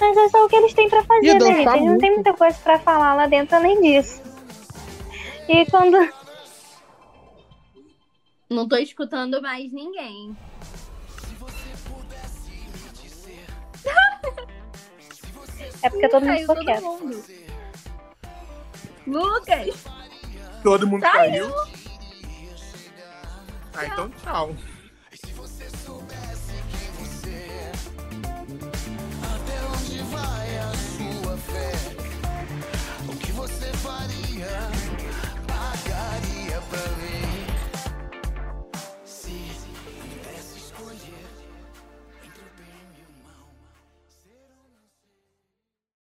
Mas 0.00 0.16
é 0.16 0.28
só 0.30 0.44
o 0.44 0.48
que 0.48 0.56
eles 0.56 0.72
têm 0.72 0.88
pra 0.88 1.04
fazer, 1.04 1.38
né? 1.38 1.62
Eles 1.62 1.84
não 1.84 1.98
tem 1.98 2.14
muita 2.14 2.32
coisa 2.32 2.58
pra 2.58 2.78
falar 2.78 3.14
lá 3.14 3.26
dentro 3.26 3.54
além 3.56 3.80
disso. 3.82 4.22
E 5.46 5.66
quando. 5.70 5.96
Não 8.48 8.66
tô 8.66 8.76
escutando 8.76 9.40
mais 9.42 9.70
ninguém. 9.70 10.34
É 15.82 15.88
porque 15.88 16.08
todo 16.08 16.26
mundo 16.26 16.38
ficou 16.38 16.56
quieto. 16.56 16.82
mundo. 16.82 17.24
Lucas! 19.06 19.84
Todo 20.62 20.86
mundo 20.86 21.00
Saiu. 21.02 21.50
saiu. 21.50 21.80
Ah, 23.74 23.86
então 23.86 24.10
tchau. 24.10 24.54